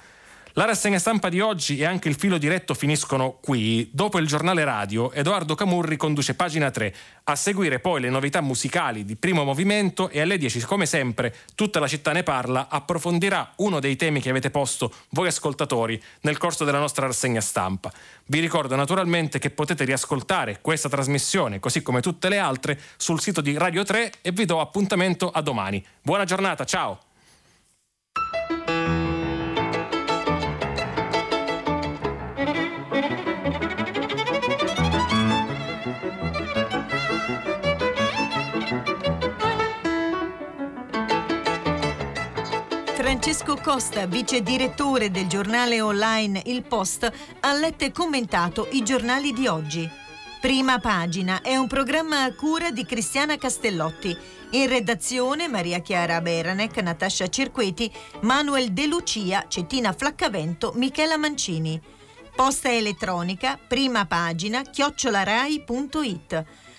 La 0.54 0.66
rassegna 0.66 0.98
stampa 0.98 1.30
di 1.30 1.40
oggi 1.42 1.78
e 1.78 1.86
anche 1.86 2.10
il 2.10 2.16
filo 2.16 2.40
diretto 2.40 2.74
finiscono 2.74 3.38
qui. 3.40 3.88
Dopo 3.94 4.18
il 4.18 4.26
giornale 4.26 4.64
radio, 4.64 5.12
Edoardo 5.12 5.54
Camurri 5.54 5.96
conduce 5.96 6.34
pagina 6.34 6.72
3. 6.72 6.96
A 7.26 7.36
seguire 7.36 7.80
poi 7.80 8.02
le 8.02 8.10
novità 8.10 8.42
musicali 8.42 9.06
di 9.06 9.16
primo 9.16 9.44
movimento 9.44 10.10
e 10.10 10.22
alle 10.22 10.40
10, 10.40 10.62
come 10.62 10.88
sempre, 10.88 11.36
tutta 11.54 11.80
la 11.80 11.88
città 11.88 12.14
ne 12.14 12.24
parla, 12.24 12.68
approfondirà 12.68 13.54
uno 13.58 13.80
dei 13.80 13.96
temi 13.96 14.22
che 14.22 14.32
avete 14.32 14.50
posto 14.50 14.92
voi 15.10 15.28
ascoltatori 15.28 16.02
nel 16.22 16.38
corso 16.38 16.66
della 16.66 16.80
nostra 16.80 17.06
rassegna 17.06 17.42
stampa. 17.42 17.92
Vi 18.26 18.40
ricordo 18.40 18.76
naturalmente 18.76 19.38
che 19.38 19.52
potete 19.52 19.86
riascoltare 19.86 20.60
questa 20.62 20.90
trasmissione, 20.90 21.60
così 21.60 21.84
come 21.84 22.02
tutte 22.02 22.28
le 22.28 22.40
altre, 22.40 22.80
sul 22.98 23.22
sito 23.22 23.42
di 23.42 23.56
Radio 23.56 23.84
3 23.84 24.14
e 24.22 24.32
vi 24.32 24.46
do 24.46 24.60
appuntamento 24.60 25.30
a 25.30 25.42
domani. 25.42 25.86
Buona 26.02 26.26
giornata, 26.26 26.66
ciao! 26.66 27.00
Francesco 43.50 43.72
Costa, 43.72 44.06
vice 44.06 44.44
direttore 44.44 45.10
del 45.10 45.26
giornale 45.26 45.82
online 45.82 46.44
Il 46.46 46.62
Post, 46.62 47.12
ha 47.40 47.54
letto 47.54 47.84
e 47.84 47.92
commentato 47.92 48.68
i 48.74 48.84
giornali 48.84 49.34
di 49.34 49.48
oggi. 49.48 49.90
Prima 50.40 50.78
pagina 50.78 51.42
è 51.42 51.56
un 51.56 51.66
programma 51.68 52.24
a 52.24 52.34
cura 52.36 52.70
di 52.70 52.86
Cristiana 52.86 53.38
Castellotti. 53.38 54.16
In 54.52 54.68
redazione 54.68 55.48
Maria 55.48 55.80
Chiara 55.80 56.22
Beranec, 56.22 56.78
Natascia 56.78 57.28
Cirqueti, 57.28 57.92
Manuel 58.22 58.72
De 58.72 58.86
Lucia, 58.86 59.46
Cettina 59.48 59.94
Flaccavento, 59.94 60.74
Michela 60.76 61.18
Mancini. 61.18 61.82
Posta 62.36 62.72
elettronica, 62.72 63.58
prima 63.58 64.06
pagina, 64.06 64.62
chiocciolarai.it. 64.62 66.46